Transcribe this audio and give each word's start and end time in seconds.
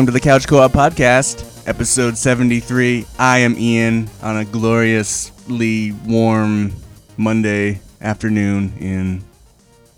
Welcome 0.00 0.14
to 0.14 0.18
the 0.18 0.20
Couch 0.20 0.48
Co-op 0.48 0.72
Podcast, 0.72 1.68
episode 1.68 2.16
73. 2.16 3.04
I 3.18 3.40
am 3.40 3.54
Ian 3.58 4.08
on 4.22 4.38
a 4.38 4.46
gloriously 4.46 5.92
warm 5.92 6.72
Monday 7.18 7.82
afternoon 8.00 8.72
in 8.80 9.22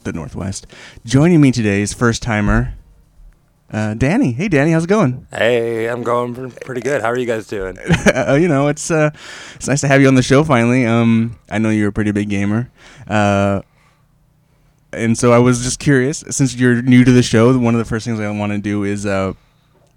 the 0.02 0.12
Northwest. 0.12 0.66
Joining 1.05 1.41
me 1.41 1.52
today 1.52 1.83
is 1.83 1.93
first 1.93 2.20
timer 2.20 2.75
uh, 3.70 3.95
Danny. 3.95 4.33
Hey, 4.33 4.48
Danny, 4.48 4.73
how's 4.73 4.83
it 4.83 4.88
going? 4.88 5.24
Hey, 5.30 5.87
I'm 5.88 6.02
going 6.02 6.51
pretty 6.51 6.80
good. 6.80 7.01
How 7.01 7.07
are 7.07 7.16
you 7.16 7.24
guys 7.24 7.46
doing? 7.46 7.79
uh, 8.12 8.37
you 8.41 8.48
know, 8.48 8.66
it's 8.66 8.91
uh, 8.91 9.10
it's 9.55 9.69
nice 9.69 9.82
to 9.82 9.87
have 9.87 10.01
you 10.01 10.09
on 10.09 10.16
the 10.16 10.23
show 10.23 10.43
finally. 10.43 10.84
Um, 10.84 11.38
I 11.48 11.59
know 11.59 11.71
you're 11.71 11.91
a 11.91 11.93
pretty 11.93 12.10
big 12.10 12.29
gamer. 12.29 12.73
Uh, 13.07 13.62
and 14.93 15.16
so 15.16 15.32
I 15.32 15.38
was 15.38 15.62
just 15.62 15.79
curious, 15.79 16.24
since 16.30 16.57
you're 16.57 16.82
new 16.82 17.05
to 17.05 17.12
the 17.12 17.23
show, 17.23 17.57
one 17.57 17.77
of 17.77 17.79
the 17.79 17.84
first 17.84 18.05
things 18.05 18.19
I 18.19 18.29
want 18.32 18.51
to 18.51 18.59
do 18.59 18.82
is 18.82 19.07
uh, 19.07 19.34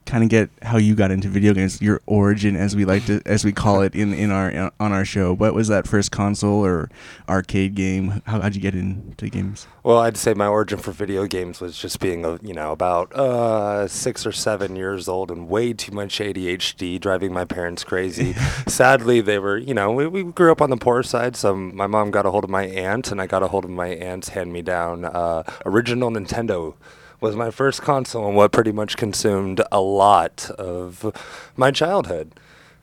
kind 0.06 0.24
of 0.24 0.30
get 0.30 0.50
how 0.62 0.78
you 0.78 0.96
got 0.96 1.12
into 1.12 1.28
video 1.28 1.54
games, 1.54 1.82
your 1.82 2.02
origin, 2.06 2.56
as 2.56 2.76
we 2.76 2.86
like 2.86 3.06
to, 3.06 3.22
as 3.26 3.44
we 3.44 3.52
call 3.52 3.82
it 3.82 3.96
in 3.96 4.14
in 4.14 4.32
our 4.32 4.72
on 4.80 4.92
our 4.92 5.06
show. 5.06 5.34
What 5.34 5.54
was 5.54 5.68
that 5.68 5.88
first 5.88 6.12
console 6.12 6.66
or 6.66 6.90
arcade 7.28 7.76
game? 7.76 8.22
How 8.26 8.42
how'd 8.42 8.56
you 8.56 8.62
get 8.62 8.76
into 8.76 9.30
games? 9.30 9.68
Well, 9.84 10.00
I'd 10.00 10.18
say 10.18 10.34
my 10.34 10.48
origin 10.48 10.80
for 10.80 10.92
video 10.92 11.26
games 11.26 11.62
was 11.62 11.78
just 11.78 12.00
being 12.00 12.24
a 12.26 12.40
you 12.42 12.54
know 12.54 12.72
about 12.72 13.14
uh, 13.14 13.88
six 13.88 14.26
or 14.26 14.32
seven 14.32 14.76
years 14.76 15.08
old 15.08 15.32
and 15.32 15.50
way 15.50 15.74
too 15.74 15.92
much 15.92 16.20
ADHD, 16.20 17.00
driving 17.00 17.34
my 17.34 17.46
parents 17.46 17.84
crazy. 17.84 18.34
Sadly, 18.68 19.22
they 19.22 19.40
were 19.40 19.58
you 19.58 19.74
know 19.74 19.92
we, 19.92 20.08
we 20.08 20.24
grew 20.24 20.52
up 20.52 20.62
on 20.62 20.70
the 20.70 20.78
poor 20.78 21.04
side, 21.04 21.36
so 21.36 21.56
my 21.56 21.88
mom 21.88 22.12
got 22.12 22.26
a 22.26 22.32
hold 22.32 22.44
of 22.44 22.50
my 22.50 22.66
aunt, 22.66 23.12
and 23.12 23.22
I 23.22 23.28
got 23.28 23.44
a 23.44 23.48
hold 23.48 23.66
of 23.66 23.72
my 23.72 23.88
aunt's 23.88 24.30
hand 24.30 24.54
me 24.54 24.62
down 24.62 25.06
uh, 25.06 25.44
original 25.66 26.12
Nintendo 26.12 26.76
was 27.22 27.36
my 27.36 27.52
first 27.52 27.82
console 27.82 28.28
and 28.28 28.36
what 28.36 28.52
pretty 28.52 28.72
much 28.72 28.98
consumed 28.98 29.62
a 29.72 29.80
lot 29.80 30.50
of 30.58 31.14
my 31.56 31.72
childhood. 31.72 32.32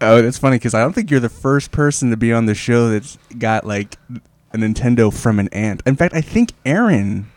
Oh, 0.01 0.19
it's 0.19 0.39
funny 0.39 0.57
because 0.57 0.75
I 0.75 0.81
don't 0.81 0.93
think 0.95 1.11
you're 1.11 1.21
the 1.21 1.29
first 1.29 1.71
person 1.71 2.11
to 2.11 2.17
be 2.17 2.33
on 2.33 2.47
the 2.47 2.55
show 2.55 2.89
that's 2.89 3.19
got 3.39 3.65
like 3.67 3.97
a 4.53 4.57
Nintendo 4.57 5.13
from 5.13 5.39
an 5.39 5.49
aunt. 5.53 5.83
In 5.87 5.97
fact, 5.97 6.15
I 6.15 6.21
think 6.21 6.53
Aaron, 6.65 7.31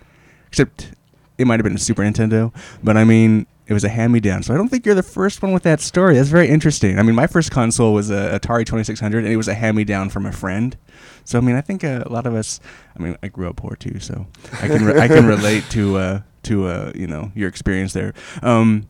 except 0.48 0.92
it 1.38 1.46
might 1.46 1.60
have 1.60 1.64
been 1.64 1.76
a 1.76 1.80
Super 1.80 2.02
Nintendo, 2.02 2.54
but 2.84 2.98
I 2.98 3.04
mean, 3.04 3.46
it 3.68 3.74
was 3.74 3.84
a 3.84 3.90
hand-me-down. 3.90 4.44
So 4.44 4.54
I 4.54 4.58
don't 4.58 4.70
think 4.70 4.86
you're 4.86 4.96
the 4.96 5.04
first 5.04 5.42
one 5.42 5.52
with 5.52 5.64
that 5.64 5.82
story. 5.82 6.16
That's 6.16 6.30
very 6.30 6.48
interesting. 6.48 7.00
I 7.00 7.04
mean, 7.04 7.16
my 7.16 7.28
first 7.28 7.52
console 7.52 7.94
was 7.94 8.12
a 8.12 8.40
Atari 8.40 8.66
2600, 8.66 9.24
and 9.24 9.34
it 9.34 9.38
was 9.38 9.48
a 9.48 9.56
hand-me-down 9.56 10.10
from 10.10 10.26
a 10.26 10.32
friend. 10.32 10.78
So 11.24 11.40
I 11.40 11.42
mean, 11.42 11.56
I 11.56 11.62
think 11.62 11.84
uh, 11.84 12.04
a 12.06 12.12
lot 12.12 12.28
of 12.28 12.36
us. 12.36 12.60
I 12.98 13.02
mean, 13.02 13.18
I 13.24 13.28
grew 13.28 13.50
up 13.50 13.56
poor 13.56 13.76
too, 13.76 14.00
so 14.00 14.28
I 14.62 14.68
can 14.68 14.86
re- 14.86 15.00
I 15.00 15.08
can 15.08 15.26
relate 15.36 15.64
to 15.72 15.98
uh, 15.98 16.22
to 16.46 16.68
uh, 16.68 16.92
you 16.96 17.08
know 17.08 17.32
your 17.36 17.50
experience 17.50 17.94
there. 17.94 18.14
Um, 18.42 18.88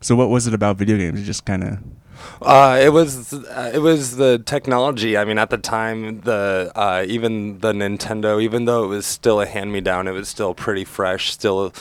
so 0.00 0.16
what 0.16 0.30
was 0.30 0.46
it 0.46 0.54
about 0.54 0.76
video 0.76 0.96
games? 0.96 1.20
It 1.20 1.24
just 1.24 1.44
kind 1.44 1.64
of 1.64 1.78
uh, 2.40 2.78
it 2.82 2.90
was 2.90 3.32
uh, 3.32 3.70
it 3.72 3.78
was 3.78 4.16
the 4.16 4.38
technology. 4.38 5.16
I 5.16 5.24
mean, 5.24 5.38
at 5.38 5.50
the 5.50 5.58
time, 5.58 6.20
the 6.22 6.72
uh, 6.74 7.04
even 7.06 7.58
the 7.60 7.72
Nintendo, 7.72 8.42
even 8.42 8.64
though 8.64 8.84
it 8.84 8.88
was 8.88 9.06
still 9.06 9.40
a 9.40 9.46
hand 9.46 9.72
me 9.72 9.80
down, 9.80 10.08
it 10.08 10.12
was 10.12 10.28
still 10.28 10.54
pretty 10.54 10.84
fresh, 10.84 11.32
still 11.32 11.72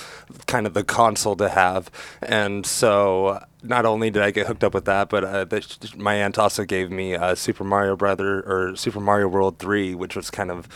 kind 0.48 0.68
of 0.68 0.73
the 0.73 0.84
console 0.84 1.36
to 1.38 1.50
have. 1.50 1.90
And 2.22 2.66
so, 2.66 3.44
not 3.64 3.86
only 3.86 4.12
did 4.12 4.22
I 4.22 4.31
get 4.31 4.48
hooked 4.48 4.64
up 4.64 4.73
with 4.73 4.86
that, 4.86 5.09
but 5.09 5.23
uh, 5.23 5.46
the, 5.46 5.94
my 5.98 6.16
aunt 6.16 6.38
also 6.38 6.64
gave 6.64 6.92
me 6.92 7.16
uh, 7.16 7.36
Super 7.36 7.64
Mario 7.64 7.96
Brother 7.96 8.41
or 8.41 8.75
Super 8.75 9.00
Mario 9.00 9.28
World 9.28 9.58
Three, 9.58 9.96
which 9.96 10.16
was 10.16 10.30
kind 10.30 10.52
of 10.52 10.68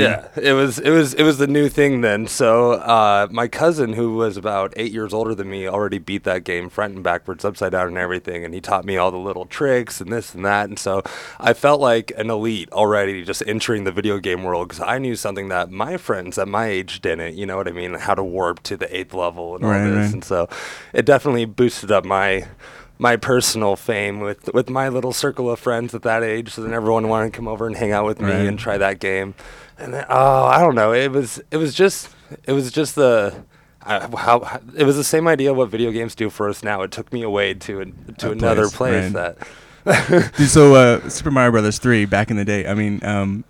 Yeah, 0.00 0.28
it 0.36 0.54
was 0.54 0.78
it 0.78 0.90
was 0.90 1.12
it 1.14 1.22
was 1.24 1.36
the 1.38 1.46
new 1.46 1.68
thing 1.68 2.00
then. 2.00 2.26
So 2.26 2.72
uh, 2.72 3.28
my 3.30 3.48
cousin, 3.48 3.92
who 3.92 4.14
was 4.16 4.36
about 4.38 4.72
eight 4.76 4.92
years 4.92 5.12
older 5.12 5.34
than 5.34 5.50
me, 5.50 5.68
already 5.68 5.98
beat 5.98 6.24
that 6.24 6.42
game 6.44 6.70
front 6.70 6.94
and 6.94 7.04
backwards, 7.04 7.44
upside 7.44 7.72
down, 7.72 7.88
and 7.88 7.98
everything. 7.98 8.44
And 8.44 8.54
he 8.54 8.60
taught 8.62 8.84
me 8.86 8.96
all 8.96 9.10
the 9.10 9.18
little 9.18 9.44
tricks 9.44 10.00
and 10.00 10.10
this 10.10 10.34
and 10.34 10.44
that. 10.46 10.68
And 10.70 10.78
so 10.78 11.02
I 11.38 11.52
felt 11.52 11.80
like 11.82 12.12
an 12.16 12.30
elite 12.30 12.70
already, 12.72 13.22
just 13.24 13.42
entering 13.46 13.84
the 13.84 13.92
video 13.92 14.18
game 14.18 14.42
world 14.42 14.68
because 14.68 14.82
I 14.82 14.96
knew 14.98 15.14
something 15.16 15.48
that 15.48 15.70
my 15.70 15.98
friends 15.98 16.38
at 16.38 16.48
my 16.48 16.66
age 16.66 17.02
didn't. 17.02 17.34
You 17.36 17.44
know 17.44 17.58
what 17.58 17.68
I 17.68 17.72
mean? 17.72 17.92
How 17.94 18.14
to 18.14 18.24
warp 18.24 18.62
to 18.64 18.76
the 18.78 18.94
eighth 18.96 19.12
level 19.12 19.54
and 19.54 19.64
all 19.64 19.70
Right, 19.70 19.84
this. 19.86 20.06
right. 20.06 20.12
And 20.14 20.24
so 20.24 20.48
it 20.94 21.04
definitely 21.04 21.44
boosted 21.44 21.92
up 21.92 22.04
my 22.06 22.46
my 23.02 23.16
personal 23.16 23.74
fame 23.74 24.20
with 24.20 24.48
with 24.54 24.70
my 24.70 24.88
little 24.88 25.12
circle 25.12 25.50
of 25.50 25.58
friends 25.58 25.92
at 25.94 26.02
that 26.02 26.22
age. 26.22 26.50
So 26.50 26.62
then 26.62 26.72
everyone 26.72 27.08
wanted 27.08 27.32
to 27.32 27.36
come 27.36 27.48
over 27.48 27.66
and 27.66 27.76
hang 27.76 27.90
out 27.92 28.06
with 28.06 28.20
me 28.20 28.30
Right. 28.30 28.46
and 28.46 28.56
try 28.58 28.78
that 28.78 29.00
game. 29.00 29.34
And 29.78 29.92
then, 29.92 30.04
oh, 30.08 30.44
I 30.44 30.60
don't 30.60 30.76
know. 30.76 30.92
It 30.92 31.10
was 31.10 31.40
it 31.50 31.56
was 31.56 31.74
just 31.74 32.08
it 32.44 32.52
was 32.52 32.70
just 32.70 32.94
the 32.94 33.34
uh, 33.84 34.16
how, 34.16 34.60
it 34.76 34.84
was 34.84 34.94
the 34.96 35.02
same 35.04 35.26
idea 35.26 35.50
of 35.50 35.56
what 35.56 35.68
video 35.68 35.90
games 35.90 36.14
do 36.14 36.30
for 36.30 36.48
us 36.48 36.62
now. 36.62 36.82
It 36.82 36.92
took 36.92 37.12
me 37.12 37.22
away 37.22 37.54
to 37.54 37.80
an, 37.80 38.14
to 38.18 38.28
A 38.28 38.32
another 38.32 38.68
place, 38.68 39.10
place, 39.10 39.14
right. 39.14 39.36
that 39.84 40.32
Dude, 40.36 40.48
so 40.48 40.74
uh, 40.76 41.08
Super 41.08 41.32
Mario 41.32 41.50
Brothers 41.50 41.78
three 41.78 42.04
back 42.04 42.30
in 42.30 42.36
the 42.36 42.44
day. 42.44 42.68
I 42.68 42.74
mean, 42.74 43.04
um, 43.04 43.42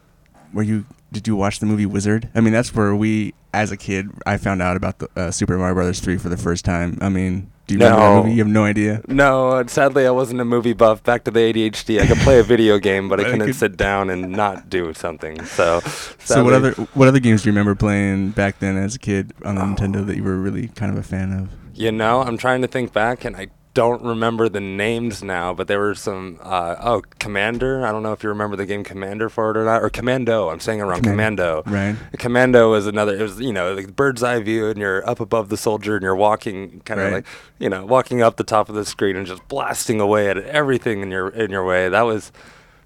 were 0.55 0.63
you 0.63 0.87
did 1.13 1.27
you 1.29 1.37
watch 1.37 1.59
the 1.59 1.67
movie 1.67 1.85
Wizard? 1.85 2.31
I 2.35 2.41
mean, 2.41 2.55
that's 2.55 2.75
where 2.75 2.95
we, 2.97 3.35
as 3.53 3.71
a 3.71 3.77
kid, 3.77 4.09
I 4.25 4.39
found 4.39 4.63
out 4.63 4.79
about 4.79 4.99
the 4.99 5.09
uh, 5.15 5.31
Super 5.31 5.59
Mario 5.59 5.75
Brothers 5.75 6.01
three 6.01 6.17
for 6.17 6.31
the 6.31 6.39
first 6.39 6.65
time. 6.65 6.97
I 7.03 7.11
mean, 7.11 7.51
do 7.79 7.85
you 7.85 7.91
remember 7.91 8.01
that 8.03 8.09
No. 8.15 8.23
movie? 8.23 8.33
You 8.35 8.39
have 8.45 8.53
no 8.53 8.65
idea. 8.65 9.03
No, 9.09 9.49
uh, 9.51 9.67
sadly, 9.67 10.07
I 10.07 10.11
wasn't 10.11 10.41
a 10.41 10.45
movie 10.45 10.73
buff. 10.73 11.03
Back 11.03 11.25
to 11.25 11.31
the 11.31 11.41
ADHD. 11.41 12.01
I 12.01 12.07
could 12.07 12.19
play 12.19 12.39
a 12.39 12.43
video 12.43 12.79
game, 12.91 13.09
but 13.09 13.21
I 13.21 13.25
I 13.25 13.31
couldn't 13.31 13.47
could- 13.47 13.57
sit 13.57 13.77
down 13.77 14.11
and 14.11 14.31
not 14.33 14.69
do 14.71 14.93
something. 14.95 15.45
So, 15.45 15.81
So 16.19 16.45
what 16.45 16.53
other 16.53 16.73
what 16.95 17.09
other 17.09 17.21
games 17.21 17.43
do 17.43 17.49
you 17.49 17.53
remember 17.53 17.75
playing 17.75 18.31
back 18.31 18.59
then 18.59 18.77
as 18.77 18.95
a 18.95 18.99
kid 18.99 19.33
on 19.45 19.55
the 19.57 19.63
oh. 19.63 19.67
Nintendo 19.67 20.07
that 20.07 20.17
you 20.17 20.23
were 20.25 20.37
really 20.37 20.69
kind 20.69 20.93
of 20.93 20.99
a 20.99 21.03
fan 21.03 21.33
of? 21.33 21.49
You 21.75 21.91
know, 21.93 22.21
I'm 22.23 22.37
trying 22.39 22.61
to 22.63 22.69
think 22.69 22.93
back, 22.93 23.25
and 23.25 23.35
I 23.37 23.49
don't 23.75 24.03
remember 24.03 24.49
the 24.49 24.61
names 24.61 25.23
now, 25.23 25.55
but 25.55 25.67
there 25.67 25.79
were 25.81 25.95
some. 25.95 26.39
Uh, 26.43 26.77
oh, 26.81 27.03
Commander. 27.19 27.87
I 27.87 27.91
don't 27.93 28.03
know 28.03 28.13
if 28.13 28.23
you 28.23 28.29
remember 28.29 28.55
the 28.57 28.67
game 28.67 28.85
Commander 28.85 29.29
for 29.29 29.51
it 29.51 29.57
or 29.57 29.65
not, 29.65 29.83
or 29.83 29.89
Commando. 29.89 30.51
I'm 30.51 30.61
saying 30.61 30.81
it 30.81 30.83
wrong. 30.83 31.01
Command- 31.01 31.39
Commando. 31.39 31.63
Right. 31.67 31.97
Commando 32.19 32.71
was 32.71 32.87
another. 32.87 33.17
It 33.17 33.23
was 33.23 33.41
you 33.41 33.53
know 33.53 33.73
like 33.75 33.97
bird's 33.97 34.23
eye 34.23 34.41
view, 34.41 34.69
and 34.69 34.79
you're 34.79 35.09
up 35.09 35.21
above 35.21 35.49
the 35.49 35.57
soldier, 35.57 35.95
and 35.97 36.03
you're 36.03 36.15
walking 36.17 36.81
kind 36.85 37.01
of 37.01 37.07
Right. 37.07 37.13
like 37.15 37.27
you 37.59 37.69
know 37.71 37.87
walking 37.87 38.21
up 38.23 38.37
the 38.37 38.45
top 38.45 38.69
of 38.69 38.75
the 38.75 38.85
screen 38.85 39.17
and 39.17 39.27
just 39.27 39.47
blasting 39.49 40.01
away 40.01 40.29
at 40.29 40.37
everything 40.39 41.01
in 41.01 41.11
your 41.11 41.29
in 41.31 41.51
your 41.51 41.65
way. 41.65 41.89
That 41.89 42.03
was. 42.03 42.31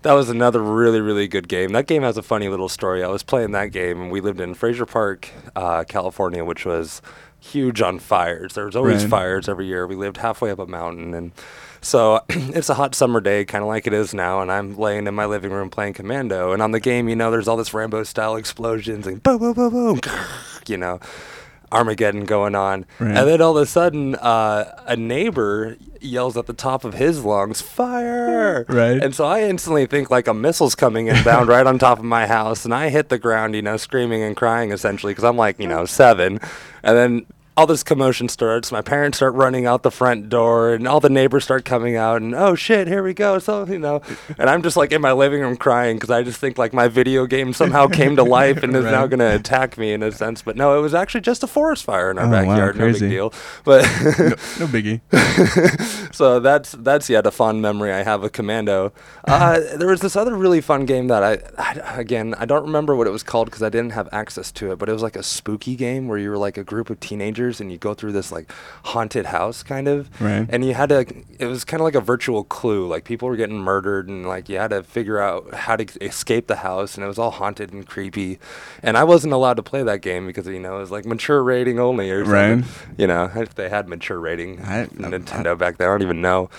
That 0.02 0.12
was 0.12 0.30
another 0.30 0.62
really, 0.62 1.00
really 1.00 1.26
good 1.26 1.48
game. 1.48 1.72
That 1.72 1.88
game 1.88 2.02
has 2.02 2.16
a 2.16 2.22
funny 2.22 2.48
little 2.48 2.68
story. 2.68 3.02
I 3.02 3.08
was 3.08 3.24
playing 3.24 3.50
that 3.52 3.72
game, 3.72 4.00
and 4.02 4.10
we 4.12 4.20
lived 4.20 4.40
in 4.40 4.54
Frazier 4.54 4.86
Park, 4.86 5.28
uh, 5.56 5.82
California, 5.82 6.44
which 6.44 6.64
was 6.64 7.02
huge 7.40 7.80
on 7.82 7.98
fires. 7.98 8.54
There 8.54 8.66
was 8.66 8.76
always 8.76 9.02
Right. 9.02 9.10
fires 9.10 9.48
every 9.48 9.66
year. 9.66 9.86
We 9.86 9.94
lived 9.96 10.16
halfway 10.18 10.50
up 10.50 10.58
a 10.58 10.66
mountain, 10.66 11.14
and 11.14 11.32
so 11.80 12.20
it's 12.28 12.68
a 12.68 12.74
hot 12.74 12.94
summer 12.94 13.20
day, 13.20 13.44
kind 13.44 13.62
of 13.62 13.68
like 13.68 13.86
it 13.86 13.92
is 13.92 14.12
now. 14.14 14.40
And 14.40 14.50
I'm 14.50 14.76
laying 14.76 15.06
in 15.06 15.14
my 15.14 15.26
living 15.26 15.52
room 15.52 15.70
playing 15.70 15.94
Commando, 15.94 16.52
and 16.52 16.62
on 16.62 16.72
the 16.72 16.80
game, 16.80 17.08
you 17.08 17.16
know, 17.16 17.30
there's 17.30 17.48
all 17.48 17.56
this 17.56 17.72
Rambo-style 17.74 18.36
explosions 18.36 19.06
and 19.06 19.22
boom, 19.22 19.38
boom, 19.38 19.52
boom, 19.54 19.70
boom, 19.72 20.00
you 20.66 20.76
know. 20.76 20.98
Armageddon 21.76 22.24
going 22.24 22.54
on, 22.54 22.86
Right. 22.98 23.16
and 23.16 23.28
then 23.28 23.40
all 23.40 23.56
of 23.56 23.62
a 23.62 23.66
sudden, 23.66 24.14
uh, 24.16 24.64
a 24.86 24.96
neighbor 24.96 25.76
yells 26.00 26.36
at 26.36 26.46
the 26.46 26.52
top 26.52 26.84
of 26.84 26.94
his 26.94 27.24
lungs, 27.24 27.60
"Fire!" 27.60 28.64
Right. 28.68 29.02
And 29.02 29.14
so 29.14 29.24
I 29.24 29.42
instantly 29.42 29.86
think 29.86 30.10
like 30.10 30.28
a 30.28 30.34
missile's 30.34 30.74
coming 30.74 31.06
inbound 31.08 31.48
right 31.48 31.66
on 31.66 31.78
top 31.78 31.98
of 31.98 32.04
my 32.04 32.26
house, 32.26 32.64
and 32.64 32.72
I 32.74 32.88
hit 32.90 33.08
the 33.08 33.18
ground, 33.18 33.54
you 33.54 33.62
know, 33.62 33.76
screaming 33.76 34.22
and 34.22 34.36
crying 34.36 34.72
essentially 34.72 35.12
because 35.12 35.24
I'm 35.24 35.36
like, 35.36 35.58
you 35.58 35.66
know, 35.68 35.84
seven, 35.84 36.40
and 36.82 36.96
then 36.96 37.26
all 37.56 37.66
this 37.66 37.82
commotion 37.82 38.28
starts. 38.28 38.70
My 38.70 38.82
parents 38.82 39.16
start 39.18 39.34
running 39.34 39.64
out 39.64 39.82
the 39.82 39.90
front 39.90 40.28
door, 40.28 40.74
and 40.74 40.86
all 40.86 41.00
the 41.00 41.08
neighbors 41.08 41.44
start 41.44 41.64
coming 41.64 41.96
out, 41.96 42.20
and 42.20 42.34
oh 42.34 42.54
shit, 42.54 42.86
here 42.86 43.02
we 43.02 43.14
go. 43.14 43.38
So 43.38 43.66
you 43.66 43.78
know, 43.78 44.02
and 44.38 44.50
I'm 44.50 44.62
just 44.62 44.76
like 44.76 44.92
in 44.92 45.00
my 45.00 45.12
living 45.12 45.40
room 45.40 45.56
crying 45.56 45.96
because 45.96 46.10
I 46.10 46.22
just 46.22 46.38
think 46.38 46.58
like 46.58 46.72
my 46.74 46.88
video 46.88 47.24
game 47.26 47.52
somehow 47.52 47.86
came 48.00 48.16
to 48.16 48.22
life 48.24 48.62
and 48.62 48.76
is 48.76 48.84
now 48.84 49.06
gonna 49.06 49.34
attack 49.34 49.78
me 49.78 49.92
in 49.92 50.02
a 50.02 50.12
sense. 50.12 50.42
But 50.42 50.56
no, 50.56 50.78
it 50.78 50.82
was 50.82 50.92
actually 50.94 51.22
just 51.22 51.42
a 51.42 51.46
forest 51.46 51.84
fire 51.84 52.10
in 52.10 52.18
our 52.18 52.26
Oh, 52.26 52.28
wow, 52.28 52.42
backyard. 52.42 52.76
no 52.76 52.92
big 52.92 52.98
deal. 53.00 53.32
But 53.64 53.82
No, 54.02 54.10
no 54.60 54.66
biggie. 54.66 56.14
so 56.14 56.40
that's 56.40 56.72
that's 56.72 57.08
yet 57.08 57.26
a 57.26 57.30
fond 57.30 57.62
memory 57.62 57.92
I 57.92 58.02
have 58.02 58.22
of 58.22 58.32
Commando. 58.32 58.92
Uh, 59.26 59.60
there 59.76 59.88
was 59.88 60.00
this 60.00 60.16
other 60.16 60.34
really 60.36 60.60
fun 60.60 60.84
game 60.86 61.06
that 61.08 61.22
I, 61.22 61.38
I 61.56 62.00
again 62.00 62.34
I 62.38 62.44
don't 62.44 62.64
remember 62.64 62.94
what 62.94 63.06
it 63.06 63.10
was 63.10 63.22
called 63.22 63.46
because 63.46 63.62
I 63.62 63.68
didn't 63.70 63.90
have 63.92 64.08
access 64.12 64.52
to 64.52 64.72
it, 64.72 64.78
but 64.78 64.88
it 64.88 64.92
was 64.92 65.02
like 65.02 65.16
a 65.16 65.22
spooky 65.22 65.74
game 65.76 66.06
where 66.08 66.18
you 66.18 66.28
were 66.30 66.38
like 66.38 66.56
a 66.58 66.64
group 66.64 66.90
of 66.90 67.00
teenagers 67.00 67.45
and 67.60 67.70
you 67.70 67.78
go 67.78 67.94
through 67.94 68.12
this 68.12 68.30
like 68.32 68.50
haunted 68.84 69.26
house 69.26 69.62
kind 69.62 69.86
of, 69.88 70.08
Right. 70.20 70.46
and 70.48 70.64
you 70.64 70.74
had 70.74 70.88
to. 70.90 71.06
It 71.38 71.46
was 71.46 71.64
kind 71.64 71.80
of 71.80 71.84
like 71.84 71.94
a 71.94 72.00
virtual 72.00 72.44
clue, 72.44 72.86
like 72.86 73.04
people 73.04 73.28
were 73.28 73.36
getting 73.36 73.58
murdered 73.58 74.08
and 74.08 74.26
like 74.26 74.48
you 74.48 74.58
had 74.58 74.70
to 74.70 74.82
figure 74.82 75.20
out 75.20 75.54
how 75.54 75.76
to 75.76 75.84
escape 76.04 76.46
the 76.46 76.56
house, 76.56 76.94
and 76.96 77.04
it 77.04 77.08
was 77.08 77.18
all 77.18 77.30
haunted 77.30 77.72
and 77.72 77.86
creepy, 77.86 78.38
and 78.82 78.96
I 78.96 79.04
wasn't 79.04 79.32
allowed 79.32 79.54
to 79.58 79.62
play 79.62 79.82
that 79.82 80.00
game 80.02 80.26
because 80.26 80.46
you 80.46 80.60
know 80.60 80.76
it 80.76 80.80
was 80.80 80.90
like 80.90 81.04
mature 81.06 81.42
rating 81.42 81.78
only 81.78 82.10
or 82.10 82.24
something. 82.24 82.60
Right. 82.60 82.64
You 82.98 83.06
know, 83.06 83.30
if 83.34 83.54
they 83.54 83.68
had 83.68 83.88
mature 83.88 84.18
rating, 84.18 84.60
I- 84.62 84.82
I- 84.82 84.86
Nintendo 84.86 85.56
back 85.56 85.78
then. 85.78 85.88
I 85.88 85.90
don't 85.92 86.02
even 86.02 86.20
know. 86.20 86.50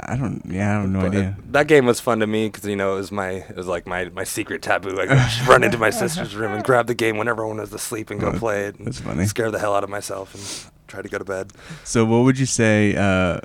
I 0.00 0.16
don't. 0.16 0.42
Yeah, 0.46 0.78
I 0.78 0.80
have 0.80 0.90
no 0.90 1.00
But 1.00 1.08
idea. 1.08 1.36
That 1.50 1.66
game 1.68 1.86
was 1.86 2.00
fun 2.00 2.20
to 2.20 2.26
me 2.26 2.48
because 2.48 2.64
you 2.64 2.76
know 2.76 2.94
it 2.94 2.96
was 2.96 3.12
my 3.12 3.30
it 3.30 3.56
was 3.56 3.66
like 3.66 3.86
my, 3.86 4.08
my 4.10 4.24
secret 4.24 4.62
taboo. 4.62 4.98
I 5.00 5.06
could 5.06 5.18
run 5.48 5.64
into 5.64 5.78
my 5.78 5.90
sister's 5.90 6.34
room 6.36 6.52
and 6.52 6.64
grab 6.64 6.86
the 6.86 6.94
game 6.94 7.16
when 7.16 7.28
everyone 7.28 7.58
was 7.58 7.72
asleep 7.72 8.10
and 8.10 8.20
go 8.20 8.28
Oh, 8.28 8.38
play 8.38 8.66
it. 8.66 8.76
And 8.76 8.86
that's 8.86 9.00
funny. 9.00 9.26
Scare 9.26 9.50
the 9.50 9.58
hell 9.58 9.74
out 9.74 9.84
of 9.84 9.90
myself. 9.90 10.34
And 10.34 10.72
try 10.86 11.02
to 11.02 11.08
go 11.08 11.18
to 11.18 11.24
bed. 11.24 11.52
So, 11.84 12.04
what 12.04 12.18
would 12.24 12.38
you 12.38 12.46
say? 12.46 12.94
Uh, 12.96 13.40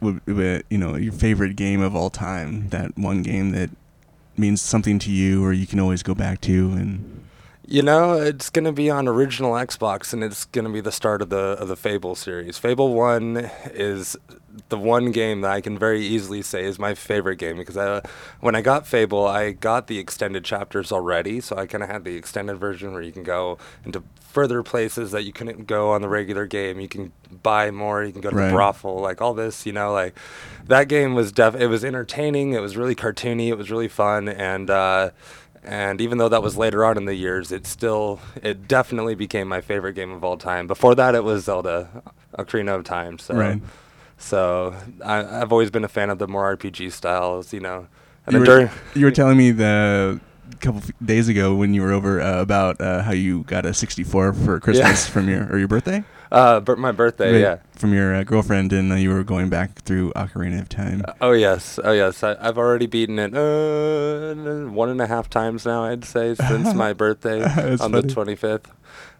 would, 0.00 0.26
would, 0.26 0.64
you 0.70 0.78
know 0.78 0.96
your 0.96 1.12
favorite 1.12 1.56
game 1.56 1.80
of 1.80 1.94
all 1.94 2.10
time? 2.10 2.68
That 2.70 2.96
one 2.98 3.22
game 3.22 3.52
that 3.52 3.70
means 4.36 4.60
something 4.62 4.98
to 5.00 5.10
you, 5.10 5.44
or 5.44 5.52
you 5.52 5.66
can 5.66 5.78
always 5.80 6.02
go 6.02 6.14
back 6.14 6.40
to 6.42 6.72
and. 6.72 7.18
You 7.64 7.80
know, 7.80 8.14
it's 8.14 8.50
going 8.50 8.64
to 8.64 8.72
be 8.72 8.90
on 8.90 9.06
original 9.06 9.52
Xbox, 9.52 10.12
and 10.12 10.22
it's 10.22 10.44
going 10.46 10.64
to 10.64 10.70
be 10.70 10.80
the 10.80 10.90
start 10.92 11.22
of 11.22 11.30
the 11.30 11.56
of 11.58 11.68
the 11.68 11.76
Fable 11.76 12.14
series. 12.16 12.58
Fable 12.58 12.92
One 12.92 13.50
is 13.72 14.16
the 14.68 14.78
one 14.78 15.12
game 15.12 15.40
that 15.42 15.50
I 15.50 15.60
can 15.60 15.78
very 15.78 16.00
easily 16.02 16.42
say 16.42 16.64
is 16.64 16.78
my 16.78 16.94
favorite 16.94 17.36
game 17.36 17.56
because 17.56 17.76
I, 17.76 18.02
when 18.40 18.54
I 18.54 18.60
got 18.60 18.86
Fable, 18.86 19.26
I 19.26 19.52
got 19.52 19.86
the 19.86 19.98
extended 19.98 20.44
chapters 20.44 20.92
already, 20.92 21.40
so 21.40 21.56
I 21.56 21.66
kind 21.66 21.82
of 21.82 21.88
had 21.90 22.04
the 22.04 22.16
extended 22.16 22.56
version 22.56 22.92
where 22.92 23.02
you 23.02 23.12
can 23.12 23.22
go 23.22 23.58
into 23.84 24.02
further 24.20 24.62
places 24.62 25.10
that 25.12 25.24
you 25.24 25.32
couldn't 25.32 25.66
go 25.66 25.90
on 25.90 26.00
the 26.02 26.08
regular 26.08 26.46
game. 26.46 26.80
You 26.80 26.88
can 26.88 27.12
buy 27.42 27.70
more. 27.70 28.02
You 28.04 28.12
can 28.12 28.20
go 28.20 28.30
to 28.30 28.36
Right. 28.36 28.46
the 28.48 28.52
brothel, 28.52 28.98
like 28.98 29.20
all 29.22 29.34
this. 29.34 29.64
You 29.66 29.72
know, 29.72 29.92
like 29.92 30.18
that 30.66 30.88
game 30.88 31.14
was 31.14 31.32
def. 31.32 31.54
It 31.54 31.66
was 31.68 31.84
entertaining. 31.84 32.52
It 32.52 32.60
was 32.60 32.76
really 32.76 32.94
cartoony. 32.94 33.48
It 33.48 33.56
was 33.58 33.70
really 33.70 33.88
fun, 33.88 34.28
and. 34.28 34.70
uh 34.70 35.10
and 35.64 36.00
even 36.00 36.18
though 36.18 36.28
that 36.28 36.42
was 36.42 36.56
later 36.56 36.84
on 36.84 36.96
in 36.96 37.04
the 37.04 37.14
years, 37.14 37.52
it 37.52 37.68
still, 37.68 38.18
it 38.42 38.66
definitely 38.66 39.14
became 39.14 39.46
my 39.46 39.60
favorite 39.60 39.92
game 39.92 40.10
of 40.10 40.24
all 40.24 40.36
time. 40.36 40.66
Before 40.66 40.96
that, 40.96 41.14
it 41.14 41.22
was 41.22 41.44
Zelda, 41.44 42.02
Ocarina 42.36 42.74
of 42.74 42.82
Time. 42.82 43.16
So, 43.20 43.34
Right. 43.36 43.62
So 44.22 44.74
I, 45.04 45.40
I've 45.42 45.52
always 45.52 45.70
been 45.70 45.84
a 45.84 45.88
fan 45.88 46.10
of 46.10 46.18
the 46.18 46.28
more 46.28 46.56
RPG 46.56 46.92
styles, 46.92 47.52
you 47.52 47.60
know. 47.60 47.86
And 48.26 48.34
You 48.34 48.38
were, 48.40 48.46
during, 48.46 48.70
you 48.94 49.04
were 49.04 49.10
telling 49.10 49.36
me 49.36 49.50
the 49.50 50.20
couple 50.60 50.80
days 51.04 51.28
ago 51.28 51.54
when 51.54 51.74
you 51.74 51.82
were 51.82 51.92
over 51.92 52.20
uh, 52.20 52.40
about 52.40 52.80
uh, 52.80 53.02
how 53.02 53.10
you 53.12 53.42
got 53.44 53.66
a 53.66 53.74
64 53.74 54.32
for 54.34 54.60
Christmas 54.60 55.08
from 55.12 55.28
your 55.28 55.50
or 55.52 55.58
your 55.58 55.66
birthday. 55.66 56.04
uh, 56.30 56.60
but 56.60 56.78
my 56.78 56.92
birthday, 56.92 57.32
Right, 57.32 57.40
yeah. 57.40 57.56
From 57.74 57.92
your 57.92 58.14
uh, 58.14 58.22
girlfriend, 58.22 58.72
and 58.72 58.92
uh, 58.92 58.94
you 58.94 59.10
were 59.10 59.24
going 59.24 59.48
back 59.48 59.82
through 59.82 60.12
Ocarina 60.12 60.60
of 60.60 60.68
Time. 60.68 61.02
Oh 61.20 61.32
yes, 61.32 61.80
oh 61.82 61.90
yes. 61.92 62.22
I, 62.22 62.36
I've 62.40 62.58
already 62.58 62.86
beaten 62.86 63.18
it 63.18 63.34
uh, 63.34 64.70
one 64.70 64.88
and 64.88 65.00
a 65.00 65.06
half 65.08 65.28
times 65.28 65.66
now. 65.66 65.84
I'd 65.84 66.04
say 66.04 66.34
since 66.36 66.74
my 66.84 66.92
birthday 66.92 67.42
on 67.42 67.76
funny. 67.78 68.00
the 68.02 68.08
25th. 68.08 68.66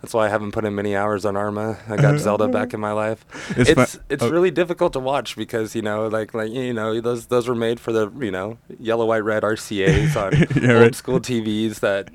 That's 0.02 0.14
why 0.14 0.26
I 0.26 0.28
haven't 0.30 0.50
put 0.50 0.64
in 0.64 0.74
many 0.74 0.96
hours 0.96 1.24
on 1.24 1.36
Arma. 1.36 1.78
I 1.86 1.94
got 1.94 2.06
uh-huh. 2.06 2.18
Zelda 2.18 2.48
back 2.48 2.74
in 2.74 2.80
my 2.80 2.92
life. 2.92 3.24
It's 3.56 3.70
It's 3.70 3.98
it's, 4.08 4.22
oh. 4.22 4.30
really 4.30 4.50
difficult 4.50 4.92
to 4.94 4.98
watch 4.98 5.36
because 5.36 5.76
you 5.76 5.82
know 5.82 6.08
like 6.08 6.34
like 6.34 6.50
you 6.50 6.72
know 6.72 7.00
those 7.00 7.26
those 7.26 7.46
were 7.46 7.54
made 7.54 7.78
for 7.78 7.92
the 7.92 8.10
you 8.18 8.30
know 8.30 8.58
yellow 8.80 9.06
white 9.06 9.22
red 9.22 9.42
RCA's 9.42 10.16
on 10.16 10.32
Yeah, 10.62 10.72
old 10.74 10.82
right. 10.82 10.94
school 10.94 11.20
TVs 11.20 11.80
that 11.80 12.10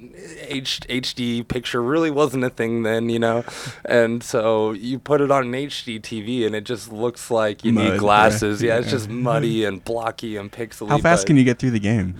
H, 0.47 0.81
HD 0.89 1.47
picture 1.47 1.81
really 1.81 2.11
wasn't 2.11 2.43
a 2.43 2.49
thing 2.49 2.83
then 2.83 3.09
you 3.09 3.19
know, 3.19 3.45
and 3.85 4.21
so 4.23 4.71
you 4.71 4.99
put 4.99 5.21
it 5.21 5.31
on 5.31 5.43
an 5.45 5.53
HD 5.53 6.01
TV 6.01 6.45
and 6.45 6.55
it 6.55 6.65
just 6.65 6.91
looks 6.91 7.31
like 7.31 7.63
you 7.63 7.71
Mud, 7.71 7.83
need 7.83 7.91
yeah, 7.91 7.97
glasses. 7.97 8.61
Yeah, 8.61 8.79
it's 8.79 8.91
just 8.91 9.07
muddy 9.09 9.63
uh-huh. 9.63 9.73
and 9.73 9.83
blocky 9.83 10.35
and 10.35 10.51
pixely. 10.51 10.89
How 10.89 10.97
fast 10.97 11.25
can 11.27 11.37
you 11.37 11.45
get 11.45 11.59
through 11.59 11.71
the 11.71 11.79
game? 11.79 12.15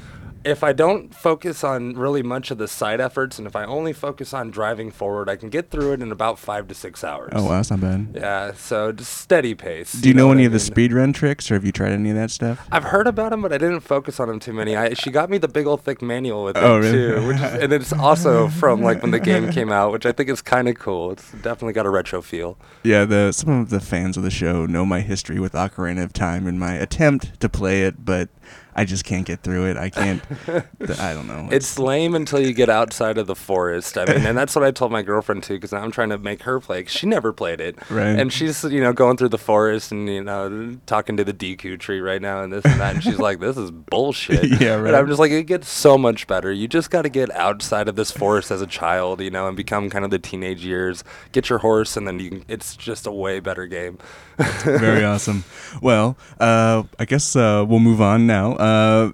If 0.47 0.63
I 0.63 0.73
don't 0.73 1.13
focus 1.13 1.63
on 1.63 1.93
really 1.93 2.23
much 2.23 2.51
of 2.51 2.57
the 2.57 2.67
side 2.67 2.99
efforts, 3.01 3.37
and 3.37 3.45
if 3.47 3.55
I 3.55 3.65
only 3.65 3.93
focus 3.93 4.33
on 4.33 4.49
driving 4.49 4.89
forward, 4.91 5.29
I 5.29 5.35
can 5.35 5.49
get 5.49 5.69
through 5.69 5.93
it 5.93 6.01
in 6.01 6.11
about 6.11 6.39
five 6.39 6.67
to 6.69 6.73
six 6.73 7.03
hours. 7.03 7.33
Oh, 7.35 7.43
wow, 7.43 7.49
that's 7.51 7.69
not 7.71 7.81
bad. 7.81 8.11
Yeah, 8.15 8.53
so 8.53 8.91
just 8.91 9.17
steady 9.17 9.53
pace. 9.55 9.91
Do 9.93 10.07
you 10.07 10.13
know, 10.15 10.27
what 10.27 10.37
any 10.37 10.45
of 10.45 10.51
the 10.51 10.59
speed 10.59 10.93
run 10.93 11.13
tricks, 11.13 11.51
or 11.51 11.55
have 11.55 11.65
you 11.65 11.71
tried 11.71 11.91
any 11.91 12.09
of 12.09 12.15
that 12.15 12.31
stuff? 12.31 12.65
I've 12.71 12.85
heard 12.85 13.07
about 13.07 13.31
them, 13.31 13.41
but 13.41 13.51
I 13.53 13.57
didn't 13.57 13.81
focus 13.81 14.19
on 14.19 14.27
them 14.27 14.39
too 14.39 14.53
many. 14.53 14.75
I, 14.75 14.93
she 14.93 15.11
got 15.11 15.29
me 15.29 15.37
the 15.37 15.47
big 15.47 15.67
old 15.67 15.81
thick 15.83 16.01
manual 16.01 16.43
with 16.45 16.57
it 16.57 16.63
Oh, 16.63 16.79
really? 16.79 16.91
too, 16.91 17.27
which 17.27 17.37
is, 17.37 17.53
and 17.63 17.73
it's 17.73 17.93
also 17.93 18.47
from 18.47 18.81
like 18.81 19.01
when 19.01 19.11
the 19.11 19.19
game 19.19 19.51
came 19.51 19.71
out, 19.71 19.91
which 19.91 20.05
I 20.05 20.11
think 20.11 20.29
is 20.29 20.41
kind 20.41 20.67
of 20.67 20.79
cool. 20.79 21.11
It's 21.11 21.31
definitely 21.33 21.73
got 21.73 21.85
a 21.85 21.89
retro 21.89 22.21
feel. 22.21 22.57
Yeah, 22.83 23.05
the 23.05 23.31
some 23.31 23.49
of 23.61 23.69
the 23.69 23.79
fans 23.79 24.17
of 24.17 24.23
the 24.23 24.31
show 24.31 24.65
know 24.65 24.85
my 24.85 25.01
history 25.01 25.39
with 25.39 25.53
Ocarina 25.53 26.03
of 26.03 26.13
Time 26.13 26.47
and 26.47 26.59
my 26.59 26.73
attempt 26.73 27.39
to 27.41 27.49
play 27.49 27.83
it, 27.83 28.05
but 28.05 28.29
I 28.77 28.85
just 28.85 29.03
can't 29.05 29.25
get 29.25 29.41
through 29.41 29.65
it. 29.71 29.75
I 29.75 29.89
can't. 29.89 30.21
th- 30.45 30.63
I 30.99 31.13
don't 31.13 31.25
know. 31.27 31.49
It's 31.51 31.79
lame 31.79 32.13
until 32.13 32.39
you 32.39 32.53
get 32.53 32.69
outside 32.69 33.17
of 33.17 33.25
the 33.25 33.35
forest. 33.35 33.97
I 33.97 34.05
mean, 34.05 34.25
and 34.25 34.37
that's 34.37 34.55
what 34.55 34.63
I 34.63 34.69
told 34.69 34.91
my 34.91 35.01
girlfriend 35.01 35.41
too, 35.43 35.55
because 35.55 35.73
I'm 35.73 35.89
trying 35.91 36.09
to 36.09 36.17
make 36.19 36.43
her 36.43 36.59
play. 36.59 36.83
'cause 36.83 36.91
she 36.93 37.07
never 37.07 37.33
played 37.33 37.59
it, 37.59 37.75
Right. 37.89 38.17
And 38.19 38.31
she's 38.31 38.63
you 38.63 38.79
know 38.79 38.93
going 38.93 39.17
through 39.17 39.29
the 39.29 39.37
forest 39.39 39.91
and 39.91 40.07
you 40.07 40.23
know 40.23 40.77
talking 40.85 41.17
to 41.17 41.23
the 41.23 41.33
Deku 41.33 41.79
tree 41.79 41.99
right 41.99 42.21
now 42.21 42.43
and 42.43 42.53
this 42.53 42.63
and 42.65 42.79
that, 42.79 42.93
and 42.95 43.03
she's 43.03 43.17
like, 43.19 43.39
"This 43.39 43.57
is 43.57 43.71
bullshit." 43.71 44.45
Yeah, 44.61 44.75
right. 44.75 44.87
And. 44.87 44.95
I'm 44.95 45.07
just 45.07 45.19
like, 45.19 45.31
it 45.31 45.43
gets 45.47 45.67
so 45.69 45.97
much 45.97 46.27
better. 46.27 46.51
You 46.51 46.67
just 46.67 46.91
got 46.91 47.01
to 47.01 47.09
get 47.09 47.31
outside 47.35 47.87
of 47.87 47.95
this 47.95 48.11
forest 48.11 48.51
as 48.51 48.61
a 48.61 48.67
child, 48.67 49.21
you 49.21 49.31
know, 49.31 49.47
and 49.47 49.57
become 49.57 49.89
kind 49.89 50.05
of 50.05 50.11
the 50.11 50.19
teenage 50.19 50.63
years. 50.63 51.03
Get 51.31 51.49
your 51.49 51.59
horse, 51.59 51.97
and 51.97 52.07
then 52.07 52.19
you. 52.19 52.29
Can, 52.29 52.45
it's 52.47 52.75
just 52.75 53.07
a 53.07 53.11
way 53.11 53.39
better 53.39 53.65
game. 53.65 53.97
very 54.63 55.03
awesome. 55.03 55.43
Well, 55.81 56.17
uh, 56.39 56.83
I 56.99 57.05
guess 57.05 57.35
uh, 57.35 57.65
we'll 57.67 57.79
move 57.79 58.01
on 58.01 58.27
now. 58.27 58.53
Uh, 58.53 59.11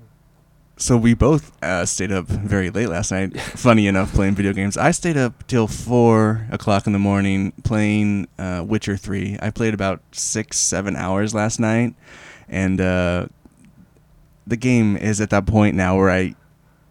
so 0.75 0.97
we 0.97 1.13
both 1.13 1.51
uh, 1.63 1.85
stayed 1.85 2.11
up 2.11 2.25
very 2.25 2.69
late 2.69 2.89
last 2.89 3.11
night. 3.11 3.39
Funny 3.55 3.87
enough, 3.87 4.13
playing 4.13 4.35
video 4.35 4.51
games. 4.51 4.75
I 4.75 4.91
stayed 4.91 5.15
up 5.15 5.47
till 5.47 5.67
four 5.67 6.45
o'clock 6.51 6.87
in 6.87 6.93
the 6.93 6.99
morning 6.99 7.53
playing 7.63 8.27
uh, 8.37 8.65
Witcher 8.67 8.97
Three. 8.97 9.37
I 9.41 9.49
played 9.49 9.73
about 9.73 10.01
six, 10.11 10.59
seven 10.59 10.97
hours 10.97 11.33
last 11.33 11.57
night, 11.59 11.95
and 12.49 12.81
uh, 12.81 13.27
the 14.45 14.57
game 14.57 14.97
is 14.97 15.21
at 15.21 15.29
that 15.29 15.45
point 15.45 15.75
now 15.75 15.95
where 15.95 16.09
I, 16.09 16.35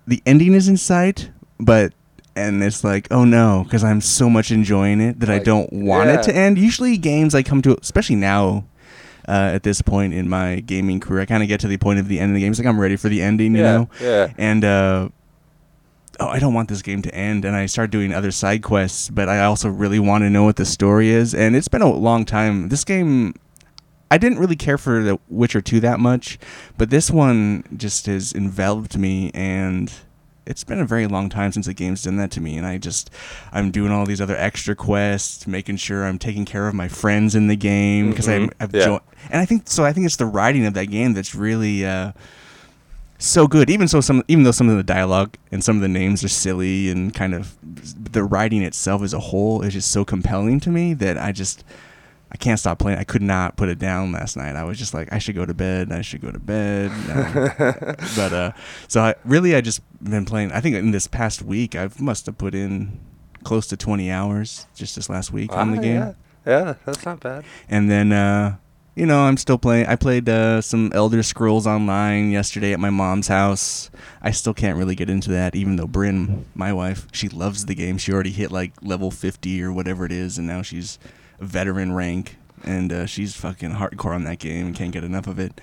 the 0.07 0.23
ending 0.25 0.55
is 0.55 0.69
in 0.69 0.77
sight, 0.77 1.31
but. 1.59 1.93
And 2.35 2.63
it's 2.63 2.83
like, 2.83 3.09
oh 3.11 3.25
no, 3.25 3.63
because 3.65 3.85
I'm 3.85 4.01
so 4.01 4.31
much 4.31 4.51
enjoying 4.51 5.01
it 5.01 5.21
that 5.21 5.29
I 5.29 5.39
don't 5.39 5.71
want 5.73 6.09
it 6.11 6.23
to 6.25 6.35
end. 6.35 6.57
Usually, 6.59 6.97
games 6.97 7.35
I 7.35 7.43
come 7.43 7.61
to, 7.63 7.77
especially 7.81 8.17
now, 8.17 8.65
uh, 9.29 9.53
at 9.55 9.63
this 9.63 9.83
point 9.83 10.15
in 10.15 10.29
my 10.29 10.61
gaming 10.61 11.01
career. 11.01 11.23
I 11.23 11.27
kind 11.27 11.43
of 11.43 11.49
get 11.49 11.61
to 11.61 11.69
the 11.69 11.77
point 11.77 11.99
of 11.99 12.09
the 12.09 12.19
end 12.19 12.31
of 12.31 12.35
the 12.35 12.41
game. 12.41 12.51
It's 12.51 12.59
like 12.59 12.67
I'm 12.67 12.81
ready 12.81 12.97
for 12.97 13.09
the 13.09 13.23
ending, 13.23 13.55
you 13.55 13.63
yeah, 13.63 13.73
know. 13.73 13.89
yeah. 14.01 14.33
And 14.39 14.65
uh, 14.65 15.09
oh, 16.21 16.29
I 16.29 16.39
don't 16.39 16.55
want 16.55 16.69
this 16.69 16.83
game 16.83 17.03
to 17.03 17.15
end. 17.15 17.45
And 17.45 17.55
I 17.55 17.67
start 17.67 17.91
doing 17.91 18.13
other 18.13 18.31
side 18.31 18.63
quests, 18.63 19.11
but 19.11 19.29
I 19.29 19.45
also 19.45 19.69
really 19.69 19.99
want 19.99 20.23
to 20.23 20.31
know 20.31 20.45
what 20.45 20.57
the 20.57 20.65
story 20.65 21.11
is. 21.11 21.35
And 21.35 21.55
it's 21.55 21.69
been 21.69 21.83
a 21.83 21.93
long 21.93 22.25
time. 22.25 22.69
This 22.69 22.85
game. 22.85 23.35
I 24.11 24.19
didn't 24.19 24.41
really 24.41 24.57
care 24.57 24.77
for 24.77 25.03
The 25.03 25.19
Witcher 25.31 25.63
2 25.63 25.81
that 25.81 25.99
much, 25.99 26.39
but 26.77 26.91
this 26.91 27.11
one 27.11 27.65
just 27.75 28.05
has 28.05 28.35
enveloped 28.35 28.99
me 28.99 29.31
and 29.33 29.91
it's 30.47 30.65
been 30.65 30.81
a 30.81 30.85
very 30.85 31.07
long 31.07 31.29
time 31.29 31.53
since 31.53 31.67
the 31.67 31.75
game's 31.75 32.03
done 32.03 32.17
that 32.17 32.31
to 32.33 32.41
me 32.41 32.57
and 32.57 32.67
I 32.67 32.79
just 32.79 33.11
I'm 33.53 33.71
doing 33.71 33.93
all 33.93 34.05
these 34.07 34.21
other 34.21 34.37
extra 34.37 34.75
quests, 34.75 35.47
making 35.47 35.77
sure 35.77 36.05
I'm 36.05 36.19
taking 36.19 36.45
care 36.45 36.67
of 36.69 36.75
my 36.75 36.89
friends 36.89 37.35
in 37.35 37.47
the 37.47 37.57
game 37.57 38.11
because 38.11 38.27
Mhm. 38.27 38.51
I've 38.59 38.75
Yeah. 38.75 38.85
joined 38.87 39.01
and 39.31 39.41
I 39.41 39.45
think 39.45 39.63
so 39.67 39.85
I 39.85 39.93
think 39.93 40.07
it's 40.07 40.17
the 40.17 40.27
writing 40.27 40.67
of 40.67 40.75
that 40.75 40.87
game 40.87 41.13
that's 41.15 41.35
really 41.35 41.87
uh 41.87 42.13
so 43.19 43.47
good 43.47 43.71
even 43.71 43.87
so 43.87 44.01
some 44.01 44.25
even 44.27 44.43
though 44.43 44.51
some 44.51 44.69
of 44.69 44.77
the 44.77 44.83
dialogue 44.83 45.37
and 45.53 45.63
some 45.63 45.77
of 45.77 45.83
the 45.83 45.89
names 45.89 46.25
are 46.25 46.29
silly 46.29 46.91
and 46.91 47.15
kind 47.15 47.35
of 47.35 47.57
the 48.13 48.25
writing 48.25 48.63
itself 48.63 49.01
as 49.03 49.15
a 49.15 49.21
whole 49.21 49.63
is 49.63 49.75
just 49.75 49.93
so 49.93 50.05
compelling 50.05 50.59
to 50.59 50.71
me 50.71 50.93
that 50.95 51.17
I 51.17 51.31
just 51.31 51.63
I 52.33 52.37
can't 52.39 52.59
stop 52.59 52.79
playing. 52.79 52.99
I 52.99 53.05
could 53.05 53.21
not 53.23 53.57
put 53.57 53.69
it 53.69 53.79
down 53.79 54.11
last 54.11 54.37
night. 54.39 54.57
I 54.57 54.65
was 54.65 54.79
just 54.79 54.95
like, 54.95 55.13
I 55.13 55.19
should 55.19 55.35
go 55.35 55.45
to 55.45 55.53
bed. 55.53 55.93
I 55.93 56.01
should 56.01 56.23
go 56.23 56.31
to 56.33 56.39
bed. 56.39 56.91
Um, 56.91 57.95
but 58.17 58.33
uh, 58.33 58.53
so 58.89 59.03
I 59.03 59.15
really 59.25 59.55
I 59.55 59.61
just 59.61 59.83
been 60.03 60.25
playing. 60.25 60.51
I 60.51 60.61
think 60.61 60.75
in 60.77 60.91
this 60.93 61.07
past 61.07 61.43
week 61.43 61.77
I 61.77 61.91
must 62.01 62.25
have 62.27 62.39
put 62.39 62.55
in 62.55 62.99
close 63.45 63.67
to 63.67 63.77
20 63.77 64.11
hours 64.11 64.67
just 64.75 64.97
this 64.97 65.11
last 65.11 65.33
week 65.33 65.53
on 65.53 65.73
the 65.73 65.79
Ah, 65.79 65.81
game. 65.83 65.95
Yeah. 65.97 66.13
yeah, 66.47 66.75
that's 66.87 67.05
not 67.05 67.21
bad. 67.21 67.45
And 67.69 67.91
then 67.91 68.13
uh, 68.13 68.57
you 68.95 69.05
know 69.05 69.21
I'm 69.21 69.37
still 69.37 69.59
playing. 69.59 69.87
I 69.87 69.97
played 69.97 70.27
uh, 70.29 70.63
some 70.63 70.91
Elder 70.95 71.23
Scrolls 71.23 71.67
Online 71.67 72.31
yesterday 72.31 72.73
at 72.73 72.81
my 72.81 72.91
mom's 72.91 73.29
house. 73.29 73.91
I 74.23 74.31
still 74.31 74.55
can't 74.55 74.79
really 74.79 74.95
get 74.95 75.11
into 75.11 75.31
that, 75.33 75.55
even 75.55 75.77
though 75.77 75.87
Bryn, 75.87 76.47
my 76.55 76.73
wife, 76.73 77.09
she 77.13 77.29
loves 77.29 77.67
the 77.67 77.75
game. 77.75 77.99
She 77.99 78.11
already 78.13 78.31
hit 78.33 78.51
like 78.51 78.73
level 78.81 79.11
50 79.11 79.63
or 79.63 79.71
whatever 79.73 80.07
it 80.07 80.13
is, 80.13 80.39
and 80.39 80.47
now 80.47 80.63
she's 80.63 80.99
veteran 81.43 81.93
rank, 81.93 82.37
and 82.65 82.93
uh, 82.93 83.07
she's 83.07 83.35
fucking 83.35 83.73
hardcore 83.73 84.15
on 84.15 84.25
that 84.25 84.39
game 84.39 84.67
and 84.67 84.77
can't 84.77 84.93
get 84.93 85.05
enough 85.05 85.27
of 85.27 85.39
it. 85.39 85.61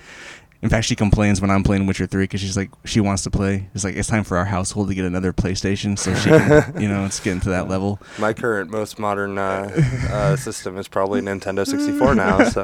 In 0.62 0.68
fact, 0.68 0.84
she 0.86 0.94
complains 0.94 1.40
when 1.40 1.50
I'm 1.50 1.62
playing 1.62 1.86
Witcher 1.86 2.06
3 2.06 2.24
because 2.24 2.40
she's 2.40 2.56
like, 2.56 2.70
she 2.84 3.00
wants 3.00 3.22
to 3.22 3.30
play. 3.30 3.68
It's 3.74 3.82
like, 3.82 3.96
it's 3.96 4.08
time 4.08 4.24
for 4.24 4.36
our 4.36 4.44
household 4.44 4.88
to 4.88 4.94
get 4.94 5.06
another 5.06 5.32
PlayStation 5.32 5.98
so 5.98 6.14
she 6.14 6.28
can, 6.28 6.80
you 6.80 6.86
know, 6.86 7.06
it's 7.06 7.18
getting 7.18 7.40
to 7.40 7.48
that 7.48 7.66
level. 7.74 7.98
My 8.18 8.34
current 8.34 8.70
most 8.70 8.98
modern 8.98 9.38
uh, 9.38 9.70
uh, 10.10 10.36
system 10.36 10.76
is 10.76 10.86
probably 10.86 11.22
Nintendo 11.22 11.66
64 11.66 12.14
now. 12.14 12.44
So, 12.50 12.62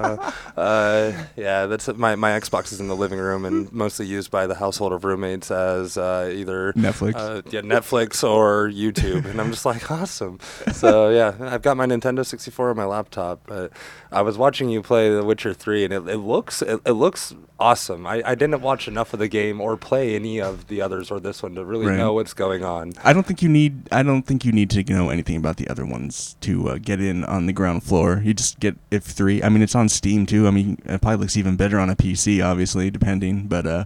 uh, 0.57 1.13
yeah, 1.37 1.67
that's 1.67 1.89
my 1.89 2.17
my 2.17 2.31
Xbox 2.33 2.73
is 2.73 2.81
in 2.81 2.89
the 2.89 2.97
living 2.97 3.19
room 3.19 3.45
and 3.45 3.73
mostly 3.73 4.07
used 4.07 4.31
by 4.31 4.47
the 4.47 4.55
household 4.57 4.93
of 4.93 5.05
roommates 5.05 5.51
as 5.51 5.97
uh, 5.97 6.31
either 6.35 6.73
Netflix. 6.73 7.15
uh, 7.15 7.43
yeah, 7.51 7.61
Netflix 7.61 8.29
or 8.29 8.69
YouTube, 8.69 9.25
and 9.27 9.41
I'm 9.41 9.51
just 9.53 9.65
like 9.65 9.91
awesome. 9.91 10.39
So 10.73 11.11
yeah, 11.11 11.35
I've 11.41 11.63
got 11.63 11.77
my 11.77 11.87
Nintendo 11.87 12.27
64 12.27 12.71
on 12.71 12.77
my 12.77 12.85
laptop, 12.85 13.41
but 13.47 13.73
I 14.17 14.23
was 14.23 14.39
watching 14.39 14.71
you 14.71 14.81
play 14.83 15.11
The 15.11 15.23
Witcher 15.23 15.53
3, 15.53 15.85
and 15.85 15.93
it, 15.93 16.09
it 16.09 16.17
looks 16.17 16.63
it, 16.63 16.81
it 16.87 16.93
looks 16.93 17.33
awesome. 17.33 17.47
awesome. 17.61 18.07
I, 18.07 18.23
I 18.25 18.35
didn't 18.35 18.63
watch 18.63 18.89
enough 18.89 19.13
of 19.13 19.19
the 19.19 19.29
game 19.29 19.61
or 19.61 19.77
play 19.77 20.15
any 20.15 20.41
of 20.41 20.69
the 20.69 20.81
others 20.81 21.11
or 21.11 21.21
this 21.21 21.43
one 21.43 21.55
to 21.57 21.65
really 21.65 21.87
Right. 21.87 21.99
know 21.99 22.15
what's 22.15 22.33
going 22.33 22.65
on. 22.65 22.95
I 23.05 23.13
don't 23.13 23.27
think 23.27 23.43
you 23.43 23.49
need. 23.51 23.89
I 23.93 24.03
don't 24.03 24.23
think 24.23 24.45
you 24.45 24.53
need 24.53 24.71
to 24.71 24.83
know 24.85 25.11
anything 25.11 25.37
about 25.37 25.59
the 25.59 25.69
other 25.69 25.85
ones 25.85 26.37
to 26.41 26.69
uh, 26.71 26.79
get 26.81 27.01
in 27.01 27.25
on 27.25 27.45
the 27.47 27.53
ground 27.53 27.83
floor. 27.83 28.23
You 28.25 28.33
just 28.33 28.59
get 28.59 28.77
if 28.91 29.03
three. 29.05 29.43
I 29.43 29.51
mean, 29.51 29.63
it's 29.63 29.75
on 29.75 29.89
Steam 29.91 30.25
too. 30.25 30.47
I 30.47 30.51
mean, 30.51 30.79
it 30.87 31.03
probably 31.03 31.19
looks 31.19 31.37
even 31.37 31.57
better 31.57 31.79
on 31.79 31.91
a 31.91 31.97
PC, 31.97 32.43
obviously, 32.43 32.91
depending. 32.91 33.47
But 33.49 33.67
uh, 33.67 33.85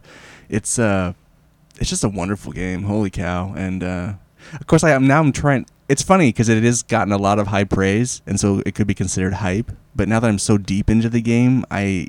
it's 0.49 0.79
uh, 0.79 1.15
it's 1.81 1.91
just 1.91 2.05
a 2.05 2.09
wonderful 2.09 2.53
game. 2.53 2.85
Holy 2.85 3.11
cow! 3.11 3.53
And 3.57 3.83
uh, 3.83 4.13
of 4.53 4.67
course, 4.69 4.85
I 4.85 4.91
am 4.91 5.07
now. 5.09 5.21
I'm 5.21 5.33
trying. 5.33 5.67
It's 5.91 6.03
funny 6.03 6.29
because 6.29 6.49
it 6.49 6.63
has 6.63 6.85
gotten 6.85 7.13
a 7.13 7.19
lot 7.19 7.41
of 7.41 7.49
high 7.49 7.65
praise, 7.65 8.23
and 8.25 8.39
so 8.39 8.63
it 8.65 8.77
could 8.77 8.87
be 8.87 8.95
considered 8.95 9.35
hype. 9.35 9.73
But 9.97 10.07
now 10.07 10.21
that 10.21 10.29
I'm 10.29 10.39
so 10.39 10.57
deep 10.57 10.89
into 10.89 11.09
the 11.09 11.21
game, 11.21 11.65
I 11.69 12.07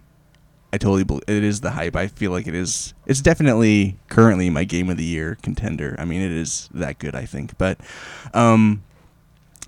I 0.71 0.77
totally 0.77 1.03
believe 1.03 1.23
it 1.27 1.43
is 1.43 1.61
the 1.61 1.71
hype. 1.71 1.95
I 1.95 2.05
feel 2.05 2.29
like 2.29 2.45
it 2.45 2.53
is. 2.53 2.93
It's 3.07 3.21
definitely 3.21 3.97
currently 4.07 4.51
my 4.51 4.65
game 4.65 4.87
of 4.91 4.97
the 4.97 5.03
year 5.03 5.35
contender. 5.41 5.95
I 5.97 6.05
mean, 6.05 6.21
it 6.21 6.31
is 6.31 6.69
that 6.75 6.99
good. 6.99 7.15
I 7.15 7.25
think. 7.25 7.57
But, 7.57 7.79
um, 8.35 8.83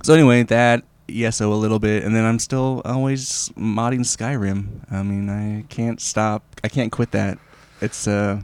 so 0.03 0.13
anyway, 0.13 0.43
that 0.43 0.83
ESO 1.09 1.51
a 1.51 1.55
little 1.55 1.79
bit, 1.79 2.03
and 2.03 2.15
then 2.15 2.23
I'm 2.23 2.37
still 2.37 2.83
always 2.85 3.49
modding 3.57 4.01
Skyrim. 4.01 4.91
I 4.91 5.01
mean, 5.01 5.27
I 5.27 5.63
can't 5.69 5.99
stop. 5.99 6.43
I 6.63 6.67
can't 6.67 6.91
quit 6.91 7.09
that. 7.13 7.39
It's 7.81 8.07
uh, 8.07 8.41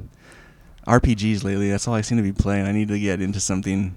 RPGs 0.88 1.44
lately. 1.44 1.70
That's 1.70 1.88
all 1.88 1.94
I 1.94 2.02
seem 2.02 2.18
to 2.18 2.24
be 2.24 2.34
playing. 2.34 2.66
I 2.66 2.72
need 2.72 2.88
to 2.88 3.00
get 3.00 3.22
into 3.22 3.40
something. 3.40 3.96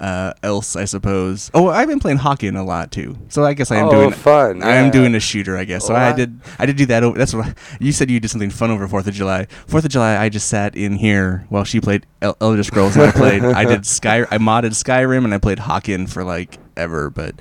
Uh, 0.00 0.32
else, 0.42 0.76
I 0.76 0.84
suppose. 0.86 1.50
Oh, 1.54 1.68
I've 1.68 1.88
been 1.88 2.00
playing 2.00 2.18
Hawken 2.18 2.58
a 2.58 2.62
lot 2.62 2.90
too. 2.90 3.16
So 3.28 3.44
I 3.44 3.54
guess 3.54 3.70
I 3.70 3.76
am 3.76 3.88
oh, 3.88 3.90
doing 3.92 4.12
fun. 4.12 4.62
I 4.62 4.72
am 4.76 4.86
yeah. 4.86 4.90
doing 4.90 5.14
a 5.14 5.20
shooter, 5.20 5.56
I 5.56 5.64
guess. 5.64 5.86
So 5.86 5.94
I 5.94 6.08
I- 6.08 6.12
did. 6.12 6.40
I 6.58 6.66
did 6.66 6.76
do 6.76 6.86
that. 6.86 7.04
Over, 7.04 7.16
that's 7.16 7.32
what 7.32 7.46
I- 7.46 7.54
you 7.78 7.92
said. 7.92 8.10
You 8.10 8.20
did 8.20 8.30
something 8.30 8.50
fun 8.50 8.70
over 8.70 8.86
Fourth 8.88 9.06
of 9.06 9.14
July. 9.14 9.46
Fourth 9.66 9.84
of 9.84 9.90
July, 9.90 10.16
I 10.16 10.28
just 10.28 10.48
sat 10.48 10.74
in 10.76 10.94
here 10.96 11.46
while 11.48 11.64
she 11.64 11.80
played 11.80 12.06
El- 12.20 12.36
Elder 12.40 12.62
Scrolls, 12.64 12.96
and 12.96 13.06
I 13.06 13.12
played. 13.12 13.44
I 13.44 13.64
did 13.64 13.86
Sky. 13.94 14.22
I 14.30 14.38
modded 14.38 14.72
Skyrim, 14.72 15.24
and 15.24 15.32
I 15.32 15.38
played 15.38 15.58
Hawken 15.58 16.08
for 16.08 16.24
like 16.24 16.58
ever. 16.76 17.08
But 17.08 17.36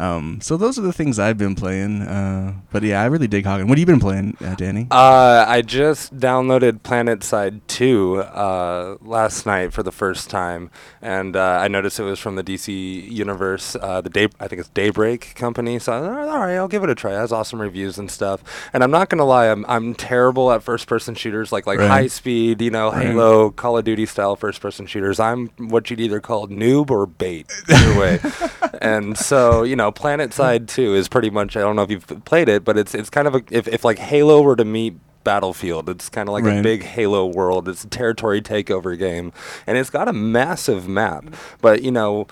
um, 0.00 0.40
so 0.40 0.56
those 0.56 0.78
are 0.78 0.82
the 0.82 0.92
things 0.92 1.18
I've 1.18 1.36
been 1.38 1.54
playing. 1.54 2.02
Uh, 2.02 2.54
but 2.72 2.82
yeah, 2.82 3.02
I 3.02 3.06
really 3.06 3.28
dig 3.28 3.44
Hawken. 3.44 3.68
What 3.68 3.76
have 3.76 3.78
you 3.78 3.86
been 3.86 4.00
playing, 4.00 4.36
uh, 4.44 4.54
Danny? 4.54 4.86
Uh, 4.90 5.44
I 5.46 5.62
just 5.62 6.16
downloaded 6.16 6.80
PlanetSide 6.80 7.60
2 7.68 8.16
uh, 8.22 8.96
last 9.02 9.46
night 9.46 9.72
for 9.72 9.82
the 9.82 9.92
first 9.92 10.30
time, 10.30 10.70
and 11.02 11.36
uh, 11.36 11.58
I 11.62 11.68
noticed 11.68 12.00
it 12.00 12.04
was 12.04 12.18
from 12.18 12.36
the 12.36 12.42
DC 12.42 13.10
Universe, 13.10 13.76
uh, 13.80 14.00
the 14.00 14.10
day 14.10 14.28
I 14.40 14.48
think 14.48 14.60
it's 14.60 14.68
Daybreak 14.70 15.34
company. 15.34 15.78
So 15.78 15.92
I 15.92 16.00
thought, 16.00 16.28
all 16.28 16.38
right, 16.40 16.56
I'll 16.56 16.68
give 16.68 16.82
it 16.82 16.90
a 16.90 16.94
try. 16.94 17.12
It 17.12 17.18
has 17.18 17.32
awesome 17.32 17.60
reviews 17.60 17.98
and 17.98 18.10
stuff. 18.10 18.42
And 18.72 18.82
I'm 18.82 18.90
not 18.90 19.08
gonna 19.10 19.24
lie, 19.24 19.48
I'm 19.50 19.64
I'm 19.68 19.94
terrible 19.94 20.50
at 20.52 20.62
first-person 20.62 21.14
shooters 21.14 21.52
like 21.52 21.66
like 21.66 21.78
Right. 21.78 21.88
high 21.88 22.06
speed, 22.08 22.60
you 22.62 22.70
know, 22.70 22.90
Right. 22.90 23.08
Halo, 23.08 23.50
Call 23.50 23.76
of 23.78 23.84
Duty 23.84 24.06
style 24.06 24.36
first-person 24.36 24.86
shooters. 24.86 25.20
I'm 25.20 25.48
what 25.58 25.90
you'd 25.90 26.00
either 26.00 26.20
call 26.20 26.48
noob 26.48 26.90
or 26.90 27.06
bait, 27.06 27.50
either 27.68 27.98
way. 28.00 28.18
and 28.80 29.16
so 29.18 29.62
you 29.62 29.76
know, 29.76 29.89
PlanetSide 29.92 30.66
2 30.68 30.94
is 30.94 31.08
pretty 31.08 31.30
much. 31.30 31.56
I 31.56 31.60
don't 31.60 31.76
know 31.76 31.82
if 31.82 31.90
you've 31.90 32.06
played 32.24 32.48
it, 32.48 32.64
but 32.64 32.78
it's 32.78 32.94
it's 32.94 33.10
kind 33.10 33.28
of 33.28 33.34
a 33.34 33.42
if 33.50 33.68
if 33.68 33.84
like 33.84 33.98
Halo 33.98 34.42
were 34.42 34.56
to 34.56 34.64
meet 34.64 34.96
Battlefield. 35.24 35.88
It's 35.88 36.08
kind 36.08 36.28
of 36.28 36.32
like 36.32 36.44
a 36.44 36.62
big 36.62 36.82
Halo 36.82 37.26
world. 37.26 37.68
It's 37.68 37.84
a 37.84 37.88
territory 37.88 38.40
takeover 38.40 38.98
game, 38.98 39.32
and 39.66 39.76
it's 39.76 39.90
got 39.90 40.08
a 40.08 40.12
massive 40.12 40.88
map. 40.88 41.24
But 41.60 41.82
you 41.82 41.90
know, 41.90 42.26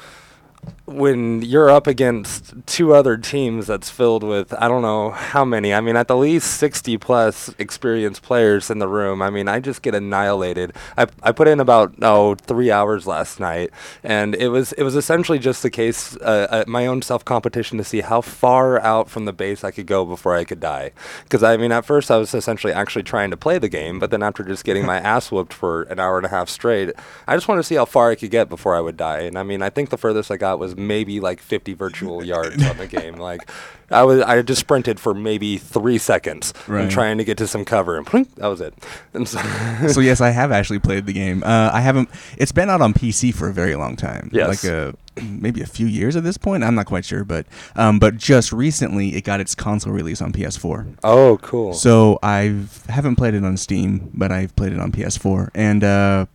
when 0.89 1.43
you're 1.43 1.69
up 1.69 1.87
against 1.87 2.55
two 2.67 2.95
other 2.95 3.19
teams 3.19 3.67
that's 3.67 3.91
filled 3.91 4.23
with 4.23 4.55
I 4.55 4.69
don't 4.69 4.83
know 4.83 5.11
how 5.11 5.45
many. 5.45 5.75
I 5.75 5.81
mean, 5.81 5.97
at 5.97 6.09
the 6.09 6.17
least 6.17 6.59
60 6.59 6.97
plus 6.99 7.55
experienced 7.59 8.23
players 8.23 8.71
in 8.71 8.79
the 8.79 8.89
room. 8.89 9.21
I 9.21 9.29
mean, 9.29 9.49
I 9.49 9.61
just 9.61 9.83
get 9.83 9.95
annihilated. 9.95 10.73
I, 10.97 11.07
I 11.23 11.33
put 11.33 11.47
in 11.47 11.61
about 11.61 11.95
oh 12.03 12.37
three 12.37 12.71
hours 12.71 13.07
last 13.07 13.39
night, 13.39 13.71
and 14.03 14.35
it 14.35 14.49
was 14.49 14.73
it 14.73 14.83
was 14.83 14.97
essentially 14.97 15.39
just 15.39 15.63
the 15.63 15.71
case 15.71 16.17
uh, 16.17 16.47
uh, 16.51 16.65
my 16.67 16.87
own 16.87 17.03
self 17.03 17.25
competition 17.25 17.77
to 17.79 17.85
see 17.85 18.01
how 18.01 18.21
far 18.23 18.81
out 18.81 19.11
from 19.11 19.27
the 19.27 19.33
base 19.33 19.65
I 19.65 19.71
could 19.71 19.87
go 19.87 20.07
before 20.07 20.35
I 20.35 20.45
could 20.45 20.61
die. 20.61 20.93
Because 21.25 21.43
I 21.43 21.59
mean, 21.59 21.71
at 21.71 21.85
first 21.85 22.11
I 22.11 22.17
was 22.17 22.33
essentially 22.33 22.73
actually 22.73 23.03
trying 23.03 23.31
to 23.31 23.37
play 23.37 23.59
the 23.59 23.69
game, 23.69 23.99
but 23.99 24.11
then 24.11 24.23
after 24.23 24.43
just 24.43 24.65
getting 24.65 24.87
my 24.87 24.99
ass 25.01 25.31
whooped 25.31 25.53
for 25.53 25.83
an 25.85 26.01
hour 26.01 26.17
and 26.17 26.27
a 26.27 26.31
half 26.31 26.49
straight, 26.49 26.93
I 27.27 27.37
just 27.37 27.47
wanted 27.47 27.61
to 27.61 27.67
see 27.69 27.75
how 27.75 27.85
far 27.85 28.11
I 28.11 28.15
could 28.15 28.31
get 28.31 28.49
before 28.49 28.75
I 28.75 28.81
would 28.81 28.97
die. 28.97 29.21
And 29.21 29.39
I 29.39 29.43
mean, 29.43 29.61
I 29.61 29.69
think 29.69 29.91
the 29.91 29.99
furthest 29.99 30.31
I 30.31 30.39
got 30.39 30.48
was 30.55 30.77
maybe 30.77 31.21
like 31.21 31.41
50 31.41 31.75
virtual 31.75 32.25
yards 32.33 32.63
on 32.65 32.77
the 32.79 32.87
game. 32.87 33.17
Like, 33.17 33.51
I 33.91 34.03
was 34.05 34.21
I 34.21 34.41
just 34.43 34.61
sprinted 34.61 35.01
for 35.01 35.15
maybe 35.15 35.57
three 35.59 35.99
seconds 35.99 36.53
Right. 36.67 36.83
and 36.83 36.91
trying 36.91 37.19
to 37.19 37.25
get 37.25 37.39
to 37.39 37.47
some 37.47 37.65
cover, 37.65 37.97
and 37.97 38.07
plink, 38.07 38.35
that 38.37 38.47
was 38.49 38.61
it. 38.61 38.75
And 39.15 39.27
so, 39.29 39.39
so 39.89 40.01
yes, 40.01 40.21
I 40.21 40.31
have 40.31 40.53
actually 40.53 40.79
played 40.79 41.07
the 41.07 41.13
game. 41.13 41.43
Uh, 41.43 41.71
I 41.73 41.81
haven't. 41.81 42.09
It's 42.37 42.53
been 42.53 42.69
out 42.71 42.81
on 42.83 42.93
PC 42.95 43.35
for 43.35 43.49
a 43.49 43.53
very 43.53 43.75
long 43.77 43.97
time. 43.97 44.31
Yes. 44.33 44.63
like 44.63 44.73
a 44.73 44.95
maybe 45.23 45.61
a 45.63 45.67
few 45.67 45.87
years 45.87 46.15
at 46.15 46.23
this 46.23 46.37
point. 46.37 46.63
I'm 46.63 46.75
not 46.77 46.87
quite 46.87 47.05
sure, 47.05 47.25
but 47.25 47.47
um, 47.77 47.99
but 47.99 48.17
just 48.19 48.53
recently 48.53 49.17
it 49.17 49.25
got 49.25 49.41
its 49.41 49.55
console 49.55 49.93
release 49.93 50.21
on 50.23 50.33
PS4. 50.33 50.97
oh, 51.03 51.39
cool. 51.43 51.73
So 51.73 52.19
I 52.23 52.61
haven't 52.89 53.17
played 53.17 53.35
it 53.35 53.45
on 53.45 53.57
Steam, 53.57 54.11
but 54.15 54.31
I've 54.31 54.55
played 54.55 54.73
it 54.75 54.81
on 54.81 54.93
PS4, 54.93 55.49
and 55.55 55.83
uh, 55.83 56.27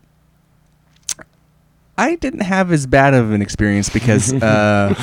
I 1.97 2.15
didn't 2.15 2.41
have 2.41 2.71
as 2.71 2.85
bad 2.85 3.13
of 3.13 3.31
an 3.31 3.41
experience 3.41 3.89
because 3.89 4.33
uh, 4.43 4.95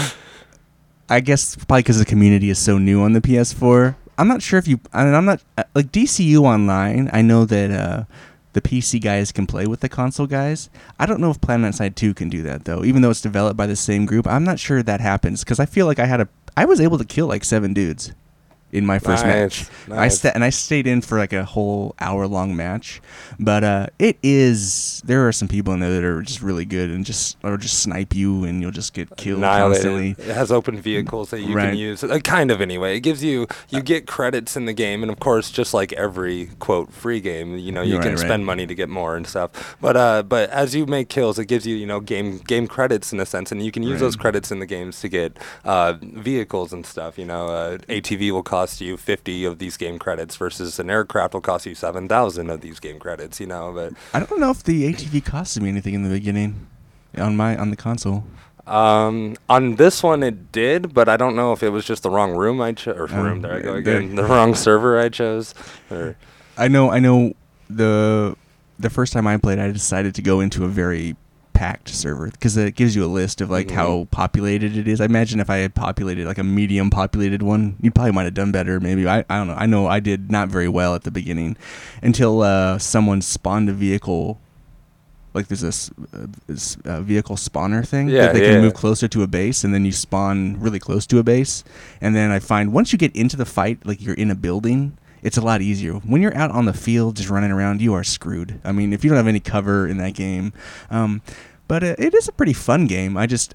I 1.08 1.20
guess 1.20 1.56
probably 1.56 1.82
because 1.82 1.98
the 1.98 2.04
community 2.04 2.50
is 2.50 2.58
so 2.58 2.78
new 2.78 3.02
on 3.02 3.12
the 3.12 3.20
PS4. 3.20 3.96
I'm 4.18 4.28
not 4.28 4.42
sure 4.42 4.58
if 4.58 4.68
you. 4.68 4.80
I 4.92 5.04
mean, 5.04 5.14
I'm 5.14 5.24
not 5.24 5.42
uh, 5.56 5.64
like 5.74 5.92
DCU 5.92 6.40
online. 6.42 7.08
I 7.12 7.22
know 7.22 7.44
that 7.46 7.70
uh, 7.70 8.04
the 8.52 8.60
PC 8.60 9.00
guys 9.00 9.32
can 9.32 9.46
play 9.46 9.66
with 9.66 9.80
the 9.80 9.88
console 9.88 10.26
guys. 10.26 10.68
I 10.98 11.06
don't 11.06 11.20
know 11.20 11.30
if 11.30 11.40
PlanetSide 11.40 11.94
2 11.94 12.14
can 12.14 12.28
do 12.28 12.42
that 12.42 12.64
though. 12.64 12.84
Even 12.84 13.02
though 13.02 13.10
it's 13.10 13.22
developed 13.22 13.56
by 13.56 13.66
the 13.66 13.76
same 13.76 14.04
group, 14.04 14.26
I'm 14.26 14.44
not 14.44 14.58
sure 14.58 14.82
that 14.82 15.00
happens 15.00 15.42
because 15.42 15.60
I 15.60 15.66
feel 15.66 15.86
like 15.86 15.98
I 15.98 16.06
had 16.06 16.20
a. 16.20 16.28
I 16.56 16.64
was 16.64 16.80
able 16.80 16.98
to 16.98 17.04
kill 17.04 17.26
like 17.28 17.44
seven 17.44 17.72
dudes 17.72 18.12
in 18.72 18.86
my 18.86 18.98
first 18.98 19.24
Nice, 19.24 19.68
match. 19.68 19.70
I 19.90 19.94
nice. 19.96 20.18
sta- 20.18 20.32
and 20.34 20.44
I 20.44 20.50
stayed 20.50 20.86
in 20.86 21.00
for 21.00 21.18
like 21.18 21.32
a 21.32 21.44
whole 21.44 21.94
hour 22.00 22.26
long 22.26 22.54
match, 22.56 23.00
but 23.38 23.64
uh, 23.64 23.86
it 23.98 24.18
is 24.22 25.02
there 25.04 25.26
are 25.26 25.32
some 25.32 25.48
people 25.48 25.72
in 25.74 25.80
there 25.80 25.90
that 25.92 26.04
are 26.04 26.22
just 26.22 26.40
really 26.42 26.64
good 26.64 26.90
and 26.90 27.04
just 27.04 27.36
or 27.42 27.56
just 27.56 27.82
snipe 27.82 28.14
you 28.14 28.44
and 28.44 28.60
you'll 28.62 28.70
just 28.70 28.94
get 28.94 29.16
killed 29.16 29.38
Annihilated. 29.38 29.84
constantly. 29.84 30.24
It 30.30 30.34
has 30.34 30.52
open 30.52 30.80
vehicles 30.80 31.30
that 31.30 31.40
you 31.40 31.54
Right. 31.54 31.70
can 31.70 31.76
use. 31.78 32.04
Uh, 32.04 32.18
kind 32.20 32.50
of 32.50 32.60
anyway. 32.60 32.96
It 32.96 33.00
gives 33.00 33.24
you 33.24 33.46
you 33.70 33.82
get 33.82 34.06
credits 34.06 34.56
in 34.56 34.66
the 34.66 34.72
game, 34.72 35.02
and 35.02 35.10
of 35.10 35.18
course, 35.18 35.50
just 35.50 35.74
like 35.74 35.92
every 35.94 36.50
quote 36.60 36.92
free 36.92 37.20
game, 37.20 37.58
you 37.58 37.72
know 37.72 37.82
you 37.82 37.94
Right, 37.96 38.02
can 38.02 38.12
right. 38.12 38.18
spend 38.20 38.46
money 38.46 38.66
to 38.66 38.74
get 38.74 38.88
more 38.88 39.16
and 39.16 39.26
stuff. 39.26 39.76
But 39.80 39.96
uh, 39.96 40.22
but 40.22 40.48
as 40.50 40.74
you 40.74 40.86
make 40.86 41.08
kills, 41.08 41.38
it 41.38 41.46
gives 41.46 41.66
you 41.66 41.74
you 41.76 41.86
know 41.86 42.00
game 42.00 42.38
game 42.46 42.66
credits 42.68 43.12
in 43.12 43.18
a 43.20 43.26
sense, 43.26 43.50
and 43.50 43.64
you 43.64 43.72
can 43.72 43.82
use 43.82 44.00
those 44.00 44.16
credits 44.16 44.52
in 44.52 44.58
the 44.60 44.66
games 44.66 45.00
to 45.00 45.08
get 45.08 45.38
uh, 45.64 45.94
vehicles 46.00 46.72
and 46.72 46.84
stuff. 46.86 47.18
You 47.18 47.24
know, 47.24 47.48
uh, 47.48 47.78
ATV 47.88 48.30
will 48.30 48.42
cost 48.42 48.59
you 48.80 48.96
fifty 48.96 49.44
of 49.44 49.58
these 49.58 49.76
game 49.76 49.98
credits 49.98 50.36
versus 50.36 50.78
an 50.78 50.90
aircraft 50.90 51.34
will 51.34 51.40
cost 51.40 51.66
you 51.66 51.74
seven 51.74 52.08
thousand 52.08 52.50
of 52.50 52.60
these 52.60 52.78
game 52.80 52.98
credits. 52.98 53.40
You 53.40 53.46
know, 53.46 53.72
but 53.74 53.92
I 54.14 54.24
don't 54.24 54.40
know 54.40 54.50
if 54.50 54.62
the 54.62 54.92
ATV 54.92 55.22
costed 55.24 55.62
me 55.62 55.68
anything 55.68 55.94
in 55.94 56.02
the 56.02 56.10
beginning 56.10 56.66
on 57.16 57.36
my 57.36 57.56
on 57.56 57.70
the 57.70 57.76
console. 57.76 58.24
Um, 58.66 59.36
on 59.48 59.76
this 59.76 60.02
one 60.02 60.22
it 60.22 60.52
did, 60.52 60.94
but 60.94 61.08
I 61.08 61.16
don't 61.16 61.34
know 61.34 61.52
if 61.52 61.62
it 61.62 61.70
was 61.70 61.84
just 61.84 62.02
the 62.04 62.10
wrong 62.10 62.36
room 62.36 62.60
I 62.60 62.72
chose. 62.72 62.96
Or 62.96 63.08
Oh, 63.10 63.22
room, 63.22 63.42
there 63.42 63.54
I 63.54 63.60
go 63.60 63.74
again. 63.74 64.14
The 64.14 64.24
wrong 64.24 64.54
server 64.54 65.00
I 65.00 65.08
chose. 65.08 65.54
Or, 65.90 66.16
I 66.56 66.68
know 66.68 66.90
I 66.90 66.98
know 67.00 67.32
the 67.68 68.36
the 68.78 68.90
first 68.90 69.12
time 69.12 69.26
I 69.26 69.36
played 69.38 69.58
I 69.58 69.70
decided 69.72 70.14
to 70.16 70.22
go 70.22 70.40
into 70.40 70.64
a 70.64 70.68
very 70.68 71.16
packed 71.60 71.90
server 71.90 72.28
because 72.30 72.56
it 72.56 72.74
gives 72.74 72.96
you 72.96 73.04
a 73.04 73.12
list 73.20 73.42
of 73.42 73.50
like 73.50 73.68
Mhm. 73.68 73.72
how 73.80 74.08
populated 74.10 74.78
it 74.78 74.88
is. 74.88 74.98
I 74.98 75.04
imagine 75.04 75.40
if 75.40 75.50
I 75.50 75.58
had 75.58 75.74
populated 75.74 76.24
like 76.26 76.38
a 76.38 76.42
medium 76.44 76.88
populated 76.88 77.42
one, 77.42 77.74
you 77.82 77.90
probably 77.90 78.12
might 78.12 78.24
have 78.24 78.32
done 78.42 78.50
better. 78.50 78.80
Maybe 78.80 79.06
I 79.06 79.18
I 79.28 79.36
don't 79.38 79.48
know. 79.48 79.56
I 79.58 79.66
know 79.66 79.86
I 79.86 80.00
did 80.00 80.30
not 80.30 80.48
very 80.48 80.68
well 80.68 80.94
at 80.94 81.02
the 81.04 81.10
beginning 81.10 81.56
until 82.02 82.40
uh, 82.40 82.78
someone 82.78 83.20
spawned 83.20 83.68
a 83.68 83.74
vehicle. 83.74 84.38
Like 85.34 85.48
there's 85.48 85.60
this, 85.60 85.90
uh, 86.12 86.26
this 86.48 86.76
uh, 86.86 87.02
vehicle 87.02 87.36
spawner 87.36 87.86
thing 87.86 88.08
Yeah, 88.08 88.22
that 88.22 88.32
they 88.34 88.42
yeah. 88.46 88.52
can 88.54 88.62
move 88.62 88.74
closer 88.74 89.06
to 89.06 89.22
a 89.22 89.26
base, 89.28 89.62
and 89.62 89.72
then 89.74 89.84
you 89.84 89.92
spawn 89.92 90.56
really 90.58 90.78
close 90.80 91.06
to 91.08 91.18
a 91.18 91.22
base. 91.22 91.62
And 92.00 92.16
then 92.16 92.30
I 92.32 92.38
find 92.40 92.72
once 92.72 92.90
you 92.92 92.98
get 92.98 93.14
into 93.14 93.36
the 93.36 93.44
fight, 93.44 93.78
like 93.84 94.02
you're 94.04 94.16
in 94.24 94.30
a 94.30 94.34
building, 94.34 94.94
it's 95.22 95.36
a 95.36 95.42
lot 95.42 95.60
easier. 95.62 95.92
When 96.12 96.20
you're 96.22 96.36
out 96.36 96.50
on 96.50 96.64
the 96.64 96.72
field 96.72 97.16
just 97.16 97.28
running 97.30 97.52
around, 97.52 97.80
you 97.82 97.92
are 97.94 98.02
screwed. 98.02 98.58
I 98.64 98.72
mean, 98.72 98.92
if 98.94 99.04
you 99.04 99.10
don't 99.10 99.18
have 99.18 99.28
any 99.28 99.38
cover 99.38 99.86
in 99.86 99.98
that 99.98 100.14
game, 100.14 100.52
um, 100.90 101.20
but 101.70 101.84
uh, 101.84 101.94
it 101.98 102.14
is 102.14 102.26
a 102.26 102.32
pretty 102.32 102.52
fun 102.52 102.88
game. 102.88 103.16
I 103.16 103.28
just 103.28 103.54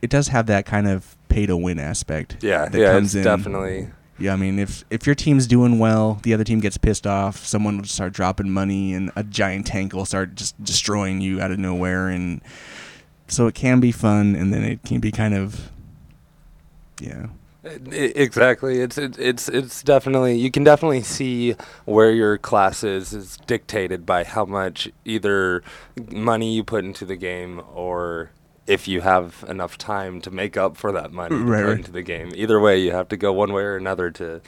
it 0.00 0.08
does 0.08 0.28
have 0.28 0.46
that 0.46 0.64
kind 0.64 0.88
of 0.88 1.14
pay 1.28 1.44
to 1.44 1.54
win 1.54 1.78
aspect. 1.78 2.38
yeah, 2.40 2.66
that 2.66 2.78
yeah, 2.78 2.92
comes 2.92 3.14
it's 3.14 3.16
in. 3.16 3.22
definitely. 3.24 3.90
Yeah, 4.18 4.32
I 4.32 4.36
mean, 4.36 4.58
if 4.58 4.82
if 4.88 5.04
your 5.04 5.14
team's 5.14 5.46
doing 5.46 5.78
well, 5.78 6.20
the 6.22 6.32
other 6.32 6.42
team 6.42 6.60
gets 6.60 6.78
pissed 6.78 7.06
off. 7.06 7.44
Someone 7.44 7.76
will 7.76 7.84
start 7.84 8.14
dropping 8.14 8.50
money, 8.50 8.94
and 8.94 9.10
a 9.14 9.22
giant 9.22 9.66
tank 9.66 9.92
will 9.92 10.06
start 10.06 10.36
just 10.36 10.62
destroying 10.64 11.20
you 11.20 11.38
out 11.38 11.50
of 11.50 11.58
nowhere. 11.58 12.08
And 12.08 12.40
so 13.28 13.46
it 13.46 13.54
can 13.54 13.78
be 13.78 13.92
fun, 13.92 14.34
and 14.34 14.54
then 14.54 14.64
it 14.64 14.82
can 14.82 14.98
be 14.98 15.12
kind 15.12 15.34
of, 15.34 15.70
yeah, 16.98 17.26
exactly. 17.64 18.80
It's 18.80 18.96
it, 18.98 19.18
it's 19.18 19.48
it's 19.48 19.82
definitely 19.82 20.38
you 20.38 20.50
can 20.50 20.64
definitely 20.64 21.02
see 21.02 21.56
where 21.84 22.10
your 22.10 22.38
class 22.38 22.82
is 22.82 23.12
is 23.12 23.36
dictated 23.46 24.06
by 24.06 24.24
how 24.24 24.44
much 24.44 24.90
either 25.04 25.62
money 26.10 26.54
you 26.54 26.64
put 26.64 26.84
into 26.84 27.04
the 27.04 27.16
game 27.16 27.62
or 27.74 28.30
if 28.66 28.86
you 28.86 29.00
have 29.00 29.44
enough 29.48 29.76
time 29.78 30.20
to 30.20 30.30
make 30.30 30.56
up 30.56 30.76
for 30.76 30.92
that 30.92 31.12
money 31.12 31.36
Right, 31.36 31.64
right. 31.64 31.76
into 31.78 31.90
the 31.92 32.02
game. 32.02 32.32
Either 32.34 32.60
way, 32.60 32.78
you 32.80 32.92
have 32.92 33.08
to 33.08 33.16
go 33.16 33.32
one 33.32 33.52
way 33.52 33.62
or 33.62 33.76
another 33.76 34.10
to 34.12 34.40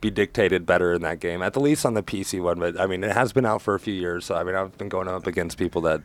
be 0.00 0.10
dictated 0.10 0.64
better 0.64 0.94
in 0.94 1.02
that 1.02 1.20
game. 1.20 1.42
At 1.42 1.52
the 1.52 1.60
least 1.60 1.84
on 1.84 1.92
the 1.94 2.02
PC 2.02 2.42
one, 2.42 2.58
but 2.58 2.80
I 2.80 2.86
mean 2.86 3.04
it 3.04 3.12
has 3.12 3.32
been 3.34 3.44
out 3.44 3.60
for 3.60 3.74
a 3.74 3.80
few 3.80 3.92
years, 3.92 4.24
so 4.24 4.34
I 4.34 4.42
mean 4.44 4.54
I've 4.54 4.76
been 4.78 4.88
going 4.88 5.08
up 5.08 5.26
against 5.26 5.58
people 5.58 5.82
that 5.82 6.00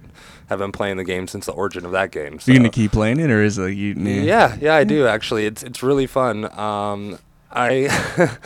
have 0.48 0.60
been 0.60 0.74
playing 0.74 0.98
the 0.98 1.06
game 1.06 1.28
since 1.28 1.46
the 1.46 1.54
origin 1.54 1.86
of 1.86 1.92
that 1.94 2.12
game. 2.12 2.40
So. 2.40 2.52
you 2.52 2.58
gonna 2.60 2.70
keep 2.70 2.92
playing 2.92 3.20
it, 3.22 3.30
or 3.30 3.42
is 3.42 3.58
it 3.58 3.62
like 3.62 3.76
you? 3.78 3.96
nah? 3.96 4.10
Yeah, 4.10 4.58
yeah, 4.60 4.76
I 4.76 4.84
do 4.84 5.08
actually. 5.08 5.46
It's 5.46 5.64
it's 5.64 5.82
really 5.82 6.08
fun. 6.08 6.52
Um, 6.60 7.20
I 7.56 7.88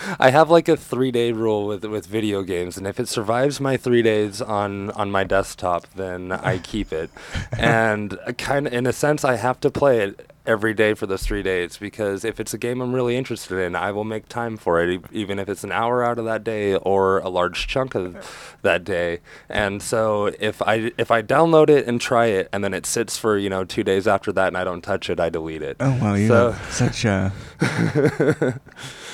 I 0.20 0.30
have 0.30 0.50
like 0.50 0.68
a 0.70 0.78
three 0.78 1.12
day 1.12 1.32
rule 1.32 1.66
with 1.68 1.84
with 1.86 2.06
video 2.06 2.44
games, 2.44 2.78
and 2.78 2.86
if 2.88 3.00
it 3.00 3.08
survives 3.08 3.60
my 3.60 3.75
three 3.78 4.01
days 4.01 4.42
on 4.42 4.92
on 4.92 5.12
my 5.12 5.24
desktop, 5.24 5.88
then 5.96 6.32
I 6.32 6.58
keep 6.72 6.94
it. 6.94 7.10
and 7.58 8.18
uh, 8.25 8.32
kind 8.34 8.68
of 8.68 8.74
in 8.74 8.86
a 8.88 8.94
sense, 8.94 9.25
I 9.25 9.36
have 9.38 9.60
to 9.62 9.72
play 9.72 10.01
it 10.01 10.32
every 10.46 10.74
day 10.74 10.96
for 10.96 11.06
those 11.06 11.22
three 11.22 11.44
days 11.44 11.78
because 11.78 12.25
if 12.25 12.39
it's 12.39 12.56
a 12.56 12.58
game 12.58 12.82
I'm 12.82 12.92
really 12.96 13.16
interested 13.16 13.60
in, 13.60 13.75
I 13.75 13.92
will 13.92 14.04
make 14.06 14.28
time 14.30 14.58
for 14.58 14.82
it, 14.82 14.89
e- 14.89 15.00
even 15.12 15.38
if 15.38 15.48
it's 15.48 15.63
an 15.63 15.72
hour 15.72 16.04
out 16.04 16.18
of 16.18 16.25
that 16.25 16.44
day 16.44 16.75
or 16.75 17.20
a 17.20 17.30
large 17.30 17.68
chunk 17.68 17.94
of 17.94 18.58
that 18.63 18.84
day. 18.84 19.20
And 19.48 19.80
so 19.84 20.28
if 20.39 20.60
I 20.63 20.92
if 20.98 21.12
I 21.12 21.22
download 21.22 21.70
it 21.70 21.86
and 21.88 22.01
try 22.01 22.28
it, 22.28 22.50
and 22.51 22.63
then 22.63 22.74
it 22.74 22.86
sits 22.86 23.18
for 23.18 23.38
you 23.38 23.50
know 23.50 23.63
two 23.63 23.84
days 23.84 24.08
after 24.08 24.32
that, 24.32 24.48
and 24.48 24.58
I 24.58 24.63
don't 24.63 24.82
touch 24.82 25.10
it, 25.10 25.20
I 25.20 25.30
delete 25.30 25.62
it. 25.62 25.78
Oh 25.80 25.98
wow, 26.01 26.13
you 26.16 26.28
So- 26.28 26.56
such 26.70 27.06
a. 27.06 27.32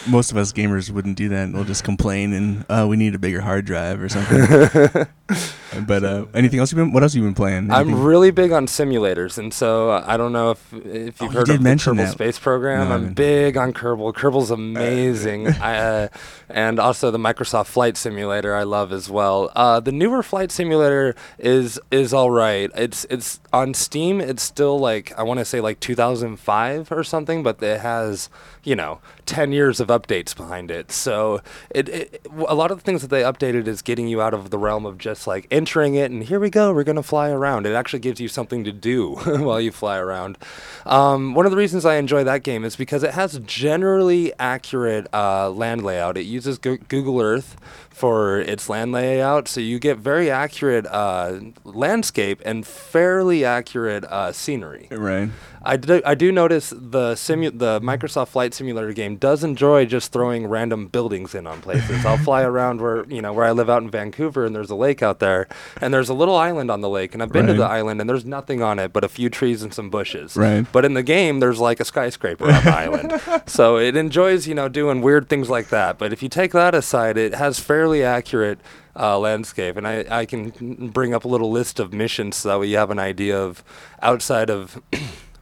most 0.07 0.31
of 0.31 0.37
us 0.37 0.51
gamers 0.53 0.89
wouldn't 0.89 1.17
do 1.17 1.29
that. 1.29 1.51
We'll 1.51 1.63
just 1.63 1.83
complain 1.83 2.33
and 2.33 2.65
uh, 2.69 2.85
we 2.89 2.97
need 2.97 3.15
a 3.15 3.19
bigger 3.19 3.41
hard 3.41 3.65
drive 3.65 4.01
or 4.01 4.09
something. 4.09 5.07
but 5.81 6.03
uh, 6.03 6.25
anything 6.33 6.59
else 6.59 6.71
you've 6.71 6.77
been? 6.77 6.91
What 6.93 7.03
else 7.03 7.15
you 7.15 7.21
been 7.21 7.33
playing? 7.33 7.71
I'm 7.71 8.03
really 8.03 8.31
big 8.31 8.51
on 8.51 8.67
simulators, 8.67 9.37
and 9.37 9.53
so 9.53 9.91
uh, 9.91 10.03
I 10.07 10.17
don't 10.17 10.31
know 10.33 10.51
if 10.51 10.73
if 10.73 11.21
Oh, 11.21 11.25
you've 11.25 11.33
you 11.33 11.39
heard 11.39 11.45
did 11.47 11.55
of 11.57 11.63
the 11.63 11.69
Kerbal 11.69 11.97
that. 11.97 12.11
Space 12.11 12.39
Program. 12.39 12.89
No, 12.89 12.95
I'm 12.95 13.13
big 13.13 13.57
on 13.57 13.73
Kerbal. 13.73 14.13
Kerbal's 14.13 14.51
amazing, 14.51 15.47
I, 15.61 15.77
uh, 15.77 16.07
and 16.49 16.79
also 16.79 17.11
the 17.11 17.17
Microsoft 17.17 17.67
Flight 17.67 17.97
Simulator 17.97 18.55
I 18.55 18.63
love 18.63 18.91
as 18.91 19.09
well. 19.09 19.51
Uh, 19.55 19.79
the 19.79 19.91
newer 19.91 20.23
Flight 20.23 20.51
Simulator 20.51 21.15
is 21.39 21.79
is 21.91 22.13
all 22.13 22.31
right. 22.31 22.69
It's 22.75 23.05
it's 23.09 23.39
on 23.53 23.73
Steam. 23.73 24.21
It's 24.21 24.43
still 24.43 24.77
like 24.79 25.17
I 25.17 25.23
want 25.23 25.39
to 25.39 25.45
say 25.45 25.61
like 25.61 25.79
2005 25.79 26.91
or 26.91 27.03
something, 27.03 27.43
but 27.43 27.61
it 27.61 27.81
has 27.81 28.29
you 28.63 28.75
know 28.75 28.99
10 29.25 29.51
years 29.51 29.79
of 29.79 29.87
updates 29.89 30.35
behind 30.35 30.71
it. 30.71 30.91
So 30.91 31.41
it, 31.69 31.89
it 31.89 32.27
a 32.47 32.55
lot 32.55 32.71
of 32.71 32.77
the 32.77 32.83
things 32.83 33.01
that 33.01 33.09
they 33.09 33.21
updated 33.21 33.67
is 33.67 33.81
getting 33.81 34.07
you 34.07 34.21
out 34.21 34.33
of 34.33 34.49
the 34.49 34.57
realm 34.57 34.85
of 34.85 34.97
just 34.97 35.27
like 35.27 35.47
entering 35.65 35.95
it 35.95 36.11
and 36.11 36.21
here 36.21 36.39
we 36.39 36.51
go, 36.51 36.71
we're 36.71 36.83
gonna 36.83 37.01
fly 37.01 37.31
around. 37.31 37.65
It 37.65 37.73
actually 37.73 37.97
gives 37.97 38.19
you 38.19 38.27
something 38.27 38.63
to 38.65 38.71
do 38.71 39.15
while 39.25 39.59
you 39.59 39.71
fly 39.71 39.97
around. 39.97 40.37
Um, 40.85 41.33
one 41.33 41.47
of 41.47 41.51
the 41.51 41.57
reasons 41.57 41.85
I 41.85 41.95
enjoy 41.95 42.23
that 42.23 42.43
game 42.43 42.63
is 42.63 42.75
because 42.75 43.01
it 43.01 43.15
has 43.15 43.39
generally 43.39 44.31
accurate 44.37 45.07
uh, 45.11 45.49
land 45.49 45.83
layout. 45.83 46.17
It 46.19 46.27
uses 46.27 46.59
Go- 46.59 46.77
Google 46.77 47.19
Earth 47.19 47.55
for 47.89 48.39
its 48.41 48.69
land 48.69 48.91
layout, 48.91 49.47
so 49.47 49.59
you 49.59 49.79
get 49.79 49.97
very 49.97 50.29
accurate 50.29 50.85
uh, 50.85 51.39
landscape 51.63 52.43
and 52.45 52.67
fairly 52.67 53.43
accurate 53.43 54.03
uh, 54.05 54.31
scenery. 54.33 54.87
right. 54.91 55.29
I 55.65 55.77
do, 55.77 56.01
I 56.05 56.13
do 56.13 56.31
notice 56.31 56.69
the 56.69 57.13
simu- 57.13 57.57
the 57.57 57.81
Microsoft 57.81 58.29
Flight 58.29 58.53
Simulator 58.53 58.93
game 58.93 59.15
does 59.15 59.43
enjoy 59.43 59.85
just 59.85 60.11
throwing 60.11 60.45
random 60.45 60.87
buildings 60.87 61.33
in 61.33 61.47
on 61.47 61.59
places. 61.61 62.05
I'll 62.05 62.17
fly 62.17 62.41
around 62.43 62.81
where 62.81 63.05
you 63.05 63.21
know 63.21 63.33
where 63.33 63.45
I 63.45 63.51
live 63.51 63.69
out 63.69 63.81
in 63.81 63.89
Vancouver, 63.89 64.45
and 64.45 64.55
there's 64.55 64.69
a 64.69 64.75
lake 64.75 65.01
out 65.01 65.19
there, 65.19 65.47
and 65.81 65.91
there's 65.91 66.09
a 66.09 66.13
little 66.13 66.35
island 66.35 66.69
on 66.69 66.81
the 66.81 66.89
lake, 66.89 67.13
and 67.13 67.23
I've 67.23 67.31
been 67.31 67.47
to 67.47 67.53
the 67.55 67.65
island, 67.65 67.99
and 67.99 68.07
there's 68.09 68.25
nothing 68.25 68.61
on 68.61 68.77
it 68.77 68.93
but 68.93 69.03
a 69.03 69.09
few 69.09 69.29
trees 69.29 69.63
and 69.63 69.73
some 69.73 69.89
bushes. 69.89 70.35
Right. 70.35 70.65
But 70.71 70.85
in 70.85 70.93
the 70.93 71.03
game, 71.03 71.39
there's 71.39 71.59
like 71.59 71.79
a 71.79 71.85
skyscraper 71.85 72.45
on 72.45 72.63
the 72.63 72.71
island, 72.71 73.21
so 73.47 73.77
it 73.77 73.95
enjoys 73.95 74.47
you 74.47 74.53
know 74.53 74.69
doing 74.69 75.01
weird 75.01 75.29
things 75.29 75.49
like 75.49 75.69
that. 75.69 75.97
But 75.97 76.13
if 76.13 76.21
you 76.21 76.29
take 76.29 76.51
that 76.51 76.75
aside, 76.75 77.17
it 77.17 77.33
has 77.33 77.59
fairly 77.59 78.03
accurate. 78.03 78.59
Uh, 78.97 79.19
landscape, 79.19 79.75
and 79.75 79.85
I, 79.85 80.05
I 80.09 80.25
can 80.25 80.87
bring 80.93 81.13
up 81.13 81.25
a 81.25 81.27
little 81.27 81.51
list 81.51 81.81
of 81.81 81.91
missions 81.91 82.37
so 82.37 82.47
that 82.47 82.59
way 82.61 82.67
you 82.67 82.77
have 82.77 82.91
an 82.91 82.97
idea 82.97 83.37
of 83.37 83.61
outside 84.01 84.49
of 84.49 84.81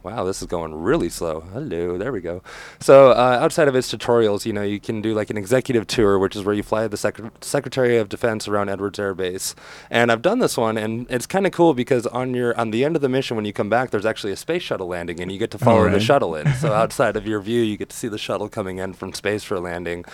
Wow, 0.04 0.24
this 0.24 0.42
is 0.42 0.48
going 0.48 0.74
really 0.74 1.08
slow. 1.08 1.40
Hello, 1.54 1.96
there 1.96 2.12
we 2.12 2.20
go. 2.20 2.42
So 2.78 3.12
uh, 3.12 3.38
outside 3.40 3.68
of 3.68 3.74
its 3.74 3.90
tutorials, 3.90 4.44
you 4.44 4.52
know, 4.52 4.60
you 4.60 4.78
can 4.78 5.00
do 5.00 5.14
like 5.14 5.30
an 5.30 5.38
executive 5.38 5.86
tour, 5.86 6.18
which 6.18 6.36
is 6.36 6.44
where 6.44 6.54
you 6.54 6.62
fly 6.62 6.86
the 6.86 6.98
Sec- 6.98 7.22
Secretary 7.40 7.96
of 7.96 8.10
Defense 8.10 8.46
around 8.46 8.68
Edwards 8.68 8.98
Air 8.98 9.14
Base. 9.14 9.54
And 9.88 10.12
I've 10.12 10.20
done 10.20 10.40
this 10.40 10.58
one, 10.58 10.76
and 10.76 11.06
it's 11.08 11.26
kind 11.26 11.46
of 11.46 11.52
cool 11.52 11.72
because 11.72 12.06
on 12.08 12.34
your 12.34 12.54
on 12.60 12.70
the 12.70 12.84
end 12.84 12.96
of 12.96 13.00
the 13.00 13.08
mission, 13.08 13.34
when 13.34 13.46
you 13.46 13.54
come 13.54 13.70
back, 13.70 13.92
there's 13.92 14.04
actually 14.04 14.34
a 14.34 14.36
space 14.36 14.62
shuttle 14.62 14.88
landing, 14.88 15.20
and 15.20 15.32
you 15.32 15.38
get 15.38 15.50
to 15.52 15.58
follow 15.58 15.84
the 15.84 15.92
right. 15.92 16.02
shuttle 16.02 16.34
in. 16.34 16.52
So 16.56 16.74
outside 16.74 17.16
of 17.16 17.26
your 17.26 17.40
view, 17.40 17.62
you 17.62 17.78
get 17.78 17.88
to 17.88 17.96
see 17.96 18.08
the 18.08 18.18
shuttle 18.18 18.50
coming 18.50 18.76
in 18.76 18.92
from 18.92 19.14
space 19.14 19.42
for 19.42 19.58
landing. 19.58 20.04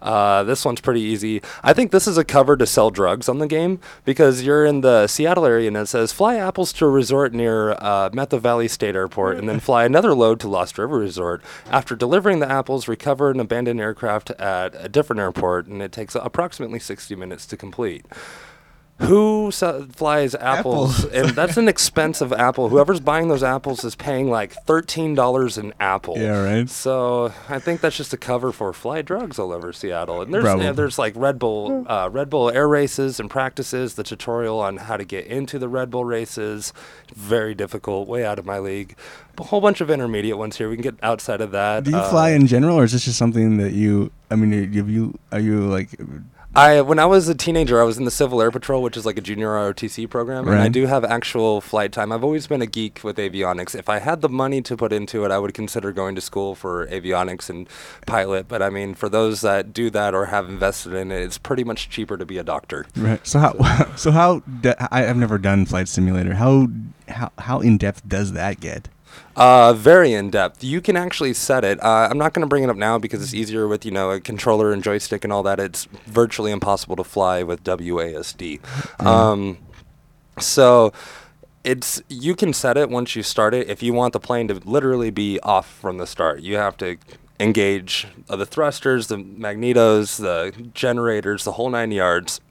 Uh, 0.00 0.44
this 0.44 0.64
one's 0.64 0.80
pretty 0.80 1.00
easy. 1.00 1.42
I 1.64 1.72
think 1.72 1.90
this 1.90 2.06
is 2.06 2.16
a 2.16 2.24
cover 2.24 2.56
to 2.56 2.66
sell 2.66 2.90
drugs 2.90 3.28
on 3.28 3.40
the 3.40 3.48
game 3.48 3.80
because 4.04 4.44
you're 4.44 4.64
in 4.64 4.82
the 4.82 5.08
Seattle 5.08 5.44
area 5.44 5.66
and 5.66 5.76
it 5.76 5.86
says 5.86 6.12
fly 6.12 6.36
apples 6.36 6.72
to 6.74 6.86
a 6.86 6.88
resort 6.88 7.32
near 7.32 7.72
uh, 7.72 8.10
Valley 8.10 8.68
State 8.68 8.94
Airport 8.94 9.39
and 9.40 9.48
then 9.48 9.58
fly 9.60 9.84
another 9.84 10.14
load 10.14 10.38
to 10.40 10.48
Lost 10.48 10.78
River 10.78 10.98
Resort. 10.98 11.42
After 11.70 11.96
delivering 11.96 12.38
the 12.40 12.50
apples, 12.50 12.86
recover 12.86 13.30
an 13.30 13.40
abandoned 13.40 13.80
aircraft 13.80 14.30
at 14.32 14.74
a 14.76 14.88
different 14.88 15.20
airport 15.20 15.66
and 15.66 15.82
it 15.82 15.92
takes 15.92 16.14
approximately 16.14 16.78
60 16.78 17.16
minutes 17.16 17.46
to 17.46 17.56
complete. 17.56 18.04
Who 19.02 19.50
flies 19.50 20.34
apples? 20.34 21.04
Apples. 21.04 21.04
and 21.06 21.30
that's 21.30 21.56
an 21.56 21.68
expensive 21.68 22.32
apple. 22.32 22.68
Whoever's 22.68 23.00
buying 23.00 23.28
those 23.28 23.42
apples 23.42 23.84
is 23.84 23.94
paying 23.94 24.30
like 24.30 24.52
thirteen 24.52 25.14
dollars 25.14 25.58
an 25.58 25.72
apple. 25.80 26.18
Yeah, 26.18 26.42
right. 26.42 26.68
So 26.68 27.32
I 27.48 27.58
think 27.58 27.80
that's 27.80 27.96
just 27.96 28.12
a 28.12 28.16
cover 28.16 28.52
for 28.52 28.72
fly 28.72 29.02
drugs 29.02 29.38
all 29.38 29.52
over 29.52 29.72
Seattle. 29.72 30.22
And 30.22 30.32
there's 30.32 30.44
there's 30.72 30.98
like 30.98 31.14
Red 31.16 31.38
Bull 31.38 31.84
uh, 31.88 32.08
Red 32.12 32.30
Bull 32.30 32.50
air 32.50 32.68
races 32.68 33.18
and 33.18 33.30
practices. 33.30 33.94
The 33.94 34.02
tutorial 34.04 34.60
on 34.60 34.76
how 34.76 34.96
to 34.96 35.04
get 35.04 35.26
into 35.26 35.58
the 35.58 35.68
Red 35.68 35.90
Bull 35.90 36.04
races, 36.04 36.72
very 37.14 37.54
difficult, 37.54 38.06
way 38.08 38.24
out 38.24 38.38
of 38.38 38.46
my 38.46 38.58
league. 38.58 38.96
A 39.38 39.44
whole 39.44 39.60
bunch 39.62 39.80
of 39.80 39.90
intermediate 39.90 40.36
ones 40.36 40.56
here. 40.58 40.68
We 40.68 40.76
can 40.76 40.82
get 40.82 40.96
outside 41.02 41.40
of 41.40 41.50
that. 41.52 41.84
Do 41.84 41.90
you 41.92 41.96
Uh, 41.96 42.10
fly 42.10 42.30
in 42.30 42.46
general, 42.46 42.76
or 42.78 42.84
is 42.84 42.92
this 42.92 43.06
just 43.06 43.16
something 43.16 43.56
that 43.56 43.72
you? 43.72 44.10
I 44.30 44.36
mean, 44.36 44.72
have 44.74 44.90
you? 44.90 45.18
Are 45.32 45.40
you 45.40 45.62
like? 45.62 45.88
I 46.54 46.80
when 46.80 46.98
I 46.98 47.06
was 47.06 47.28
a 47.28 47.34
teenager, 47.34 47.80
I 47.80 47.84
was 47.84 47.96
in 47.96 48.04
the 48.04 48.10
Civil 48.10 48.42
Air 48.42 48.50
Patrol, 48.50 48.82
which 48.82 48.96
is 48.96 49.06
like 49.06 49.16
a 49.16 49.20
junior 49.20 49.48
ROTC 49.48 50.10
program, 50.10 50.48
and 50.48 50.58
I 50.58 50.68
do 50.68 50.86
have 50.86 51.04
actual 51.04 51.60
flight 51.60 51.92
time. 51.92 52.10
I've 52.10 52.24
always 52.24 52.48
been 52.48 52.60
a 52.60 52.66
geek 52.66 53.04
with 53.04 53.18
avionics. 53.18 53.76
If 53.78 53.88
I 53.88 54.00
had 54.00 54.20
the 54.20 54.28
money 54.28 54.60
to 54.62 54.76
put 54.76 54.92
into 54.92 55.24
it, 55.24 55.30
I 55.30 55.38
would 55.38 55.54
consider 55.54 55.92
going 55.92 56.16
to 56.16 56.20
school 56.20 56.56
for 56.56 56.88
avionics 56.88 57.48
and 57.50 57.68
pilot. 58.04 58.48
But 58.48 58.62
I 58.62 58.70
mean, 58.70 58.94
for 58.94 59.08
those 59.08 59.42
that 59.42 59.72
do 59.72 59.90
that 59.90 60.12
or 60.12 60.26
have 60.26 60.48
invested 60.48 60.92
in 60.92 61.12
it, 61.12 61.22
it's 61.22 61.38
pretty 61.38 61.62
much 61.62 61.88
cheaper 61.88 62.16
to 62.16 62.26
be 62.26 62.36
a 62.36 62.44
doctor. 62.44 62.84
Right. 62.96 63.24
So 63.26 63.38
how? 63.38 63.86
So 63.96 64.10
how? 64.10 64.40
De- 64.40 64.94
I, 64.94 65.08
I've 65.08 65.16
never 65.16 65.36
done 65.38 65.66
flight 65.66 65.86
simulator. 65.88 66.34
How? 66.34 66.68
How? 67.08 67.30
How 67.38 67.60
in 67.60 67.76
depth 67.76 68.08
does 68.08 68.32
that 68.32 68.60
get? 68.60 68.88
Uh, 69.40 69.72
very 69.72 70.12
in 70.12 70.28
depth. 70.28 70.62
You 70.62 70.82
can 70.82 70.98
actually 70.98 71.32
set 71.32 71.64
it. 71.64 71.82
Uh, 71.82 72.08
I'm 72.10 72.18
not 72.18 72.34
going 72.34 72.42
to 72.42 72.46
bring 72.46 72.62
it 72.62 72.68
up 72.68 72.76
now 72.76 72.98
because 72.98 73.22
it's 73.22 73.32
easier 73.32 73.66
with 73.66 73.86
you 73.86 73.90
know 73.90 74.10
a 74.10 74.20
controller 74.20 74.70
and 74.70 74.84
joystick 74.84 75.24
and 75.24 75.32
all 75.32 75.42
that. 75.44 75.58
It's 75.58 75.86
virtually 76.04 76.52
impossible 76.52 76.94
to 76.96 77.04
fly 77.04 77.42
with 77.42 77.64
WASD. 77.64 78.60
Um, 79.00 79.56
so 80.38 80.92
it's 81.64 82.02
you 82.10 82.36
can 82.36 82.52
set 82.52 82.76
it 82.76 82.90
once 82.90 83.16
you 83.16 83.22
start 83.22 83.54
it. 83.54 83.70
If 83.70 83.82
you 83.82 83.94
want 83.94 84.12
the 84.12 84.20
plane 84.20 84.46
to 84.48 84.54
literally 84.56 85.10
be 85.10 85.40
off 85.40 85.66
from 85.66 85.96
the 85.96 86.06
start, 86.06 86.40
you 86.40 86.56
have 86.56 86.76
to 86.76 86.98
engage 87.38 88.08
uh, 88.28 88.36
the 88.36 88.44
thrusters, 88.44 89.06
the 89.06 89.16
magnetos, 89.16 90.20
the 90.20 90.68
generators, 90.74 91.44
the 91.44 91.52
whole 91.52 91.70
nine 91.70 91.92
yards. 91.92 92.42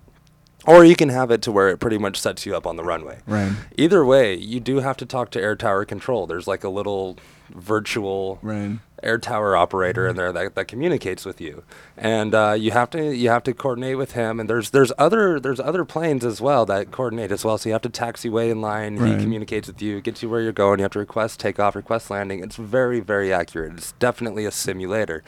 Or 0.68 0.84
you 0.84 0.96
can 0.96 1.10
have 1.10 1.32
it 1.32 1.42
to 1.44 1.52
where 1.52 1.70
it 1.70 1.78
pretty 1.80 1.98
much 1.98 2.20
sets 2.20 2.46
you 2.46 2.56
up 2.56 2.68
on 2.68 2.76
the 2.76 2.84
runway. 2.84 3.20
Right. 3.26 3.54
Either 3.78 4.04
way, 4.06 4.36
you 4.36 4.60
do 4.60 4.80
have 4.80 4.98
to 4.98 5.06
talk 5.06 5.32
to 5.32 5.42
air 5.42 5.56
tower 5.56 5.86
control. 5.86 6.28
There's 6.28 6.48
like 6.48 6.64
a 6.64 6.70
little 6.70 7.18
virtual 7.50 8.40
Right. 8.42 8.78
air 9.02 9.18
tower 9.18 9.56
operator 9.56 10.08
in 10.08 10.16
there 10.16 10.32
that, 10.32 10.56
that 10.56 10.68
communicates 10.68 11.26
with 11.26 11.40
you, 11.42 11.64
and 11.98 12.36
uh, 12.36 12.56
you 12.58 12.72
have 12.72 12.90
to 12.92 13.16
you 13.16 13.30
have 13.30 13.44
to 13.44 13.54
coordinate 13.54 13.98
with 13.98 14.12
him. 14.12 14.40
And 14.40 14.50
there's 14.50 14.70
there's 14.70 14.92
other 15.00 15.40
there's 15.40 15.60
other 15.60 15.86
planes 15.86 16.24
as 16.26 16.40
well 16.42 16.66
that 16.68 16.92
coordinate 16.92 17.32
as 17.32 17.44
well. 17.44 17.58
So 17.58 17.70
you 17.70 17.74
have 17.74 17.82
to 17.84 17.90
taxiway 17.90 18.52
in 18.52 18.62
line. 18.62 18.98
Right. 18.98 19.14
He 19.18 19.24
communicates 19.24 19.68
with 19.68 19.82
you, 19.82 20.02
gets 20.02 20.22
you 20.22 20.30
where 20.30 20.42
you're 20.42 20.52
going. 20.52 20.80
You 20.80 20.84
have 20.84 20.92
to 20.92 21.00
request 21.00 21.40
takeoff, 21.40 21.76
request 21.76 22.12
landing. 22.12 22.44
It's 22.44 22.58
very 22.58 23.00
very 23.00 23.34
accurate. 23.34 23.74
It's 23.78 23.94
definitely 23.94 24.46
a 24.46 24.52
simulator. 24.52 25.24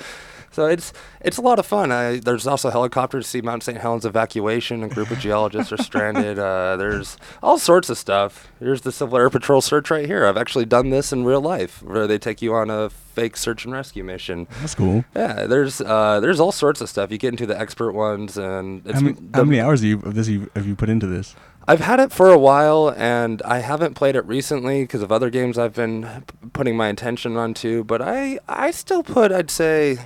So 0.52 0.66
it's 0.66 0.92
it's 1.22 1.38
a 1.38 1.42
lot 1.42 1.60
of 1.60 1.66
fun. 1.66 1.92
I, 1.92 2.20
there's 2.20 2.46
also 2.46 2.70
helicopters 2.70 3.26
to 3.26 3.30
see 3.30 3.42
Mount 3.42 3.64
St. 3.64 3.78
Helens 3.78 4.06
evacuation. 4.06 4.84
A 4.84 4.90
group 4.90 5.10
of 5.12 5.20
geologists 5.28 5.72
are 5.72 5.78
stranded. 5.78 6.38
Uh, 6.38 6.76
there's 6.78 7.18
all 7.42 7.58
sorts 7.58 7.90
of 7.90 7.98
stuff. 7.98 8.50
Here's 8.60 8.82
the 8.82 8.92
Civil 8.92 9.18
Air 9.18 9.30
Patrol 9.30 9.62
search 9.62 9.90
right 9.90 10.06
here. 10.06 10.26
I've 10.26 10.38
actually 10.38 10.66
done 10.66 10.90
this 10.90 11.14
in 11.14 11.24
real 11.24 11.42
life, 11.42 11.82
where 11.82 12.06
they 12.06 12.18
take 12.18 12.42
you 12.42 12.54
on 12.54 12.70
a 12.70 12.90
fake 12.90 13.38
search 13.38 13.66
and 13.66 13.74
rescue 13.74 14.04
mission. 14.04 14.48
That's 14.60 14.76
cool. 14.76 15.06
Yeah, 15.16 15.46
there's 15.48 15.82
uh, 15.82 16.20
there's 16.20 16.40
all 16.40 16.52
sorts 16.52 16.82
of 16.82 16.90
stuff. 16.90 17.12
You 17.12 17.18
get 17.18 17.30
into 17.30 17.46
the 17.46 17.60
expert 17.60 17.94
ones, 17.94 18.38
and 18.38 18.86
it's 18.86 18.96
How 18.96 19.02
many, 19.02 19.18
how 19.34 19.44
many 19.44 19.60
hours 19.62 19.82
have 19.82 19.88
you, 19.90 20.00
of 20.00 20.16
this 20.16 20.28
you, 20.28 20.50
have 20.56 20.68
you 20.68 20.76
put 20.76 20.90
into 20.90 21.08
this? 21.08 21.36
I've 21.68 21.80
had 21.80 22.00
it 22.00 22.12
for 22.12 22.30
a 22.32 22.40
while, 22.40 22.94
and 22.98 23.42
I 23.44 23.60
haven't 23.60 23.94
played 23.94 24.16
it 24.16 24.26
recently 24.26 24.84
because 24.84 25.02
of 25.04 25.12
other 25.12 25.30
games 25.30 25.58
I've 25.60 25.76
been 25.76 26.24
p- 26.28 26.50
putting 26.54 26.76
my 26.76 26.88
attention 26.88 27.38
onto. 27.38 27.84
But 27.84 28.02
I, 28.02 28.40
I 28.50 28.72
still 28.72 29.04
put, 29.04 29.32
I'd 29.32 29.52
say, 29.52 30.00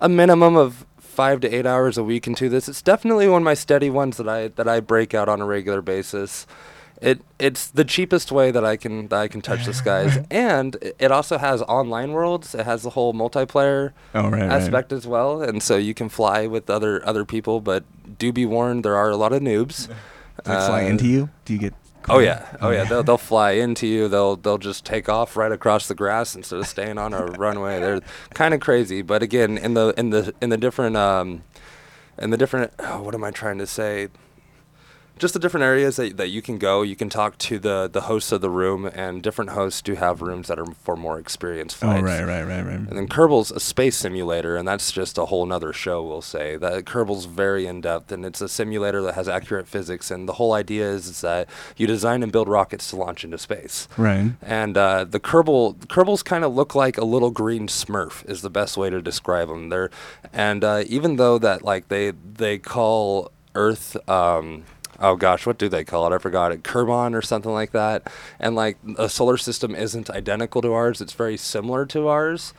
a 0.00 0.08
minimum 0.08 0.56
of 0.56 0.84
five 0.98 1.40
to 1.40 1.48
eight 1.54 1.66
hours 1.66 1.96
a 1.96 2.04
week 2.04 2.26
into 2.26 2.48
this. 2.48 2.68
It's 2.68 2.82
definitely 2.82 3.28
one 3.28 3.42
of 3.42 3.44
my 3.44 3.54
steady 3.54 3.90
ones 3.90 4.16
that 4.18 4.28
I 4.28 4.48
that 4.48 4.68
I 4.68 4.80
break 4.80 5.14
out 5.14 5.28
on 5.28 5.40
a 5.40 5.46
regular 5.46 5.82
basis. 5.82 6.46
It 7.02 7.20
it's 7.38 7.66
the 7.68 7.84
cheapest 7.84 8.32
way 8.32 8.50
that 8.50 8.64
I 8.64 8.76
can 8.76 9.08
that 9.08 9.20
I 9.20 9.28
can 9.28 9.40
touch 9.42 9.66
the 9.66 9.74
skies, 9.82 10.18
and 10.30 10.76
it 10.98 11.10
also 11.12 11.36
has 11.38 11.60
online 11.62 12.12
worlds. 12.12 12.54
It 12.54 12.64
has 12.64 12.82
the 12.82 12.90
whole 12.90 13.12
multiplayer 13.12 13.92
Oh, 14.14 14.22
right, 14.30 14.32
right. 14.42 14.50
aspect 14.50 14.92
as 14.92 15.06
well, 15.06 15.42
and 15.42 15.62
so 15.62 15.76
you 15.76 15.92
can 15.94 16.08
fly 16.08 16.46
with 16.46 16.70
other 16.70 17.06
other 17.06 17.24
people. 17.24 17.60
But 17.60 17.84
do 18.18 18.32
be 18.32 18.46
warned, 18.46 18.82
there 18.84 18.96
are 18.96 19.10
a 19.10 19.16
lot 19.16 19.32
of 19.32 19.42
noobs. 19.42 19.88
It 20.38 20.44
fly 20.44 20.84
Uh, 20.84 20.88
into 20.88 21.06
you? 21.06 21.30
Do 21.46 21.54
you 21.54 21.58
get? 21.58 21.74
Oh 22.08 22.18
yeah, 22.20 22.46
oh 22.60 22.70
yeah. 22.70 22.84
They'll 22.84 23.02
they'll 23.02 23.18
fly 23.18 23.52
into 23.52 23.86
you. 23.86 24.08
They'll 24.08 24.36
they'll 24.36 24.58
just 24.58 24.84
take 24.84 25.08
off 25.08 25.36
right 25.36 25.50
across 25.50 25.88
the 25.88 25.94
grass 25.94 26.36
instead 26.36 26.60
of 26.60 26.66
staying 26.66 26.98
on 26.98 27.12
a 27.12 27.24
runway. 27.38 27.80
They're 27.80 28.00
kind 28.34 28.54
of 28.54 28.60
crazy, 28.60 29.02
but 29.02 29.22
again, 29.22 29.58
in 29.58 29.74
the 29.74 29.92
in 29.96 30.10
the 30.10 30.32
in 30.40 30.50
the 30.50 30.56
different 30.56 30.96
um, 30.96 31.42
in 32.18 32.30
the 32.30 32.36
different 32.36 32.72
oh, 32.78 33.02
what 33.02 33.14
am 33.14 33.24
I 33.24 33.30
trying 33.32 33.58
to 33.58 33.66
say? 33.66 34.08
Just 35.18 35.34
the 35.34 35.40
different 35.40 35.64
areas 35.64 35.96
that, 35.96 36.16
that 36.16 36.28
you 36.28 36.42
can 36.42 36.58
go. 36.58 36.82
You 36.82 36.96
can 36.96 37.08
talk 37.08 37.38
to 37.38 37.58
the 37.58 37.88
the 37.90 38.02
hosts 38.02 38.32
of 38.32 38.40
the 38.40 38.50
room, 38.50 38.84
and 38.86 39.22
different 39.22 39.50
hosts 39.52 39.82
do 39.82 39.94
have 39.94 40.20
rooms 40.20 40.48
that 40.48 40.58
are 40.58 40.66
for 40.66 40.96
more 40.96 41.18
experienced 41.18 41.82
Oh, 41.82 41.88
right, 42.00 42.24
right, 42.24 42.42
right, 42.42 42.62
right. 42.64 42.74
And 42.74 42.88
then 42.88 43.08
Kerbal's 43.08 43.50
a 43.50 43.60
space 43.60 43.96
simulator, 43.96 44.56
and 44.56 44.66
that's 44.66 44.92
just 44.92 45.18
a 45.18 45.26
whole 45.26 45.46
nother 45.46 45.72
show, 45.72 46.02
we'll 46.02 46.22
say. 46.22 46.56
That 46.56 46.84
Kerbal's 46.86 47.26
very 47.26 47.66
in 47.66 47.80
depth, 47.80 48.12
and 48.12 48.24
it's 48.24 48.40
a 48.40 48.48
simulator 48.48 49.02
that 49.02 49.14
has 49.14 49.28
accurate 49.28 49.68
physics. 49.68 50.10
And 50.10 50.28
the 50.28 50.34
whole 50.34 50.52
idea 50.52 50.88
is, 50.90 51.06
is 51.06 51.20
that 51.22 51.48
you 51.76 51.86
design 51.86 52.22
and 52.22 52.32
build 52.32 52.48
rockets 52.48 52.90
to 52.90 52.96
launch 52.96 53.24
into 53.24 53.38
space. 53.38 53.88
Right. 53.96 54.32
And 54.42 54.76
uh, 54.76 55.04
the 55.04 55.20
Kerbal 55.20 55.76
Kerbals 55.86 56.24
kind 56.24 56.44
of 56.44 56.54
look 56.54 56.74
like 56.74 56.98
a 56.98 57.04
little 57.04 57.30
green 57.30 57.68
Smurf 57.68 58.28
is 58.28 58.42
the 58.42 58.50
best 58.50 58.76
way 58.76 58.90
to 58.90 59.00
describe 59.00 59.48
them. 59.48 59.68
They're 59.68 59.90
and 60.32 60.64
uh, 60.64 60.84
even 60.86 61.16
though 61.16 61.38
that 61.38 61.62
like 61.62 61.88
they 61.88 62.10
they 62.10 62.58
call 62.58 63.32
Earth. 63.54 63.96
Um, 64.08 64.64
Oh 65.00 65.16
gosh, 65.16 65.46
what 65.46 65.58
do 65.58 65.68
they 65.68 65.84
call 65.84 66.10
it? 66.10 66.14
I 66.14 66.18
forgot 66.18 66.52
it. 66.52 66.62
Kerbin 66.62 67.14
or 67.14 67.22
something 67.22 67.52
like 67.52 67.72
that. 67.72 68.10
And 68.40 68.54
like 68.56 68.78
a 68.98 69.08
solar 69.08 69.36
system 69.36 69.74
isn't 69.74 70.08
identical 70.10 70.62
to 70.62 70.72
ours; 70.72 71.00
it's 71.00 71.12
very 71.12 71.36
similar 71.36 71.84
to 71.86 72.08
ours. 72.08 72.54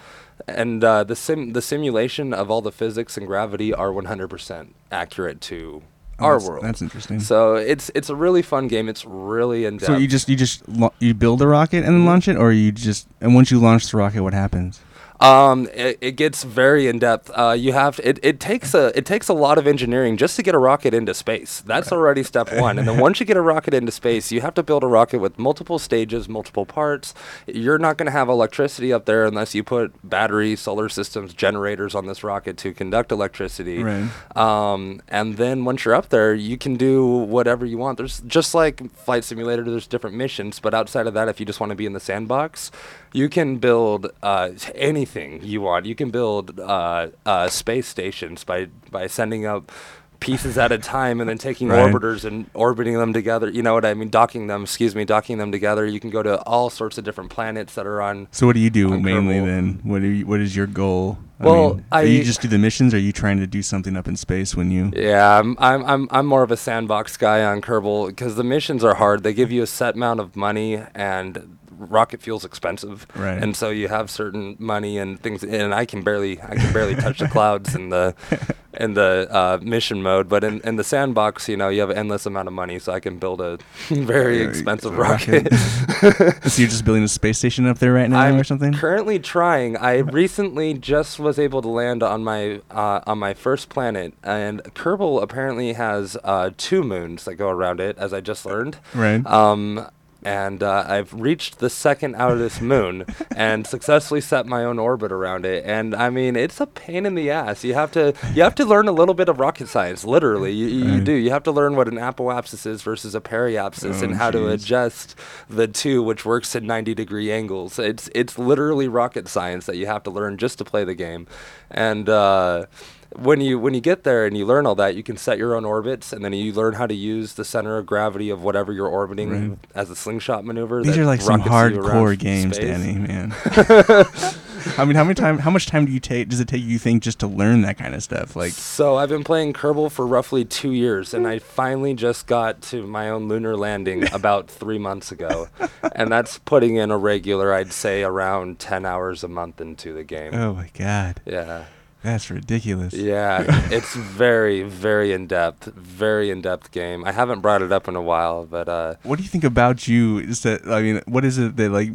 And 0.47 0.83
uh, 0.83 1.03
the 1.03 1.15
sim 1.15 1.53
the 1.53 1.61
simulation 1.61 2.33
of 2.33 2.51
all 2.51 2.61
the 2.61 2.71
physics 2.71 3.17
and 3.17 3.25
gravity 3.25 3.73
are 3.73 3.89
100% 3.89 4.67
accurate 4.91 5.41
to 5.41 5.81
Oh, 6.19 6.25
our 6.25 6.33
that's- 6.33 6.49
world. 6.49 6.63
That's 6.65 6.81
interesting. 6.81 7.19
So 7.19 7.55
it's 7.55 7.91
it's 7.95 8.09
a 8.09 8.15
really 8.15 8.41
fun 8.41 8.67
game. 8.67 8.87
It's 8.89 9.05
really 9.05 9.65
in 9.65 9.77
depth. 9.77 9.85
So 9.91 9.97
you 9.97 10.07
just 10.07 10.27
you 10.29 10.35
just 10.35 10.63
you 10.99 11.13
build 11.13 11.41
a 11.41 11.47
rocket 11.47 11.77
and 11.85 11.87
then 11.87 12.05
launch 12.05 12.27
it, 12.27 12.37
or 12.37 12.51
you 12.51 12.71
just 12.71 13.07
and 13.21 13.33
once 13.35 13.51
you 13.51 13.59
launch 13.59 13.89
the 13.91 13.97
rocket, 13.97 14.21
what 14.23 14.33
happens? 14.33 14.79
Um, 15.19 15.67
it, 15.73 15.97
it 16.01 16.11
gets 16.11 16.43
very 16.43 16.87
in 16.87 16.99
depth. 16.99 17.31
Uh, 17.33 17.55
you 17.57 17.73
have 17.73 17.99
it, 18.03 18.19
it 18.21 18.39
takes 18.39 18.73
a 18.73 18.97
it 18.97 19.05
takes 19.05 19.27
a 19.29 19.33
lot 19.33 19.57
of 19.57 19.65
engineering 19.65 20.17
just 20.17 20.35
to 20.35 20.43
get 20.43 20.53
a 20.53 20.59
rocket 20.59 20.93
into 20.93 21.13
space. 21.13 21.61
That's 21.61 21.91
already 21.91 22.23
step 22.23 22.53
one. 22.53 22.77
And 22.77 22.87
then 22.87 22.99
once 23.07 23.19
you 23.19 23.25
get 23.25 23.37
a 23.37 23.41
rocket 23.41 23.73
into 23.73 23.91
space, 23.91 24.31
you 24.31 24.41
have 24.41 24.53
to 24.55 24.63
build 24.63 24.83
a 24.83 24.87
rocket 24.87 25.19
with 25.19 25.39
multiple 25.39 25.79
stages, 25.79 26.29
multiple 26.29 26.65
parts. 26.65 27.13
You're 27.47 27.79
not 27.79 27.97
going 27.97 28.05
to 28.05 28.11
have 28.11 28.29
electricity 28.29 28.93
up 28.93 29.05
there 29.05 29.25
unless 29.25 29.55
you 29.55 29.63
put 29.63 29.93
batteries, 30.07 30.59
solar 30.59 30.89
systems, 30.89 31.33
generators 31.33 31.95
on 31.95 32.05
this 32.05 32.23
rocket 32.23 32.57
to 32.57 32.73
conduct 32.73 33.11
electricity. 33.11 33.83
Right. 33.83 34.09
Um, 34.35 35.01
and 35.07 35.37
then 35.37 35.65
once 35.65 35.85
you're 35.85 35.95
up 35.95 36.09
there, 36.09 36.33
you 36.33 36.57
can 36.57 36.75
do 36.75 37.05
whatever 37.05 37.65
you 37.65 37.77
want. 37.77 37.97
There's 37.97 38.21
just 38.21 38.53
like 38.53 38.91
Flight 38.91 39.23
Simulator, 39.23 39.63
there's 39.63 39.87
different 39.87 40.15
missions, 40.15 40.59
but 40.59 40.73
outside 40.73 41.07
of 41.07 41.13
that, 41.15 41.27
if 41.27 41.39
you 41.39 41.45
just 41.45 41.59
want 41.59 41.71
to 41.71 41.75
be 41.75 41.85
in 41.85 41.93
the 41.93 41.99
sandbox, 41.99 42.71
you 43.13 43.29
can 43.29 43.57
build 43.57 44.11
uh, 44.23 44.49
anything 44.75 45.41
you 45.43 45.61
want. 45.61 45.85
You 45.85 45.95
can 45.95 46.09
build 46.11 46.59
uh, 46.59 47.07
uh, 47.25 47.49
space 47.49 47.87
stations 47.87 48.43
by 48.43 48.67
by 48.91 49.07
sending 49.07 49.45
up 49.45 49.71
pieces 50.19 50.57
at 50.57 50.71
a 50.71 50.79
time 50.79 51.21
and 51.21 51.29
then 51.29 51.37
taking 51.37 51.69
Right. 51.69 51.93
orbiters 51.93 52.25
and 52.25 52.49
orbiting 52.55 52.95
them 52.97 53.13
together. 53.13 53.49
You 53.51 53.61
know 53.61 53.75
what 53.75 53.85
I 53.85 53.93
mean? 53.93 54.09
Docking 54.09 54.47
them, 54.47 54.63
excuse 54.63 54.95
me, 54.95 55.05
docking 55.05 55.37
them 55.37 55.51
together. 55.51 55.85
You 55.85 55.99
can 55.99 56.09
go 56.09 56.23
to 56.23 56.41
all 56.41 56.71
sorts 56.71 56.97
of 56.97 57.03
different 57.03 57.29
planets 57.29 57.75
that 57.75 57.85
are 57.85 58.01
on 58.01 58.27
So 58.31 58.47
what 58.47 58.53
do 58.55 58.59
you 58.59 58.71
do 58.71 58.89
mainly 58.99 59.35
Kerbal. 59.35 59.45
then? 59.45 59.79
What 59.83 60.01
you, 60.01 60.25
what 60.25 60.39
is 60.39 60.55
your 60.55 60.65
goal? 60.65 61.19
Well, 61.39 61.75
mean, 61.75 61.85
are 61.91 62.03
you 62.03 62.23
just 62.23 62.41
do 62.41 62.47
the 62.47 62.57
missions? 62.57 62.95
Or 62.95 62.97
are 62.97 62.99
you 62.99 63.11
trying 63.11 63.39
to 63.41 63.45
do 63.45 63.61
something 63.61 63.95
up 63.95 64.07
in 64.07 64.15
space 64.15 64.55
when 64.55 64.71
you? 64.71 64.91
Yeah, 64.95 65.37
I'm 65.37 65.55
I'm 65.59 65.85
I'm 65.85 66.07
I'm 66.09 66.25
more 66.25 66.41
of 66.41 66.49
a 66.49 66.57
sandbox 66.57 67.15
guy 67.15 67.43
on 67.43 67.61
Kerbal 67.61 68.07
because 68.07 68.35
the 68.37 68.43
missions 68.43 68.83
are 68.83 68.95
hard. 68.95 69.21
They 69.21 69.33
give 69.35 69.51
you 69.51 69.61
a 69.61 69.67
set 69.67 69.93
amount 69.93 70.19
of 70.19 70.35
money 70.35 70.81
and 70.95 71.56
rocket 71.77 72.21
fuel's 72.21 72.45
expensive, 72.45 73.05
Right. 73.15 73.41
and 73.41 73.55
so 73.55 73.69
you 73.69 73.87
have 73.87 74.09
certain 74.09 74.55
money 74.59 74.97
and 74.97 75.19
things. 75.21 75.43
And 75.43 75.73
I 75.73 75.85
can 75.85 76.01
barely 76.03 76.41
I 76.41 76.55
can 76.55 76.73
barely 76.73 76.95
touch 76.95 77.19
the 77.19 77.27
clouds 77.27 77.75
in 77.75 77.89
the 77.89 78.15
in 78.79 78.93
the 78.93 79.27
uh, 79.31 79.57
mission 79.61 80.03
mode. 80.03 80.29
But 80.29 80.43
in, 80.43 80.61
in 80.61 80.75
the 80.75 80.83
sandbox, 80.83 81.49
you 81.49 81.57
know, 81.57 81.69
you 81.69 81.79
have 81.81 81.89
an 81.89 81.97
endless 81.97 82.25
amount 82.27 82.47
of 82.47 82.53
money, 82.53 82.77
so 82.79 82.93
I 82.93 82.99
can 82.99 83.17
build 83.17 83.41
a 83.41 83.57
very 83.89 84.41
expensive 84.41 84.97
rocket. 84.97 85.51
so 86.01 86.61
you're 86.61 86.69
just 86.69 86.85
building 86.85 87.03
a 87.03 87.07
space 87.07 87.37
station 87.39 87.65
up 87.65 87.79
there 87.79 87.93
right 87.93 88.09
now 88.09 88.19
I'm 88.19 88.35
or 88.39 88.43
something? 88.43 88.73
currently 88.73 89.17
trying. 89.19 89.77
I 89.77 89.97
recently 89.97 90.73
just 90.75 91.19
was 91.19 91.39
able 91.39 91.61
to 91.63 91.67
land 91.69 92.03
on 92.03 92.23
my 92.23 92.61
uh, 92.69 93.01
on 93.07 93.17
my 93.19 93.33
first 93.33 93.69
planet, 93.69 94.13
and 94.23 94.63
Kerbal 94.75 95.21
apparently 95.23 95.73
has 95.73 96.15
uh, 96.23 96.51
two 96.57 96.83
moons 96.83 97.25
that 97.25 97.35
go 97.35 97.49
around 97.49 97.79
it, 97.79 97.97
as 97.97 98.13
I 98.13 98.21
just 98.21 98.45
learned. 98.45 98.77
right. 98.93 99.25
Um, 99.25 99.87
and 100.27 100.61
uh, 100.61 100.83
I've 100.85 101.13
reached 101.13 101.59
the 101.59 101.69
second 101.69 102.15
out 102.15 102.33
of 102.33 102.39
this 102.39 102.59
moon 102.59 103.05
and 103.33 103.65
successfully 103.65 104.19
set 104.19 104.45
my 104.45 104.65
own 104.65 104.77
orbit 104.77 105.09
around 105.09 105.45
it. 105.45 105.63
And 105.65 105.95
I 105.95 106.09
mean, 106.09 106.35
it's 106.35 106.59
a 106.59 106.67
pain 106.67 107.05
in 107.05 107.15
the 107.15 107.31
ass. 107.31 107.63
You 107.63 107.75
have 107.75 107.93
to 107.93 108.13
you 108.33 108.43
have 108.43 108.55
to 108.55 108.65
learn 108.65 108.89
a 108.89 108.91
little 108.91 109.13
bit 109.13 109.29
of 109.29 109.39
rocket 109.39 109.69
science. 109.69 110.03
Literally, 110.03 110.51
you, 110.51 110.67
you, 110.67 110.91
you 110.95 111.01
do. 111.01 111.13
You 111.13 111.29
have 111.31 111.43
to 111.43 111.51
learn 111.51 111.77
what 111.77 111.87
an 111.87 111.95
apoapsis 111.95 112.65
is 112.65 112.81
versus 112.81 113.15
a 113.15 113.21
periapsis, 113.21 114.01
Oh, 114.01 114.03
and 114.03 114.15
how 114.15 114.29
to 114.31 114.49
adjust 114.49 115.15
the 115.49 115.67
two, 115.67 116.03
which 116.03 116.25
works 116.25 116.53
at 116.57 116.63
90 116.63 116.93
degree 116.93 117.31
angles. 117.31 117.79
It's 117.79 118.09
it's 118.13 118.37
literally 118.37 118.89
rocket 118.89 119.29
science 119.29 119.65
that 119.65 119.77
you 119.77 119.85
have 119.85 120.03
to 120.03 120.11
learn 120.11 120.37
just 120.37 120.57
to 120.57 120.65
play 120.65 120.83
the 120.83 120.95
game. 120.95 121.25
And 121.71 122.09
uh, 122.09 122.65
when 123.15 123.41
you 123.41 123.57
when 123.59 123.73
you 123.73 123.81
get 123.81 124.03
there 124.03 124.25
and 124.25 124.37
you 124.37 124.45
learn 124.45 124.65
all 124.65 124.75
that, 124.75 124.95
you 124.95 125.03
can 125.03 125.17
set 125.17 125.37
your 125.37 125.55
own 125.55 125.65
orbits, 125.65 126.11
and 126.13 126.23
then 126.25 126.33
you 126.33 126.51
learn 126.53 126.73
how 126.73 126.85
to 126.87 126.93
use 126.95 127.33
the 127.33 127.45
center 127.45 127.77
of 127.77 127.85
gravity 127.85 128.29
of 128.29 128.43
whatever 128.43 128.71
you're 128.71 128.87
orbiting 128.87 129.49
Right. 129.51 129.59
as 129.75 129.89
a 129.89 129.95
slingshot 129.95 130.43
maneuver. 130.45 130.83
These 130.83 130.97
are 130.97 131.05
like 131.05 131.21
some 131.21 131.41
rockets 131.41 131.75
you 131.75 131.81
around 131.81 131.95
hardcore 132.05 132.19
games, 132.19 132.55
space. 132.55 132.67
Danny. 132.67 132.93
Man. 132.97 133.33
I 134.77 134.83
mean, 134.85 134.95
how 134.95 135.03
many 135.03 135.13
time? 135.13 135.39
How 135.39 135.49
much 135.49 135.67
time 135.67 135.85
do 135.85 135.91
you 135.91 135.99
take? 135.99 136.27
Does 136.29 136.39
it 136.39 136.47
take 136.47 136.61
you 136.63 136.77
think 136.77 137.01
just 137.03 137.19
to 137.19 137.27
learn 137.27 137.61
that 137.61 137.77
kind 137.77 137.95
of 137.95 138.03
stuff? 138.03 138.35
Like, 138.35 138.51
So 138.51 138.97
I've 138.97 139.07
been 139.09 139.23
playing 139.23 139.53
Kerbal 139.53 139.89
for 139.91 140.05
roughly 140.05 140.43
two 140.43 140.71
years, 140.71 141.13
and 141.13 141.25
I 141.27 141.39
finally 141.39 141.93
just 141.93 142.27
got 142.27 142.61
to 142.63 142.85
my 142.85 143.09
own 143.09 143.27
lunar 143.29 143.55
landing 143.55 144.03
about 144.13 144.49
three 144.49 144.77
months 144.77 145.11
ago, 145.11 145.47
and 145.95 146.11
that's 146.11 146.39
putting 146.39 146.75
in 146.75 146.91
a 146.91 146.97
regular, 146.97 147.53
I'd 147.53 147.71
say, 147.71 148.03
around 148.03 148.59
ten 148.59 148.85
hours 148.85 149.23
a 149.23 149.27
month 149.29 149.61
into 149.61 149.93
the 149.93 150.03
game. 150.03 150.33
oh 150.33 150.53
my 150.53 150.69
god, 150.77 151.21
Yeah. 151.25 151.65
That's 152.07 152.29
ridiculous. 152.29 152.93
Yeah, 152.93 153.43
it's 153.71 153.95
very, 153.95 154.63
very 154.63 155.11
in 155.13 155.27
depth, 155.27 155.65
very 155.75 156.29
in 156.29 156.41
depth 156.41 156.71
game. 156.71 157.03
I 157.05 157.11
haven't 157.11 157.41
brought 157.41 157.61
it 157.61 157.71
up 157.71 157.87
in 157.87 157.95
a 157.95 158.01
while, 158.01 158.45
but 158.45 158.69
uh, 158.69 158.95
What 159.03 159.17
do 159.17 159.23
you 159.23 159.29
think 159.29 159.43
about 159.43 159.87
you? 159.87 160.19
Is 160.19 160.41
that 160.41 160.67
I 160.67 160.81
mean, 160.81 161.01
what 161.05 161.25
is 161.25 161.37
it 161.37 161.55
that 161.57 161.71
like, 161.71 161.91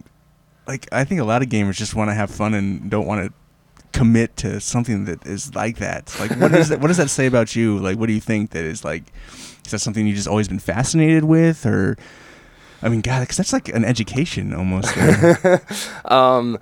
like 0.66 0.88
I 0.92 1.04
think 1.04 1.20
a 1.20 1.24
lot 1.24 1.42
of 1.42 1.48
gamers 1.48 1.76
just 1.76 1.94
want 1.94 2.10
to 2.10 2.14
have 2.14 2.30
fun 2.30 2.54
and 2.54 2.90
don't 2.90 3.06
want 3.06 3.26
to 3.26 3.32
commit 3.92 4.36
to 4.38 4.60
something 4.60 5.04
that 5.04 5.24
is 5.26 5.54
like 5.54 5.78
that. 5.78 6.14
Like, 6.18 6.32
what 6.32 6.52
is 6.54 6.68
that? 6.70 6.80
What 6.80 6.88
does 6.88 6.96
that 6.96 7.10
say 7.10 7.26
about 7.26 7.54
you? 7.54 7.78
Like, 7.78 7.98
what 7.98 8.06
do 8.06 8.12
you 8.12 8.20
think 8.20 8.50
that 8.50 8.64
is 8.64 8.84
like? 8.84 9.04
Is 9.64 9.70
that 9.70 9.78
something 9.78 10.06
you 10.06 10.14
just 10.14 10.28
always 10.28 10.48
been 10.48 10.58
fascinated 10.58 11.24
with, 11.24 11.64
or? 11.66 11.96
I 12.84 12.88
mean, 12.88 13.00
God, 13.00 13.20
because 13.20 13.36
that's 13.36 13.52
like 13.52 13.68
an 13.68 13.84
education 13.84 14.52
almost. 14.52 14.96
um, 16.06 16.58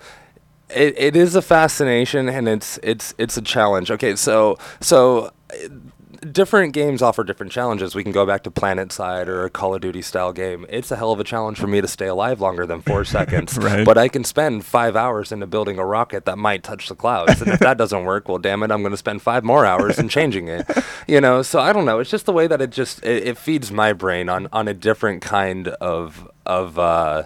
it, 0.75 0.95
it 0.99 1.17
is 1.17 1.35
a 1.35 1.43
fascination 1.43 2.29
and 2.29 2.49
it's 2.49 2.79
it's 2.83 3.15
it's 3.19 3.37
a 3.37 3.43
challenge. 3.43 3.91
Okay, 3.91 4.17
so 4.17 4.59
so 4.81 5.33
uh, 5.53 5.69
different 6.33 6.75
games 6.75 7.01
offer 7.01 7.25
different 7.25 7.51
challenges. 7.51 7.95
We 7.95 8.03
can 8.03 8.13
go 8.13 8.27
back 8.27 8.43
to 8.43 8.51
PlanetSide 8.51 9.27
or 9.27 9.47
a 9.47 9.51
Call 9.51 9.75
of 9.75 9.81
Duty 9.81 10.03
style 10.03 10.35
game. 10.35 10.67
It's 10.69 10.91
a 10.91 10.97
hell 10.97 11.13
of 11.13 11.21
a 11.21 11.25
challenge 11.25 11.59
for 11.59 11.67
me 11.67 11.81
to 11.81 11.89
stay 11.89 12.09
alive 12.09 12.43
longer 12.43 12.67
than 12.67 12.83
four 12.83 13.05
seconds. 13.17 13.57
Right. 13.57 13.87
But 13.87 13.97
I 13.97 14.09
can 14.09 14.25
spend 14.25 14.67
five 14.67 14.97
hours 14.97 15.33
into 15.33 15.47
building 15.47 15.79
a 15.79 15.85
rocket 15.87 16.27
that 16.27 16.37
might 16.37 16.63
touch 16.63 16.89
the 16.91 16.95
clouds. 16.95 17.41
And 17.41 17.51
if 17.51 17.61
that 17.61 17.79
doesn't 17.79 18.05
work, 18.05 18.29
well, 18.29 18.37
damn 18.39 18.63
it, 18.63 18.71
I'm 18.71 18.83
going 18.83 18.91
to 18.93 18.99
spend 18.99 19.23
five 19.23 19.45
more 19.45 19.65
hours 19.65 19.99
in 19.99 20.09
changing 20.09 20.49
it. 20.49 20.67
You 21.07 21.21
know, 21.21 21.43
so 21.43 21.59
I 21.59 21.73
don't 21.73 21.87
know. 21.87 21.99
It's 21.99 22.11
just 22.11 22.27
the 22.27 22.33
way 22.33 22.47
that 22.47 22.61
it 22.61 22.71
just 22.71 23.03
it, 23.05 23.27
it 23.27 23.39
feeds 23.39 23.73
my 23.73 23.93
brain 23.93 24.29
on 24.29 24.47
on 24.53 24.69
a 24.69 24.75
different 24.75 25.23
kind 25.23 25.69
of 25.69 26.31
of. 26.47 26.79
uh 26.79 27.25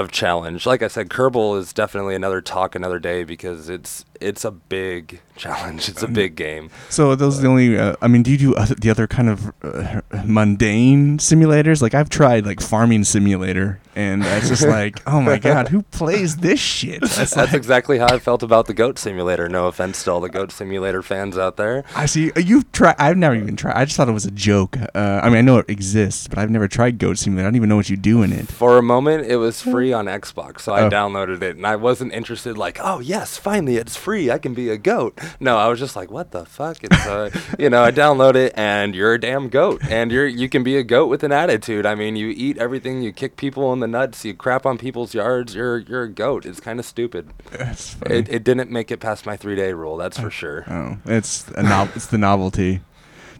of 0.00 0.10
challenge. 0.10 0.66
Like 0.66 0.82
I 0.82 0.88
said, 0.88 1.08
Kerbal 1.08 1.58
is 1.58 1.72
definitely 1.72 2.14
another 2.14 2.40
talk 2.40 2.74
another 2.74 2.98
day 2.98 3.24
because 3.24 3.68
it's 3.68 4.04
it's 4.20 4.44
a 4.44 4.50
big 4.50 5.20
challenge. 5.36 5.88
It's 5.88 6.02
a 6.02 6.06
Um, 6.06 6.12
big 6.12 6.36
game. 6.36 6.70
So 6.90 7.14
those 7.14 7.38
are 7.38 7.42
the 7.42 7.48
only? 7.48 7.78
Uh, 7.78 7.96
I 8.02 8.08
mean, 8.08 8.22
do 8.22 8.30
you 8.30 8.38
do 8.38 8.54
other, 8.54 8.74
the 8.74 8.90
other 8.90 9.06
kind 9.06 9.28
of 9.28 9.52
uh, 9.62 10.00
mundane 10.24 11.18
simulators? 11.18 11.82
Like 11.82 11.94
I've 11.94 12.08
tried 12.08 12.46
like 12.46 12.60
Farming 12.60 13.04
Simulator, 13.04 13.80
and 13.96 14.22
it's 14.24 14.48
just 14.48 14.66
like, 14.78 15.00
oh 15.06 15.20
my 15.20 15.38
god, 15.38 15.68
who 15.68 15.82
plays 15.82 16.36
this 16.38 16.60
shit? 16.60 17.00
That's 17.00 17.16
That's 17.16 17.36
like, 17.36 17.52
exactly 17.54 17.98
how 17.98 18.06
I 18.06 18.18
felt 18.18 18.42
about 18.42 18.66
the 18.66 18.74
Goat 18.74 18.98
Simulator. 18.98 19.48
No 19.48 19.66
offense 19.66 20.02
to 20.04 20.12
all 20.12 20.20
the 20.20 20.28
Goat 20.28 20.52
Simulator 20.52 21.02
fans 21.02 21.38
out 21.38 21.56
there. 21.56 21.84
I 21.96 22.06
see. 22.06 22.32
uh, 22.32 22.40
You've 22.40 22.70
tried. 22.72 22.96
I've 22.98 23.16
never 23.16 23.34
even 23.34 23.56
tried. 23.56 23.74
I 23.76 23.84
just 23.84 23.96
thought 23.96 24.08
it 24.08 24.12
was 24.12 24.26
a 24.26 24.30
joke. 24.30 24.76
Uh, 24.94 25.20
I 25.22 25.28
mean, 25.28 25.38
I 25.38 25.42
know 25.42 25.58
it 25.58 25.68
exists, 25.70 26.28
but 26.28 26.38
I've 26.38 26.50
never 26.50 26.68
tried 26.68 26.98
Goat 26.98 27.18
Simulator. 27.18 27.46
I 27.46 27.50
don't 27.50 27.56
even 27.56 27.68
know 27.68 27.76
what 27.76 27.88
you 27.90 27.96
do 27.96 28.22
in 28.22 28.32
it. 28.32 28.48
For 28.48 28.78
a 28.78 28.82
moment, 28.82 29.26
it 29.26 29.36
was 29.36 29.62
free 29.62 29.92
on 29.92 30.06
Xbox, 30.06 30.60
so 30.60 30.72
I 30.72 30.82
Oh. 30.82 30.90
downloaded 30.90 31.42
it, 31.42 31.56
and 31.56 31.66
I 31.66 31.76
wasn't 31.76 32.12
interested. 32.12 32.56
Like, 32.58 32.78
oh 32.82 33.00
yes, 33.00 33.36
finally 33.36 33.76
it's 33.76 33.96
free. 33.96 34.09
I 34.30 34.38
can 34.38 34.54
be 34.54 34.68
a 34.70 34.76
goat. 34.76 35.18
No, 35.38 35.56
I 35.56 35.68
was 35.68 35.78
just 35.78 35.94
like, 35.96 36.10
what 36.10 36.30
the 36.32 36.44
fuck? 36.44 36.82
And 36.82 36.94
so, 36.94 37.30
you 37.58 37.70
know, 37.70 37.82
I 37.82 37.90
download 37.92 38.34
it, 38.34 38.52
and 38.56 38.94
you're 38.94 39.14
a 39.14 39.20
damn 39.20 39.48
goat, 39.48 39.82
and 39.88 40.10
you're 40.10 40.26
you 40.26 40.48
can 40.48 40.62
be 40.62 40.76
a 40.76 40.82
goat 40.82 41.06
with 41.06 41.22
an 41.22 41.32
attitude. 41.32 41.86
I 41.86 41.94
mean, 41.94 42.16
you 42.16 42.28
eat 42.28 42.58
everything, 42.58 43.02
you 43.02 43.12
kick 43.12 43.36
people 43.36 43.72
in 43.72 43.80
the 43.80 43.86
nuts, 43.86 44.24
you 44.24 44.34
crap 44.34 44.66
on 44.66 44.78
people's 44.78 45.14
yards. 45.14 45.54
You're 45.54 45.78
you're 45.78 46.02
a 46.04 46.08
goat. 46.08 46.44
It's 46.46 46.60
kind 46.60 46.78
of 46.78 46.84
stupid. 46.86 47.30
That's 47.52 47.94
funny. 47.94 48.16
It, 48.16 48.28
it 48.28 48.44
didn't 48.44 48.70
make 48.70 48.90
it 48.90 49.00
past 49.00 49.26
my 49.26 49.36
three 49.36 49.56
day 49.56 49.72
rule. 49.72 49.96
That's 49.96 50.18
for 50.18 50.30
sure. 50.30 50.64
oh, 50.68 50.98
it's 51.06 51.48
a 51.56 51.62
nov- 51.62 51.94
It's 51.96 52.06
the 52.06 52.18
novelty. 52.18 52.80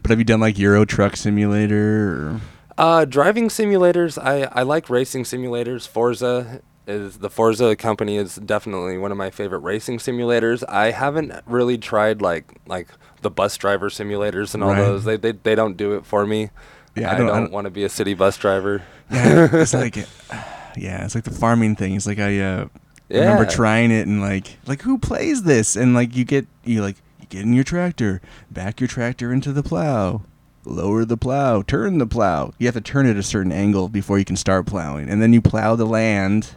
But 0.01 0.09
have 0.11 0.19
you 0.19 0.25
done 0.25 0.39
like 0.39 0.57
Euro 0.57 0.85
Truck 0.85 1.15
Simulator? 1.15 2.37
Or? 2.37 2.41
Uh, 2.77 3.05
driving 3.05 3.49
simulators, 3.49 4.17
I, 4.17 4.49
I 4.51 4.63
like 4.63 4.89
racing 4.89 5.23
simulators. 5.25 5.87
Forza 5.87 6.61
is 6.87 7.19
the 7.19 7.29
Forza 7.29 7.75
company 7.75 8.17
is 8.17 8.35
definitely 8.35 8.97
one 8.97 9.11
of 9.11 9.17
my 9.17 9.29
favorite 9.29 9.59
racing 9.59 9.99
simulators. 9.99 10.63
I 10.67 10.91
haven't 10.91 11.31
really 11.45 11.77
tried 11.77 12.21
like 12.21 12.45
like 12.67 12.87
the 13.21 13.29
bus 13.29 13.55
driver 13.57 13.89
simulators 13.89 14.53
and 14.53 14.63
all 14.63 14.71
Right. 14.71 14.79
those. 14.79 15.03
They, 15.05 15.17
they 15.17 15.31
they 15.33 15.55
don't 15.55 15.77
do 15.77 15.93
it 15.93 16.05
for 16.05 16.25
me. 16.25 16.49
Yeah, 16.95 17.13
I 17.13 17.17
don't- 17.17 17.27
don't, 17.27 17.35
don't- 17.43 17.51
want 17.51 17.65
to 17.65 17.71
be 17.71 17.83
a 17.83 17.89
city 17.89 18.13
bus 18.13 18.35
driver. 18.37 18.81
Yeah, 19.11 19.47
it's 19.53 19.73
like, 19.73 19.95
yeah, 20.75 21.05
it's 21.05 21.15
like 21.15 21.23
the 21.25 21.31
farming 21.31 21.75
thing. 21.75 21.95
It's 21.95 22.07
like 22.07 22.19
I 22.19 22.39
uh, 22.39 22.67
remember 23.09 23.45
trying 23.45 23.91
it 23.91 24.07
and 24.07 24.21
like, 24.21 24.57
like 24.65 24.81
who 24.81 24.97
plays 24.97 25.43
this? 25.43 25.75
And 25.75 25.93
like 25.93 26.15
you 26.15 26.25
get 26.25 26.47
you 26.65 26.81
like 26.81 26.97
you 27.19 27.27
get 27.27 27.43
in 27.43 27.53
your 27.53 27.63
tractor, 27.63 28.21
back 28.49 28.79
your 28.81 28.87
tractor 28.87 29.31
into 29.31 29.53
the 29.53 29.63
plow, 29.63 30.23
lower 30.65 31.05
the 31.05 31.17
plow, 31.17 31.61
turn 31.61 31.97
the 31.99 32.07
plow. 32.07 32.53
You 32.57 32.67
have 32.67 32.75
to 32.75 32.81
turn 32.81 33.05
it 33.05 33.17
a 33.17 33.23
certain 33.23 33.51
angle 33.51 33.87
before 33.87 34.17
you 34.19 34.25
can 34.25 34.35
start 34.35 34.65
plowing, 34.65 35.09
and 35.09 35.21
then 35.21 35.31
you 35.31 35.41
plow 35.41 35.75
the 35.75 35.85
land, 35.85 36.55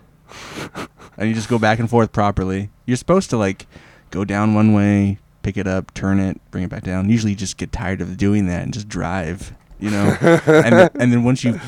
and 1.17 1.29
you 1.29 1.35
just 1.35 1.49
go 1.49 1.59
back 1.59 1.79
and 1.79 1.89
forth 1.89 2.13
properly. 2.13 2.71
You're 2.87 2.97
supposed 2.97 3.31
to 3.31 3.37
like 3.37 3.67
go 4.11 4.25
down 4.25 4.55
one 4.55 4.73
way, 4.73 5.19
pick 5.43 5.57
it 5.57 5.67
up, 5.67 5.93
turn 5.95 6.21
it, 6.21 6.41
bring 6.51 6.65
it 6.65 6.71
back 6.71 6.83
down. 6.83 7.09
Usually, 7.09 7.33
you 7.33 7.37
just 7.37 7.57
get 7.57 7.73
tired 7.73 8.01
of 8.01 8.17
doing 8.17 8.47
that 8.47 8.63
and 8.63 8.73
just 8.73 8.89
drive. 8.89 9.53
You 9.81 9.91
know, 9.91 10.17
and 10.47 10.91
and 10.95 11.13
then 11.13 11.25
once 11.25 11.45
you 11.45 11.61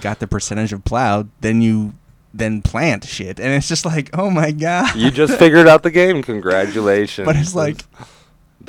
got 0.00 0.18
the 0.20 0.26
percentage 0.26 0.72
of 0.72 0.84
plowed, 0.84 1.30
then 1.40 1.62
you 1.62 1.94
then 2.32 2.62
plant 2.62 3.04
shit, 3.04 3.38
and 3.38 3.52
it's 3.54 3.68
just 3.68 3.84
like, 3.86 4.10
oh 4.12 4.30
my 4.30 4.50
god. 4.50 4.96
You 4.96 5.10
just 5.10 5.38
figured 5.38 5.68
out 5.68 5.82
the 5.82 5.90
game. 5.90 6.22
Congratulations. 6.22 7.24
but 7.24 7.36
it's 7.36 7.54
like, 7.54 7.84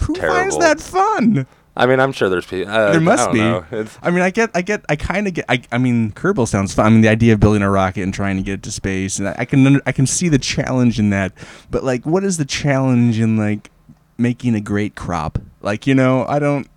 who 0.02 0.16
finds 0.16 0.58
that 0.60 0.80
fun? 0.80 1.48
I 1.78 1.86
mean, 1.88 2.00
I'm 2.00 2.12
sure 2.14 2.30
there's 2.30 2.46
people. 2.46 2.72
Uh, 2.74 2.92
there 2.94 3.02
must 3.02 3.30
I 3.30 3.32
be. 3.34 3.90
I 4.02 4.10
mean, 4.12 4.22
I 4.22 4.30
get, 4.30 4.50
I 4.56 4.62
get, 4.62 4.86
I 4.88 4.96
kind 4.96 5.28
of 5.28 5.34
get. 5.34 5.46
I, 5.50 5.62
I 5.72 5.78
mean, 5.78 6.12
Kerbal 6.14 6.48
sounds 6.48 6.74
fun. 6.74 6.86
I 6.86 6.90
mean, 6.90 7.02
the 7.02 7.10
idea 7.10 7.34
of 7.34 7.40
building 7.42 7.62
a 7.62 7.70
rocket 7.70 8.02
and 8.04 8.14
trying 8.14 8.38
to 8.38 8.44
get 8.44 8.54
it 8.54 8.64
to 8.64 8.72
space, 8.72 9.20
and 9.20 9.28
I, 9.28 9.36
I 9.40 9.46
can, 9.46 9.66
under, 9.68 9.82
I 9.86 9.92
can 9.92 10.08
see 10.08 10.30
the 10.30 10.40
challenge 10.40 11.00
in 11.00 11.10
that. 11.10 11.34
But 11.72 11.84
like, 11.84 12.06
what 12.06 12.24
is 12.24 12.38
the 12.38 12.46
challenge 12.46 13.20
in 13.20 13.36
like 13.38 13.72
making 14.18 14.56
a 14.56 14.62
great 14.62 14.96
crop? 14.96 15.38
Like, 15.62 15.86
you 15.86 15.96
know, 15.96 16.26
I 16.28 16.40
don't. 16.40 16.68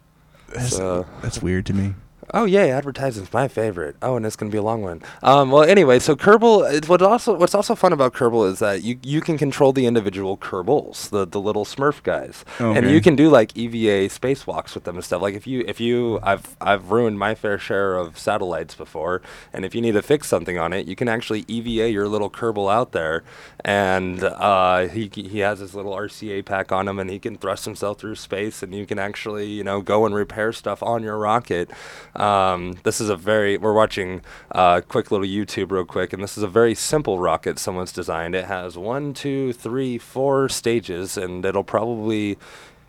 That's, 0.53 0.77
So- 0.77 1.07
that's 1.23 1.41
weird 1.43 1.67
to 1.67 1.75
me. 1.75 1.95
Oh 2.35 2.45
yay, 2.45 2.71
advertising's 2.71 3.33
my 3.33 3.49
favorite. 3.49 3.97
Oh, 4.03 4.17
and 4.17 4.27
it's 4.27 4.37
gonna 4.37 4.51
be 4.51 4.59
a 4.59 4.63
long 4.63 4.83
one. 4.83 5.03
Um, 5.23 5.51
well, 5.51 5.63
anyway, 5.63 5.99
so 5.99 6.15
Kerbal. 6.15 6.71
It's 6.71 6.89
what 6.89 7.01
also 7.01 7.35
what's 7.35 7.55
also 7.55 7.75
fun 7.75 7.93
about 7.93 8.13
Kerbal 8.13 8.51
is 8.51 8.59
that 8.59 8.83
you 8.83 8.99
you 9.03 9.21
can 9.23 9.39
control 9.39 9.73
the 9.73 9.87
individual 9.87 10.37
Kerbals, 10.37 11.09
the 11.11 11.27
the 11.27 11.41
little 11.41 11.65
Smurf 11.65 12.03
guys, 12.03 12.45
and 12.77 12.91
you 12.91 13.01
can 13.01 13.17
do 13.17 13.31
like 13.31 13.57
EVA 13.57 14.09
spacewalks 14.13 14.75
with 14.75 14.85
them 14.85 14.97
and 14.97 15.05
stuff. 15.05 15.23
Like 15.23 15.35
if 15.35 15.47
you 15.47 15.65
if 15.67 15.81
you 15.81 16.21
I've 16.23 16.57
I've 16.61 16.91
ruined 16.91 17.19
my 17.19 17.35
fair 17.35 17.59
share 17.59 17.97
of 17.97 18.19
satellites 18.19 18.75
before, 18.75 19.23
and 19.53 19.65
if 19.65 19.75
you 19.75 19.81
need 19.81 19.93
to 19.93 20.03
fix 20.03 20.29
something 20.29 20.59
on 20.59 20.73
it, 20.75 20.87
you 20.87 20.97
can 20.97 21.09
actually 21.09 21.45
EVA 21.49 21.91
your 21.91 22.09
little 22.09 22.31
Kerbal 22.31 22.71
out 22.71 22.93
there, 22.93 23.25
and 23.65 24.23
uh, 24.23 24.89
he 24.89 25.11
he 25.15 25.39
has 25.39 25.61
his 25.61 25.75
little 25.75 25.95
RCA 25.95 26.45
pack 26.45 26.73
on 26.73 26.89
him, 26.89 26.99
and 26.99 27.09
he 27.09 27.19
can 27.19 27.39
thrust 27.39 27.65
himself 27.65 27.99
through 27.99 28.17
space, 28.17 28.63
and 28.63 28.75
you 28.75 28.85
can 28.85 28.99
actually 28.99 29.47
you 29.47 29.65
know 29.65 29.81
go 29.81 30.05
and 30.05 30.15
repair 30.15 30.53
stuff 30.53 30.83
on 30.83 31.03
your 31.03 31.17
rocket. 31.17 31.71
Um, 32.19 32.75
this 32.83 33.01
is 33.01 33.09
a 33.09 33.17
very 33.17 33.57
we're 33.57 33.73
watching 33.73 34.23
a 34.51 34.83
quick 34.87 35.11
little 35.11 35.27
YouTube 35.27 35.71
real 35.71 35.85
quick, 35.85 36.13
and 36.13 36.23
this 36.23 36.37
is 36.37 36.43
a 36.43 36.49
very 36.49 36.75
simple 36.75 37.19
rocket 37.19 37.59
someone's 37.59 37.93
designed. 37.93 38.35
It 38.35 38.47
has 38.47 38.77
one, 38.77 39.15
two, 39.15 39.53
three, 39.53 39.99
four 39.99 40.49
stages, 40.49 41.17
and 41.17 41.45
it'll 41.45 41.65
probably 41.65 42.37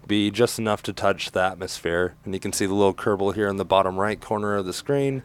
be 0.07 0.31
just 0.31 0.57
enough 0.57 0.81
to 0.83 0.93
touch 0.93 1.31
the 1.31 1.41
atmosphere. 1.41 2.15
And 2.25 2.33
you 2.33 2.39
can 2.39 2.51
see 2.51 2.65
the 2.65 2.73
little 2.73 2.95
Kerbal 2.95 3.35
here 3.35 3.47
in 3.47 3.57
the 3.57 3.65
bottom 3.65 3.97
right 3.97 4.19
corner 4.19 4.55
of 4.55 4.65
the 4.65 4.73
screen. 4.73 5.21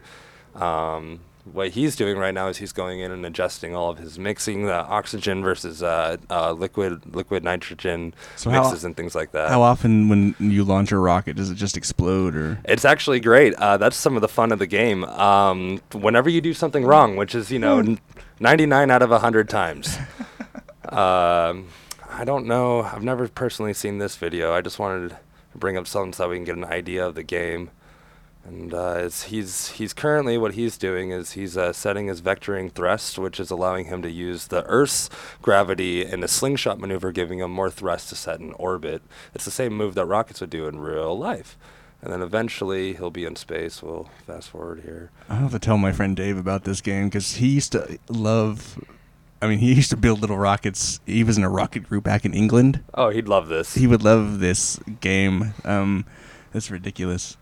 Um, 0.53 1.21
what 1.51 1.69
he's 1.69 1.95
doing 1.95 2.17
right 2.17 2.33
now 2.33 2.47
is 2.47 2.57
he's 2.57 2.71
going 2.73 2.99
in 2.99 3.11
and 3.11 3.25
adjusting 3.25 3.75
all 3.75 3.89
of 3.91 3.99
his 3.99 4.17
mixing, 4.17 4.65
the 4.65 4.73
oxygen 4.73 5.43
versus 5.43 5.83
uh, 5.83 6.17
uh, 6.29 6.51
liquid 6.53 7.15
liquid 7.15 7.43
nitrogen 7.43 8.13
So 8.35 8.49
how- 8.49 8.63
mixes 8.63 8.83
and 8.83 8.97
things 8.97 9.13
like 9.15 9.31
that. 9.33 9.49
How 9.49 9.61
often 9.61 10.09
when 10.09 10.35
you 10.39 10.63
launch 10.63 10.91
a 10.91 10.97
rocket 10.97 11.35
does 11.35 11.51
it 11.51 11.55
just 11.55 11.77
explode 11.77 12.35
or? 12.35 12.59
It's 12.65 12.83
actually 12.83 13.19
great. 13.19 13.53
Uh, 13.55 13.77
that's 13.77 13.95
some 13.95 14.15
of 14.15 14.21
the 14.21 14.27
fun 14.27 14.51
of 14.51 14.59
the 14.59 14.67
game. 14.67 15.03
Um, 15.05 15.81
whenever 15.93 16.29
you 16.29 16.41
do 16.41 16.53
something 16.53 16.83
wrong, 16.83 17.15
which 17.15 17.35
is 17.35 17.51
you 17.51 17.59
know, 17.59 17.79
n- 17.79 17.99
99 18.39 18.89
out 18.91 19.01
of 19.03 19.11
100 19.11 19.47
times. 19.47 19.97
um, 20.89 21.67
I 22.09 22.23
don't 22.25 22.45
know. 22.47 22.81
I've 22.81 23.03
never 23.03 23.27
personally 23.27 23.73
seen 23.73 23.97
this 23.97 24.15
video. 24.15 24.53
I 24.53 24.61
just 24.61 24.79
wanted 24.79 25.09
to 25.09 25.17
bring 25.55 25.77
up 25.77 25.87
something 25.87 26.13
so 26.13 26.29
we 26.29 26.35
can 26.37 26.45
get 26.45 26.55
an 26.57 26.65
idea 26.65 27.05
of 27.05 27.15
the 27.15 27.23
game. 27.23 27.69
And 28.45 28.75
uh, 28.75 28.95
it's, 28.99 29.23
he's 29.23 29.69
he's 29.69 29.91
currently 29.91 30.37
what 30.37 30.53
he's 30.53 30.77
doing 30.77 31.09
is 31.09 31.31
he's 31.31 31.57
uh, 31.57 31.73
setting 31.73 32.07
his 32.07 32.21
vectoring 32.21 32.71
thrust, 32.71 33.17
which 33.17 33.39
is 33.39 33.49
allowing 33.49 33.85
him 33.85 34.03
to 34.03 34.09
use 34.09 34.47
the 34.47 34.63
Earth's 34.65 35.09
gravity 35.41 36.05
in 36.05 36.23
a 36.23 36.27
slingshot 36.27 36.79
maneuver, 36.79 37.11
giving 37.11 37.39
him 37.39 37.49
more 37.49 37.71
thrust 37.71 38.09
to 38.09 38.15
set 38.15 38.39
in 38.39 38.53
orbit. 38.53 39.01
It's 39.33 39.45
the 39.45 39.51
same 39.51 39.73
move 39.73 39.95
that 39.95 40.05
rockets 40.05 40.41
would 40.41 40.51
do 40.51 40.67
in 40.67 40.79
real 40.79 41.17
life. 41.17 41.57
And 42.03 42.13
then 42.13 42.21
eventually 42.21 42.93
he'll 42.93 43.09
be 43.09 43.25
in 43.25 43.35
space. 43.35 43.81
We'll 43.81 44.09
fast 44.27 44.49
forward 44.49 44.81
here. 44.81 45.09
I 45.27 45.35
have 45.35 45.51
to 45.51 45.59
tell 45.59 45.79
my 45.79 45.91
friend 45.91 46.15
Dave 46.15 46.37
about 46.37 46.63
this 46.63 46.81
game 46.81 47.05
because 47.05 47.37
he 47.37 47.47
used 47.47 47.71
to 47.71 47.97
love. 48.09 48.79
I 49.41 49.47
mean, 49.47 49.57
he 49.57 49.73
used 49.73 49.89
to 49.89 49.97
build 49.97 50.21
little 50.21 50.37
rockets. 50.37 50.99
He 51.07 51.23
was 51.23 51.35
in 51.35 51.43
a 51.43 51.49
rocket 51.49 51.89
group 51.89 52.03
back 52.03 52.25
in 52.25 52.33
England. 52.35 52.83
Oh, 52.93 53.09
he'd 53.09 53.27
love 53.27 53.47
this. 53.47 53.73
He 53.73 53.87
would 53.87 54.03
love 54.03 54.39
this 54.39 54.79
game. 55.01 55.55
Um, 55.63 56.05
that's 56.53 56.69
ridiculous. 56.69 57.37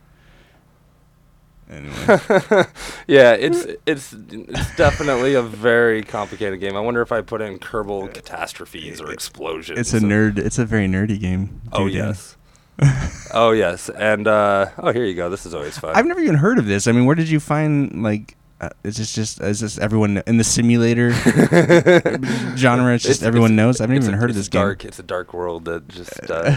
Anyway, 1.69 1.93
yeah, 3.07 3.33
it's 3.33 3.65
it's 3.85 4.13
it's 4.13 4.75
definitely 4.75 5.33
a 5.33 5.41
very 5.41 6.03
complicated 6.03 6.59
game. 6.59 6.75
I 6.75 6.81
wonder 6.81 7.01
if 7.01 7.11
I 7.11 7.21
put 7.21 7.41
in 7.41 7.57
Kerbal 7.57 8.13
catastrophes 8.13 8.99
or 9.01 9.11
explosions. 9.11 9.79
it's 9.79 9.93
a 9.93 9.99
nerd. 9.99 10.37
It's 10.37 10.59
a 10.59 10.65
very 10.65 10.87
nerdy 10.87 11.19
game. 11.19 11.61
Oh 11.71 11.85
yes. 11.85 12.37
oh 13.33 13.51
yes, 13.51 13.89
and 13.89 14.27
uh, 14.27 14.69
oh 14.77 14.91
here 14.91 15.05
you 15.05 15.15
go. 15.15 15.29
This 15.29 15.45
is 15.45 15.53
always 15.53 15.77
fun. 15.77 15.95
I've 15.95 16.05
never 16.05 16.19
even 16.19 16.35
heard 16.35 16.57
of 16.59 16.65
this. 16.65 16.87
I 16.87 16.91
mean, 16.91 17.05
where 17.05 17.15
did 17.15 17.29
you 17.29 17.39
find 17.39 18.03
like? 18.03 18.35
Uh, 18.63 18.69
is 18.83 18.97
this 18.97 19.13
just 19.13 19.41
is 19.41 19.59
this 19.59 19.77
everyone 19.77 20.21
in 20.27 20.37
the 20.37 20.43
simulator 20.43 21.11
genre? 22.55 22.93
It's 22.93 23.03
just 23.03 23.21
It's- 23.21 23.23
everyone 23.23 23.51
it's- 23.53 23.57
knows. 23.57 23.81
I've 23.81 23.89
never 23.89 23.97
it's 23.97 24.05
even 24.05 24.15
a- 24.15 24.21
heard 24.21 24.29
of 24.29 24.37
it's 24.37 24.47
this 24.47 24.49
game. 24.49 24.61
dark. 24.61 24.85
It's 24.85 24.99
a 24.99 25.03
dark 25.03 25.33
world 25.33 25.65
that 25.65 25.87
just 25.87 26.29
uh, 26.29 26.55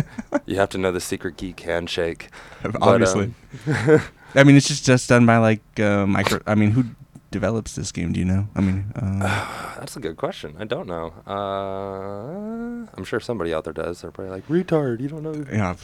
you 0.46 0.56
have 0.56 0.68
to 0.70 0.78
know 0.78 0.92
the 0.92 1.00
secret 1.00 1.36
geek 1.36 1.60
handshake. 1.60 2.30
But, 2.62 2.76
Obviously, 2.82 3.32
um, 3.68 4.00
I 4.34 4.42
mean, 4.44 4.56
it's 4.56 4.66
just 4.68 4.84
just 4.84 5.08
done 5.08 5.24
by 5.24 5.36
like 5.38 5.62
uh, 5.80 6.04
micro. 6.06 6.40
I 6.46 6.54
mean, 6.56 6.72
who 6.72 6.84
develops 7.30 7.74
this 7.74 7.92
game? 7.92 8.12
Do 8.12 8.18
you 8.20 8.24
know? 8.26 8.48
I 8.54 8.60
mean, 8.60 8.92
uh, 8.94 9.76
That's 9.78 9.96
a 9.96 10.00
good 10.00 10.16
question. 10.16 10.54
I 10.58 10.64
don't 10.64 10.86
know. 10.86 11.12
Uh, 11.26 12.86
I'm 12.96 13.04
sure 13.04 13.20
somebody 13.20 13.52
out 13.54 13.64
there 13.64 13.72
does. 13.72 14.00
They're 14.02 14.10
probably 14.10 14.32
like, 14.32 14.46
retard, 14.48 15.00
you 15.00 15.08
don't 15.08 15.22
know. 15.22 15.44
yeah. 15.50 15.74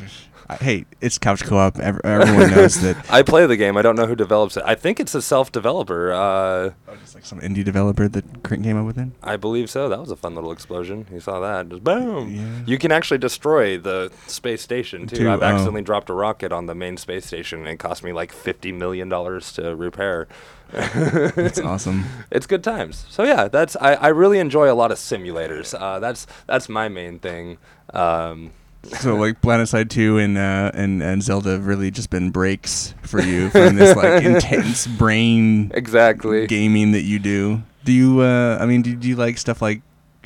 I- 0.48 0.56
Hey, 0.56 0.84
it's 1.00 1.18
couch 1.18 1.44
co-op. 1.44 1.78
Ev- 1.78 2.00
Everyone 2.04 2.50
knows 2.54 2.80
that. 2.82 3.10
I 3.10 3.22
play 3.22 3.46
the 3.46 3.56
game. 3.56 3.76
I 3.76 3.82
don't 3.82 3.96
know 3.96 4.06
who 4.06 4.16
develops 4.16 4.56
it. 4.56 4.64
I 4.66 4.74
think 4.74 4.98
it's 5.00 5.14
a 5.14 5.22
self-developer. 5.22 6.12
Uh, 6.12 6.70
Oh, 6.88 6.96
just 7.00 7.14
like 7.14 7.24
some 7.24 7.40
indie 7.40 7.64
developer 7.64 8.06
that 8.08 8.44
came 8.44 8.76
up 8.76 8.84
with 8.84 8.98
it. 8.98 9.08
I 9.22 9.36
believe 9.36 9.70
so. 9.70 9.88
That 9.88 9.98
was 10.00 10.10
a 10.10 10.16
fun 10.16 10.34
little 10.34 10.52
explosion. 10.52 11.06
You 11.10 11.20
saw 11.20 11.40
that? 11.40 11.68
Just 11.70 11.82
boom. 11.82 12.30
Yeah. 12.34 12.60
You 12.66 12.76
can 12.76 12.92
actually 12.92 13.16
destroy 13.18 13.78
the 13.78 14.12
space 14.26 14.60
station 14.60 15.06
too. 15.06 15.16
Too, 15.16 15.30
I've 15.30 15.40
oh. 15.40 15.44
accidentally 15.46 15.80
dropped 15.82 16.10
a 16.10 16.12
rocket 16.14 16.52
on 16.52 16.66
the 16.66 16.74
main 16.74 16.98
space 16.98 17.24
station, 17.24 17.60
and 17.60 17.68
it 17.68 17.78
cost 17.78 18.04
me 18.04 18.12
like 18.12 18.30
fifty 18.30 18.72
million 18.72 19.08
dollars 19.08 19.52
to 19.54 19.74
repair. 19.74 20.28
That's 20.72 21.58
awesome. 21.72 22.04
It's 22.30 22.46
good 22.46 22.64
times. 22.64 23.06
So 23.08 23.24
yeah, 23.24 23.48
that's 23.48 23.76
I, 23.76 23.94
I 23.94 24.08
really 24.08 24.38
enjoy 24.38 24.70
a 24.70 24.74
lot 24.74 24.90
of 24.90 24.98
simulators. 24.98 25.78
Uh, 25.78 25.98
that's 26.00 26.26
that's 26.46 26.68
my 26.68 26.88
main 26.88 27.18
thing. 27.18 27.58
Um, 27.92 28.52
So 28.84 29.14
like 29.24 29.40
Planetside 29.40 29.90
2 29.90 30.18
and 30.18 30.36
uh, 30.38 30.70
and 30.74 31.02
and 31.02 31.22
Zelda 31.22 31.50
have 31.50 31.66
really 31.66 31.90
just 31.90 32.10
been 32.10 32.30
breaks 32.30 32.94
for 33.02 33.20
you 33.20 33.50
from 33.50 33.76
this 33.76 33.94
like 33.96 34.22
intense 34.24 34.86
brain 34.86 35.70
exactly. 35.74 36.46
gaming 36.46 36.92
that 36.92 37.02
you 37.02 37.18
do. 37.18 37.62
Do 37.84 37.92
you 37.92 38.20
uh 38.20 38.58
I 38.60 38.66
mean 38.66 38.82
do, 38.82 38.94
do 38.94 39.08
you 39.08 39.16
like 39.16 39.38
stuff 39.38 39.60
like 39.62 39.82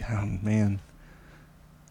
oh 0.08 0.26
man. 0.42 0.80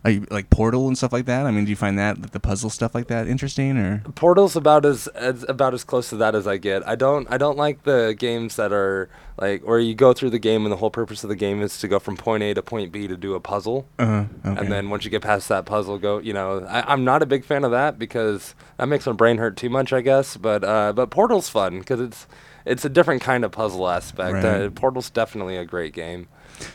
Are 0.06 0.12
you, 0.12 0.28
like 0.30 0.52
Portal 0.52 0.88
and 0.88 0.96
stuff 0.96 1.12
like 1.12 1.26
that? 1.26 1.48
I 1.48 1.52
mean, 1.52 1.66
do 1.66 1.72
you 1.72 1.76
find 1.76 1.98
that 1.98 2.32
the 2.32 2.40
puzzle 2.40 2.70
stuff 2.70 2.94
like 2.94 3.08
that 3.08 3.28
interesting 3.28 3.76
or 3.76 4.04
Portal's 4.14 4.56
about 4.56 4.86
as, 4.86 5.08
as 5.08 5.44
about 5.50 5.74
as 5.74 5.84
close 5.84 6.10
to 6.12 6.16
that 6.18 6.36
as 6.36 6.46
I 6.46 6.58
get. 6.58 6.88
I 6.88 6.94
don't 6.96 7.28
I 7.32 7.38
don't 7.38 7.58
like 7.58 7.84
the 7.84 8.16
games 8.18 8.56
that 8.56 8.72
are 8.72 9.10
like 9.38 9.64
where 9.64 9.80
you 9.80 9.96
go 9.96 10.14
through 10.14 10.30
the 10.30 10.40
game 10.40 10.64
and 10.64 10.72
the 10.72 10.78
whole 10.78 10.92
purpose 10.92 11.24
of 11.24 11.30
the 11.30 11.36
game 11.36 11.62
is 11.64 11.80
to 11.80 11.88
go 11.88 11.98
from 11.98 12.16
point 12.18 12.44
A 12.44 12.54
to 12.54 12.62
point 12.62 12.92
B 12.92 13.08
to 13.08 13.18
do 13.18 13.34
a 13.34 13.40
puzzle. 13.40 13.88
uh 13.98 14.26
okay. 14.46 14.60
And 14.62 14.72
then 14.72 14.92
once 14.92 15.06
you 15.06 15.12
get 15.12 15.24
past 15.24 15.50
that 15.50 15.66
puzzle, 15.66 15.98
go. 15.98 16.20
You 16.20 16.34
know, 16.34 16.64
I, 16.70 16.82
I'm 16.94 17.04
not 17.04 17.24
a 17.24 17.26
big 17.26 17.44
fan 17.44 17.64
of 17.64 17.72
that 17.72 17.98
because 17.98 18.54
that 18.78 18.88
makes 18.88 19.08
my 19.08 19.12
brain 19.14 19.40
hurt 19.40 19.58
too 19.58 19.70
much, 19.70 19.92
I 19.92 20.02
guess. 20.02 20.38
But 20.38 20.64
uh, 20.64 20.94
but 20.94 21.10
Portal's 21.10 21.50
fun 21.50 21.80
because 21.80 22.00
it's 22.00 22.28
it's 22.64 22.86
a 22.86 22.90
different 22.90 23.24
kind 23.24 23.44
of 23.44 23.52
puzzle 23.52 23.90
aspect. 23.90 24.46
Uh, 24.46 24.60
Right. 24.60 24.76
Portal's 24.76 25.10
definitely 25.10 25.58
a 25.58 25.66
great 25.66 25.94
game. 25.94 26.28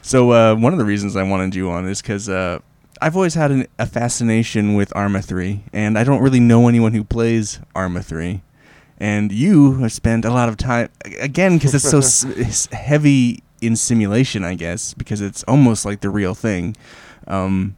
So 0.02 0.32
uh, 0.32 0.54
one 0.56 0.72
of 0.72 0.78
the 0.78 0.84
reasons 0.84 1.16
I 1.16 1.22
wanted 1.22 1.54
you 1.54 1.70
on 1.70 1.88
is 1.88 2.02
because 2.02 2.28
uh, 2.28 2.58
I've 3.00 3.16
always 3.16 3.34
had 3.34 3.50
an, 3.50 3.66
a 3.78 3.86
fascination 3.86 4.74
with 4.74 4.94
Arma 4.94 5.22
3, 5.22 5.64
and 5.72 5.98
I 5.98 6.04
don't 6.04 6.22
really 6.22 6.40
know 6.40 6.68
anyone 6.68 6.92
who 6.92 7.02
plays 7.04 7.58
Arma 7.74 8.02
3. 8.02 8.42
And 8.98 9.32
you 9.32 9.76
have 9.80 9.92
spent 9.92 10.24
a 10.26 10.30
lot 10.30 10.50
of 10.50 10.58
time 10.58 10.90
again 11.20 11.56
because 11.56 11.74
it's 11.74 11.88
so 11.88 11.98
s- 11.98 12.66
heavy 12.72 13.42
in 13.62 13.74
simulation, 13.76 14.44
I 14.44 14.54
guess, 14.54 14.92
because 14.92 15.22
it's 15.22 15.42
almost 15.44 15.86
like 15.86 16.00
the 16.02 16.10
real 16.10 16.34
thing. 16.34 16.76
Um, 17.26 17.76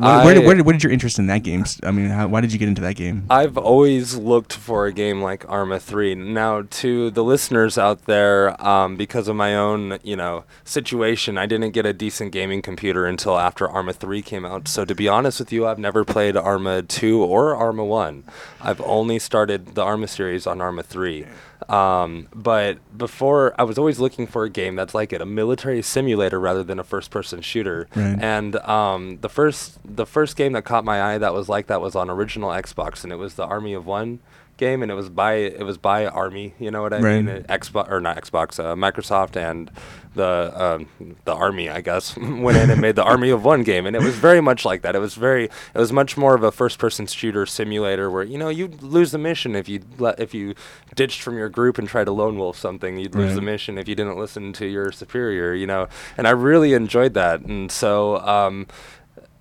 where, 0.00 0.24
where, 0.24 0.34
did, 0.34 0.46
where, 0.46 0.54
did, 0.54 0.66
where 0.66 0.72
did 0.72 0.82
your 0.82 0.92
interest 0.92 1.18
in 1.18 1.26
that 1.26 1.42
game? 1.42 1.64
I 1.82 1.90
mean, 1.90 2.06
how, 2.08 2.26
why 2.28 2.40
did 2.40 2.52
you 2.52 2.58
get 2.58 2.68
into 2.68 2.82
that 2.82 2.96
game? 2.96 3.24
I've 3.30 3.56
always 3.56 4.16
looked 4.16 4.52
for 4.52 4.86
a 4.86 4.92
game 4.92 5.22
like 5.22 5.48
Arma 5.48 5.78
3. 5.78 6.14
Now, 6.14 6.62
to 6.62 7.10
the 7.10 7.22
listeners 7.22 7.78
out 7.78 8.06
there, 8.06 8.60
um, 8.64 8.96
because 8.96 9.28
of 9.28 9.36
my 9.36 9.54
own, 9.54 9.98
you 10.02 10.16
know, 10.16 10.44
situation, 10.64 11.38
I 11.38 11.46
didn't 11.46 11.70
get 11.70 11.86
a 11.86 11.92
decent 11.92 12.32
gaming 12.32 12.62
computer 12.62 13.06
until 13.06 13.38
after 13.38 13.68
Arma 13.68 13.92
3 13.92 14.22
came 14.22 14.44
out. 14.44 14.68
So, 14.68 14.84
to 14.84 14.94
be 14.94 15.08
honest 15.08 15.38
with 15.38 15.52
you, 15.52 15.66
I've 15.66 15.78
never 15.78 16.04
played 16.04 16.36
Arma 16.36 16.82
2 16.82 17.22
or 17.22 17.54
Arma 17.54 17.84
1. 17.84 18.24
I've 18.60 18.80
only 18.82 19.18
started 19.18 19.74
the 19.74 19.82
Arma 19.82 20.08
series 20.08 20.46
on 20.46 20.60
Arma 20.60 20.82
3. 20.82 21.26
Um, 21.70 22.28
but 22.34 22.78
before, 22.96 23.54
I 23.58 23.62
was 23.62 23.78
always 23.78 23.98
looking 24.00 24.26
for 24.26 24.44
a 24.44 24.50
game 24.50 24.74
that's 24.76 24.94
like 24.94 25.12
it, 25.12 25.20
a 25.20 25.26
military 25.26 25.82
simulator 25.82 26.40
rather 26.40 26.64
than 26.64 26.78
a 26.78 26.84
first-person 26.84 27.42
shooter. 27.42 27.88
Right. 27.94 28.18
And 28.20 28.56
um, 28.56 29.18
the 29.20 29.28
first 29.28 29.78
the 29.84 30.06
first 30.06 30.36
game 30.36 30.52
that 30.52 30.64
caught 30.64 30.84
my 30.84 31.00
eye 31.14 31.18
that 31.18 31.32
was 31.32 31.48
like 31.48 31.68
that 31.68 31.80
was 31.80 31.94
on 31.94 32.10
original 32.10 32.50
Xbox, 32.50 33.04
and 33.04 33.12
it 33.12 33.16
was 33.16 33.34
the 33.34 33.44
Army 33.44 33.72
of 33.74 33.86
One 33.86 34.18
game, 34.56 34.82
and 34.82 34.90
it 34.90 34.94
was 34.94 35.08
by 35.08 35.34
it 35.34 35.62
was 35.64 35.78
by 35.78 36.06
Army. 36.06 36.54
You 36.58 36.70
know 36.70 36.82
what 36.82 36.92
I 36.92 36.98
Right. 37.00 37.24
mean? 37.24 37.44
Xbox 37.48 37.90
or 37.90 38.00
not 38.00 38.16
Xbox, 38.20 38.58
uh, 38.58 38.74
Microsoft 38.74 39.36
and 39.36 39.70
the 40.14 40.52
um, 40.54 41.16
the 41.24 41.34
Army, 41.34 41.68
I 41.68 41.80
guess, 41.80 42.16
went 42.16 42.56
in 42.58 42.70
and 42.70 42.80
made 42.80 42.96
the 42.96 43.04
Army 43.04 43.30
of 43.30 43.44
One 43.44 43.62
game, 43.62 43.86
and 43.86 43.94
it 43.94 44.02
was 44.02 44.16
very 44.16 44.40
much 44.40 44.64
like 44.64 44.82
that. 44.82 44.94
It 44.94 44.98
was 44.98 45.14
very 45.14 45.44
it 45.44 45.78
was 45.78 45.92
much 45.92 46.16
more 46.16 46.34
of 46.34 46.42
a 46.42 46.52
first 46.52 46.78
person 46.78 47.06
shooter 47.06 47.46
simulator 47.46 48.10
where 48.10 48.22
you 48.22 48.38
know 48.38 48.48
you'd 48.48 48.82
lose 48.82 49.12
the 49.12 49.18
mission 49.18 49.54
if 49.54 49.68
you 49.68 49.82
let 49.98 50.18
if 50.18 50.34
you 50.34 50.54
ditched 50.94 51.22
from 51.22 51.36
your 51.36 51.48
group 51.48 51.78
and 51.78 51.88
tried 51.88 52.04
to 52.04 52.12
lone 52.12 52.38
wolf 52.38 52.56
something. 52.56 52.98
You'd 52.98 53.14
lose 53.14 53.34
the 53.34 53.42
mission 53.42 53.78
if 53.78 53.88
you 53.88 53.94
didn't 53.94 54.18
listen 54.18 54.52
to 54.54 54.66
your 54.66 54.92
superior. 54.92 55.54
You 55.54 55.66
know, 55.66 55.88
and 56.16 56.26
I 56.26 56.30
really 56.30 56.74
enjoyed 56.74 57.14
that, 57.14 57.40
and 57.40 57.70
so. 57.70 58.18
Um, 58.18 58.66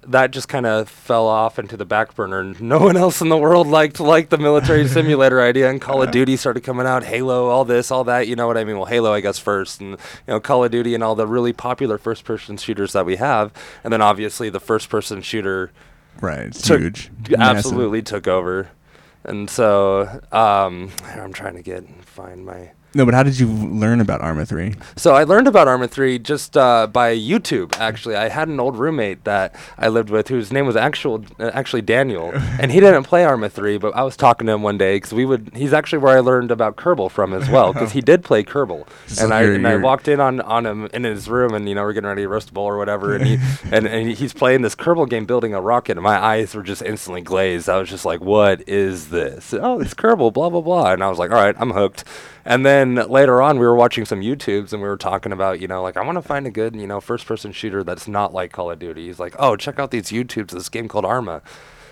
that 0.10 0.32
just 0.32 0.48
kind 0.48 0.66
of 0.66 0.90
fell 0.90 1.28
off 1.28 1.58
into 1.60 1.78
the 1.78 1.86
back 1.86 2.16
burner. 2.16 2.40
and 2.40 2.60
No 2.62 2.80
one 2.80 2.98
else 2.98 3.22
in 3.22 3.30
the 3.30 3.38
world 3.38 3.68
liked 3.68 4.00
like 4.00 4.30
the 4.30 4.38
military 4.38 4.88
simulator 4.88 5.42
idea, 5.42 5.70
and 5.70 5.80
Call 5.80 6.02
of 6.02 6.12
Duty 6.12 6.36
started 6.38 6.62
coming 6.64 6.86
out. 6.86 7.04
Halo, 7.04 7.48
all 7.48 7.64
this, 7.66 7.92
all 7.92 8.04
that. 8.06 8.28
You 8.28 8.36
know 8.36 8.48
what 8.48 8.58
I 8.58 8.64
mean? 8.64 8.76
Well, 8.78 8.86
Halo, 8.86 9.14
I 9.14 9.22
guess 9.22 9.40
first, 9.40 9.80
and 9.82 9.92
you 9.92 9.98
know 10.28 10.40
Call 10.40 10.64
of 10.64 10.72
Duty 10.72 10.94
and 10.96 11.04
all 11.04 11.16
the 11.16 11.28
really 11.28 11.54
popular 11.54 11.98
first-person 11.98 12.58
shooters 12.58 12.94
that 12.94 13.06
we 13.06 13.16
have, 13.18 13.54
and 13.84 13.94
then 13.94 14.02
obviously 14.02 14.50
the 14.50 14.60
first-person 14.60 15.22
shooter 15.22 15.72
Right, 16.22 16.48
it's 16.48 16.62
took- 16.62 16.82
huge. 16.82 17.12
g- 17.24 17.36
Massive. 17.38 17.58
absolutely 17.58 18.02
took 18.02 18.28
over. 18.28 18.70
And 19.24 19.50
so 19.50 20.22
um, 20.32 20.90
I'm 21.06 21.34
trying 21.34 21.56
to 21.56 21.62
get 21.62 21.84
find 22.06 22.46
my. 22.46 22.72
No, 22.96 23.06
but 23.06 23.14
how 23.14 23.22
did 23.22 23.40
you 23.40 23.48
learn 23.48 24.02
about 24.02 24.22
Arma 24.22 24.46
3? 24.48 24.74
So 24.96 25.14
I 25.14 25.24
learned 25.24 25.48
about 25.48 25.68
Arma 25.68 25.88
3 25.88 26.18
just 26.20 26.58
uh, 26.58 26.88
by 26.88 27.16
YouTube. 27.16 27.78
Actually, 27.80 28.16
I 28.16 28.30
had 28.30 28.48
an 28.48 28.60
old 28.60 28.78
roommate 28.78 29.26
that 29.26 29.56
I 29.78 29.90
lived 29.90 30.10
with 30.10 30.28
whose 30.28 30.52
name 30.52 30.66
was 30.66 30.76
actual 30.76 31.24
uh, 31.40 31.52
actually 31.54 31.84
Daniel, 31.84 32.32
and 32.60 32.72
he 32.72 32.80
didn't 32.80 33.04
play 33.04 33.24
Arma 33.26 33.48
3. 33.48 33.78
But 33.78 33.96
I 33.96 34.02
was 34.02 34.18
talking 34.18 34.48
to 34.48 34.54
him 34.54 34.64
one 34.64 34.80
day 34.80 34.96
because 34.96 35.14
we 35.14 35.24
would. 35.26 35.52
He's 35.54 35.72
actually 35.72 36.00
where 36.00 36.18
I 36.18 36.20
learned 36.20 36.50
about 36.50 36.78
Kerbal 36.78 37.12
from 37.12 37.34
as 37.34 37.48
well 37.48 37.74
because 37.74 37.92
he 37.92 38.02
did 38.10 38.24
play 38.24 38.44
Kerbal. 38.44 38.88
So 39.06 39.24
and 39.24 39.34
I 39.34 39.44
and 39.44 39.68
I 39.68 39.76
walked 39.76 40.08
in 40.08 40.20
on, 40.20 40.42
on 40.42 40.66
him 40.66 40.86
in 40.88 41.04
his 41.04 41.30
room, 41.30 41.54
and 41.54 41.70
you 41.70 41.76
know 41.76 41.84
we're 41.84 41.94
getting 41.94 42.08
ready 42.08 42.24
to 42.24 42.28
roast 42.28 42.50
a 42.50 42.54
bowl 42.54 42.66
or 42.66 42.78
whatever, 42.78 43.16
and 43.16 43.26
he 43.26 43.38
and, 43.72 43.86
and 43.86 44.10
he's 44.10 44.34
playing 44.34 44.64
this 44.64 44.76
Kerbal 44.76 45.08
game, 45.08 45.26
building 45.26 45.54
a 45.54 45.62
rocket, 45.62 45.92
and 45.92 46.04
my 46.04 46.18
eyes 46.18 46.56
were 46.56 46.64
just 46.64 46.82
instantly 46.82 47.22
glazed. 47.22 47.70
I 47.70 47.78
was 47.78 47.90
just 47.90 48.06
like, 48.06 48.22
"What 48.22 48.68
is 48.68 49.10
this? 49.10 49.54
Oh, 49.54 49.80
it's 49.80 49.94
Kerbal, 49.94 50.34
blah 50.34 50.50
blah 50.50 50.62
blah." 50.62 50.92
And 50.94 51.04
I 51.04 51.10
was 51.10 51.20
like, 51.20 51.30
"All 51.30 51.38
right, 51.38 51.56
I'm 51.60 51.70
hooked." 51.72 52.04
And 52.46 52.66
then 52.66 52.96
later 52.96 53.42
on, 53.42 53.60
we 53.60 53.66
were 53.66 53.76
watching 53.76 54.06
some 54.06 54.22
YouTubes 54.22 54.74
and 54.74 54.82
we 54.82 54.88
were 54.88 54.98
talking 54.98 55.32
about, 55.32 55.60
you 55.60 55.68
know, 55.68 55.82
like 55.82 55.98
I 55.98 56.04
want 56.04 56.18
to 56.18 56.22
find 56.22 56.48
a 56.48 56.52
good, 56.52 56.76
you 56.76 56.88
know, 56.88 57.02
first-person 57.02 57.52
shooter 57.52 57.84
that's 57.84 58.08
not 58.08 58.34
like 58.34 58.52
Call 58.52 58.72
of 58.72 58.80
Duty. 58.80 59.08
He's 59.08 59.20
like, 59.20 59.36
"Oh, 59.38 59.56
check 59.56 59.80
out 59.80 59.92
these 59.92 60.10
YouTubes. 60.10 60.52
This 60.52 60.70
game 60.70 60.88
called 60.88 61.06
Arma." 61.06 61.42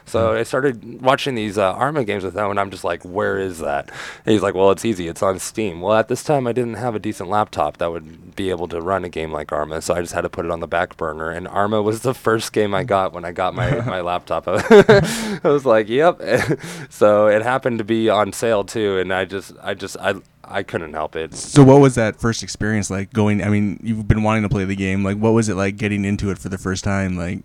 So 0.07 0.33
I 0.33 0.43
started 0.43 1.01
watching 1.01 1.35
these 1.35 1.57
uh, 1.57 1.73
Arma 1.73 2.05
games 2.05 2.23
with 2.23 2.35
him, 2.35 2.49
and 2.49 2.59
I'm 2.59 2.71
just 2.71 2.85
like, 2.85 3.03
"Where 3.03 3.37
is 3.37 3.59
that?" 3.59 3.89
And 4.25 4.31
he's 4.31 4.41
like, 4.41 4.55
"Well, 4.55 4.71
it's 4.71 4.85
easy. 4.85 5.09
It's 5.09 5.21
on 5.21 5.37
Steam." 5.37 5.81
Well, 5.81 5.97
at 5.97 6.07
this 6.07 6.23
time, 6.23 6.47
I 6.47 6.53
didn't 6.53 6.75
have 6.75 6.95
a 6.95 6.99
decent 6.99 7.29
laptop 7.29 7.77
that 7.77 7.91
would 7.91 8.33
be 8.35 8.49
able 8.49 8.69
to 8.69 8.79
run 8.79 9.03
a 9.03 9.09
game 9.09 9.33
like 9.33 9.51
Arma, 9.51 9.81
so 9.81 9.93
I 9.93 10.01
just 10.01 10.13
had 10.13 10.21
to 10.21 10.29
put 10.29 10.45
it 10.45 10.51
on 10.51 10.61
the 10.61 10.67
back 10.67 10.95
burner. 10.95 11.29
And 11.29 11.45
Arma 11.45 11.81
was 11.81 12.01
the 12.01 12.13
first 12.13 12.53
game 12.53 12.73
I 12.73 12.85
got 12.85 13.11
when 13.11 13.25
I 13.25 13.33
got 13.33 13.53
my 13.53 13.81
my 13.85 13.99
laptop. 13.99 14.45
I 14.47 15.39
was 15.43 15.65
like, 15.65 15.89
"Yep." 15.89 16.21
so 16.89 17.27
it 17.27 17.41
happened 17.41 17.79
to 17.79 17.83
be 17.83 18.09
on 18.09 18.31
sale 18.31 18.63
too, 18.63 18.99
and 18.99 19.13
I 19.13 19.25
just, 19.25 19.53
I 19.61 19.73
just, 19.73 19.97
I. 19.99 20.15
I 20.49 20.63
couldn't 20.63 20.93
help 20.93 21.17
it. 21.17 21.33
So 21.35 21.61
what 21.61 21.81
was 21.81 21.95
that 21.95 22.21
first 22.21 22.41
experience 22.41 22.89
like 22.89 23.11
going 23.11 23.43
I 23.43 23.49
mean, 23.49 23.81
you've 23.83 24.07
been 24.07 24.23
wanting 24.23 24.43
to 24.43 24.49
play 24.49 24.63
the 24.63 24.77
game. 24.77 25.03
Like 25.03 25.17
what 25.17 25.33
was 25.33 25.49
it 25.49 25.55
like 25.55 25.75
getting 25.75 26.05
into 26.05 26.31
it 26.31 26.37
for 26.37 26.47
the 26.47 26.57
first 26.57 26.85
time? 26.85 27.17
Like 27.17 27.43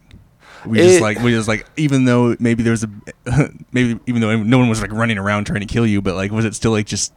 we 0.66 0.78
just 0.78 1.00
like 1.00 1.18
we 1.20 1.30
just 1.32 1.48
like 1.48 1.66
even 1.76 2.04
though 2.04 2.36
maybe 2.38 2.62
there 2.62 2.70
was 2.70 2.84
a 2.84 2.90
maybe 3.72 3.98
even 4.06 4.20
though 4.20 4.36
no 4.42 4.58
one 4.58 4.68
was 4.68 4.80
like 4.80 4.92
running 4.92 5.18
around 5.18 5.44
trying 5.44 5.60
to 5.60 5.66
kill 5.66 5.86
you, 5.86 6.00
but 6.02 6.14
like 6.14 6.30
was 6.30 6.44
it 6.44 6.54
still 6.54 6.72
like 6.72 6.86
just 6.86 7.12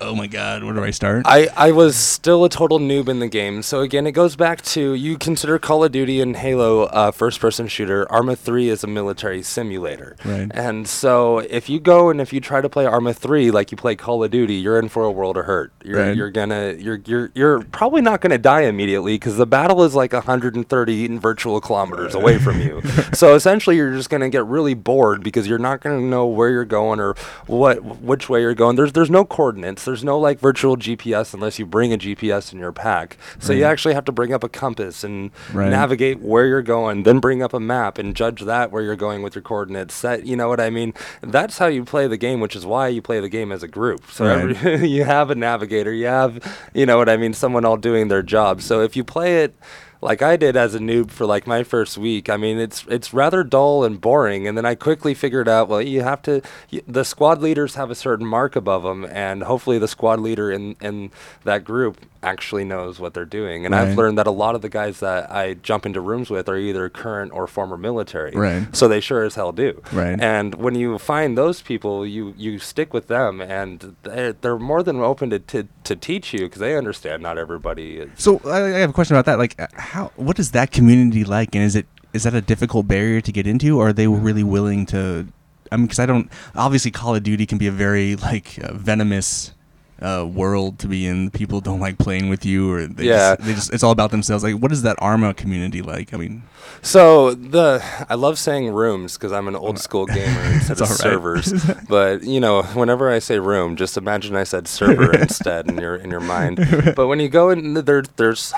oh 0.00 0.14
my 0.14 0.26
god, 0.26 0.62
where 0.64 0.74
do 0.74 0.82
I 0.84 0.90
start? 0.90 1.22
I, 1.26 1.48
I 1.56 1.72
was 1.72 1.96
still 1.96 2.44
a 2.44 2.48
total 2.48 2.78
noob 2.78 3.08
in 3.08 3.18
the 3.20 3.28
game. 3.28 3.62
So 3.62 3.80
again, 3.80 4.06
it 4.06 4.12
goes 4.12 4.36
back 4.36 4.62
to 4.62 4.94
you 4.94 5.16
consider 5.18 5.58
Call 5.58 5.84
of 5.84 5.92
Duty 5.92 6.20
and 6.20 6.36
Halo 6.36 6.84
uh, 6.84 7.10
first-person 7.10 7.68
shooter. 7.68 8.10
Arma 8.10 8.36
3 8.36 8.68
is 8.68 8.84
a 8.84 8.86
military 8.86 9.42
simulator. 9.42 10.16
Right. 10.24 10.50
And 10.52 10.86
so 10.88 11.38
if 11.38 11.68
you 11.68 11.80
go 11.80 12.10
and 12.10 12.20
if 12.20 12.32
you 12.32 12.40
try 12.40 12.60
to 12.60 12.68
play 12.68 12.86
Arma 12.86 13.14
3 13.14 13.50
like 13.50 13.70
you 13.70 13.76
play 13.76 13.94
Call 13.96 14.22
of 14.24 14.30
Duty, 14.30 14.54
you're 14.54 14.78
in 14.78 14.88
for 14.88 15.04
a 15.04 15.10
world 15.10 15.36
of 15.36 15.46
hurt. 15.46 15.72
You're 15.84 15.98
Right. 15.98 16.16
you're 16.16 16.30
gonna 16.30 16.74
you're 16.78 17.00
you're 17.06 17.30
you're 17.34 17.60
probably 17.64 18.00
not 18.02 18.20
gonna 18.20 18.38
die 18.38 18.62
immediately 18.62 19.14
because 19.14 19.36
the 19.36 19.46
battle 19.46 19.82
is 19.84 19.94
like 19.94 20.12
130 20.12 21.04
in 21.04 21.20
virtual 21.20 21.60
kilometers 21.60 22.14
away 22.14 22.38
from 22.38 22.60
you. 22.60 22.82
so 23.12 23.34
essentially, 23.34 23.76
you're 23.76 23.92
just 23.92 24.10
gonna 24.10 24.28
get 24.28 24.44
really 24.46 24.74
bored 24.74 25.22
because 25.22 25.46
you're 25.46 25.58
not 25.58 25.80
gonna 25.80 26.00
know 26.00 26.26
where 26.26 26.50
you're 26.50 26.64
going 26.64 27.00
or 27.00 27.14
what 27.46 27.82
which 28.00 28.28
way 28.28 28.40
you're 28.40 28.54
going. 28.54 28.76
There's 28.76 28.92
there's 28.92 29.10
no 29.10 29.24
coordinates. 29.24 29.83
GPS. 29.84 29.94
There's 29.94 30.04
no 30.04 30.18
like 30.18 30.38
virtual 30.40 30.76
GPS 30.76 31.34
unless 31.34 31.58
you 31.58 31.66
bring 31.66 31.92
a 31.92 31.98
GPS 31.98 32.52
in 32.52 32.58
your 32.58 32.72
pack. 32.72 33.16
So 33.38 33.52
you 33.52 33.64
actually 33.64 33.94
have 33.94 34.04
to 34.06 34.12
bring 34.12 34.32
up 34.32 34.42
a 34.44 34.48
compass 34.48 35.04
and 35.04 35.30
Right. 35.52 35.70
navigate 35.70 36.20
where 36.20 36.46
you're 36.46 36.62
going, 36.62 37.02
then 37.02 37.18
bring 37.20 37.42
up 37.42 37.52
a 37.54 37.60
map 37.60 37.98
and 37.98 38.14
judge 38.16 38.42
that 38.42 38.72
where 38.72 38.82
you're 38.82 38.96
going 38.96 39.22
with 39.22 39.34
your 39.34 39.42
coordinates 39.42 39.94
set. 39.94 40.26
You 40.26 40.36
know 40.36 40.48
what 40.48 40.60
I 40.60 40.70
mean? 40.70 40.94
That's 41.20 41.58
how 41.58 41.66
you 41.66 41.84
play 41.84 42.06
the 42.08 42.16
game, 42.16 42.40
which 42.40 42.56
is 42.56 42.64
why 42.66 42.88
you 42.88 43.02
play 43.02 43.20
the 43.20 43.28
game 43.28 43.52
as 43.52 43.62
a 43.62 43.68
group. 43.68 44.10
So 44.10 44.24
Right. 44.26 44.56
every, 44.56 44.88
you 44.88 45.04
have 45.04 45.30
a 45.30 45.34
navigator, 45.34 45.92
you 45.92 46.06
have, 46.06 46.38
you 46.74 46.86
know 46.86 46.96
what 46.96 47.08
I 47.08 47.16
mean, 47.16 47.34
someone 47.34 47.64
all 47.64 47.76
doing 47.76 48.08
their 48.08 48.22
job. 48.22 48.62
So 48.62 48.80
if 48.80 48.96
you 48.96 49.04
play 49.04 49.42
it 49.44 49.54
like 50.04 50.20
I 50.20 50.36
did 50.36 50.54
as 50.54 50.74
a 50.74 50.78
noob 50.78 51.10
for 51.10 51.24
like 51.24 51.46
my 51.46 51.64
first 51.64 51.96
week, 51.96 52.28
I 52.28 52.36
mean 52.36 52.58
it's 52.58 52.84
it's 52.88 53.14
rather 53.14 53.42
dull 53.42 53.84
and 53.84 53.98
boring. 53.98 54.46
And 54.46 54.56
then 54.56 54.66
I 54.66 54.74
quickly 54.74 55.14
figured 55.14 55.48
out, 55.48 55.66
well, 55.66 55.80
you 55.80 56.02
have 56.02 56.20
to. 56.22 56.42
The 56.86 57.04
squad 57.04 57.40
leaders 57.40 57.76
have 57.76 57.90
a 57.90 57.94
certain 57.94 58.26
mark 58.26 58.54
above 58.54 58.82
them, 58.82 59.06
and 59.06 59.42
hopefully 59.42 59.78
the 59.78 59.88
squad 59.88 60.20
leader 60.20 60.52
in 60.52 60.76
in 60.82 61.10
that 61.44 61.64
group 61.64 61.98
actually 62.24 62.64
knows 62.64 62.98
what 62.98 63.14
they're 63.14 63.24
doing. 63.24 63.66
And 63.66 63.74
I've 63.74 63.96
learned 63.96 64.18
that 64.18 64.26
a 64.26 64.32
lot 64.32 64.54
of 64.54 64.62
the 64.62 64.68
guys 64.68 65.00
that 65.00 65.30
I 65.30 65.54
jump 65.54 65.86
into 65.86 66.00
rooms 66.00 66.30
with 66.30 66.48
are 66.48 66.56
either 66.56 66.88
current 66.88 67.32
or 67.32 67.46
former 67.46 67.76
military. 67.76 68.32
Right. 68.32 68.74
So 68.74 68.88
they 68.88 69.00
sure 69.00 69.22
as 69.24 69.34
hell 69.34 69.52
do. 69.52 69.82
Right. 69.92 70.20
And 70.20 70.54
when 70.54 70.74
you 70.74 70.98
find 70.98 71.36
those 71.38 71.62
people, 71.62 72.06
you 72.06 72.34
you 72.36 72.58
stick 72.58 72.92
with 72.92 73.06
them, 73.08 73.40
and 73.40 73.96
they're, 74.02 74.32
they're 74.32 74.58
more 74.58 74.82
than 74.82 74.96
open 75.00 75.30
to 75.30 75.38
to, 75.38 75.68
to 75.84 75.94
teach 75.94 76.32
you 76.32 76.40
because 76.40 76.60
they 76.60 76.76
understand 76.76 77.22
not 77.22 77.38
everybody. 77.38 77.98
Is, 77.98 78.10
So 78.16 78.40
I, 78.44 78.64
I 78.64 78.78
have 78.78 78.90
a 78.90 78.92
question 78.92 79.16
about 79.16 79.26
that. 79.26 79.38
Like, 79.38 79.60
uh, 79.60 79.66
how 79.74 80.12
what 80.16 80.38
is 80.38 80.50
that 80.52 80.72
community 80.72 81.24
like, 81.24 81.54
and 81.54 81.62
is 81.64 81.76
it 81.76 81.86
is 82.12 82.22
that 82.22 82.34
a 82.34 82.40
difficult 82.40 82.88
barrier 82.88 83.20
to 83.20 83.32
get 83.32 83.46
into, 83.46 83.78
or 83.78 83.88
are 83.88 83.92
they 83.92 84.06
really 84.08 84.44
willing 84.44 84.86
to? 84.86 85.26
I 85.70 85.76
mean, 85.76 85.86
because 85.86 85.98
I 85.98 86.06
don't. 86.06 86.30
Obviously, 86.54 86.90
Call 86.90 87.14
of 87.14 87.22
Duty 87.22 87.46
can 87.46 87.58
be 87.58 87.66
a 87.66 87.72
very 87.72 88.16
like 88.16 88.58
uh, 88.62 88.72
venomous 88.74 89.52
uh, 90.04 90.24
world 90.24 90.78
to 90.80 90.86
be 90.88 91.06
in. 91.06 91.30
People 91.30 91.60
don't 91.60 91.80
like 91.80 91.98
playing 91.98 92.28
with 92.28 92.44
you, 92.44 92.70
or 92.72 92.86
they 92.86 93.04
Yeah. 93.06 93.34
just, 93.36 93.46
they 93.46 93.54
just 93.54 93.72
it's 93.74 93.82
all 93.82 93.92
about 93.92 94.10
themselves. 94.10 94.44
Like, 94.44 94.56
what 94.56 94.70
is 94.72 94.82
that 94.82 94.96
Arma 95.00 95.34
community 95.34 95.82
like? 95.82 96.12
I 96.14 96.16
mean, 96.18 96.42
So 96.82 97.34
the 97.34 97.82
I 98.08 98.14
love 98.14 98.38
saying 98.38 98.70
rooms 98.72 99.14
because 99.16 99.32
I'm 99.32 99.48
an 99.48 99.56
old 99.56 99.78
school 99.78 100.06
gamer 100.18 100.42
instead 100.52 100.80
of 100.80 100.88
right. 100.90 100.98
servers. 100.98 101.52
but 101.88 102.22
you 102.24 102.40
know, 102.40 102.62
whenever 102.74 103.10
I 103.10 103.18
say 103.18 103.38
room, 103.38 103.76
just 103.76 103.96
imagine 103.96 104.36
I 104.36 104.44
said 104.44 104.68
server 104.68 105.12
instead 105.26 105.68
in 105.70 105.78
your 105.78 105.96
in 105.96 106.10
your 106.10 106.20
mind. 106.20 106.56
But 106.96 107.06
when 107.08 107.20
you 107.20 107.28
go 107.28 107.50
in, 107.50 107.74
there 107.74 108.02
there's 108.16 108.52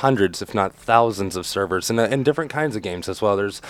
hundreds, 0.00 0.40
if 0.42 0.54
not 0.54 0.72
thousands, 0.74 1.34
of 1.36 1.44
servers 1.46 1.90
and 1.90 1.98
in 1.98 2.22
different 2.22 2.50
kinds 2.50 2.76
of 2.76 2.82
games 2.82 3.08
as 3.08 3.20
well. 3.22 3.36
There's 3.36 3.60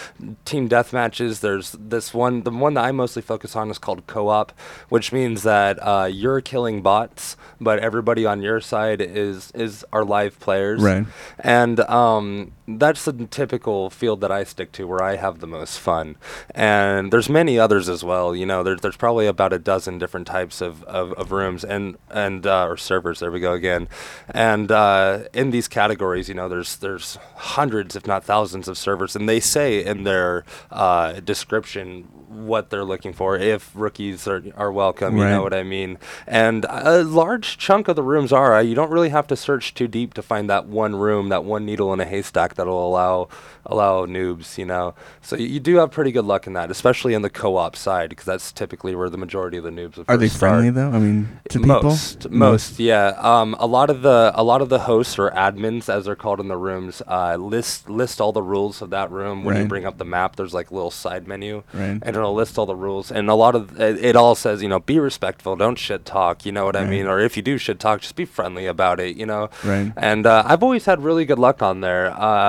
team 0.45 0.69
death 0.69 0.93
matches. 0.93 1.41
There's 1.41 1.73
this 1.73 2.13
one. 2.13 2.43
The 2.43 2.51
one 2.51 2.75
that 2.75 2.85
I 2.85 2.93
mostly 2.93 3.23
focus 3.23 3.57
on 3.57 3.71
is 3.71 3.79
called 3.79 4.07
co-op, 4.07 4.53
which 4.91 5.13
means 5.13 5.43
that 5.45 5.79
uh, 5.81 6.09
you're 6.13 6.41
killing 6.43 6.83
bots, 6.83 7.22
but 7.61 7.79
everybody 7.79 8.27
on 8.27 8.43
your 8.43 8.61
side 8.61 9.01
is 9.01 9.51
is 9.55 9.85
our 9.93 10.05
live 10.05 10.39
players. 10.41 10.83
Right. 10.83 11.07
And 11.39 11.81
um, 11.81 12.53
that's 12.69 13.05
the 13.05 13.13
typical 13.27 13.91
field 13.91 14.21
that 14.21 14.31
I 14.31 14.45
stick 14.45 14.73
to, 14.73 14.87
where 14.87 15.03
I 15.03 15.17
have 15.17 15.41
the 15.41 15.47
most 15.47 15.79
fun. 15.81 16.17
And 16.55 17.13
there's 17.13 17.29
many 17.29 17.59
others 17.59 17.89
as 17.89 18.05
well. 18.05 18.37
You 18.37 18.47
know, 18.47 18.63
there's 18.63 18.81
there's 18.81 18.97
probably 18.97 19.27
about 19.27 19.53
a 19.53 19.59
dozen 19.59 19.99
different 19.99 20.27
types 20.27 20.61
of, 20.61 20.83
of, 20.85 21.13
of 21.15 21.33
rooms 21.33 21.65
and 21.65 21.97
and 22.11 22.47
uh, 22.47 22.67
or 22.67 22.77
servers. 22.77 23.21
There 23.21 23.31
we 23.33 23.41
go 23.41 23.53
again. 23.53 23.89
And 24.31 24.71
uh, 24.71 25.25
in 25.33 25.51
these 25.51 25.69
categories, 25.69 26.29
you 26.29 26.35
know, 26.35 26.49
there's 26.49 26.77
there's 26.77 27.19
hundreds, 27.37 27.97
if 27.97 28.07
not 28.07 28.25
thousands, 28.25 28.69
of 28.69 28.79
servers, 28.79 29.17
and 29.17 29.29
they 29.29 29.41
say 29.41 29.85
in 29.85 30.05
their 30.05 30.45
uh, 30.71 31.21
description 31.21 32.03
what 32.29 32.71
they're 32.71 32.85
looking 32.85 33.13
for. 33.13 33.37
If 33.37 33.71
rookies 33.75 34.27
are 34.29 34.43
are 34.57 34.73
welcome, 34.73 35.17
you 35.17 35.25
know 35.25 35.43
what 35.43 35.53
I 35.55 35.63
mean. 35.65 35.99
And 36.27 36.65
a 36.69 37.03
large 37.03 37.59
chunk 37.59 37.89
of 37.89 37.97
the 37.97 38.03
rooms 38.03 38.33
are. 38.33 38.55
uh, 38.55 38.61
You 38.61 38.75
don't 38.75 38.91
really 38.91 39.11
have 39.11 39.27
to 39.27 39.37
search 39.37 39.75
too 39.75 39.89
deep 39.89 40.15
to 40.15 40.23
find 40.23 40.49
that 40.49 40.67
one 40.67 40.97
room, 40.97 41.29
that 41.29 41.45
one 41.45 41.65
needle 41.67 41.93
in 41.93 42.01
a 42.01 42.05
haystack 42.05 42.52
that'll 42.55 42.87
allow 42.87 43.29
allow 43.67 44.07
noobs. 44.07 44.59
You 44.59 44.67
know, 44.67 44.95
so 45.21 45.37
y- 45.37 45.43
you 45.43 45.61
do 45.61 45.77
have 45.77 45.91
pretty 45.91 46.13
good 46.13 46.25
luck 46.25 46.47
in 46.47 46.53
that, 46.55 46.71
especially 46.71 47.15
in 47.15 47.23
the 47.23 47.31
co-op 47.31 47.77
side, 47.77 48.11
because 48.11 48.25
that's 48.25 48.53
typically 48.53 48.95
where 48.95 49.09
the 49.11 49.19
majority 49.19 49.57
of 49.57 49.65
the 49.65 49.71
noobs 49.71 49.97
would 49.97 50.07
are 50.09 50.17
they 50.17 50.29
start. 50.29 50.39
friendly 50.53 50.71
though? 50.71 50.91
I 50.91 50.99
mean, 50.99 51.39
to 51.51 51.59
people. 51.61 51.83
Most, 51.83 52.31
most, 52.31 52.79
yeah. 52.81 53.15
Um, 53.19 53.55
a 53.59 53.67
lot 53.67 53.91
of 53.91 54.03
the 54.03 54.33
a 54.35 54.43
lot 54.43 54.63
of 54.63 54.69
the 54.69 54.81
hosts 54.81 55.19
or 55.19 55.31
admins, 55.31 55.89
as 55.89 56.05
they're 56.07 56.17
called 56.17 56.41
in 56.41 56.49
the 56.49 56.57
rooms, 56.57 57.03
uh, 57.07 57.37
list 57.37 57.89
list 57.89 58.21
all 58.21 58.33
the 58.33 58.43
rules 58.43 58.83
of 58.83 58.91
that 58.91 59.11
room. 59.11 59.45
When 59.45 59.57
you 59.57 59.67
bring 59.67 59.85
up 59.87 59.99
the 59.99 60.05
map, 60.05 60.37
there's 60.37 60.55
like 60.55 60.71
a 60.71 60.75
little 60.75 60.91
side 60.91 61.27
menu, 61.29 61.63
Right. 61.73 61.99
and 62.03 62.09
it'll 62.17 62.35
list 62.35 62.59
all 62.59 62.67
the 62.67 62.75
rules. 62.77 63.11
And 63.13 63.29
a 63.31 63.35
lot 63.35 63.55
of 63.55 63.81
it, 63.81 64.05
it 64.05 64.17
all 64.17 64.35
says, 64.35 64.63
you 64.63 64.69
know, 64.69 64.81
be 64.81 64.99
respectful, 64.99 65.57
don't 65.57 65.79
shit 65.79 66.05
talk. 66.05 66.45
You 66.47 66.53
know 66.53 66.65
what 66.65 66.77
I 66.77 66.85
mean? 66.85 67.07
Or 67.07 67.21
if 67.21 67.37
you 67.37 67.43
do 67.43 67.59
shit 67.59 67.79
talk, 67.79 68.01
just 68.01 68.17
be 68.17 68.25
friendly 68.25 68.67
about 68.67 69.01
it. 69.01 69.17
You 69.17 69.27
know. 69.27 69.51
Right. 69.65 69.93
And 69.97 70.27
uh, 70.27 70.43
I've 70.47 70.63
always 70.63 70.85
had 70.85 71.03
really 71.03 71.25
good 71.25 71.39
luck 71.39 71.63
on 71.63 71.81
there. 71.81 72.11
Uh, 72.13 72.42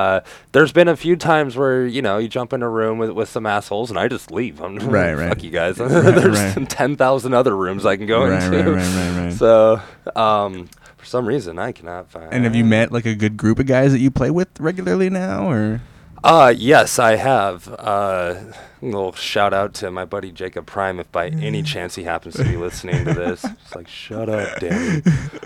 there's 0.51 0.71
been 0.71 0.87
a 0.87 0.95
few 0.95 1.15
times 1.15 1.55
where 1.55 1.85
you 1.85 2.01
know 2.01 2.17
you 2.17 2.27
jump 2.27 2.53
in 2.53 2.61
a 2.61 2.69
room 2.69 2.97
with, 2.97 3.11
with 3.11 3.29
some 3.29 3.45
assholes, 3.45 3.89
and 3.89 3.99
I 3.99 4.07
just 4.07 4.31
leave. 4.31 4.61
I'm 4.61 4.77
Right, 4.77 5.13
right. 5.13 5.29
Fuck 5.29 5.43
you 5.43 5.51
guys. 5.51 5.79
Right, 5.79 5.89
there's 5.89 6.39
right. 6.55 6.69
ten 6.69 6.95
thousand 6.95 7.33
other 7.33 7.55
rooms 7.55 7.85
I 7.85 7.97
can 7.97 8.07
go 8.07 8.25
Right, 8.27 8.41
into. 8.43 8.57
right, 8.57 8.65
right, 8.77 8.95
right, 9.15 9.23
right. 9.25 9.33
So, 9.43 9.81
um, 10.15 10.69
for 10.97 11.05
some 11.05 11.25
reason, 11.25 11.59
I 11.59 11.71
cannot 11.71 12.09
find. 12.09 12.31
And 12.33 12.43
have 12.45 12.55
you 12.55 12.63
met 12.65 12.91
like 12.91 13.05
a 13.05 13.15
good 13.15 13.35
group 13.37 13.59
of 13.59 13.65
guys 13.65 13.91
that 13.91 13.99
you 13.99 14.09
play 14.11 14.31
with 14.31 14.47
regularly 14.59 15.09
now, 15.09 15.49
or? 15.49 15.81
Uh, 16.23 16.53
yes, 16.55 16.99
I 16.99 17.17
have. 17.17 17.67
Uh, 17.67 18.35
a 18.81 18.85
little 18.85 19.11
shout 19.11 19.53
out 19.53 19.73
to 19.75 19.91
my 19.91 20.05
buddy 20.05 20.31
Jacob 20.31 20.65
Prime, 20.65 20.99
if 20.99 21.11
by 21.11 21.27
any 21.27 21.61
chance 21.63 21.95
he 21.95 22.03
happens 22.03 22.35
to 22.35 22.45
be 22.45 22.55
listening 22.55 23.03
to 23.05 23.13
this. 23.13 23.45
It's 23.63 23.75
like, 23.75 23.87
shut 23.87 24.29
up, 24.29 24.59
Danny. 24.59 25.01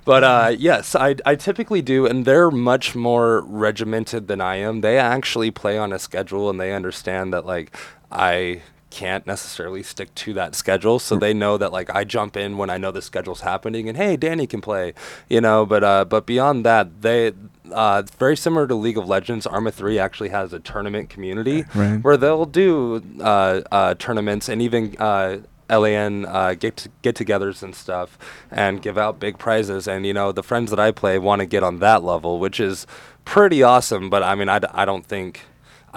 But 0.06 0.24
uh, 0.24 0.56
yes, 0.58 0.96
I, 0.96 1.16
I 1.26 1.36
typically 1.36 1.82
do, 1.82 2.06
and 2.06 2.26
they're 2.26 2.52
much 2.52 2.96
more 2.96 3.42
regimented 3.42 4.28
than 4.28 4.40
I 4.40 4.58
am. 4.58 4.82
They 4.82 4.98
actually 5.00 5.50
play 5.52 5.78
on 5.78 5.92
a 5.92 6.00
schedule, 6.00 6.50
and 6.50 6.60
they 6.60 6.74
understand 6.74 7.34
that 7.34 7.46
like 7.46 7.76
I 8.12 8.62
can't 8.90 9.28
necessarily 9.28 9.84
stick 9.84 10.14
to 10.16 10.34
that 10.34 10.56
schedule 10.56 10.98
so 10.98 11.18
they 11.18 11.34
know 11.34 11.58
that 11.58 11.72
like 11.72 11.94
I 11.94 12.04
jump 12.04 12.38
in 12.38 12.58
when 12.58 12.70
I 12.70 12.78
know 12.78 12.90
the 12.90 13.02
schedule's 13.02 13.42
happening 13.42 13.90
and 13.90 13.98
hey 13.98 14.16
Danny 14.16 14.48
can 14.48 14.62
play 14.62 14.94
you 15.30 15.42
know 15.42 15.66
but 15.66 15.84
uh 15.84 16.06
but 16.06 16.26
beyond 16.26 16.66
that 16.66 17.02
they 17.02 17.34
uh 17.74 18.04
very 18.18 18.36
similar 18.38 18.68
to 18.68 18.76
League 18.76 18.98
of 18.98 19.08
Legends 19.08 19.46
Arma 19.48 19.72
3 19.72 20.00
actually 20.00 20.30
has 20.30 20.54
a 20.54 20.60
tournament 20.60 21.10
community 21.10 21.66
Right. 21.76 21.98
where 22.04 22.18
they'll 22.18 22.46
do 22.46 23.02
uh 23.22 23.62
uh 23.72 23.94
tournaments 23.96 24.50
and 24.50 24.62
even 24.62 24.96
uh 25.00 25.38
LAN 25.70 26.26
uh, 26.26 26.54
get 26.54 26.88
get-togethers 27.02 27.62
and 27.62 27.76
stuff, 27.76 28.18
and 28.50 28.82
give 28.82 28.98
out 28.98 29.20
big 29.20 29.38
prizes. 29.38 29.86
And 29.86 30.06
you 30.06 30.14
know, 30.14 30.32
the 30.32 30.42
friends 30.42 30.70
that 30.72 30.80
I 30.80 30.92
play 30.92 31.20
want 31.20 31.42
to 31.42 31.46
get 31.46 31.62
on 31.62 31.80
that 31.80 32.04
level, 32.06 32.40
which 32.40 32.58
is 32.62 32.88
pretty 33.26 33.62
awesome. 33.64 34.10
But 34.10 34.24
I 34.24 34.34
mean, 34.34 34.48
I, 34.48 34.60
d- 34.60 34.68
I 34.74 34.86
don't 34.86 35.06
think 35.06 35.42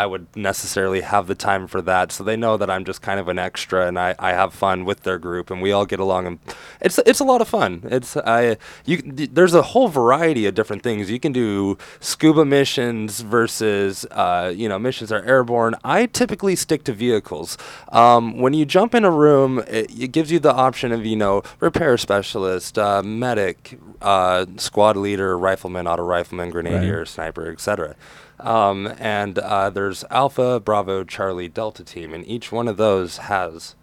I 0.00 0.06
would 0.06 0.34
necessarily 0.34 1.02
have 1.02 1.26
the 1.26 1.34
time 1.34 1.66
for 1.66 1.82
that. 1.82 2.10
So 2.10 2.24
they 2.24 2.34
know 2.34 2.56
that 2.56 2.70
I'm 2.70 2.86
just 2.86 3.02
kind 3.02 3.20
of 3.20 3.28
an 3.28 3.38
extra, 3.38 3.86
and 3.86 3.98
I, 3.98 4.14
I 4.18 4.30
have 4.30 4.54
fun 4.54 4.86
with 4.86 5.02
their 5.02 5.18
group, 5.18 5.50
and 5.50 5.60
we 5.60 5.72
all 5.72 5.84
get 5.84 6.00
along, 6.00 6.26
and 6.26 6.38
it's 6.80 6.98
it's 7.04 7.20
a 7.20 7.24
lot 7.24 7.42
of 7.42 7.48
fun. 7.48 7.82
It's 7.84 8.16
I 8.16 8.56
you 8.86 9.02
there's 9.02 9.52
a 9.52 9.60
whole 9.60 9.88
variety 9.88 10.46
of 10.46 10.54
different 10.54 10.82
things 10.82 11.10
you 11.10 11.20
can 11.20 11.32
do. 11.32 11.76
Scuba 12.00 12.46
missions 12.46 13.20
versus 13.20 14.06
uh, 14.12 14.50
you 14.56 14.70
know 14.70 14.78
missions 14.78 15.12
are 15.12 15.22
airborne. 15.24 15.74
I 15.84 16.06
typically 16.06 16.56
stick 16.56 16.82
to 16.84 16.94
vehicles. 16.94 17.58
Um, 17.92 18.38
when 18.38 18.54
you 18.54 18.64
jump 18.64 18.94
in 18.94 19.04
a 19.04 19.10
room, 19.10 19.58
it, 19.68 19.90
it 19.90 20.12
gives 20.12 20.32
you 20.32 20.38
the 20.38 20.54
option 20.54 20.92
of 20.92 21.04
you 21.04 21.16
know 21.16 21.42
repair 21.60 21.98
specialist, 21.98 22.78
uh, 22.78 23.02
medic, 23.02 23.78
uh, 24.00 24.46
squad 24.56 24.96
leader, 24.96 25.36
rifleman, 25.36 25.86
auto 25.86 26.04
rifleman, 26.04 26.48
grenadier, 26.48 27.04
sniper, 27.04 27.52
etc. 27.52 27.96
Um, 28.40 28.92
and 28.98 29.38
uh, 29.38 29.70
there's 29.70 30.04
Alpha, 30.10 30.60
Bravo, 30.60 31.04
Charlie, 31.04 31.48
Delta 31.48 31.84
team, 31.84 32.12
and 32.14 32.26
each 32.26 32.50
one 32.52 32.68
of 32.68 32.76
those 32.76 33.18
has 33.18 33.74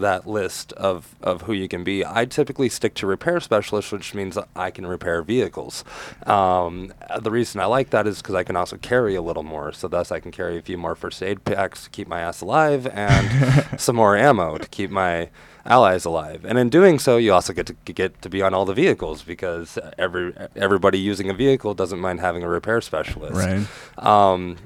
that 0.00 0.26
list 0.26 0.72
of, 0.74 1.14
of 1.22 1.42
who 1.42 1.52
you 1.52 1.68
can 1.68 1.84
be. 1.84 2.04
I 2.04 2.26
typically 2.26 2.68
stick 2.68 2.94
to 2.94 3.06
repair 3.06 3.40
specialist, 3.40 3.92
which 3.92 4.14
means 4.14 4.38
I 4.54 4.70
can 4.70 4.86
repair 4.86 5.22
vehicles. 5.22 5.84
Um, 6.26 6.92
the 7.18 7.30
reason 7.30 7.60
I 7.60 7.66
like 7.66 7.90
that 7.90 8.06
is 8.06 8.18
because 8.18 8.34
I 8.34 8.44
can 8.44 8.56
also 8.56 8.76
carry 8.76 9.14
a 9.14 9.22
little 9.22 9.42
more, 9.42 9.72
so 9.72 9.88
thus 9.88 10.12
I 10.12 10.20
can 10.20 10.32
carry 10.32 10.58
a 10.58 10.62
few 10.62 10.78
more 10.78 10.94
first 10.94 11.22
aid 11.22 11.44
packs 11.44 11.84
to 11.84 11.90
keep 11.90 12.08
my 12.08 12.20
ass 12.20 12.40
alive 12.40 12.86
and 12.86 13.80
some 13.80 13.96
more 13.96 14.16
ammo 14.16 14.58
to 14.58 14.68
keep 14.68 14.90
my 14.90 15.30
allies 15.66 16.04
alive. 16.04 16.44
And 16.44 16.58
in 16.58 16.68
doing 16.68 16.98
so, 16.98 17.16
you 17.16 17.32
also 17.32 17.52
get 17.52 17.66
to 17.66 17.92
get 17.92 18.22
to 18.22 18.28
be 18.28 18.42
on 18.42 18.54
all 18.54 18.64
the 18.64 18.74
vehicles 18.74 19.22
because 19.22 19.78
every 19.98 20.34
everybody 20.54 20.98
using 20.98 21.28
a 21.30 21.34
vehicle 21.34 21.74
doesn't 21.74 22.00
mind 22.00 22.20
having 22.20 22.42
a 22.42 22.48
repair 22.48 22.80
specialist. 22.80 23.34
Right. 23.34 23.66
Um, 24.04 24.56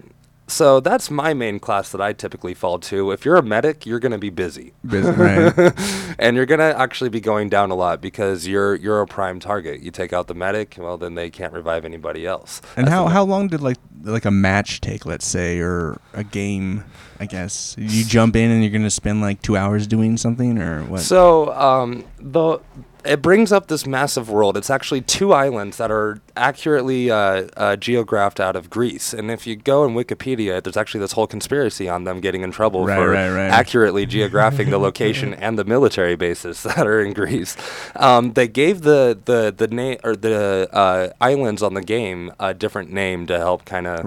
so 0.51 0.81
that's 0.81 1.11
my 1.11 1.33
main 1.33 1.61
class 1.61 1.93
that 1.93 2.01
I 2.01 2.13
typically 2.13 2.55
fall 2.55 2.81
to. 2.81 3.13
If 3.13 3.25
you're 3.25 3.37
a 3.37 3.43
medic, 3.43 3.87
you're 3.87 4.01
going 4.01 4.13
to 4.13 4.19
be 4.19 4.31
busy. 4.31 4.73
Busy, 4.85 5.11
right. 5.11 5.73
and 6.19 6.37
you're 6.37 6.47
gonna 6.47 6.75
actually 6.77 7.11
be 7.11 7.21
going 7.21 7.49
down 7.49 7.71
a 7.71 7.75
lot 7.75 8.01
because 8.01 8.47
you're 8.47 8.75
you're 8.75 9.01
a 9.01 9.07
prime 9.07 9.39
target. 9.41 9.81
You 9.81 9.91
take 9.91 10.13
out 10.13 10.27
the 10.27 10.35
medic, 10.35 10.77
well 10.79 10.99
then 10.99 11.15
they 11.15 11.31
can't 11.31 11.53
revive 11.53 11.85
anybody 11.85 12.27
else. 12.27 12.61
And 12.77 12.87
That's 12.87 12.95
how, 12.95 13.07
how 13.07 13.25
long 13.25 13.49
did 13.49 13.61
like 13.61 13.79
like 14.03 14.25
a 14.25 14.31
match 14.31 14.81
take, 14.81 15.07
let's 15.07 15.27
say, 15.27 15.59
or 15.61 16.01
a 16.13 16.25
game? 16.25 16.85
I 17.19 17.27
guess 17.27 17.75
you 17.79 18.05
jump 18.05 18.35
in 18.37 18.51
and 18.51 18.63
you're 18.63 18.73
gonna 18.73 18.91
spend 18.91 19.21
like 19.21 19.43
two 19.43 19.57
hours 19.57 19.87
doing 19.87 20.17
something, 20.17 20.59
or 20.59 20.83
what? 20.85 21.01
So 21.01 21.53
um, 21.55 22.05
the 22.19 22.59
it 23.05 23.23
brings 23.23 23.53
up 23.53 23.69
this 23.69 23.87
massive 23.87 24.31
world. 24.31 24.57
It's 24.57 24.71
actually 24.71 25.01
two 25.01 25.33
islands 25.33 25.77
that 25.79 25.91
are 25.91 26.21
accurately 26.37 27.11
uh, 27.11 27.49
uh, 27.57 27.77
geographed 27.77 28.41
out 28.41 28.57
of 28.57 28.71
Greece. 28.71 29.13
And 29.13 29.31
if 29.31 29.47
you 29.47 29.57
go 29.57 29.85
in 29.85 29.95
Wikipedia, 29.95 30.63
there's 30.63 30.77
actually 30.77 31.01
this 31.01 31.13
whole 31.13 31.27
conspiracy 31.27 31.89
on 31.89 32.05
them 32.05 32.21
getting 32.21 32.43
in 32.43 32.51
trouble 32.53 32.87
Right, 32.87 32.97
for 32.97 33.11
right, 33.11 33.31
right. 33.31 33.51
accurately 33.51 34.07
geographing 34.17 34.71
the 34.71 34.79
location 34.79 35.35
and 35.35 35.59
the 35.59 35.65
military 35.65 36.17
bases 36.17 36.63
that 36.65 36.87
are 36.87 37.01
in 37.01 37.13
Greece. 37.13 37.57
Um, 37.97 38.33
they 38.35 38.49
gave 38.49 38.83
the 38.83 39.19
the 39.25 39.53
the 39.57 39.69
name 39.69 39.99
or 40.05 40.17
the 40.17 40.69
uh, 40.73 41.11
islands 41.21 41.63
on 41.63 41.75
the 41.75 41.83
game 41.83 42.33
a 42.39 42.55
different 42.55 42.93
name 42.93 43.27
to 43.27 43.39
help 43.39 43.65
kind 43.65 43.87
of 43.87 44.05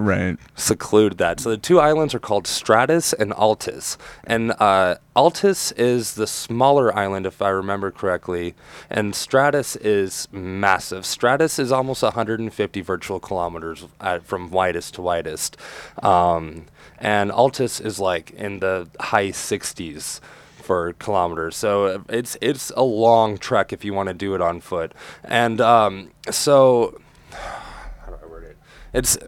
seclude 0.54 1.18
that. 1.18 1.40
So 1.40 1.50
the 1.50 1.56
two 1.56 1.80
islands 1.80 2.14
are 2.14 2.18
called 2.20 2.44
Stratis 2.44 3.12
and 3.18 3.32
Altis. 3.32 3.96
And 4.24 4.52
uh, 4.58 4.96
Altis 5.16 5.72
is 5.72 6.14
the 6.14 6.26
smaller 6.26 6.94
island, 6.96 7.26
if 7.26 7.40
I 7.40 7.50
remember 7.50 7.90
correctly, 7.90 8.54
and 8.90 9.12
Stratis 9.14 9.76
is 9.80 10.28
massive. 10.32 11.04
Stratis 11.04 11.58
is 11.58 11.72
almost 11.72 12.02
150 12.02 12.80
virtual 12.80 13.20
kilometers 13.20 13.86
at, 14.00 14.24
from 14.24 14.50
widest 14.50 14.94
to 14.94 15.02
widest. 15.02 15.56
Um, 16.02 16.66
and 16.98 17.30
Altis 17.30 17.80
is 17.80 17.98
like 17.98 18.30
in 18.30 18.60
the 18.60 18.88
high 19.00 19.28
60s 19.28 20.20
for 20.64 20.94
kilometers. 20.94 21.56
So 21.56 21.86
uh, 21.86 21.98
it's 22.08 22.36
it's 22.40 22.70
a 22.70 22.82
long 22.82 23.38
trek 23.38 23.72
if 23.72 23.84
you 23.84 23.92
want 23.92 24.08
to 24.08 24.14
do 24.14 24.34
it 24.34 24.40
on 24.40 24.60
foot. 24.60 24.92
And 25.22 25.60
um, 25.60 26.10
so 26.30 27.00
how 27.30 28.06
do 28.08 28.16
I 28.22 28.26
word 28.26 28.44
it? 28.44 28.56
It's 28.92 29.18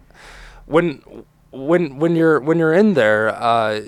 when 0.64 1.02
when 1.50 1.98
when 1.98 2.16
you're 2.16 2.40
when 2.40 2.59
you're 2.59 2.72
in 2.72 2.94
there 2.94 3.28
uh, 3.28 3.82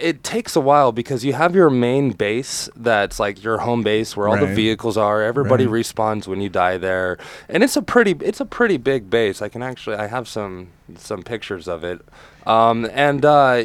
it 0.00 0.22
takes 0.24 0.56
a 0.56 0.60
while 0.60 0.92
because 0.92 1.24
you 1.24 1.32
have 1.32 1.54
your 1.54 1.70
main 1.70 2.10
base 2.12 2.68
that's 2.76 3.20
like 3.20 3.42
your 3.44 3.58
home 3.58 3.82
base 3.82 4.16
where 4.16 4.28
all 4.28 4.36
the 4.38 4.46
vehicles 4.54 4.96
are 4.96 5.22
everybody 5.22 5.66
Right. 5.66 5.84
respawns 5.84 6.26
when 6.26 6.40
you 6.40 6.48
die 6.48 6.78
there 6.78 7.18
and 7.48 7.62
it's 7.62 7.76
a 7.76 7.82
pretty 7.82 8.12
it's 8.20 8.40
a 8.40 8.44
pretty 8.46 8.76
big 8.78 9.10
base 9.10 9.42
i 9.42 9.48
can 9.48 9.62
actually 9.62 9.96
i 9.96 10.06
have 10.06 10.26
some 10.26 10.68
some 10.96 11.22
pictures 11.22 11.68
of 11.68 11.84
it 11.84 12.00
um, 12.46 12.88
and 12.92 13.22
uh, 13.24 13.62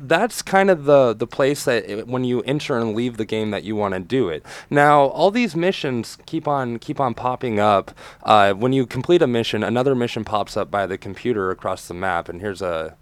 that's 0.00 0.40
kind 0.40 0.70
of 0.70 0.84
the 0.86 1.12
the 1.14 1.26
place 1.26 1.64
that 1.66 1.84
it, 1.88 2.08
when 2.08 2.24
you 2.24 2.40
enter 2.42 2.78
and 2.78 2.94
leave 2.94 3.18
the 3.18 3.26
game 3.26 3.50
that 3.50 3.62
you 3.62 3.76
want 3.76 3.92
to 3.92 4.00
do 4.00 4.30
it. 4.30 4.42
Now, 4.70 5.02
all 5.04 5.30
these 5.30 5.54
missions 5.54 6.16
keep 6.24 6.48
on 6.48 6.78
keep 6.78 6.98
on 6.98 7.12
popping 7.12 7.60
up. 7.60 7.90
Uh, 8.22 8.54
when 8.54 8.72
you 8.72 8.86
complete 8.86 9.20
a 9.20 9.26
mission, 9.26 9.62
another 9.62 9.94
mission 9.94 10.24
pops 10.24 10.56
up 10.56 10.70
by 10.70 10.86
the 10.86 10.96
computer 10.96 11.50
across 11.50 11.86
the 11.88 11.94
map, 11.94 12.28
and 12.30 12.40
here's 12.40 12.62
a 12.62 12.96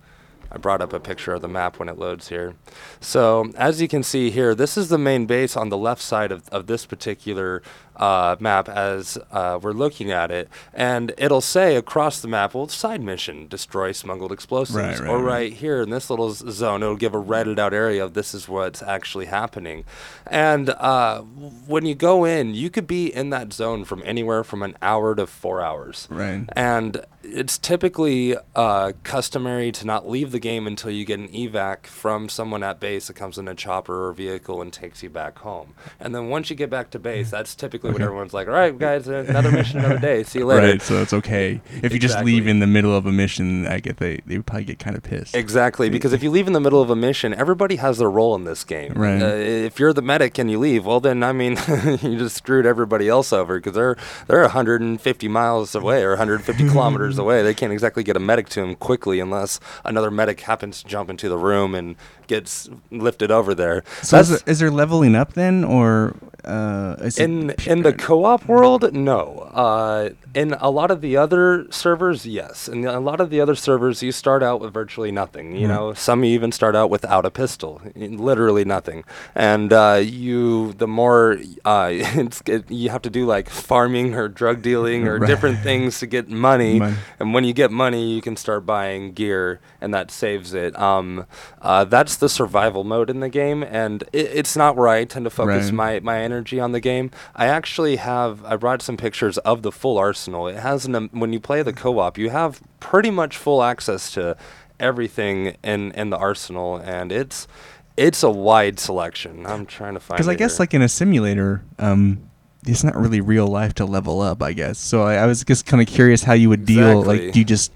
I 0.54 0.58
brought 0.58 0.80
up 0.80 0.92
a 0.92 1.00
picture 1.00 1.34
of 1.34 1.42
the 1.42 1.48
map 1.48 1.80
when 1.80 1.88
it 1.88 1.98
loads 1.98 2.28
here. 2.28 2.54
So 3.00 3.50
as 3.56 3.82
you 3.82 3.88
can 3.88 4.04
see 4.04 4.30
here, 4.30 4.54
this 4.54 4.76
is 4.76 4.88
the 4.88 4.98
main 4.98 5.26
base 5.26 5.56
on 5.56 5.68
the 5.68 5.76
left 5.76 6.00
side 6.00 6.30
of, 6.30 6.48
of 6.50 6.68
this 6.68 6.86
particular 6.86 7.60
uh, 7.96 8.36
map 8.40 8.68
as 8.68 9.18
uh, 9.30 9.58
we're 9.60 9.72
looking 9.72 10.10
at 10.10 10.30
it. 10.30 10.48
And 10.72 11.12
it'll 11.18 11.40
say 11.40 11.76
across 11.76 12.20
the 12.20 12.28
map, 12.28 12.54
well, 12.54 12.68
side 12.68 13.02
mission, 13.02 13.46
destroy 13.48 13.92
smuggled 13.92 14.32
explosives. 14.32 14.76
Right, 14.76 14.98
right, 14.98 15.08
or 15.08 15.18
right. 15.18 15.24
right 15.24 15.52
here 15.52 15.82
in 15.82 15.90
this 15.90 16.10
little 16.10 16.32
zone, 16.32 16.82
it'll 16.82 16.96
give 16.96 17.14
a 17.14 17.18
redded 17.18 17.58
out 17.58 17.74
area 17.74 18.04
of 18.04 18.14
this 18.14 18.34
is 18.34 18.48
what's 18.48 18.82
actually 18.82 19.26
happening. 19.26 19.84
And 20.26 20.70
uh, 20.70 21.20
when 21.20 21.86
you 21.86 21.94
go 21.94 22.24
in, 22.24 22.54
you 22.54 22.70
could 22.70 22.86
be 22.86 23.14
in 23.14 23.30
that 23.30 23.52
zone 23.52 23.84
from 23.84 24.02
anywhere 24.04 24.44
from 24.44 24.62
an 24.62 24.76
hour 24.82 25.14
to 25.14 25.26
four 25.26 25.60
hours. 25.60 26.08
Right. 26.10 26.44
And 26.52 27.04
it's 27.22 27.58
typically 27.58 28.36
uh, 28.54 28.92
customary 29.02 29.72
to 29.72 29.86
not 29.86 30.08
leave 30.08 30.30
the 30.30 30.38
game 30.38 30.66
until 30.66 30.90
you 30.90 31.04
get 31.04 31.18
an 31.18 31.28
evac 31.28 31.86
from 31.86 32.28
someone 32.28 32.62
at 32.62 32.80
base 32.80 33.06
that 33.06 33.14
comes 33.14 33.38
in 33.38 33.48
a 33.48 33.54
chopper 33.54 34.08
or 34.08 34.12
vehicle 34.12 34.60
and 34.60 34.72
takes 34.72 35.02
you 35.02 35.10
back 35.10 35.38
home. 35.38 35.74
And 35.98 36.14
then 36.14 36.28
once 36.28 36.50
you 36.50 36.56
get 36.56 36.70
back 36.70 36.90
to 36.90 36.98
base, 36.98 37.30
that's 37.30 37.54
typically 37.54 37.83
when 37.84 37.94
Okay. 37.94 38.04
everyone's 38.04 38.32
like, 38.34 38.48
all 38.48 38.54
right, 38.54 38.76
guys, 38.78 39.06
another 39.08 39.50
mission, 39.52 39.78
another 39.78 39.98
day. 39.98 40.22
See 40.22 40.40
you 40.40 40.46
later. 40.46 40.66
Right. 40.66 40.82
So 40.82 41.00
it's 41.02 41.12
okay 41.12 41.60
if 41.82 41.92
you 41.92 41.98
just 41.98 42.22
leave 42.24 42.46
in 42.46 42.60
the 42.60 42.66
middle 42.66 42.94
of 42.96 43.06
a 43.06 43.12
mission. 43.12 43.66
I 43.66 43.80
get 43.80 43.98
they 43.98 44.20
they 44.26 44.38
probably 44.38 44.64
get 44.64 44.78
kind 44.78 44.96
of 44.96 45.02
pissed. 45.02 45.34
Exactly, 45.34 45.88
because 45.90 46.12
if 46.12 46.22
you 46.22 46.30
leave 46.30 46.46
in 46.46 46.52
the 46.52 46.60
middle 46.60 46.80
of 46.82 46.90
a 46.90 46.96
mission, 46.96 47.34
everybody 47.34 47.76
has 47.76 47.98
their 47.98 48.10
role 48.10 48.34
in 48.34 48.44
this 48.44 48.64
game. 48.64 48.92
Right. 48.94 49.20
Uh, 49.22 49.26
if 49.26 49.78
you're 49.78 49.92
the 49.92 50.02
medic 50.02 50.38
and 50.38 50.50
you 50.50 50.58
leave, 50.58 50.86
well, 50.86 51.00
then 51.00 51.22
I 51.22 51.32
mean, 51.32 51.52
you 52.02 52.18
just 52.18 52.36
screwed 52.36 52.66
everybody 52.66 53.08
else 53.08 53.32
over 53.32 53.58
because 53.58 53.74
they're 53.74 53.96
they're 54.26 54.40
150 54.42 55.28
miles 55.28 55.74
away 55.74 56.02
or 56.02 56.10
150 56.10 56.68
kilometers 56.70 57.18
away. 57.24 57.42
They 57.42 57.54
can't 57.54 57.72
exactly 57.72 58.02
get 58.02 58.16
a 58.16 58.20
medic 58.20 58.48
to 58.50 58.60
them 58.60 58.74
quickly 58.74 59.20
unless 59.20 59.60
another 59.84 60.10
medic 60.10 60.40
happens 60.40 60.82
to 60.82 60.88
jump 60.88 61.10
into 61.10 61.28
the 61.28 61.38
room 61.38 61.74
and 61.74 61.96
gets 62.26 62.68
lifted 62.90 63.30
over 63.30 63.54
there. 63.54 63.82
So 64.02 64.18
is 64.18 64.28
That's- 64.28 64.42
there, 64.42 64.52
is 64.52 64.58
there 64.60 64.70
leveling 64.70 65.14
up 65.14 65.34
then, 65.34 65.64
or 65.64 66.14
uh, 66.44 66.96
is 67.00 67.18
in 67.18 67.50
in 67.66 67.82
the 67.82 67.92
co-op 67.92 68.46
world, 68.46 68.92
no. 68.92 69.48
Uh, 69.54 70.10
in 70.34 70.52
a 70.60 70.68
lot 70.68 70.90
of 70.90 71.00
the 71.00 71.16
other 71.16 71.66
servers, 71.70 72.26
yes. 72.26 72.68
In 72.68 72.84
a 72.86 73.00
lot 73.00 73.20
of 73.20 73.30
the 73.30 73.40
other 73.40 73.54
servers, 73.54 74.02
you 74.02 74.12
start 74.12 74.42
out 74.42 74.60
with 74.60 74.74
virtually 74.74 75.10
nothing. 75.10 75.56
You 75.56 75.66
Hmm. 75.68 75.72
know, 75.74 75.94
some 75.94 76.22
even 76.24 76.52
start 76.52 76.76
out 76.76 76.90
without 76.90 77.24
a 77.24 77.30
pistol, 77.30 77.80
literally 77.96 78.64
nothing. 78.64 79.04
And 79.34 79.72
uh, 79.72 80.02
you, 80.04 80.74
the 80.74 80.86
more 80.88 81.38
uh, 81.64 81.88
it's, 81.92 82.42
it, 82.46 82.70
you 82.70 82.90
have 82.90 83.00
to 83.02 83.10
do 83.10 83.24
like 83.24 83.48
farming 83.48 84.14
or 84.14 84.28
drug 84.28 84.60
dealing 84.60 85.08
or 85.08 85.18
Right. 85.18 85.26
different 85.26 85.60
things 85.60 85.98
to 86.00 86.06
get 86.06 86.28
money. 86.28 86.78
Money. 86.78 86.96
And 87.20 87.32
when 87.32 87.44
you 87.44 87.54
get 87.54 87.70
money, 87.70 88.12
you 88.14 88.20
can 88.20 88.36
start 88.36 88.66
buying 88.66 89.12
gear, 89.12 89.60
and 89.80 89.94
that 89.94 90.10
saves 90.10 90.52
it. 90.52 90.78
Um, 90.78 91.24
uh, 91.62 91.84
that's 92.14 92.20
the 92.20 92.28
survival 92.28 92.84
mode 92.84 93.10
in 93.10 93.20
the 93.20 93.28
game, 93.28 93.62
and 93.62 94.02
it, 94.12 94.30
it's 94.32 94.56
not 94.56 94.76
where 94.76 94.86
I 94.88 95.04
tend 95.04 95.24
to 95.24 95.30
focus 95.30 95.66
Right. 95.66 95.74
my, 95.74 96.00
my 96.00 96.20
energy 96.20 96.60
on 96.60 96.72
the 96.72 96.80
game. 96.80 97.10
I 97.34 97.46
actually 97.46 97.96
have 97.96 98.44
I 98.44 98.56
brought 98.56 98.82
some 98.82 98.96
pictures 98.96 99.38
of 99.38 99.62
the 99.62 99.72
full 99.72 99.98
arsenal. 99.98 100.46
It 100.46 100.56
has 100.56 100.86
an 100.86 100.94
um, 100.94 101.10
when 101.12 101.32
you 101.32 101.40
play 101.40 101.62
the 101.62 101.72
co-op, 101.72 102.18
you 102.18 102.30
have 102.30 102.60
pretty 102.80 103.10
much 103.10 103.36
full 103.36 103.62
access 103.62 104.12
to 104.12 104.36
everything 104.78 105.56
in 105.64 105.90
in 105.92 106.10
the 106.10 106.16
arsenal, 106.16 106.76
and 106.76 107.10
it's 107.10 107.48
it's 107.96 108.22
a 108.22 108.30
wide 108.30 108.78
selection. 108.78 109.46
I'm 109.46 109.66
trying 109.66 109.94
to 109.94 110.00
find 110.00 110.16
Because 110.18 110.28
I 110.28 110.34
guess 110.34 110.56
here. 110.56 110.62
like 110.62 110.74
in 110.74 110.82
a 110.82 110.88
simulator, 110.88 111.62
um, 111.78 112.28
it's 112.66 112.84
not 112.84 112.96
really 112.96 113.20
real 113.20 113.46
life 113.46 113.74
to 113.74 113.84
level 113.84 114.20
up. 114.20 114.42
I 114.42 114.52
guess. 114.52 114.78
So 114.78 115.02
I, 115.02 115.14
I 115.16 115.26
was 115.26 115.44
just 115.44 115.66
kind 115.66 115.80
of 115.82 115.88
curious 115.88 116.22
how 116.22 116.34
you 116.34 116.48
would 116.48 116.64
deal. 116.64 117.00
Exactly. 117.00 117.26
Like, 117.26 117.32
do 117.32 117.38
you 117.40 117.44
just 117.44 117.72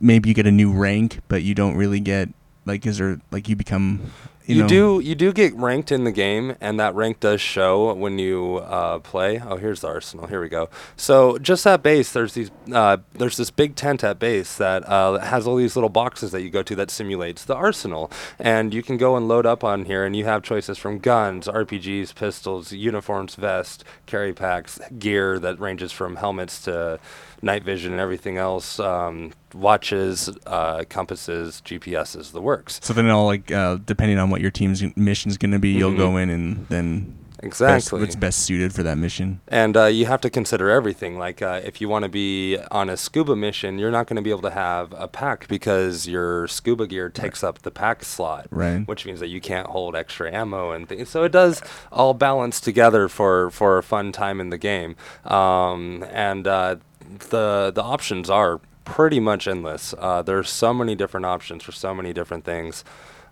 maybe 0.00 0.28
you 0.28 0.34
get 0.34 0.46
a 0.46 0.52
new 0.52 0.72
rank, 0.72 1.20
but 1.28 1.42
you 1.42 1.54
don't 1.54 1.76
really 1.76 2.00
get 2.00 2.28
like 2.66 2.84
is 2.84 2.98
there 2.98 3.18
like 3.30 3.48
you 3.48 3.56
become 3.56 4.12
you, 4.46 4.54
You, 4.54 4.62
know, 4.62 4.68
do 4.68 5.00
you 5.00 5.14
do 5.16 5.32
get 5.32 5.54
ranked 5.56 5.90
in 5.90 6.04
the 6.04 6.12
game, 6.12 6.54
and 6.60 6.78
that 6.78 6.94
rank 6.94 7.18
does 7.18 7.40
show 7.40 7.92
when 7.92 8.20
you 8.20 8.58
uh, 8.58 9.00
play. 9.00 9.40
Oh, 9.44 9.56
here's 9.56 9.80
the 9.80 9.88
arsenal. 9.88 10.28
Here 10.28 10.40
we 10.40 10.48
go. 10.48 10.68
So 10.96 11.36
just 11.38 11.66
at 11.66 11.82
base, 11.82 12.12
there's 12.12 12.34
these 12.34 12.52
uh, 12.72 12.98
there's 13.14 13.36
this 13.36 13.50
big 13.50 13.74
tent 13.74 14.04
at 14.04 14.20
base 14.20 14.56
that 14.56 14.88
uh, 14.88 15.18
has 15.18 15.48
all 15.48 15.56
these 15.56 15.74
little 15.74 15.88
boxes 15.88 16.30
that 16.30 16.42
you 16.42 16.50
go 16.50 16.62
to 16.62 16.76
that 16.76 16.92
simulates 16.92 17.44
the 17.44 17.56
arsenal, 17.56 18.08
and 18.38 18.72
you 18.72 18.84
can 18.84 18.96
go 18.96 19.16
and 19.16 19.26
load 19.26 19.46
up 19.46 19.64
on 19.64 19.84
here, 19.86 20.04
and 20.04 20.14
you 20.14 20.24
have 20.26 20.44
choices 20.44 20.78
from 20.78 21.00
guns, 21.00 21.48
RPGs, 21.48 22.14
pistols, 22.14 22.70
uniforms, 22.70 23.34
vest, 23.34 23.82
carry 24.06 24.32
packs, 24.32 24.78
gear 24.96 25.40
that 25.40 25.58
ranges 25.58 25.90
from 25.90 26.16
helmets 26.16 26.62
to 26.62 27.00
night 27.42 27.64
vision 27.64 27.92
and 27.92 28.00
everything 28.00 28.38
else, 28.38 28.78
um, 28.80 29.32
watches, 29.54 30.28
uh, 30.46 30.84
compasses, 30.88 31.60
GPSs, 31.64 32.32
the 32.32 32.40
works. 32.42 32.80
So 32.82 32.92
then 32.92 33.08
all 33.10 33.26
like 33.26 33.50
uh, 33.50 33.78
depending 33.84 34.18
on 34.18 34.30
what 34.30 34.40
your 34.40 34.50
team's 34.50 34.82
mission 34.96 35.30
is 35.30 35.38
gonna 35.38 35.58
be, 35.58 35.70
you'll 35.70 35.92
Mhm. 35.92 35.96
go 35.98 36.16
in 36.16 36.30
and 36.30 36.66
then 36.68 37.14
best, 37.36 37.44
Exactly. 37.44 38.00
what's 38.00 38.16
best 38.16 38.38
suited 38.40 38.72
for 38.72 38.82
that 38.82 38.96
mission. 38.96 39.40
And 39.46 39.76
uh, 39.76 39.84
you 39.84 40.06
have 40.06 40.20
to 40.22 40.30
consider 40.30 40.70
everything. 40.70 41.18
Like, 41.18 41.42
uh, 41.42 41.60
if 41.64 41.80
you 41.82 41.88
want 41.88 42.04
to 42.04 42.08
be 42.08 42.56
on 42.70 42.88
a 42.88 42.96
scuba 42.96 43.36
mission, 43.36 43.78
you're 43.78 43.90
not 43.90 44.06
going 44.06 44.16
to 44.16 44.22
be 44.22 44.30
able 44.30 44.40
to 44.42 44.50
have 44.50 44.92
a 44.96 45.06
pack 45.06 45.46
because 45.46 46.08
your 46.08 46.48
scuba 46.48 46.86
gear 46.86 47.08
takes 47.10 47.44
up 47.44 47.60
the 47.60 47.70
pack 47.70 48.02
slot, 48.04 48.46
Right. 48.50 48.88
which 48.88 49.04
means 49.04 49.20
that 49.20 49.28
you 49.28 49.40
can't 49.42 49.68
hold 49.68 49.94
extra 49.94 50.32
ammo 50.34 50.70
and 50.72 50.88
things. 50.88 51.10
So 51.10 51.24
it 51.24 51.30
does 51.32 51.60
all 51.92 52.14
balance 52.14 52.58
together 52.58 53.06
for, 53.06 53.50
for 53.50 53.76
a 53.76 53.82
fun 53.82 54.12
time 54.12 54.40
in 54.40 54.48
the 54.48 54.58
game. 54.58 54.96
Um, 55.24 56.04
and 56.10 56.46
uh, 56.48 56.76
the 57.18 57.72
the 57.74 57.82
options 57.82 58.30
are 58.30 58.60
pretty 58.84 59.20
much 59.20 59.46
endless. 59.48 59.94
Uh, 59.98 60.22
there's 60.22 60.48
so 60.48 60.72
many 60.72 60.94
different 60.94 61.26
options 61.26 61.62
for 61.62 61.72
so 61.72 61.94
many 61.94 62.12
different 62.12 62.44
things. 62.44 62.84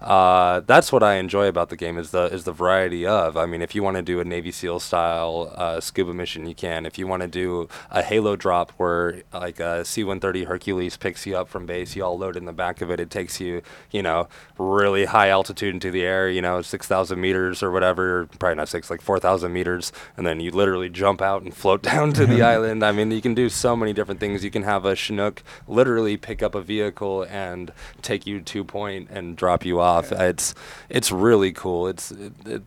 Uh, 0.05 0.61
that's 0.61 0.93
what 0.93 1.03
I 1.03 1.15
enjoy 1.15 1.49
about 1.49 1.71
the 1.71 1.77
game 1.77 1.97
is 1.97 2.11
the 2.11 2.25
is 2.25 2.45
the 2.45 2.53
variety 2.53 3.07
of. 3.07 3.39
I 3.39 3.47
mean, 3.47 3.63
if 3.63 3.75
you 3.75 3.83
want 3.83 3.97
to 3.97 4.03
do 4.03 4.21
a 4.21 4.25
Navy 4.25 4.53
SEAL 4.53 4.81
style 4.81 5.51
uh, 5.57 5.81
scuba 5.81 6.13
mission, 6.13 6.47
you 6.47 6.55
can. 6.55 6.85
If 6.85 6.99
you 6.99 7.07
want 7.07 7.23
to 7.23 7.27
do 7.27 7.71
a 7.91 8.03
Halo 8.03 8.37
drop 8.37 8.73
where 8.73 9.23
like 9.33 9.61
a 9.61 9.83
C-130 9.83 10.47
Hercules 10.47 10.99
picks 10.99 11.25
you 11.25 11.39
up 11.39 11.49
from 11.49 11.65
base, 11.65 11.97
you 11.97 12.05
all 12.05 12.19
load 12.19 12.37
in 12.37 12.45
the 12.45 12.53
back 12.53 12.83
of 12.83 12.91
it. 12.91 13.01
It 13.01 13.09
takes 13.09 13.41
you, 13.41 13.63
you 13.91 14.03
know, 14.03 14.29
really 14.59 15.07
high 15.07 15.31
altitude 15.31 15.73
into 15.73 15.91
the 15.91 16.03
air. 16.03 16.29
You 16.29 16.43
know, 16.43 16.61
six 16.61 16.87
thousand 16.87 17.19
meters 17.19 17.63
or 17.63 17.71
whatever. 17.71 18.27
Probably 18.39 18.57
not 18.57 18.69
six, 18.69 18.91
like 18.91 19.01
four 19.01 19.19
thousand 19.19 19.55
meters, 19.55 19.91
and 20.19 20.27
then 20.27 20.39
you 20.39 20.51
literally 20.51 20.91
jump 20.91 21.23
out 21.23 21.41
and 21.41 21.57
float 21.57 21.83
down 21.95 22.13
to 22.13 22.27
the 22.27 22.43
island. 22.55 22.85
I 22.85 22.93
mean, 22.93 23.11
you 23.11 23.23
can 23.23 23.33
do 23.33 23.49
so 23.49 23.75
many 23.75 23.95
different 23.95 24.21
things. 24.21 24.45
You 24.45 24.51
can 24.51 24.65
have 24.65 24.85
a 24.85 24.95
Chinook 24.95 25.43
literally 25.67 26.19
pick 26.19 26.43
up 26.43 26.55
a 26.55 26.61
vehicle 26.61 27.23
and 27.23 27.73
take 28.03 28.27
you 28.27 28.43
to 28.43 28.65
point 28.65 29.09
and 29.11 29.35
drop 29.35 29.65
you 29.65 29.81
off. 29.81 29.94
It's 30.03 30.55
it's 30.89 31.11
really 31.13 31.53
cool. 31.53 31.89
It's 31.89 32.11
it, 32.11 32.33
it, 32.47 32.63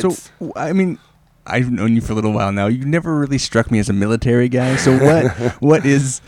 So 0.00 0.08
it's 0.10 0.30
w- 0.40 0.52
I 0.56 0.72
mean, 0.72 0.98
I've 1.46 1.70
known 1.70 1.94
you 1.94 2.00
for 2.00 2.12
a 2.12 2.14
little 2.14 2.32
while 2.32 2.52
now. 2.52 2.66
You 2.66 2.84
never 2.84 3.18
really 3.18 3.38
struck 3.38 3.70
me 3.70 3.78
as 3.78 3.88
a 3.88 3.92
military 3.92 4.48
guy. 4.48 4.76
So 4.76 4.96
what 4.98 5.32
what 5.62 5.84
is 5.86 6.20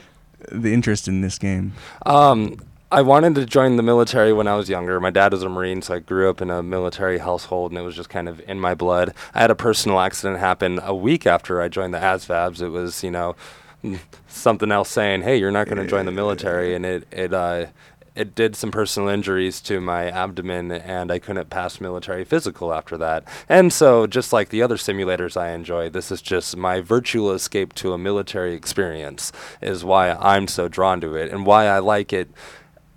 the 0.51 0.73
interest 0.73 1.09
in 1.09 1.21
this 1.21 1.39
game? 1.39 1.73
Um, 2.07 2.57
I 2.93 3.03
wanted 3.03 3.35
to 3.37 3.45
join 3.47 3.77
the 3.77 3.83
military 3.83 4.33
when 4.33 4.47
I 4.47 4.55
was 4.55 4.69
younger. 4.69 5.01
My 5.01 5.11
dad 5.11 5.33
was 5.33 5.43
a 5.43 5.49
Marine, 5.49 5.83
so 5.83 5.95
I 5.95 5.99
grew 5.99 6.31
up 6.31 6.41
in 6.41 6.49
a 6.51 6.63
military 6.63 7.19
household, 7.19 7.73
and 7.73 7.79
it 7.79 7.83
was 7.83 7.97
just 7.97 8.09
kind 8.09 8.29
of 8.29 8.41
in 8.49 8.61
my 8.61 8.75
blood. 8.75 9.15
I 9.35 9.41
had 9.41 9.51
a 9.51 9.57
personal 9.57 9.99
accident 9.99 10.39
happen 10.39 10.79
a 10.81 10.95
week 10.95 11.27
after 11.27 11.61
I 11.61 11.67
joined 11.69 11.93
the 11.93 11.99
ASVABs. 11.99 12.63
It 12.63 12.69
was, 12.69 13.03
you 13.03 13.11
know, 13.11 13.35
something 14.29 14.71
else 14.71 14.91
saying, 14.91 15.23
"Hey, 15.23 15.37
you're 15.39 15.51
not 15.51 15.67
going 15.67 15.79
to 15.79 15.87
join 15.89 16.07
the 16.07 16.13
military," 16.13 16.75
and 16.75 16.87
it 16.87 17.09
it 17.11 17.35
uh, 17.35 17.67
it 18.15 18.35
did 18.35 18.55
some 18.55 18.71
personal 18.71 19.09
injuries 19.09 19.61
to 19.63 19.81
my 19.81 20.09
abdomen, 20.09 20.71
and 20.71 21.11
I 21.11 21.19
couldn't 21.19 21.51
pass 21.51 21.81
military 21.81 22.25
physical 22.25 22.73
after 22.73 22.97
that. 22.99 23.25
And 23.49 23.73
so, 23.73 24.07
just 24.07 24.33
like 24.33 24.51
the 24.51 24.63
other 24.63 24.77
simulators 24.77 25.37
I 25.37 25.51
enjoy, 25.51 25.91
this 25.91 26.13
is 26.13 26.23
just 26.23 26.57
my 26.57 26.81
virtual 26.81 27.33
escape 27.33 27.75
to 27.75 27.93
a 27.93 27.99
military 27.99 28.55
experience. 28.55 29.33
Is 29.61 29.85
why 29.85 30.13
I'm 30.13 30.47
so 30.47 30.69
drawn 30.69 31.01
to 31.01 31.17
it, 31.17 31.33
and 31.33 31.45
why 31.45 31.67
I 31.67 31.81
like 31.81 32.13
it 32.13 32.31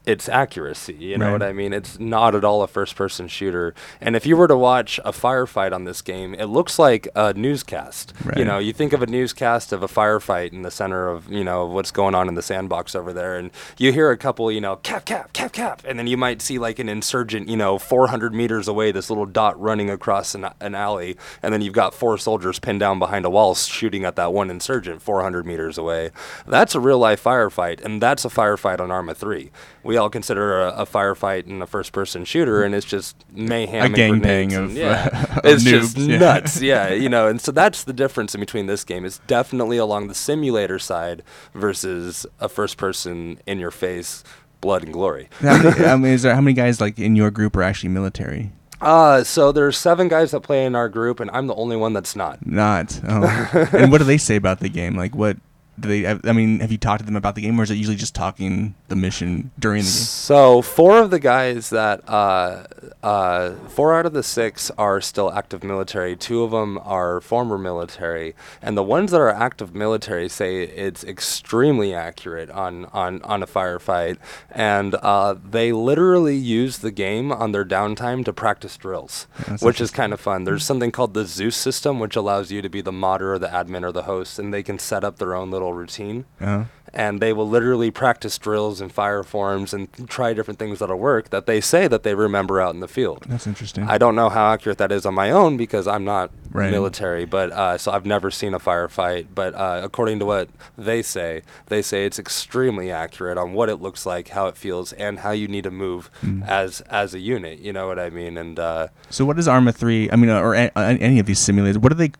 its 0.07 0.27
accuracy. 0.29 0.93
You 0.95 1.17
know 1.17 1.25
Right. 1.25 1.31
what 1.33 1.43
I 1.43 1.51
mean? 1.53 1.73
It's 1.73 1.99
not 1.99 2.33
at 2.33 2.43
all 2.45 2.63
a 2.63 2.67
first 2.67 2.95
person 2.95 3.27
shooter. 3.27 3.75
And 3.99 4.15
if 4.15 4.25
you 4.25 4.37
were 4.37 4.47
to 4.47 4.55
watch 4.55 4.99
a 5.03 5.11
firefight 5.11 5.73
on 5.73 5.83
this 5.83 6.01
game, 6.01 6.33
it 6.33 6.45
looks 6.45 6.79
like 6.79 7.07
a 7.13 7.33
newscast. 7.33 8.13
You 8.37 8.45
know, 8.45 8.57
you 8.57 8.71
think 8.71 8.93
of 8.93 9.03
a 9.03 9.05
newscast 9.05 9.73
of 9.73 9.83
a 9.83 9.87
firefight 9.87 10.53
in 10.53 10.61
the 10.61 10.71
center 10.71 11.09
of, 11.09 11.29
you 11.29 11.43
know, 11.43 11.65
what's 11.65 11.91
going 11.91 12.15
on 12.15 12.29
in 12.29 12.35
the 12.35 12.41
sandbox 12.41 12.95
over 12.95 13.11
there. 13.11 13.35
And 13.35 13.51
you 13.77 13.91
hear 13.91 14.09
a 14.09 14.17
couple, 14.17 14.49
you 14.51 14.61
know, 14.61 14.77
cap, 14.77 15.03
cap, 15.05 15.33
cap, 15.33 15.51
cap. 15.51 15.81
And 15.85 15.99
then 15.99 16.07
you 16.07 16.15
might 16.17 16.41
see 16.41 16.57
like 16.57 16.79
an 16.79 16.87
insurgent, 16.87 17.49
you 17.49 17.57
know, 17.57 17.77
400 17.77 18.33
meters 18.33 18.69
away, 18.69 18.93
this 18.93 19.09
little 19.09 19.25
dot 19.25 19.59
running 19.59 19.89
across 19.89 20.33
an, 20.33 20.47
an 20.61 20.73
alley. 20.73 21.17
And 21.43 21.53
then 21.53 21.61
you've 21.61 21.73
got 21.73 21.93
four 21.93 22.17
soldiers 22.17 22.59
pinned 22.59 22.79
down 22.79 22.97
behind 22.97 23.25
a 23.25 23.29
wall 23.29 23.55
shooting 23.55 24.05
at 24.05 24.15
that 24.15 24.31
one 24.31 24.49
insurgent 24.49 25.01
400 25.01 25.45
meters 25.45 25.77
away. 25.77 26.11
That's 26.47 26.75
a 26.75 26.79
real 26.79 26.97
life 26.99 27.21
firefight. 27.21 27.83
And 27.83 28.01
that's 28.01 28.23
a 28.23 28.29
firefight 28.29 28.79
on 28.79 28.89
Arma 28.89 29.13
3. 29.13 29.51
We 29.87 29.95
all 29.95 30.09
consider 30.09 30.63
a, 30.63 30.81
a 30.81 30.85
firefight 30.85 31.47
in 31.47 31.61
a 31.61 31.65
first 31.65 31.93
person 31.93 32.25
shooter, 32.25 32.61
and 32.61 32.75
it's 32.75 32.85
just 32.85 33.15
mayhem. 33.31 33.81
A 33.81 33.85
and 33.85 33.95
gangbang 33.95 34.61
of, 34.61 34.73
yeah. 34.75 35.09
uh, 35.13 35.37
of 35.39 35.45
it's 35.45 35.63
just 35.63 35.95
noobs, 35.95 36.07
yeah. 36.09 36.17
nuts. 36.17 36.61
Yeah, 36.61 36.89
you 36.93 37.07
know, 37.07 37.29
and 37.29 37.39
so 37.39 37.53
that's 37.53 37.85
the 37.85 37.93
difference 37.93 38.35
in 38.35 38.41
between 38.41 38.65
this 38.65 38.83
game. 38.83 39.05
It's 39.05 39.19
definitely 39.27 39.77
along 39.77 40.09
the 40.09 40.13
simulator 40.13 40.77
side 40.77 41.23
versus 41.53 42.25
a 42.41 42.49
first 42.49 42.75
person 42.75 43.39
in 43.47 43.59
your 43.59 43.71
face 43.71 44.25
blood 44.59 44.83
and 44.83 44.91
glory. 44.91 45.29
How 45.39 45.63
many, 45.63 45.85
I 45.85 45.95
mean, 45.95 46.11
is 46.11 46.23
there 46.23 46.35
how 46.35 46.41
many 46.41 46.53
guys 46.53 46.81
like 46.81 46.99
in 46.99 47.15
your 47.15 47.31
group 47.31 47.55
are 47.55 47.63
actually 47.63 47.89
military? 47.89 48.51
Uh, 48.81 49.23
so 49.23 49.53
there's 49.53 49.77
seven 49.77 50.09
guys 50.09 50.31
that 50.31 50.41
play 50.41 50.65
in 50.65 50.75
our 50.75 50.89
group, 50.89 51.21
and 51.21 51.31
I'm 51.31 51.47
the 51.47 51.55
only 51.55 51.77
one 51.77 51.93
that's 51.93 52.13
not. 52.13 52.45
Not. 52.45 52.99
Oh. 53.07 53.69
and 53.71 53.89
what 53.89 53.99
do 53.99 54.03
they 54.03 54.17
say 54.17 54.35
about 54.35 54.59
the 54.59 54.69
game? 54.69 54.97
Like, 54.97 55.15
what 55.15 55.37
do 55.79 55.87
they? 55.89 56.07
I 56.07 56.33
mean, 56.33 56.59
have 56.59 56.71
you 56.71 56.77
talked 56.77 57.01
to 57.01 57.05
them 57.05 57.15
about 57.15 57.35
the 57.35 57.41
game, 57.41 57.59
or 57.59 57.63
is 57.63 57.71
it 57.71 57.75
usually 57.75 57.95
just 57.95 58.15
talking 58.15 58.73
the 58.87 58.95
mission 58.95 59.51
during 59.59 59.81
the 59.81 59.87
game? 59.87 59.91
So 59.91 60.61
four 60.61 60.97
of 60.99 61.11
the 61.11 61.19
guys 61.19 61.69
that 61.69 62.07
uh, 62.09 62.63
uh, 63.03 63.51
four 63.69 63.95
out 63.95 64.05
of 64.05 64.13
the 64.13 64.23
six 64.23 64.71
are 64.71 64.99
still 65.01 65.31
active 65.31 65.63
military. 65.63 66.15
Two 66.15 66.43
of 66.43 66.51
them 66.51 66.79
are 66.83 67.21
former 67.21 67.57
military, 67.57 68.33
and 68.61 68.75
the 68.75 68.83
ones 68.83 69.11
that 69.11 69.21
are 69.21 69.29
active 69.29 69.75
military 69.75 70.27
say 70.29 70.63
it's 70.63 71.03
extremely 71.03 71.93
accurate 71.93 72.49
on 72.49 72.85
on 72.85 73.21
on 73.21 73.43
a 73.43 73.47
firefight, 73.47 74.17
and 74.49 74.95
uh, 74.95 75.35
they 75.47 75.71
literally 75.71 76.35
use 76.35 76.79
the 76.79 76.91
game 76.91 77.31
on 77.31 77.51
their 77.51 77.65
downtime 77.65 78.25
to 78.25 78.33
practice 78.33 78.77
drills, 78.77 79.27
That's 79.47 79.61
which 79.61 79.79
is 79.79 79.91
kind 79.91 80.11
of 80.11 80.19
fun. 80.19 80.43
There's 80.43 80.65
something 80.65 80.91
called 80.91 81.13
the 81.13 81.25
Zeus 81.25 81.55
system, 81.55 81.99
which 81.99 82.15
allows 82.15 82.51
you 82.51 82.63
to 82.63 82.69
be 82.69 82.81
the 82.81 82.91
modder 82.91 83.33
or 83.33 83.39
the 83.39 83.47
admin 83.47 83.83
or 83.83 83.91
the 83.91 84.03
host, 84.03 84.39
and 84.39 84.51
they 84.51 84.63
can 84.63 84.79
set 84.79 85.03
up 85.03 85.17
their 85.17 85.35
own 85.35 85.51
little 85.51 85.66
routine 85.73 86.25
Uh, 86.41 86.65
and 86.93 87.19
they 87.19 87.33
will 87.33 87.47
literally 87.47 87.91
practice 87.91 88.37
drills 88.37 88.79
and 88.81 88.91
fire 88.91 89.21
forms 89.21 89.73
and 89.73 89.89
try 90.09 90.33
different 90.33 90.57
things 90.57 90.79
that'll 90.79 90.97
work 90.97 91.29
that 91.31 91.45
they 91.45 91.59
say 91.61 91.87
that 91.87 92.03
they 92.03 92.15
remember 92.15 92.61
out 92.61 92.73
in 92.73 92.79
the 92.79 92.87
field. 92.87 93.25
that's 93.27 93.45
interesting. 93.45 93.83
I 93.83 93.97
don't 93.97 94.15
know 94.15 94.29
how 94.29 94.53
accurate 94.53 94.77
that 94.77 94.91
is 94.91 95.05
on 95.05 95.13
my 95.13 95.29
own 95.29 95.57
because 95.57 95.85
I'm 95.87 96.05
not 96.05 96.31
Right. 96.49 96.71
military, 96.71 97.25
but 97.25 97.51
uh, 97.51 97.77
so 97.77 97.91
I've 97.91 98.05
never 98.05 98.31
seen 98.31 98.53
a 98.55 98.59
firefight. 98.59 99.27
But 99.35 99.53
uh, 99.53 99.81
according 99.83 100.17
to 100.19 100.25
what 100.25 100.49
they 100.77 101.01
say, 101.03 101.41
they 101.67 101.81
say 101.83 102.05
it's 102.05 102.17
extremely 102.17 102.89
accurate 102.89 103.37
on 103.37 103.53
what 103.53 103.67
it 103.69 103.75
looks 103.81 104.05
like, 104.07 104.29
how 104.29 104.47
it 104.47 104.55
feels, 104.57 104.91
and 104.93 105.19
how 105.19 105.31
you 105.31 105.47
need 105.49 105.65
to 105.65 105.71
move 105.71 106.09
Mm. 106.23 106.47
as 106.47 106.81
as 106.89 107.13
a 107.13 107.19
unit. 107.19 107.59
You 107.59 107.73
know 107.73 107.85
what 107.87 107.99
I 107.99 108.09
mean? 108.09 108.37
And 108.37 108.57
uh, 108.57 108.87
So 109.09 109.23
what 109.25 109.37
is 109.37 109.47
Arma 109.47 109.71
three? 109.73 110.09
I 110.09 110.15
mean, 110.15 110.29
uh, 110.31 110.39
or 110.39 110.55
a, 110.55 110.71
uh, 110.75 110.95
any 110.99 111.19
of 111.19 111.25
these 111.27 111.39
simulators? 111.39 111.77
What 111.77 111.89
do 111.89 111.95
they? 111.95 112.11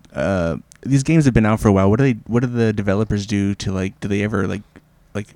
These 0.88 1.04
games 1.04 1.26
have 1.26 1.34
been 1.34 1.46
out 1.46 1.60
for 1.60 1.68
a 1.68 1.74
while. 1.74 1.90
What 1.90 2.00
do 2.00 2.04
they? 2.04 2.20
What 2.28 2.42
do 2.42 2.48
the 2.48 2.74
developers 2.74 3.26
do 3.26 3.56
to 3.56 3.72
like? 3.72 4.00
Do 4.00 4.08
they 4.08 4.24
ever 4.24 4.48
like, 4.48 4.62
like, 5.14 5.28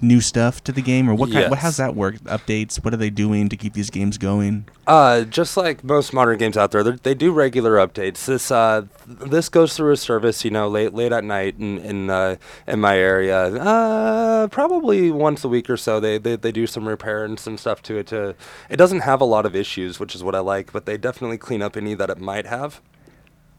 new 0.00 0.20
stuff 0.20 0.62
to 0.64 0.72
the 0.72 0.82
game, 0.82 1.08
or 1.08 1.14
what 1.14 1.32
kind? 1.32 1.48
What 1.50 1.60
how's 1.60 1.78
that 1.78 1.94
work? 1.96 2.16
Updates? 2.24 2.76
What 2.84 2.92
are 2.92 2.98
they 2.98 3.10
doing 3.10 3.48
to 3.48 3.56
keep 3.56 3.72
these 3.72 3.90
games 3.90 4.18
going? 4.18 4.66
Uh, 4.86 5.22
just 5.22 5.56
like 5.56 5.82
most 5.82 6.12
modern 6.12 6.36
games 6.38 6.56
out 6.56 6.70
there, 6.70 6.82
they 6.82 7.14
do 7.14 7.32
regular 7.32 7.76
updates. 7.76 8.26
This 8.26 8.50
uh, 8.50 8.86
th- 9.06 9.30
this 9.30 9.48
goes 9.48 9.76
through 9.76 9.92
a 9.92 9.96
service, 9.96 10.44
you 10.44 10.50
know, 10.50 10.68
late 10.68 10.92
late 10.92 11.12
at 11.12 11.24
night 11.24 11.56
in 11.58 11.78
in 11.78 12.10
uh, 12.10 12.36
in 12.66 12.80
my 12.80 12.98
area. 12.98 13.54
Uh, 13.54 14.48
probably 14.48 15.10
once 15.10 15.44
a 15.44 15.48
week 15.48 15.70
or 15.70 15.76
so. 15.76 16.00
They, 16.00 16.18
they 16.18 16.36
they 16.36 16.52
do 16.52 16.66
some 16.66 16.86
repair 16.86 17.24
and 17.24 17.40
some 17.40 17.56
stuff 17.56 17.82
to 17.84 17.96
it. 17.96 18.06
To 18.08 18.34
it 18.68 18.76
doesn't 18.76 19.00
have 19.00 19.20
a 19.20 19.24
lot 19.24 19.46
of 19.46 19.56
issues, 19.56 19.98
which 19.98 20.14
is 20.14 20.22
what 20.22 20.34
I 20.34 20.40
like, 20.40 20.72
but 20.72 20.84
they 20.84 20.98
definitely 20.98 21.38
clean 21.38 21.62
up 21.62 21.76
any 21.76 21.94
that 21.94 22.10
it 22.10 22.20
might 22.20 22.46
have. 22.46 22.82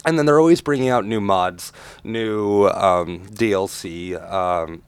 And 0.05 0.17
then 0.19 0.25
they're 0.25 0.39
always 0.39 0.61
bringing 0.61 0.89
out 0.89 1.05
new 1.05 1.19
mods, 1.19 1.73
new 2.03 2.67
um, 2.67 3.27
DLC. 3.27 4.15
Um, 4.31 4.83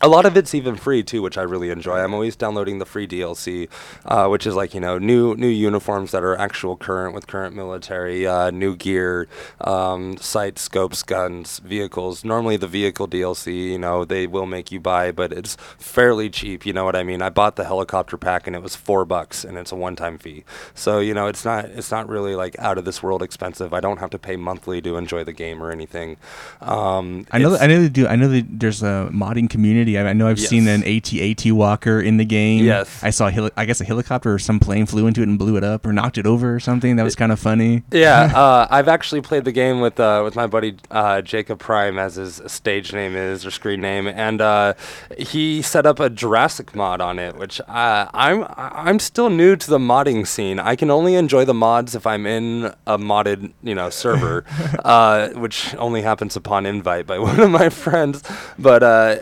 a 0.00 0.08
lot 0.08 0.26
of 0.26 0.36
it's 0.36 0.54
even 0.54 0.76
free 0.76 1.02
too, 1.02 1.22
which 1.22 1.38
I 1.38 1.42
really 1.42 1.70
enjoy. 1.70 1.98
I'm 1.98 2.12
always 2.12 2.36
downloading 2.36 2.78
the 2.78 2.84
free 2.84 3.06
DLC, 3.06 3.68
uh, 4.04 4.28
which 4.28 4.46
is 4.46 4.54
like 4.54 4.74
you 4.74 4.80
know 4.80 4.98
new 4.98 5.34
new 5.34 5.48
uniforms 5.48 6.10
that 6.10 6.22
are 6.22 6.36
actual 6.36 6.76
current 6.76 7.14
with 7.14 7.26
current 7.26 7.56
military, 7.56 8.26
uh, 8.26 8.50
new 8.50 8.76
gear, 8.76 9.26
um, 9.60 10.18
sights, 10.18 10.62
scopes, 10.62 11.02
guns, 11.02 11.60
vehicles. 11.60 12.24
Normally 12.24 12.56
the 12.56 12.66
vehicle 12.66 13.08
DLC, 13.08 13.70
you 13.72 13.78
know, 13.78 14.04
they 14.04 14.26
will 14.26 14.46
make 14.46 14.70
you 14.70 14.80
buy, 14.80 15.12
but 15.12 15.32
it's 15.32 15.56
fairly 15.78 16.28
cheap. 16.28 16.66
You 16.66 16.74
know 16.74 16.84
what 16.84 16.96
I 16.96 17.02
mean? 17.02 17.22
I 17.22 17.30
bought 17.30 17.56
the 17.56 17.64
helicopter 17.64 18.18
pack 18.18 18.46
and 18.46 18.54
it 18.54 18.62
was 18.62 18.76
four 18.76 19.04
bucks, 19.06 19.44
and 19.44 19.56
it's 19.56 19.72
a 19.72 19.76
one-time 19.76 20.18
fee. 20.18 20.44
So 20.74 21.00
you 21.00 21.14
know, 21.14 21.26
it's 21.26 21.44
not 21.44 21.64
it's 21.66 21.90
not 21.90 22.06
really 22.08 22.34
like 22.34 22.58
out 22.58 22.76
of 22.76 22.84
this 22.84 23.02
world 23.02 23.22
expensive. 23.22 23.72
I 23.72 23.80
don't 23.80 23.98
have 23.98 24.10
to 24.10 24.18
pay 24.18 24.36
monthly 24.36 24.82
to 24.82 24.96
enjoy 24.96 25.24
the 25.24 25.32
game 25.32 25.62
or 25.62 25.70
anything. 25.70 26.18
Um, 26.60 27.26
I 27.32 27.38
know. 27.38 27.50
That, 27.50 27.62
I 27.62 27.66
know 27.66 27.80
they 27.80 27.88
do. 27.88 28.06
I 28.06 28.16
know 28.16 28.28
that 28.28 28.46
there's 28.60 28.82
a 28.82 29.08
modding 29.10 29.48
community. 29.48 29.85
I, 29.94 30.08
I 30.08 30.12
know 30.12 30.28
I've 30.28 30.40
seen 30.40 30.66
an 30.68 30.82
AT-AT 30.84 31.52
walker 31.52 32.00
in 32.00 32.16
the 32.16 32.24
game. 32.24 32.64
Yes. 32.64 33.02
I 33.02 33.10
saw. 33.10 33.26
A 33.26 33.30
heli- 33.30 33.50
I 33.56 33.64
guess 33.64 33.80
a 33.80 33.84
helicopter 33.84 34.32
or 34.32 34.38
some 34.38 34.60
plane 34.60 34.86
flew 34.86 35.06
into 35.06 35.20
it 35.20 35.28
and 35.28 35.38
blew 35.38 35.56
it 35.56 35.64
up 35.64 35.84
or 35.84 35.92
knocked 35.92 36.16
it 36.16 36.26
over 36.26 36.54
or 36.54 36.60
something. 36.60 36.96
That 36.96 37.02
was 37.02 37.16
kind 37.16 37.32
of 37.32 37.38
funny. 37.40 37.82
Yeah, 37.90 38.32
uh, 38.36 38.66
I've 38.70 38.88
actually 38.88 39.20
played 39.20 39.44
the 39.44 39.52
game 39.52 39.80
with 39.80 39.98
uh, 39.98 40.22
with 40.24 40.36
my 40.36 40.46
buddy 40.46 40.76
uh, 40.90 41.22
Jacob 41.22 41.58
Prime, 41.58 41.98
as 41.98 42.14
his 42.14 42.40
stage 42.46 42.92
name 42.92 43.16
is 43.16 43.44
or 43.44 43.50
screen 43.50 43.80
name, 43.80 44.06
and 44.06 44.40
uh, 44.40 44.74
he 45.18 45.60
set 45.62 45.86
up 45.86 45.98
a 46.00 46.08
Jurassic 46.08 46.74
mod 46.74 47.00
on 47.00 47.18
it, 47.18 47.36
which 47.36 47.60
uh, 47.62 48.08
I'm 48.14 48.46
I'm 48.56 48.98
still 48.98 49.30
new 49.30 49.56
to 49.56 49.70
the 49.70 49.78
modding 49.78 50.26
scene. 50.26 50.58
I 50.58 50.76
can 50.76 50.90
only 50.90 51.14
enjoy 51.14 51.44
the 51.44 51.54
mods 51.54 51.94
if 51.94 52.06
I'm 52.06 52.26
in 52.26 52.72
a 52.86 52.98
modded 52.98 53.52
you 53.62 53.74
know 53.74 53.90
server, 53.90 54.44
uh, 54.84 55.30
which 55.30 55.74
only 55.76 56.02
happens 56.02 56.36
upon 56.36 56.64
invite 56.66 57.06
by 57.06 57.18
one 57.30 57.40
of 57.40 57.50
my 57.50 57.68
friends. 57.68 58.22
But 58.58 58.82
uh, 58.82 59.16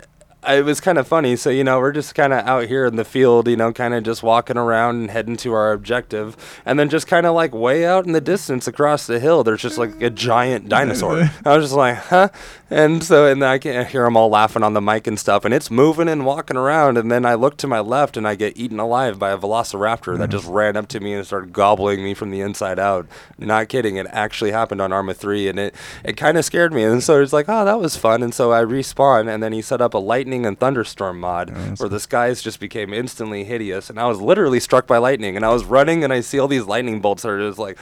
it 0.47 0.65
was 0.65 0.79
kind 0.79 0.97
of 0.97 1.07
funny. 1.07 1.35
So, 1.35 1.49
you 1.49 1.63
know, 1.63 1.79
we're 1.79 1.91
just 1.91 2.15
kind 2.15 2.33
of 2.33 2.45
out 2.45 2.67
here 2.67 2.85
in 2.85 2.95
the 2.95 3.05
field, 3.05 3.47
you 3.47 3.55
know, 3.55 3.73
kind 3.73 3.93
of 3.93 4.03
just 4.03 4.23
walking 4.23 4.57
around 4.57 4.95
and 4.95 5.11
heading 5.11 5.37
to 5.37 5.53
our 5.53 5.71
objective. 5.71 6.35
And 6.65 6.79
then 6.79 6.89
just 6.89 7.07
kind 7.07 7.25
of 7.25 7.35
like 7.35 7.53
way 7.53 7.85
out 7.85 8.05
in 8.05 8.11
the 8.11 8.21
distance 8.21 8.67
across 8.67 9.07
the 9.07 9.19
hill, 9.19 9.43
there's 9.43 9.61
just 9.61 9.77
like 9.77 10.01
a 10.01 10.09
giant 10.09 10.69
dinosaur. 10.69 11.29
I 11.45 11.57
was 11.57 11.65
just 11.65 11.75
like, 11.75 11.97
huh? 11.97 12.29
And 12.69 13.03
so, 13.03 13.27
and 13.27 13.43
I 13.43 13.59
can 13.59 13.85
hear 13.85 14.03
them 14.03 14.17
all 14.17 14.29
laughing 14.29 14.63
on 14.63 14.73
the 14.73 14.81
mic 14.81 15.05
and 15.05 15.19
stuff. 15.19 15.45
And 15.45 15.53
it's 15.53 15.69
moving 15.69 16.07
and 16.07 16.25
walking 16.25 16.57
around. 16.57 16.97
And 16.97 17.11
then 17.11 17.25
I 17.25 17.35
look 17.35 17.57
to 17.57 17.67
my 17.67 17.79
left 17.79 18.17
and 18.17 18.27
I 18.27 18.35
get 18.35 18.57
eaten 18.57 18.79
alive 18.79 19.19
by 19.19 19.31
a 19.31 19.37
velociraptor 19.37 20.17
that 20.17 20.29
just 20.29 20.47
mm. 20.47 20.53
ran 20.53 20.75
up 20.75 20.87
to 20.89 20.99
me 20.99 21.13
and 21.13 21.25
started 21.25 21.53
gobbling 21.53 22.03
me 22.03 22.13
from 22.13 22.31
the 22.31 22.41
inside 22.41 22.79
out. 22.79 23.07
Not 23.37 23.69
kidding. 23.69 23.97
It 23.97 24.07
actually 24.09 24.51
happened 24.51 24.81
on 24.81 24.91
Arma 24.91 25.13
3. 25.13 25.47
And 25.49 25.59
it, 25.59 25.75
it 26.03 26.17
kind 26.17 26.37
of 26.37 26.45
scared 26.45 26.73
me. 26.73 26.83
And 26.83 27.03
so 27.03 27.21
it's 27.21 27.33
like, 27.33 27.45
oh, 27.47 27.65
that 27.65 27.79
was 27.79 27.95
fun. 27.95 28.23
And 28.23 28.33
so 28.33 28.51
I 28.51 28.63
respawn. 28.63 29.31
And 29.31 29.43
then 29.43 29.53
he 29.53 29.61
set 29.61 29.81
up 29.81 29.93
a 29.93 29.99
lightning 29.99 30.34
and 30.43 30.59
thunderstorm 30.59 31.19
mod 31.19 31.51
where 31.77 31.87
the 31.87 31.99
skies 31.99 32.41
just 32.41 32.59
became 32.59 32.91
instantly 32.91 33.43
hideous. 33.43 33.91
And 33.91 33.99
I 33.99 34.07
was 34.07 34.19
literally 34.19 34.59
struck 34.59 34.87
by 34.87 34.97
lightning. 34.97 35.35
And 35.35 35.45
I 35.45 35.49
was 35.49 35.63
running 35.65 36.03
and 36.03 36.11
I 36.11 36.21
see 36.21 36.39
all 36.39 36.47
these 36.47 36.65
lightning 36.65 36.99
bolts 36.99 37.21
that 37.21 37.29
are 37.29 37.47
just 37.47 37.59
like, 37.59 37.77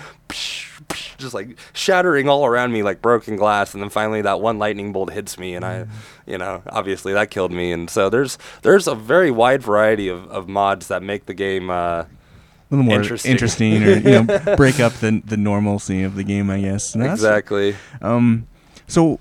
just 1.18 1.34
like 1.34 1.58
shattering 1.72 2.28
all 2.28 2.46
around 2.46 2.74
me 2.74 2.84
like 2.84 3.02
broken 3.02 3.38
glass. 3.38 3.74
And 3.74 3.82
then 3.82 3.90
finally 3.90 4.22
that 4.24 4.42
one 4.42 4.60
lightning 4.60 4.92
bolt 4.92 5.14
hits 5.14 5.38
me. 5.40 5.56
And 5.56 5.64
I, 5.64 5.88
you 6.28 6.38
know, 6.38 6.62
obviously 6.68 7.14
that 7.14 7.32
killed 7.32 7.54
me. 7.54 7.72
And 7.72 7.90
so 7.90 8.10
there's, 8.10 8.38
there's 8.64 8.88
a 8.88 8.96
very 8.96 9.32
wide 9.32 9.64
variety 9.64 10.10
of, 10.10 10.30
of 10.30 10.50
mods 10.50 10.90
that 10.90 11.02
make 11.02 11.28
the 11.28 11.34
game, 11.34 11.70
uh, 11.70 12.04
a 12.72 12.76
little 12.76 12.86
more 12.86 12.96
Interesting. 13.00 13.32
interesting, 13.32 13.84
or 13.84 13.92
you 13.98 14.24
know, 14.24 14.56
break 14.58 14.80
up 14.80 14.94
the 14.94 15.22
the 15.26 15.38
normalcy 15.38 16.02
of 16.02 16.16
the 16.16 16.24
game, 16.24 16.50
I 16.50 16.60
guess. 16.60 16.96
No, 16.96 17.06
exactly. 17.06 17.76
Um, 18.02 18.48
so, 18.88 19.20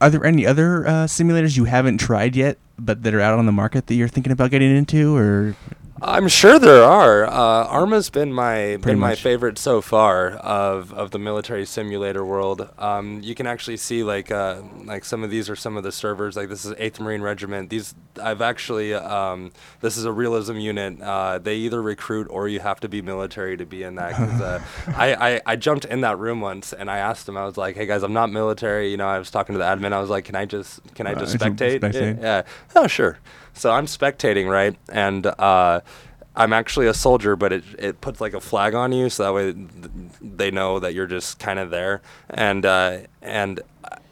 are 0.00 0.10
there 0.10 0.24
any 0.24 0.46
other 0.46 0.86
uh, 0.86 0.90
simulators 1.06 1.56
you 1.56 1.64
haven't 1.64 1.98
tried 1.98 2.36
yet, 2.36 2.58
but 2.78 3.02
that 3.02 3.14
are 3.14 3.20
out 3.20 3.38
on 3.38 3.46
the 3.46 3.52
market 3.52 3.86
that 3.86 3.94
you're 3.94 4.08
thinking 4.08 4.32
about 4.32 4.50
getting 4.50 4.74
into, 4.74 5.16
or 5.16 5.56
I'm 6.02 6.28
sure 6.28 6.58
there 6.58 6.82
are. 6.84 7.24
Uh, 7.24 7.30
Arma's 7.66 8.10
been 8.10 8.32
my 8.32 8.54
Pretty 8.54 8.76
been 8.82 8.98
my 8.98 9.10
much. 9.10 9.22
favorite 9.22 9.56
so 9.58 9.80
far 9.80 10.32
of, 10.32 10.92
of 10.92 11.10
the 11.10 11.18
military 11.18 11.64
simulator 11.64 12.24
world. 12.24 12.68
Um, 12.78 13.20
you 13.22 13.34
can 13.34 13.46
actually 13.46 13.78
see 13.78 14.02
like 14.04 14.30
uh, 14.30 14.60
like 14.84 15.04
some 15.06 15.24
of 15.24 15.30
these 15.30 15.48
are 15.48 15.56
some 15.56 15.76
of 15.76 15.84
the 15.84 15.92
servers. 15.92 16.36
Like 16.36 16.48
this 16.50 16.64
is 16.66 16.74
Eighth 16.78 17.00
Marine 17.00 17.22
Regiment. 17.22 17.70
These 17.70 17.94
I've 18.22 18.42
actually 18.42 18.92
um, 18.92 19.52
this 19.80 19.96
is 19.96 20.04
a 20.04 20.12
realism 20.12 20.56
unit. 20.56 21.00
Uh, 21.00 21.38
they 21.38 21.56
either 21.56 21.80
recruit 21.80 22.26
or 22.30 22.46
you 22.46 22.60
have 22.60 22.78
to 22.80 22.88
be 22.88 23.00
military 23.00 23.56
to 23.56 23.64
be 23.64 23.82
in 23.82 23.94
that. 23.94 24.12
'cause, 24.14 24.40
uh, 24.40 24.62
I, 24.96 25.14
I 25.36 25.40
I 25.46 25.56
jumped 25.56 25.86
in 25.86 26.02
that 26.02 26.18
room 26.18 26.40
once 26.42 26.72
and 26.74 26.90
I 26.90 26.98
asked 26.98 27.24
them. 27.24 27.36
I 27.38 27.44
was 27.46 27.56
like, 27.56 27.74
Hey 27.74 27.86
guys, 27.86 28.02
I'm 28.02 28.12
not 28.12 28.30
military. 28.30 28.90
You 28.90 28.98
know, 28.98 29.08
I 29.08 29.18
was 29.18 29.30
talking 29.30 29.54
to 29.54 29.58
the 29.58 29.64
admin. 29.64 29.92
I 29.94 30.00
was 30.00 30.10
like, 30.10 30.26
Can 30.26 30.34
I 30.34 30.44
just 30.44 30.80
can 30.94 31.06
I 31.06 31.12
Uh, 31.12 31.20
just 31.20 31.32
just 31.32 31.44
spectate? 31.44 31.80
spectate? 31.80 32.20
Yeah. 32.20 32.42
Oh, 32.74 32.86
sure. 32.86 33.18
So 33.56 33.72
I'm 33.72 33.86
spectating, 33.86 34.50
right? 34.50 34.76
And 34.90 35.26
uh, 35.26 35.80
I'm 36.36 36.52
actually 36.52 36.86
a 36.86 36.94
soldier, 36.94 37.36
but 37.36 37.52
it, 37.52 37.64
it 37.78 38.00
puts 38.02 38.20
like 38.20 38.34
a 38.34 38.40
flag 38.40 38.74
on 38.74 38.92
you, 38.92 39.08
so 39.08 39.22
that 39.24 39.32
way 39.32 39.54
they 40.20 40.50
know 40.50 40.78
that 40.78 40.92
you're 40.92 41.06
just 41.06 41.38
kind 41.38 41.58
of 41.58 41.70
there. 41.70 42.02
And 42.28 42.66
uh, 42.66 42.98
and 43.22 43.60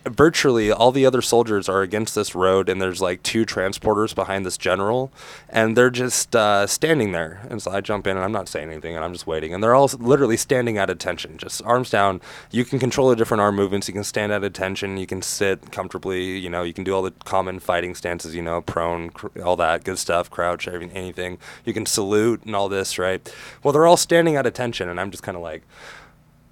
virtually 0.06 0.70
all 0.70 0.92
the 0.92 1.06
other 1.06 1.22
soldiers 1.22 1.68
are 1.68 1.82
against 1.82 2.14
this 2.14 2.34
road, 2.34 2.68
and 2.68 2.80
there's 2.80 3.00
like 3.00 3.22
two 3.22 3.44
transporters 3.46 4.14
behind 4.14 4.44
this 4.44 4.58
general, 4.58 5.12
and 5.48 5.76
they're 5.76 5.90
just 5.90 6.34
uh, 6.36 6.66
standing 6.66 7.12
there. 7.12 7.46
And 7.50 7.60
so 7.62 7.70
I 7.70 7.80
jump 7.80 8.06
in, 8.06 8.16
and 8.16 8.24
I'm 8.24 8.32
not 8.32 8.48
saying 8.48 8.70
anything, 8.70 8.94
and 8.94 9.04
I'm 9.04 9.12
just 9.12 9.26
waiting. 9.26 9.54
And 9.54 9.62
they're 9.62 9.74
all 9.74 9.90
literally 9.98 10.36
standing 10.36 10.78
at 10.78 10.90
attention, 10.90 11.38
just 11.38 11.62
arms 11.64 11.90
down. 11.90 12.20
You 12.50 12.64
can 12.64 12.78
control 12.78 13.08
the 13.08 13.16
different 13.16 13.40
arm 13.40 13.56
movements. 13.56 13.88
You 13.88 13.94
can 13.94 14.04
stand 14.04 14.32
at 14.32 14.44
attention. 14.44 14.96
You 14.96 15.06
can 15.06 15.22
sit 15.22 15.72
comfortably. 15.72 16.38
You 16.38 16.50
know, 16.50 16.62
you 16.62 16.72
can 16.72 16.84
do 16.84 16.94
all 16.94 17.02
the 17.02 17.12
common 17.24 17.60
fighting 17.60 17.94
stances. 17.94 18.34
You 18.34 18.42
know, 18.42 18.60
prone, 18.60 19.10
cr- 19.10 19.42
all 19.42 19.56
that 19.56 19.84
good 19.84 19.98
stuff, 19.98 20.30
crouch, 20.30 20.68
everything, 20.68 20.96
anything. 20.96 21.38
You 21.64 21.72
can 21.72 21.86
salute 21.86 22.42
and 22.44 22.54
all 22.54 22.68
this, 22.68 22.98
right? 22.98 23.34
Well, 23.62 23.72
they're 23.72 23.86
all 23.86 23.96
standing 23.96 24.36
at 24.36 24.46
attention, 24.46 24.88
and 24.88 25.00
I'm 25.00 25.10
just 25.10 25.22
kind 25.22 25.36
of 25.36 25.42
like, 25.42 25.62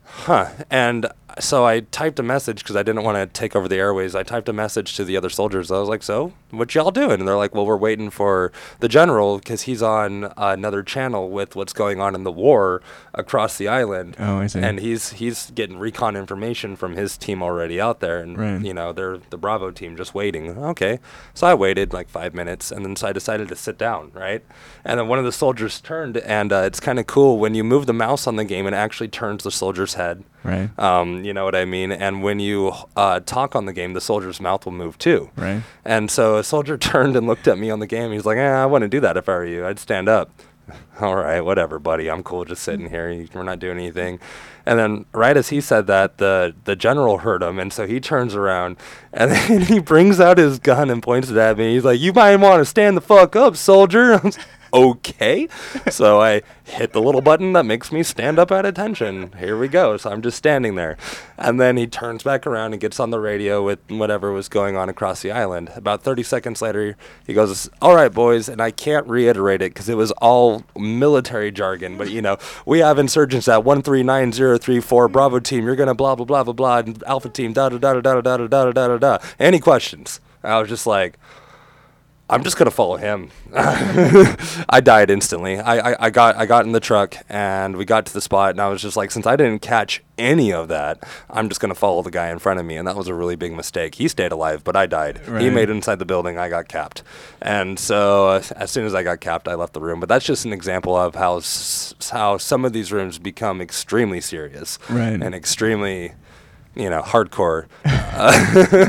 huh. 0.05 0.51
And 0.71 1.07
so 1.41 1.65
I 1.65 1.81
typed 1.81 2.19
a 2.19 2.23
message 2.23 2.59
because 2.63 2.77
I 2.77 2.83
didn't 2.83 3.05
want 3.05 3.17
to 3.17 3.27
take 3.27 3.55
over 3.57 3.69
the 3.69 3.77
airways. 3.77 4.15
I 4.15 4.23
typed 4.23 4.49
a 4.49 4.53
message 4.53 4.97
to 4.97 5.05
the 5.05 5.17
other 5.17 5.31
soldiers. 5.31 5.71
I 5.71 5.79
was 5.79 5.89
like, 5.89 6.03
"So, 6.03 6.33
what 6.51 6.75
y'all 6.75 6.91
doing?" 6.91 7.13
And 7.21 7.29
they're 7.29 7.37
like, 7.37 7.55
"Well, 7.55 7.65
we're 7.67 7.77
waiting 7.77 8.11
for 8.11 8.53
the 8.81 8.89
general 8.89 9.39
because 9.39 9.63
he's 9.63 9.83
on 9.83 10.33
another 10.37 10.83
channel 10.83 11.31
with 11.31 11.57
what's 11.57 11.73
going 11.73 12.01
on 12.01 12.15
in 12.15 12.25
the 12.25 12.33
war 12.33 12.83
across 13.15 13.57
the 13.59 13.69
island." 13.69 14.17
Oh, 14.19 14.39
I 14.39 14.47
see. 14.47 14.61
And 14.61 14.81
he's 14.81 15.13
he's 15.13 15.51
getting 15.51 15.79
recon 15.79 16.17
information 16.17 16.77
from 16.77 16.97
his 16.97 17.17
team 17.17 17.43
already 17.43 17.81
out 17.81 18.01
there, 18.01 18.19
and 18.21 18.39
Right. 18.39 18.61
you 18.61 18.75
know 18.75 18.93
they're 18.93 19.19
the 19.31 19.39
Bravo 19.39 19.71
team 19.71 19.97
just 19.97 20.15
waiting. 20.15 20.51
Okay, 20.59 20.99
so 21.35 21.47
I 21.47 21.55
waited 21.55 21.93
like 21.93 22.09
five 22.09 22.35
minutes, 22.35 22.71
and 22.71 22.85
then 22.85 22.97
so 22.97 23.09
I 23.09 23.13
decided 23.13 23.49
to 23.49 23.57
sit 23.57 23.79
down, 23.79 24.11
right? 24.15 24.43
And 24.85 24.99
then 24.99 25.09
one 25.09 25.19
of 25.19 25.25
the 25.25 25.33
soldiers 25.33 25.81
turned, 25.81 26.17
and 26.19 26.53
uh, 26.53 26.63
it's 26.67 26.81
kind 26.81 26.99
of 26.99 27.07
cool 27.07 27.39
when 27.39 27.55
you 27.55 27.65
move 27.65 27.87
the 27.87 27.93
mouse 27.93 28.27
on 28.27 28.37
the 28.37 28.45
game, 28.45 28.67
it 28.67 28.75
actually 28.75 29.09
turns 29.09 29.45
the 29.45 29.51
soldier's 29.51 29.95
head. 29.95 30.25
right, 30.45 30.71
Um, 30.79 31.22
you 31.25 31.33
know 31.33 31.45
what 31.45 31.55
I 31.55 31.65
mean? 31.65 31.93
And 31.93 32.23
when 32.23 32.41
you 32.41 32.73
uh, 32.97 33.21
talk 33.21 33.55
on 33.57 33.67
the 33.67 33.73
game, 33.73 33.93
the 33.93 34.01
soldier's 34.01 34.41
mouth 34.41 34.65
will 34.65 34.73
move 34.73 34.99
too. 34.99 35.31
right? 35.37 35.63
And 35.85 36.11
so 36.11 36.37
a 36.39 36.45
soldier 36.45 36.77
turned 36.93 37.17
and 37.17 37.27
looked 37.27 37.49
at 37.49 37.59
me 37.59 37.71
on 37.71 37.81
the 37.81 37.87
game. 37.87 38.13
He's 38.13 38.25
like, 38.27 38.39
eh, 38.39 38.51
I 38.51 38.67
wouldn't 38.67 38.91
do 38.91 39.01
that 39.01 39.17
if 39.17 39.29
I 39.29 39.33
were 39.33 39.47
you. 39.47 39.67
I'd 39.67 39.79
stand 39.79 40.09
up. 40.09 40.31
All 41.01 41.17
right, 41.17 41.41
whatever, 41.41 41.79
buddy. 41.79 42.09
I'm 42.11 42.23
cool 42.23 42.45
just 42.45 42.63
sitting 42.63 42.89
here. 42.91 43.27
We're 43.35 43.43
not 43.43 43.59
doing 43.59 43.79
anything. 43.79 44.21
And 44.65 44.79
then 44.79 45.07
right 45.13 45.37
as 45.37 45.49
he 45.49 45.61
said 45.61 45.89
that, 45.89 46.19
the, 46.19 46.55
the 46.65 46.77
general 46.77 47.19
heard 47.19 47.43
him. 47.43 47.59
And 47.59 47.73
so 47.73 47.87
he 47.87 47.99
turns 47.99 48.35
around 48.37 48.77
and 49.13 49.31
then 49.33 49.63
he 49.63 49.81
brings 49.81 50.21
out 50.21 50.39
his 50.39 50.59
gun 50.59 50.89
and 50.91 51.03
points 51.03 51.31
it 51.31 51.37
at 51.37 51.59
me. 51.59 51.75
He's 51.75 51.85
like, 51.85 51.99
You 52.01 52.13
might 52.13 52.37
want 52.37 52.61
to 52.61 52.65
stand 52.65 52.97
the 52.97 53.01
fuck 53.01 53.35
up, 53.35 53.57
soldier. 53.57 54.21
Okay. 54.73 55.49
so 55.91 56.21
I 56.21 56.43
hit 56.65 56.93
the 56.93 57.03
little 57.03 57.21
button 57.21 57.53
that 57.53 57.67
makes 57.67 57.93
me 57.93 58.03
stand 58.03 58.39
up 58.39 58.51
at 58.51 58.65
attention. 58.65 59.33
Here 59.39 59.59
we 59.59 59.69
go. 59.69 59.97
So 59.97 60.11
I'm 60.11 60.23
just 60.23 60.39
standing 60.39 60.77
there. 60.77 60.97
And 61.37 61.61
then 61.61 61.77
he 61.77 61.87
turns 61.87 62.23
back 62.23 62.47
around 62.47 62.73
and 62.73 62.81
gets 62.81 62.99
on 62.99 63.11
the 63.11 63.21
radio 63.21 63.63
with 63.63 63.79
whatever 63.89 64.33
was 64.33 64.49
going 64.49 64.77
on 64.77 64.89
across 64.89 65.21
the 65.23 65.31
island. 65.31 65.71
About 65.77 66.03
30 66.03 66.23
seconds 66.23 66.63
later, 66.63 66.97
he 67.27 67.35
goes, 67.35 67.69
All 67.83 67.95
right, 67.95 68.13
boys. 68.13 68.49
And 68.49 68.63
I 68.63 68.71
can't 68.71 69.07
reiterate 69.07 69.61
it 69.61 69.75
because 69.75 69.89
it 69.89 69.97
was 69.97 70.11
all 70.13 70.65
military 70.77 71.51
jargon. 71.51 71.99
But, 71.99 72.11
you 72.11 72.23
know, 72.23 72.39
we 72.65 72.79
have 72.79 72.99
insurgents 72.99 73.49
at 73.49 73.65
139034 73.65 75.09
Bravo 75.09 75.39
team. 75.41 75.67
You're 75.67 75.77
going 75.77 75.89
to 75.89 75.95
blah, 75.95 76.15
blah, 76.15 76.25
blah, 76.25 76.45
blah, 76.45 76.53
blah. 76.53 76.79
And 76.79 77.03
Alpha 77.05 77.29
team, 77.29 77.53
da, 77.53 77.69
da, 77.69 77.79
da, 77.79 78.01
da, 78.01 78.21
da, 78.21 78.21
da, 78.21 78.47
da, 78.47 78.71
da, 78.71 78.89
da, 78.89 78.97
da. 78.97 79.19
Any 79.39 79.59
questions? 79.59 80.21
I 80.43 80.59
was 80.59 80.69
just 80.69 80.87
like, 80.87 81.19
I'm 82.33 82.43
just 82.43 82.57
gonna 82.57 82.71
follow 82.71 82.97
him. 82.97 83.31
I 83.55 84.81
died 84.83 85.11
instantly. 85.11 85.59
I, 85.59 85.93
I, 85.93 86.07
I 86.07 86.11
got 86.11 86.37
I 86.37 86.47
got 86.47 86.65
in 86.65 86.73
the 86.73 86.81
truck 86.81 87.15
and 87.29 87.77
we 87.77 87.85
got 87.85 88.07
to 88.07 88.13
the 88.13 88.21
spot 88.21 88.51
and 88.51 88.61
I 88.61 88.69
was 88.69 88.81
just 88.83 88.97
like, 88.97 89.11
since 89.11 89.27
I 89.27 89.37
didn't 89.37 89.61
catch 89.63 90.03
any 90.19 90.53
of 90.53 90.69
that, 90.69 91.03
I'm 91.31 91.49
just 91.49 91.61
gonna 91.61 91.75
follow 91.75 92.03
the 92.03 92.11
guy 92.11 92.31
in 92.31 92.39
front 92.39 92.59
of 92.61 92.67
me 92.67 92.77
and 92.77 92.89
that 92.89 92.97
was 92.97 93.09
a 93.09 93.15
really 93.15 93.37
big 93.37 93.53
mistake. 93.53 93.97
He 93.97 94.09
stayed 94.09 94.33
alive, 94.33 94.65
but 94.65 94.77
I 94.77 94.87
died. 94.87 95.21
He 95.39 95.51
made 95.51 95.69
it 95.69 95.71
inside 95.71 95.99
the 95.99 96.05
building. 96.07 96.39
I 96.39 96.49
got 96.49 96.69
capped, 96.69 97.03
and 97.41 97.79
so 97.79 98.29
uh, 98.29 98.43
as 98.57 98.71
soon 98.71 98.87
as 98.87 98.95
I 98.95 99.03
got 99.03 99.21
capped, 99.21 99.47
I 99.49 99.55
left 99.55 99.75
the 99.75 99.81
room. 99.81 100.01
But 100.01 100.09
that's 100.09 100.25
just 100.25 100.45
an 100.45 100.53
example 100.53 100.97
of 100.97 101.15
how 101.15 101.37
s- 101.39 101.95
how 102.11 102.39
some 102.39 102.65
of 102.65 102.73
these 102.73 102.93
rooms 102.93 103.19
become 103.19 103.61
extremely 103.61 104.21
serious 104.21 104.79
Right. 104.89 105.21
and 105.23 105.35
extremely 105.35 106.13
you 106.75 106.89
know, 106.89 107.03
hardcore. 107.03 107.67
Uh, 108.13 108.89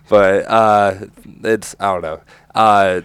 but 0.08 0.48
uh, 0.48 1.06
it's 1.42 1.76
I 1.78 1.92
don't 1.92 2.02
know. 2.02 2.20
Uh, 2.54 3.00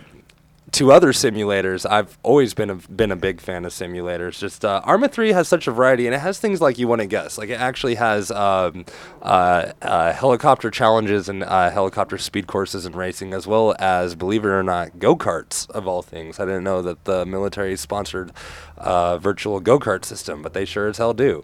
to 0.73 0.91
other 0.91 1.11
simulators, 1.11 1.89
I've 1.89 2.17
always 2.23 2.53
been 2.53 2.69
a, 2.69 2.75
been 2.75 3.11
a 3.11 3.15
big 3.15 3.41
fan 3.41 3.65
of 3.65 3.71
simulators. 3.71 4.39
Just 4.39 4.63
uh, 4.63 4.81
Arma 4.83 5.07
3 5.07 5.31
has 5.31 5.47
such 5.47 5.67
a 5.67 5.71
variety, 5.71 6.05
and 6.05 6.13
it 6.13 6.19
has 6.19 6.39
things 6.39 6.61
like 6.61 6.77
you 6.77 6.87
want 6.87 7.01
to 7.01 7.07
guess. 7.07 7.37
Like 7.37 7.49
it 7.49 7.59
actually 7.59 7.95
has 7.95 8.31
um, 8.31 8.85
uh, 9.21 9.71
uh, 9.81 10.13
helicopter 10.13 10.69
challenges 10.69 11.29
and 11.29 11.43
uh, 11.43 11.69
helicopter 11.71 12.17
speed 12.17 12.47
courses 12.47 12.85
and 12.85 12.95
racing, 12.95 13.33
as 13.33 13.47
well 13.47 13.75
as, 13.79 14.15
believe 14.15 14.43
it 14.43 14.49
or 14.49 14.63
not, 14.63 14.99
go 14.99 15.15
karts 15.15 15.69
of 15.71 15.87
all 15.87 16.01
things. 16.01 16.39
I 16.39 16.45
didn't 16.45 16.63
know 16.63 16.81
that 16.81 17.05
the 17.05 17.25
military 17.25 17.75
sponsored 17.75 18.31
uh, 18.77 19.17
virtual 19.17 19.59
go 19.59 19.79
kart 19.79 20.05
system, 20.05 20.41
but 20.41 20.53
they 20.53 20.65
sure 20.65 20.87
as 20.87 20.97
hell 20.97 21.13
do. 21.13 21.43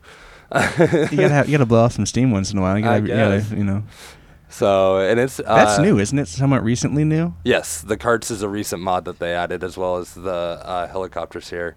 you 0.54 0.60
gotta 0.60 1.30
have, 1.30 1.50
you 1.50 1.58
gotta 1.58 1.66
blow 1.66 1.84
off 1.84 1.94
some 1.94 2.06
steam 2.06 2.30
once 2.30 2.52
in 2.52 2.60
a 2.60 2.62
while. 2.62 2.78
You 2.78 2.86
I 2.86 3.00
gotta, 3.00 3.08
you, 3.08 3.42
gotta, 3.42 3.58
you 3.58 3.64
know, 3.64 3.84
So 4.56 5.00
and 5.00 5.20
it's 5.20 5.36
that's 5.36 5.80
uh, 5.80 5.82
new, 5.82 6.00
isn't 6.00 6.18
it? 6.18 6.30
Somewhat 6.30 6.64
recently 6.64 7.04
new. 7.04 7.34
Yes, 7.44 7.82
the 7.82 7.98
carts 7.98 8.32
is 8.32 8.42
a 8.42 8.48
recent 8.48 8.82
mod 8.82 9.04
that 9.04 9.20
they 9.20 9.34
added, 9.34 9.66
as 9.66 9.78
well 9.78 9.98
as 9.98 10.14
the 10.14 10.32
uh, 10.32 10.88
helicopters 10.88 11.50
here. 11.50 11.76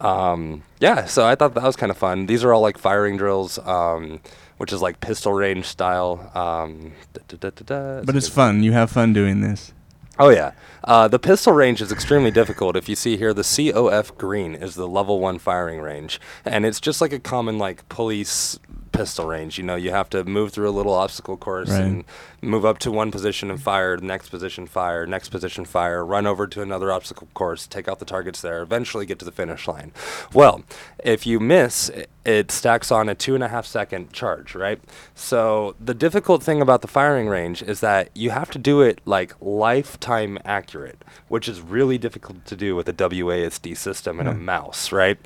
Um, 0.00 0.62
yeah, 0.78 1.06
so 1.06 1.26
I 1.26 1.34
thought 1.34 1.54
that 1.54 1.64
was 1.64 1.74
kind 1.74 1.90
of 1.90 1.98
fun. 1.98 2.26
These 2.26 2.44
are 2.44 2.54
all 2.54 2.60
like 2.60 2.78
firing 2.78 3.16
drills, 3.16 3.58
um, 3.58 4.20
which 4.58 4.72
is 4.72 4.80
like 4.80 5.00
pistol 5.00 5.32
range 5.32 5.64
style. 5.64 6.30
Um, 6.36 6.92
da- 7.26 7.50
da- 7.50 7.50
da-. 7.50 8.04
But 8.04 8.14
it's 8.14 8.28
fun. 8.28 8.62
You 8.62 8.70
have 8.70 8.92
fun 8.92 9.12
doing 9.12 9.40
this. 9.40 9.72
Oh 10.16 10.28
yeah, 10.28 10.52
uh, 10.84 11.08
the 11.08 11.18
pistol 11.18 11.52
range 11.52 11.82
is 11.82 11.90
extremely 11.90 12.30
difficult. 12.30 12.76
If 12.76 12.88
you 12.88 12.94
see 12.94 13.16
here, 13.16 13.34
the 13.34 13.42
COF 13.42 14.16
green 14.16 14.54
is 14.54 14.76
the 14.76 14.86
level 14.86 15.18
one 15.18 15.40
firing 15.40 15.80
range, 15.80 16.20
and 16.44 16.64
it's 16.64 16.80
just 16.80 17.00
like 17.00 17.12
a 17.12 17.18
common 17.18 17.58
like 17.58 17.88
police 17.88 18.60
pistol 18.94 19.26
range. 19.26 19.58
You 19.58 19.64
know, 19.64 19.74
you 19.76 19.90
have 19.90 20.08
to 20.10 20.24
move 20.24 20.52
through 20.52 20.68
a 20.68 20.72
little 20.72 20.94
obstacle 20.94 21.36
course 21.36 21.70
Right. 21.70 21.82
and 21.82 22.04
move 22.40 22.64
up 22.64 22.78
to 22.80 22.90
one 22.90 23.10
position 23.10 23.50
and 23.50 23.60
fire, 23.60 23.96
next 23.96 24.28
position 24.28 24.66
fire, 24.66 25.06
next 25.06 25.28
position 25.30 25.64
fire, 25.64 26.04
run 26.04 26.26
over 26.26 26.46
to 26.46 26.62
another 26.62 26.92
obstacle 26.92 27.28
course, 27.34 27.66
take 27.66 27.88
out 27.88 27.98
the 27.98 28.04
targets 28.04 28.40
there, 28.40 28.62
eventually 28.62 29.06
get 29.06 29.18
to 29.18 29.24
the 29.24 29.32
finish 29.32 29.66
line. 29.66 29.92
Well, 30.32 30.62
if 31.02 31.26
you 31.26 31.40
miss, 31.40 31.90
it 32.24 32.50
stacks 32.50 32.90
on 32.90 33.08
a 33.08 33.14
two 33.14 33.34
and 33.34 33.42
a 33.44 33.48
half 33.48 33.66
second 33.66 34.12
charge, 34.12 34.54
right? 34.54 34.80
So 35.14 35.74
the 35.80 35.94
difficult 35.94 36.42
thing 36.42 36.60
about 36.62 36.82
the 36.82 36.88
firing 36.88 37.28
range 37.28 37.62
is 37.62 37.80
that 37.80 38.10
you 38.14 38.30
have 38.30 38.50
to 38.52 38.58
do 38.58 38.80
it 38.82 39.00
like 39.04 39.34
lifetime 39.40 40.38
accurate, 40.44 41.02
which 41.28 41.48
is 41.48 41.60
really 41.60 41.98
difficult 41.98 42.44
to 42.46 42.56
do 42.56 42.76
with 42.76 42.88
a 42.88 42.92
WASD 42.92 43.76
system 43.76 44.20
and 44.20 44.28
a 44.28 44.34
mouse, 44.34 44.92
right? 44.92 45.18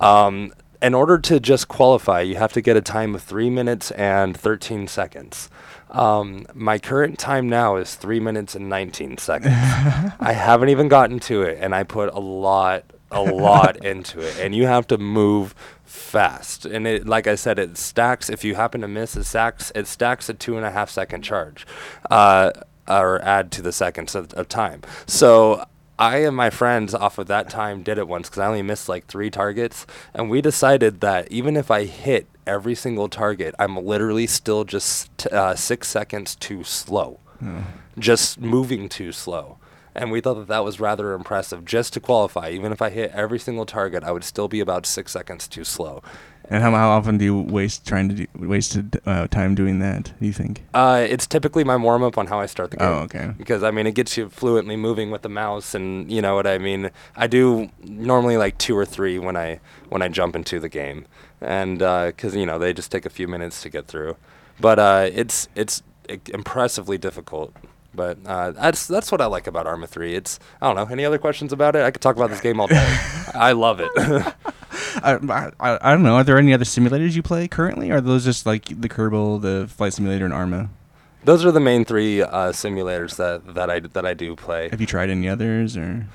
Um, 0.00 0.52
in 0.86 0.94
order 0.94 1.18
to 1.18 1.40
just 1.40 1.66
qualify, 1.66 2.20
you 2.20 2.36
have 2.36 2.52
to 2.52 2.60
get 2.60 2.76
a 2.76 2.80
time 2.80 3.16
of 3.16 3.22
three 3.22 3.50
minutes 3.50 3.90
and 3.90 4.36
13 4.36 4.86
seconds. 4.86 5.50
Um, 5.90 6.46
my 6.54 6.78
current 6.78 7.18
time 7.18 7.48
now 7.48 7.74
is 7.74 7.96
three 7.96 8.20
minutes 8.20 8.54
and 8.54 8.68
19 8.68 9.18
seconds. 9.18 9.52
I 10.20 10.32
haven't 10.32 10.68
even 10.68 10.86
gotten 10.86 11.18
to 11.20 11.42
it, 11.42 11.58
and 11.60 11.74
I 11.74 11.82
put 11.82 12.14
a 12.14 12.20
lot, 12.20 12.84
a 13.10 13.20
lot 13.20 13.76
into 13.84 14.20
it. 14.20 14.38
And 14.38 14.54
you 14.54 14.66
have 14.66 14.86
to 14.86 14.96
move 14.96 15.56
fast. 15.84 16.64
And 16.64 16.86
it, 16.86 17.04
like 17.04 17.26
I 17.26 17.34
said, 17.34 17.58
it 17.58 17.76
stacks. 17.76 18.30
If 18.30 18.44
you 18.44 18.54
happen 18.54 18.80
to 18.82 18.88
miss, 18.88 19.16
it 19.16 19.24
stacks. 19.24 19.72
It 19.74 19.88
stacks 19.88 20.28
a 20.28 20.34
two 20.34 20.56
and 20.56 20.64
a 20.64 20.70
half 20.70 20.88
second 20.88 21.22
charge, 21.22 21.66
uh, 22.12 22.52
or 22.86 23.20
add 23.22 23.50
to 23.52 23.62
the 23.62 23.72
seconds 23.72 24.14
of, 24.14 24.32
of 24.34 24.46
time. 24.48 24.82
So 25.08 25.66
I 25.98 26.18
and 26.18 26.36
my 26.36 26.50
friends 26.50 26.94
off 26.94 27.18
of 27.18 27.26
that 27.28 27.48
time 27.48 27.82
did 27.82 27.96
it 27.98 28.06
once 28.06 28.28
because 28.28 28.40
I 28.40 28.46
only 28.46 28.62
missed 28.62 28.88
like 28.88 29.06
three 29.06 29.30
targets, 29.30 29.86
and 30.12 30.28
we 30.28 30.40
decided 30.42 31.00
that 31.00 31.30
even 31.30 31.56
if 31.56 31.70
I 31.70 31.84
hit 31.84 32.26
every 32.46 32.74
single 32.74 33.08
target, 33.08 33.54
I'm 33.58 33.76
literally 33.76 34.26
still 34.26 34.64
just 34.64 35.26
uh, 35.28 35.54
six 35.54 35.88
seconds 35.88 36.34
too 36.36 36.64
slow, 36.64 37.20
just 37.98 38.40
moving 38.40 38.88
too 38.88 39.12
slow. 39.12 39.58
And 39.96 40.12
we 40.12 40.20
thought 40.20 40.34
that 40.34 40.48
that 40.48 40.62
was 40.62 40.78
rather 40.78 41.14
impressive. 41.14 41.64
Just 41.64 41.94
to 41.94 42.00
qualify, 42.00 42.50
even 42.50 42.70
if 42.70 42.82
I 42.82 42.90
hit 42.90 43.10
every 43.12 43.38
single 43.38 43.64
target, 43.64 44.04
I 44.04 44.12
would 44.12 44.24
still 44.24 44.46
be 44.46 44.60
about 44.60 44.84
six 44.84 45.12
seconds 45.12 45.48
too 45.48 45.64
slow. 45.64 46.02
And 46.48 46.62
how, 46.62 46.70
how 46.70 46.90
often 46.90 47.18
do 47.18 47.24
you 47.24 47.40
waste 47.40 47.86
trying 47.86 48.08
to 48.10 48.14
do, 48.14 48.26
wasted 48.36 49.00
uh, 49.04 49.26
time 49.26 49.54
doing 49.54 49.80
that? 49.80 50.12
Do 50.20 50.26
you 50.26 50.32
think? 50.32 50.62
Uh, 50.74 51.04
it's 51.08 51.26
typically 51.26 51.64
my 51.64 51.76
warm 51.76 52.02
up 52.04 52.18
on 52.18 52.28
how 52.28 52.38
I 52.38 52.46
start 52.46 52.70
the 52.70 52.76
game. 52.76 52.86
Oh, 52.86 52.98
okay. 53.00 53.32
Because 53.36 53.62
I 53.62 53.70
mean, 53.72 53.86
it 53.86 53.94
gets 53.94 54.16
you 54.16 54.28
fluently 54.28 54.76
moving 54.76 55.10
with 55.10 55.22
the 55.22 55.28
mouse, 55.28 55.74
and 55.74 56.10
you 56.12 56.22
know 56.22 56.36
what 56.36 56.46
I 56.46 56.58
mean. 56.58 56.90
I 57.16 57.26
do 57.26 57.70
normally 57.82 58.36
like 58.36 58.58
two 58.58 58.76
or 58.76 58.84
three 58.84 59.18
when 59.18 59.36
I 59.36 59.60
when 59.88 60.02
I 60.02 60.08
jump 60.08 60.36
into 60.36 60.60
the 60.60 60.68
game, 60.68 61.06
and 61.40 61.78
because 61.78 62.36
you 62.36 62.46
know 62.46 62.58
they 62.58 62.72
just 62.72 62.92
take 62.92 63.06
a 63.06 63.10
few 63.10 63.26
minutes 63.26 63.62
to 63.62 63.70
get 63.70 63.88
through, 63.88 64.16
but 64.60 64.78
uh, 64.78 65.10
it's 65.12 65.48
it's 65.56 65.82
impressively 66.28 66.98
difficult. 66.98 67.56
But 67.96 68.18
uh, 68.26 68.52
that's 68.52 68.86
that's 68.86 69.10
what 69.10 69.20
I 69.20 69.26
like 69.26 69.46
about 69.46 69.66
Arma 69.66 69.86
3. 69.86 70.14
It's 70.14 70.38
I 70.60 70.66
don't 70.66 70.76
know. 70.76 70.92
Any 70.92 71.04
other 71.04 71.18
questions 71.18 71.52
about 71.52 71.74
it? 71.74 71.82
I 71.82 71.90
could 71.90 72.02
talk 72.02 72.16
about 72.16 72.30
this 72.30 72.40
game 72.40 72.60
all 72.60 72.66
day. 72.66 72.76
I 73.34 73.52
love 73.52 73.80
it. 73.80 73.90
I, 75.02 75.52
I, 75.58 75.78
I 75.80 75.90
don't 75.92 76.02
know. 76.02 76.14
Are 76.14 76.24
there 76.24 76.38
any 76.38 76.52
other 76.54 76.64
simulators 76.64 77.14
you 77.14 77.22
play 77.22 77.48
currently? 77.48 77.90
Or 77.90 77.96
are 77.96 78.00
those 78.00 78.24
just 78.24 78.46
like 78.46 78.66
the 78.66 78.88
Kerbal, 78.88 79.40
the 79.40 79.68
Flight 79.68 79.94
Simulator, 79.94 80.24
and 80.24 80.34
Arma? 80.34 80.70
Those 81.24 81.44
are 81.44 81.50
the 81.50 81.60
main 81.60 81.84
three 81.84 82.22
uh, 82.22 82.52
simulators 82.52 83.16
that, 83.16 83.54
that 83.54 83.68
I 83.68 83.80
that 83.80 84.06
I 84.06 84.14
do 84.14 84.36
play. 84.36 84.68
Have 84.68 84.80
you 84.80 84.86
tried 84.86 85.10
any 85.10 85.28
others? 85.28 85.76
Or 85.76 86.06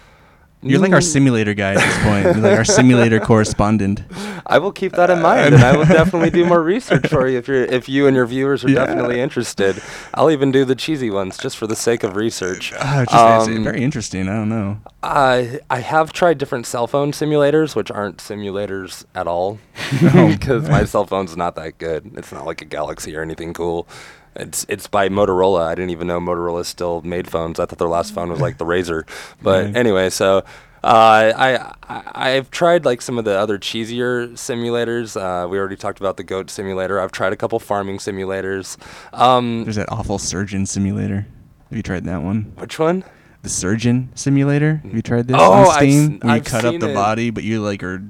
you're 0.63 0.79
like 0.79 0.91
our 0.93 0.99
Mm. 0.99 1.03
simulator 1.11 1.53
guy 1.53 1.73
at 1.73 1.77
this 1.79 2.03
point. 2.03 2.23
You're 2.25 2.43
like 2.49 2.57
our 2.57 2.65
simulator 2.79 3.19
correspondent. 3.19 4.03
I 4.45 4.57
will 4.59 4.71
keep 4.71 4.93
that 4.93 5.09
in 5.09 5.21
mind, 5.21 5.55
and 5.55 5.63
I 5.63 5.75
will 5.75 5.85
definitely 5.85 6.29
do 6.29 6.45
more 6.45 6.61
research 6.61 7.07
for 7.07 7.27
you 7.27 7.37
if 7.37 7.47
you're 7.47 7.63
if 7.63 7.87
you 7.89 8.07
and 8.07 8.15
your 8.15 8.25
viewers 8.25 8.63
are 8.63 8.69
Yeah. 8.69 8.85
definitely 8.85 9.19
interested. 9.21 9.81
I'll 10.13 10.29
even 10.31 10.51
do 10.51 10.65
the 10.65 10.75
cheesy 10.75 11.09
ones 11.09 11.37
just 11.37 11.57
for 11.57 11.67
the 11.67 11.75
sake 11.75 12.03
of 12.03 12.15
research. 12.15 12.73
Uh, 12.77 13.05
just, 13.05 13.49
Um, 13.49 13.63
very 13.63 13.81
interesting. 13.83 14.29
I 14.29 14.33
don't 14.35 14.49
know. 14.49 14.77
I 15.03 15.59
I 15.69 15.79
have 15.79 16.13
tried 16.13 16.37
different 16.37 16.65
cell 16.67 16.85
phone 16.87 17.11
simulators, 17.11 17.75
which 17.75 17.89
aren't 17.91 18.17
simulators 18.17 19.03
at 19.15 19.27
all, 19.27 19.59
because 20.01 20.69
my 20.77 20.85
cell 20.85 21.05
phone's 21.05 21.35
not 21.35 21.55
that 21.55 21.77
good. 21.77 22.11
It's 22.17 22.31
not 22.31 22.45
like 22.45 22.61
a 22.61 22.65
Galaxy 22.65 23.15
or 23.15 23.21
anything 23.21 23.53
cool. 23.53 23.87
It's 24.35 24.65
it's 24.69 24.87
by 24.87 25.09
Motorola. 25.09 25.63
I 25.67 25.75
didn't 25.75 25.89
even 25.91 26.07
know 26.07 26.19
Motorola 26.19 26.65
still 26.65 27.01
made 27.01 27.29
phones. 27.29 27.59
I 27.59 27.65
thought 27.65 27.79
their 27.79 27.87
last 27.87 28.13
phone 28.13 28.29
was 28.29 28.39
like 28.39 28.57
the 28.57 28.65
Razor. 28.65 29.05
But 29.41 29.65
Right. 29.65 29.75
anyway, 29.75 30.09
so. 30.09 30.43
Uh, 30.83 31.31
I, 31.37 31.73
I 31.87 32.03
I've 32.31 32.49
tried 32.49 32.85
like 32.85 33.03
some 33.03 33.19
of 33.19 33.23
the 33.25 33.37
other 33.37 33.59
cheesier 33.59 34.29
simulators. 34.31 35.15
Uh, 35.15 35.47
we 35.47 35.59
already 35.59 35.75
talked 35.75 35.99
about 35.99 36.17
the 36.17 36.23
goat 36.23 36.49
simulator. 36.49 36.99
I've 36.99 37.11
tried 37.11 37.33
a 37.33 37.35
couple 37.35 37.59
farming 37.59 37.99
simulators. 37.99 38.77
Um, 39.13 39.63
There's 39.63 39.75
that 39.75 39.91
awful 39.91 40.17
surgeon 40.17 40.65
simulator. 40.65 41.27
Have 41.69 41.77
you 41.77 41.83
tried 41.83 42.05
that 42.05 42.23
one? 42.23 42.53
which 42.57 42.79
one? 42.79 43.03
The 43.43 43.49
surgeon 43.49 44.09
simulator. 44.15 44.77
Have 44.83 44.93
you 44.95 45.03
tried 45.03 45.27
this 45.27 45.37
Oh, 45.39 45.51
on 45.53 45.67
I've 45.67 45.73
Steam? 45.75 46.15
s- 46.15 46.23
Where 46.23 46.31
you 46.31 46.35
I've 46.37 46.45
cut 46.45 46.65
up 46.65 46.79
the 46.79 46.89
it. 46.89 46.95
body, 46.95 47.29
but 47.29 47.43
you 47.43 47.61
like 47.61 47.83
are 47.83 48.01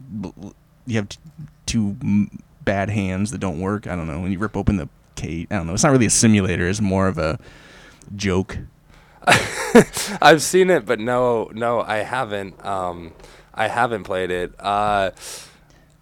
you 0.87 0.95
have 0.95 1.09
t- 1.09 1.17
two 1.65 1.97
m- 2.01 2.39
bad 2.63 2.89
hands 2.89 3.31
that 3.31 3.39
don't 3.39 3.59
work. 3.59 3.85
I 3.85 3.97
don't 3.97 4.07
know. 4.07 4.21
When 4.21 4.31
you 4.31 4.39
rip 4.39 4.55
open 4.55 4.77
the 4.77 4.87
cage, 5.15 5.47
I 5.51 5.55
don't 5.55 5.67
know. 5.67 5.73
It's 5.73 5.83
not 5.83 5.91
really 5.91 6.05
a 6.05 6.11
simulator. 6.11 6.67
It's 6.67 6.81
more 6.81 7.07
of 7.07 7.17
a 7.17 7.39
joke. 8.15 8.57
I've 10.21 10.41
seen 10.41 10.69
it, 10.69 10.85
but 10.85 10.99
no, 10.99 11.49
no, 11.53 11.81
I 11.81 11.97
haven't. 11.97 12.63
Um, 12.65 13.13
I 13.53 13.67
haven't 13.67 14.03
played 14.03 14.31
it. 14.31 14.53
Uh, 14.59 15.11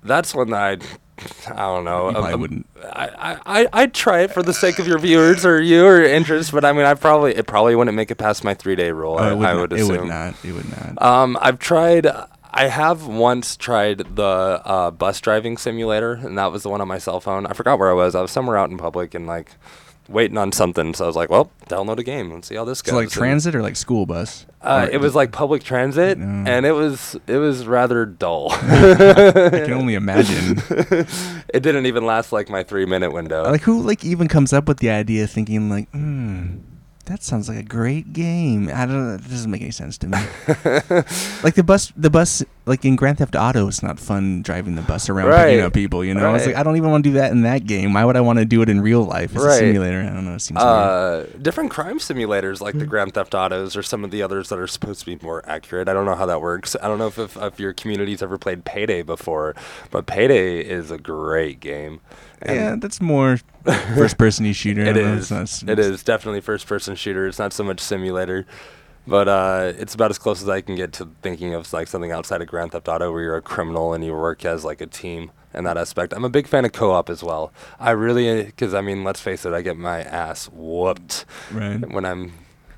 that's 0.03 0.33
one 0.33 0.51
that 0.51 0.61
I, 0.61 1.51
I 1.51 1.57
don't 1.57 1.83
know. 1.83 2.09
You 2.11 2.17
um, 2.17 2.41
wouldn't. 2.41 2.67
I, 2.83 3.07
I, 3.07 3.61
I, 3.61 3.67
I'd 3.73 3.93
try 3.93 4.21
it 4.21 4.31
for 4.31 4.41
the 4.41 4.53
sake 4.53 4.79
of 4.79 4.87
your 4.87 4.99
viewers 4.99 5.45
or 5.45 5.61
your 5.61 6.03
interest, 6.03 6.51
but 6.51 6.63
I 6.63 6.71
mean, 6.71 6.85
I 6.85 6.93
probably 6.93 7.35
it 7.35 7.47
probably 7.47 7.75
wouldn't 7.75 7.95
make 7.95 8.11
it 8.11 8.15
past 8.15 8.43
my 8.43 8.53
three 8.53 8.75
day 8.75 8.91
rule. 8.91 9.17
Uh, 9.17 9.31
I, 9.31 9.33
would 9.33 9.45
I 9.45 9.53
not, 9.53 9.61
would 9.61 9.73
it 9.73 9.83
would 9.83 10.05
not. 10.05 10.35
It 10.45 10.53
would 10.53 10.69
not. 10.69 11.01
Um, 11.01 11.37
I've 11.41 11.59
tried. 11.59 12.07
I 12.51 12.67
have 12.67 13.05
once 13.07 13.55
tried 13.55 13.99
the 14.15 14.23
uh, 14.65 14.91
bus 14.91 15.21
driving 15.21 15.57
simulator, 15.57 16.13
and 16.13 16.37
that 16.37 16.51
was 16.51 16.63
the 16.63 16.69
one 16.69 16.81
on 16.81 16.87
my 16.87 16.97
cell 16.97 17.19
phone. 17.19 17.45
I 17.45 17.53
forgot 17.53 17.77
where 17.79 17.89
I 17.89 17.93
was. 17.93 18.15
I 18.15 18.21
was 18.21 18.31
somewhere 18.31 18.57
out 18.57 18.69
in 18.71 18.77
public 18.77 19.13
and 19.13 19.27
like 19.27 19.51
waiting 20.07 20.37
on 20.39 20.51
something. 20.51 20.95
So 20.95 21.03
I 21.03 21.07
was 21.07 21.15
like, 21.15 21.29
"Well, 21.29 21.51
download 21.67 21.99
a 21.99 22.03
game 22.03 22.31
and 22.31 22.43
see 22.43 22.55
how 22.55 22.65
this 22.65 22.81
goes." 22.81 22.91
so 22.91 22.95
like 22.97 23.03
And, 23.05 23.11
transit 23.11 23.53
or 23.55 23.61
like 23.61 23.75
school 23.75 24.07
bus? 24.07 24.47
Uh, 24.61 24.87
Or- 24.89 24.93
it 24.95 24.99
was 24.99 25.13
like 25.13 25.31
public 25.31 25.63
transit, 25.63 26.17
No. 26.17 26.51
and 26.51 26.65
it 26.65 26.71
was 26.71 27.15
it 27.27 27.37
was 27.37 27.67
rather 27.67 28.05
dull. 28.07 28.47
I 28.53 29.61
can 29.65 29.73
only 29.73 29.93
imagine. 29.93 30.57
it 31.53 31.61
didn't 31.61 31.85
even 31.85 32.05
last 32.05 32.31
like 32.31 32.49
my 32.49 32.63
three 32.63 32.85
minute 32.87 33.13
window. 33.13 33.43
like 33.43 33.61
who 33.61 33.81
like 33.83 34.03
even 34.03 34.27
comes 34.27 34.51
up 34.53 34.67
with 34.67 34.79
the 34.79 34.89
idea 34.89 35.27
thinking 35.27 35.69
like, 35.69 35.87
hmm, 35.91 36.57
that 37.09 37.23
sounds 37.23 37.49
like 37.49 37.57
a 37.57 37.63
great 37.63 38.13
game. 38.13 38.69
I 38.73 38.85
don't 38.85 39.07
know. 39.09 39.15
It 39.15 39.27
doesn't 39.29 39.49
make 39.51 39.61
any 39.61 39.71
sense 39.71 39.97
to 39.97 40.07
me. 40.07 40.17
like 41.43 41.55
the 41.55 41.63
bus, 41.65 41.91
the 41.97 42.09
bus, 42.09 42.43
like 42.65 42.85
in 42.85 42.95
Grand 42.95 43.17
Theft 43.17 43.35
Auto, 43.35 43.67
it's 43.67 43.81
not 43.81 43.99
fun 43.99 44.41
driving 44.43 44.75
the 44.75 44.81
bus 44.83 45.09
around 45.09 45.25
picking 45.31 45.57
Right. 45.57 45.59
up 45.59 45.73
people. 45.73 46.05
You 46.05 46.13
know, 46.13 46.31
Right. 46.31 46.45
like 46.45 46.55
I 46.55 46.61
don't 46.63 46.77
even 46.77 46.91
want 46.91 47.03
to 47.03 47.09
do 47.09 47.13
that 47.15 47.31
in 47.31 47.41
that 47.41 47.65
game. 47.65 47.93
Why 47.93 48.05
would 48.05 48.15
I 48.15 48.21
want 48.21 48.39
to 48.39 48.45
do 48.45 48.61
it 48.61 48.69
in 48.69 48.79
real 48.81 49.03
life? 49.03 49.33
It's 49.35 49.43
Right. 49.43 49.55
a 49.55 49.57
simulator. 49.57 50.01
I 50.01 50.13
don't 50.13 50.25
know. 50.25 50.35
It 50.35 50.41
seems 50.41 50.59
weird. 50.59 50.69
Uh, 50.69 51.23
different 51.41 51.71
crime 51.71 51.97
simulators 51.99 52.61
like 52.61 52.75
the 52.75 52.83
Hmm. 52.85 52.89
Grand 52.89 53.13
Theft 53.15 53.33
Autos 53.33 53.75
or 53.75 53.81
some 53.83 54.03
of 54.03 54.11
the 54.11 54.21
others 54.21 54.49
that 54.49 54.59
are 54.59 54.67
supposed 54.67 54.99
to 55.01 55.05
be 55.07 55.17
more 55.21 55.43
accurate. 55.47 55.89
I 55.89 55.93
don't 55.93 56.05
know 56.05 56.15
how 56.15 56.27
that 56.27 56.41
works. 56.41 56.75
I 56.81 56.87
don't 56.87 56.99
know 56.99 57.07
if, 57.07 57.17
if, 57.17 57.35
if 57.37 57.59
your 57.59 57.73
community's 57.73 58.21
ever 58.21 58.37
played 58.37 58.65
Payday 58.65 59.01
before, 59.01 59.55
but 59.89 60.05
Payday 60.05 60.59
is 60.59 60.91
a 60.91 60.97
great 60.99 61.59
game. 61.59 62.01
And 62.41 62.55
Yeah, 62.55 62.75
that's 62.77 63.01
more 63.01 63.37
first-person 63.95 64.51
shooter. 64.53 64.85
I 64.85 64.89
It 64.89 64.93
don't 64.93 65.17
it's 65.31 65.63
it 65.63 65.79
is 65.79 66.03
definitely 66.03 66.41
first-person 66.41 66.95
shooter. 66.95 67.27
It's 67.27 67.39
not 67.39 67.53
so 67.53 67.63
much 67.63 67.79
simulator, 67.79 68.45
but 69.07 69.27
uh, 69.27 69.73
it's 69.77 69.93
about 69.95 70.11
as 70.11 70.17
close 70.17 70.41
as 70.41 70.49
I 70.49 70.61
can 70.61 70.75
get 70.75 70.93
to 70.93 71.09
thinking 71.21 71.53
of 71.53 71.71
like 71.73 71.87
something 71.87 72.11
outside 72.11 72.41
of 72.41 72.47
Grand 72.47 72.71
Theft 72.71 72.87
Auto, 72.87 73.11
where 73.11 73.21
you're 73.21 73.35
a 73.37 73.41
criminal 73.41 73.93
and 73.93 74.03
you 74.03 74.13
work 74.13 74.45
as 74.45 74.63
like 74.63 74.81
a 74.81 74.87
team 74.87 75.31
in 75.53 75.63
that 75.63 75.77
aspect. 75.77 76.13
I'm 76.13 76.23
a 76.25 76.29
big 76.29 76.47
fan 76.47 76.63
of 76.65 76.71
co-op 76.73 77.09
as 77.09 77.23
well. 77.23 77.51
I 77.79 77.91
really, 77.91 78.43
because 78.43 78.73
I 78.73 78.81
mean, 78.81 79.03
let's 79.03 79.19
face 79.19 79.45
it, 79.45 79.53
I 79.53 79.61
get 79.61 79.77
my 79.77 80.01
ass 80.03 80.45
whooped 80.53 81.25
Right. 81.51 81.79
when 81.91 82.05
I'm 82.05 82.33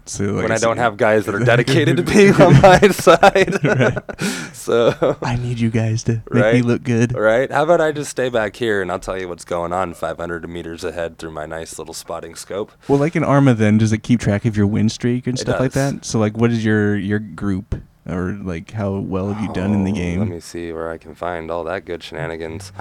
So 0.06 0.24
like 0.26 0.44
when 0.44 0.52
I 0.52 0.58
don't 0.58 0.78
have 0.78 0.98
guys 0.98 1.26
that 1.26 1.36
are 1.36 1.40
dedicated 1.40 1.98
to 1.98 2.04
being 2.04 2.34
on 2.34 2.54
my 2.62 2.80
side. 2.90 3.60
so. 4.54 5.18
I 5.22 5.36
need 5.36 5.60
you 5.60 5.70
guys 5.70 6.04
to 6.04 6.22
make 6.32 6.54
me 6.56 6.62
look 6.62 6.84
good. 6.84 7.16
Right? 7.16 7.52
How 7.52 7.64
about 7.64 7.82
I 7.82 7.92
just 7.92 8.10
stay 8.12 8.30
back 8.30 8.56
here 8.56 8.82
and 8.82 8.92
I'll 8.92 9.00
tell 9.00 9.20
you 9.20 9.28
what's 9.28 9.46
going 9.46 9.74
on 9.74 9.94
500 9.94 10.50
meters 10.50 10.84
ahead 10.84 11.18
through 11.18 11.32
my 11.32 11.46
nice 11.46 11.78
little 11.78 11.94
spotting 11.94 12.36
scope. 12.36 12.72
Well, 12.88 13.00
like 13.00 13.16
in 13.16 13.24
Arma, 13.24 13.54
then 13.54 13.78
does 13.78 13.92
it 13.92 14.04
keep 14.04 14.20
track 14.20 14.46
of 14.46 14.58
your 14.58 14.68
win 14.68 14.90
streak 14.90 15.28
and 15.28 15.38
It 15.38 15.42
stuff 15.42 15.60
like 15.60 15.74
that? 15.74 16.06
So, 16.06 16.20
like, 16.20 16.38
what 16.38 16.52
is 16.52 16.64
your 16.66 16.96
your 16.98 17.20
group, 17.20 17.76
or 18.08 18.32
like 18.42 18.72
how 18.72 18.98
well 18.98 19.34
have 19.34 19.44
you 19.44 19.54
done 19.54 19.74
in 19.74 19.84
the 19.84 19.92
Oh, 19.92 19.96
game, 19.96 20.20
Let 20.20 20.28
me 20.30 20.40
see 20.40 20.72
where 20.74 20.90
I 20.90 20.98
can 20.98 21.16
find 21.16 21.50
all 21.52 21.64
that 21.66 21.86
good 21.86 22.04
shenanigans. 22.04 22.72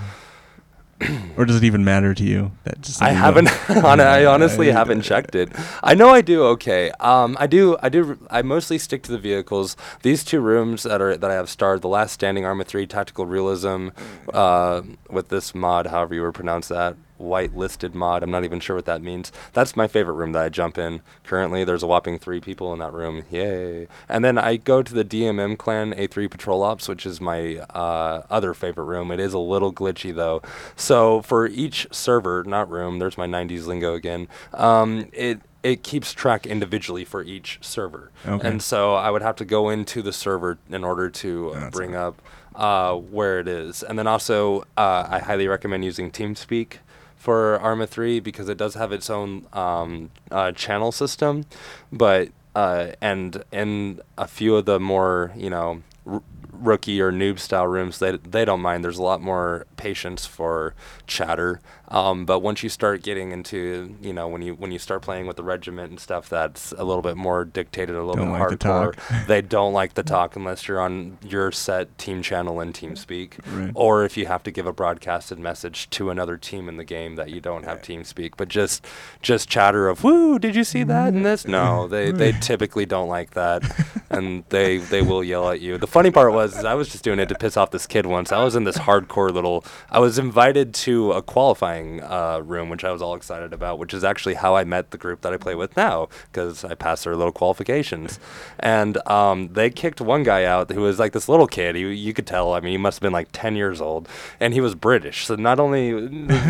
or 1.36 1.44
does 1.44 1.56
it 1.56 1.64
even 1.64 1.84
matter 1.84 2.14
to 2.14 2.22
you? 2.24 2.52
That 2.64 2.80
just 2.80 3.02
I 3.02 3.10
haven't. 3.10 3.48
hon- 3.66 4.00
I 4.00 4.24
honestly 4.24 4.66
Yeah, 4.68 4.74
haven't 4.74 5.02
checked 5.02 5.34
it. 5.34 5.50
I 5.82 5.94
know 5.94 6.10
I 6.10 6.20
do 6.20 6.44
okay. 6.44 6.90
Um, 7.00 7.36
I 7.40 7.46
do. 7.46 7.76
I 7.82 7.88
do. 7.88 8.18
I 8.30 8.42
mostly 8.42 8.78
stick 8.78 9.02
to 9.04 9.12
the 9.12 9.18
vehicles. 9.18 9.76
These 10.02 10.24
two 10.24 10.40
rooms 10.40 10.82
that 10.82 11.00
are 11.00 11.16
that 11.16 11.30
I 11.30 11.34
have 11.34 11.48
starred: 11.48 11.82
the 11.82 11.88
Last 11.88 12.12
Standing 12.12 12.44
Arma 12.44 12.64
Three 12.64 12.86
Tactical 12.86 13.26
Realism, 13.26 13.88
uh, 14.32 14.82
with 15.08 15.28
this 15.28 15.54
mod, 15.54 15.86
however 15.88 16.14
you 16.14 16.22
would 16.22 16.34
pronounce 16.34 16.68
that, 16.68 16.96
white 17.20 17.56
listed 17.56 17.94
mod. 17.94 18.22
I'm 18.22 18.30
not 18.30 18.44
even 18.44 18.60
sure 18.60 18.76
what 18.76 18.86
that 18.86 19.02
means. 19.02 19.30
That's 19.52 19.76
my 19.76 19.86
favorite 19.86 20.14
room 20.14 20.32
that 20.32 20.42
I 20.42 20.48
jump 20.48 20.78
in. 20.78 21.02
Currently, 21.24 21.64
there's 21.64 21.82
a 21.82 21.86
whopping 21.86 22.18
three 22.18 22.40
people 22.40 22.72
in 22.72 22.78
that 22.80 22.92
room. 22.92 23.24
Yay! 23.30 23.86
And 24.08 24.24
then 24.24 24.38
I 24.38 24.56
go 24.56 24.82
to 24.82 24.94
the 24.94 25.04
DMM 25.04 25.58
Clan 25.58 25.92
A3 25.94 26.30
Patrol 26.30 26.62
Ops, 26.62 26.88
which 26.88 27.04
is 27.06 27.20
my 27.20 27.56
uh, 27.74 28.22
other 28.30 28.54
favorite 28.54 28.84
room. 28.84 29.10
It 29.10 29.20
is 29.20 29.32
a 29.34 29.38
little 29.38 29.72
glitchy 29.72 30.14
though. 30.14 30.42
So 30.76 31.22
for 31.22 31.46
each 31.46 31.86
server, 31.90 32.42
not 32.44 32.70
room, 32.70 32.98
there's 32.98 33.18
my 33.18 33.26
90s 33.26 33.66
lingo 33.66 33.94
again. 33.94 34.28
Um, 34.54 35.08
it 35.12 35.40
it 35.62 35.82
keeps 35.82 36.14
track 36.14 36.46
individually 36.46 37.04
for 37.04 37.22
each 37.22 37.58
server, 37.60 38.10
Okay. 38.26 38.48
and 38.48 38.62
so 38.62 38.94
I 38.94 39.10
would 39.10 39.20
have 39.20 39.36
to 39.36 39.44
go 39.44 39.68
into 39.68 40.00
the 40.00 40.10
server 40.12 40.56
in 40.70 40.84
order 40.84 41.10
to 41.10 41.50
uh, 41.52 41.70
bring 41.70 41.94
up 41.94 42.22
uh, 42.54 42.94
where 42.94 43.38
it 43.40 43.46
is, 43.46 43.82
and 43.82 43.98
then 43.98 44.06
also 44.06 44.62
uh, 44.78 45.06
I 45.10 45.18
highly 45.18 45.48
recommend 45.48 45.84
using 45.84 46.10
TeamSpeak 46.10 46.76
for 47.20 47.60
Arma 47.60 47.86
3 47.86 48.18
because 48.18 48.48
it 48.48 48.56
does 48.56 48.74
have 48.74 48.92
its 48.92 49.10
own 49.10 49.46
um, 49.52 50.10
uh, 50.30 50.52
channel 50.52 50.90
system, 50.90 51.44
but 51.92 52.30
uh, 52.56 52.92
and 53.00 53.44
in 53.52 54.00
a 54.16 54.26
few 54.26 54.56
of 54.56 54.64
the 54.64 54.80
more 54.80 55.30
you 55.36 55.50
know 55.50 55.82
r- 56.10 56.22
rookie 56.52 57.00
or 57.00 57.10
noob 57.12 57.38
style 57.38 57.66
rooms, 57.66 57.98
they 57.98 58.12
they 58.18 58.44
don't 58.44 58.60
mind. 58.60 58.84
There's 58.84 58.98
a 58.98 59.02
lot 59.02 59.20
more 59.22 59.66
patience 59.76 60.26
for 60.26 60.74
chatter. 61.06 61.60
Um, 61.92 62.24
but 62.24 62.38
once 62.38 62.62
you 62.62 62.68
start 62.68 63.02
getting 63.02 63.32
into, 63.32 63.96
you 64.00 64.12
know, 64.12 64.28
when 64.28 64.42
you 64.42 64.54
when 64.54 64.70
you 64.70 64.78
start 64.78 65.02
playing 65.02 65.26
with 65.26 65.36
the 65.36 65.42
regiment 65.42 65.90
and 65.90 65.98
stuff, 65.98 66.28
that's 66.28 66.70
a 66.78 66.84
little 66.84 67.02
bit 67.02 67.16
more 67.16 67.44
dictated, 67.44 67.96
a 67.96 68.04
little 68.04 68.14
Don't 68.24 68.32
bit 68.32 68.38
like 68.38 68.48
the 68.50 68.56
hardcore. 68.68 68.94
talk. 68.94 69.26
they 69.26 69.42
don't 69.42 69.72
like 69.72 69.94
the 69.94 70.04
talk 70.04 70.36
unless 70.36 70.68
you're 70.68 70.80
on 70.80 71.18
your 71.26 71.50
set 71.50 71.98
team 71.98 72.22
channel 72.22 72.60
in 72.60 72.72
TeamSpeak, 72.72 73.32
Right. 73.52 73.72
or 73.74 74.04
if 74.04 74.16
you 74.16 74.26
have 74.26 74.44
to 74.44 74.52
give 74.52 74.66
a 74.66 74.72
broadcasted 74.72 75.40
message 75.40 75.90
to 75.90 76.10
another 76.10 76.36
team 76.36 76.68
in 76.68 76.76
the 76.76 76.84
game 76.84 77.16
that 77.16 77.30
you 77.30 77.40
don't 77.40 77.64
have 77.64 77.82
TeamSpeak. 77.82 78.34
But 78.36 78.46
just 78.48 78.86
just 79.20 79.48
chatter 79.48 79.88
of 79.88 80.04
"Woo, 80.04 80.38
did 80.38 80.54
you 80.54 80.62
see 80.62 80.84
that 80.84 81.12
and 81.12 81.26
this?" 81.26 81.44
No, 81.44 81.88
they 81.94 82.12
they 82.12 82.30
typically 82.30 82.86
don't 82.86 83.08
like 83.08 83.30
that, 83.30 83.64
and 84.10 84.44
they 84.50 84.76
they 84.76 85.02
will 85.02 85.24
yell 85.24 85.50
at 85.50 85.60
you. 85.60 85.76
The 85.76 85.88
funny 86.00 86.10
part 86.10 86.32
was 86.32 86.56
is 86.56 86.64
I 86.64 86.72
was 86.72 86.88
just 86.88 87.04
doing 87.04 87.18
it 87.18 87.28
to 87.28 87.34
piss 87.34 87.58
off 87.58 87.72
this 87.72 87.86
kid 87.86 88.06
once. 88.06 88.32
I 88.32 88.42
was 88.42 88.56
in 88.56 88.64
this 88.64 88.78
hardcore 88.78 89.30
little. 89.30 89.66
I 89.90 89.98
was 89.98 90.18
invited 90.18 90.72
to 90.86 91.12
a 91.12 91.20
qualifying 91.20 92.02
uh, 92.02 92.40
room, 92.42 92.70
which 92.70 92.84
I 92.84 92.90
was 92.90 93.02
all 93.02 93.14
excited 93.14 93.52
about, 93.52 93.78
which 93.78 93.92
is 93.92 94.02
actually 94.02 94.32
how 94.32 94.56
I 94.56 94.64
met 94.64 94.92
the 94.92 94.96
group 94.96 95.20
that 95.20 95.34
I 95.34 95.36
play 95.36 95.54
with 95.54 95.76
now, 95.76 96.08
because 96.32 96.64
I 96.64 96.74
passed 96.74 97.04
their 97.04 97.16
little 97.16 97.32
qualifications, 97.32 98.18
and 98.60 98.96
um, 99.06 99.52
they 99.52 99.68
kicked 99.68 100.00
one 100.00 100.22
guy 100.22 100.44
out 100.44 100.70
who 100.70 100.80
was 100.80 100.98
like 100.98 101.12
this 101.12 101.28
little 101.28 101.46
kid. 101.46 101.76
He, 101.76 101.82
you 101.82 102.14
could 102.14 102.26
tell. 102.26 102.54
I 102.54 102.60
mean, 102.60 102.72
he 102.72 102.78
must 102.78 102.96
have 102.96 103.02
been 103.02 103.12
like 103.12 103.28
ten 103.32 103.54
years 103.54 103.82
old, 103.82 104.08
and 104.40 104.54
he 104.54 104.62
was 104.62 104.74
British. 104.74 105.26
So 105.26 105.34
not 105.34 105.60
only 105.60 105.90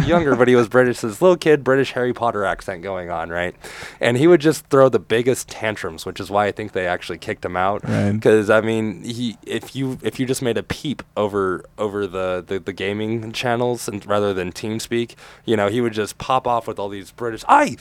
younger, 0.06 0.36
but 0.36 0.46
he 0.46 0.54
was 0.54 0.68
British. 0.68 1.00
This 1.00 1.20
little 1.20 1.36
kid, 1.36 1.64
British 1.64 1.90
Harry 1.90 2.12
Potter 2.12 2.44
accent 2.44 2.82
going 2.82 3.10
on, 3.10 3.30
right? 3.30 3.56
And 4.00 4.16
he 4.16 4.28
would 4.28 4.40
just 4.40 4.66
throw 4.66 4.88
the 4.88 5.00
biggest 5.00 5.48
tantrums, 5.48 6.06
which 6.06 6.20
is 6.20 6.30
why 6.30 6.46
I 6.46 6.52
think 6.52 6.70
they 6.70 6.86
actually 6.86 7.18
kicked 7.18 7.44
him 7.44 7.56
out. 7.56 7.82
Right. 7.82 8.12
Because 8.12 8.48
I 8.48 8.60
mean, 8.60 9.02
he 9.02 9.29
if 9.46 9.74
you 9.76 9.98
if 10.02 10.18
you 10.20 10.26
just 10.26 10.42
made 10.42 10.56
a 10.58 10.62
peep 10.62 11.02
over 11.16 11.64
over 11.78 12.06
the, 12.06 12.44
the, 12.46 12.58
the 12.58 12.72
gaming 12.72 13.32
channels 13.32 13.88
and 13.88 14.04
rather 14.06 14.32
than 14.34 14.52
TeamSpeak, 14.52 15.14
you 15.44 15.56
know, 15.56 15.68
he 15.68 15.80
would 15.80 15.92
just 15.92 16.18
pop 16.18 16.46
off 16.46 16.66
with 16.66 16.78
all 16.78 16.88
these 16.88 17.10
British 17.12 17.44
"I," 17.48 17.76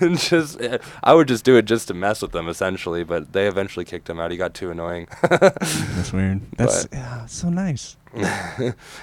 and 0.00 0.18
just 0.18 0.60
I 1.02 1.14
would 1.14 1.28
just 1.28 1.44
do 1.44 1.56
it 1.56 1.64
just 1.64 1.88
to 1.88 1.94
mess 1.94 2.22
with 2.22 2.32
them 2.32 2.48
essentially. 2.48 3.04
But 3.04 3.32
they 3.32 3.46
eventually 3.48 3.84
kicked 3.84 4.08
him 4.08 4.18
out. 4.20 4.30
He 4.30 4.36
got 4.36 4.54
too 4.54 4.70
annoying. 4.70 5.08
That's 5.30 6.12
weird. 6.12 6.40
That's 6.56 6.84
But- 6.86 6.92
yeah, 6.96 7.26
so 7.26 7.48
nice. 7.50 7.96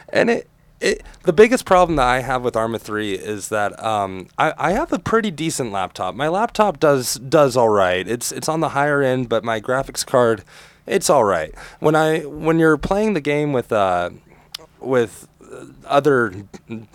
and 0.09 0.29
it, 0.29 0.47
it 0.83 1.01
the 1.23 1.33
biggest 1.33 1.65
problem 1.65 1.95
that 1.95 2.07
I 2.07 2.19
have 2.19 2.43
with 2.43 2.55
Arma 2.55 2.77
3 2.79 3.13
is 3.13 3.49
that 3.49 3.81
um, 3.83 4.27
I, 4.37 4.53
I 4.57 4.71
have 4.73 4.91
a 4.91 4.99
pretty 4.99 5.31
decent 5.31 5.71
laptop. 5.71 6.13
My 6.15 6.27
laptop 6.27 6.79
does 6.79 7.15
does 7.15 7.55
all 7.57 7.69
right. 7.69 8.07
It's 8.07 8.31
it's 8.31 8.49
on 8.49 8.59
the 8.59 8.69
higher 8.69 9.01
end, 9.01 9.29
but 9.29 9.43
my 9.43 9.59
graphics 9.61 10.05
card, 10.05 10.43
it's 10.85 11.09
all 11.09 11.23
right. 11.23 11.53
When 11.79 11.95
I 11.95 12.19
when 12.25 12.59
you're 12.59 12.77
playing 12.77 13.13
the 13.13 13.21
game 13.21 13.53
with 13.53 13.71
uh, 13.71 14.09
with 14.79 15.27
other 15.85 16.33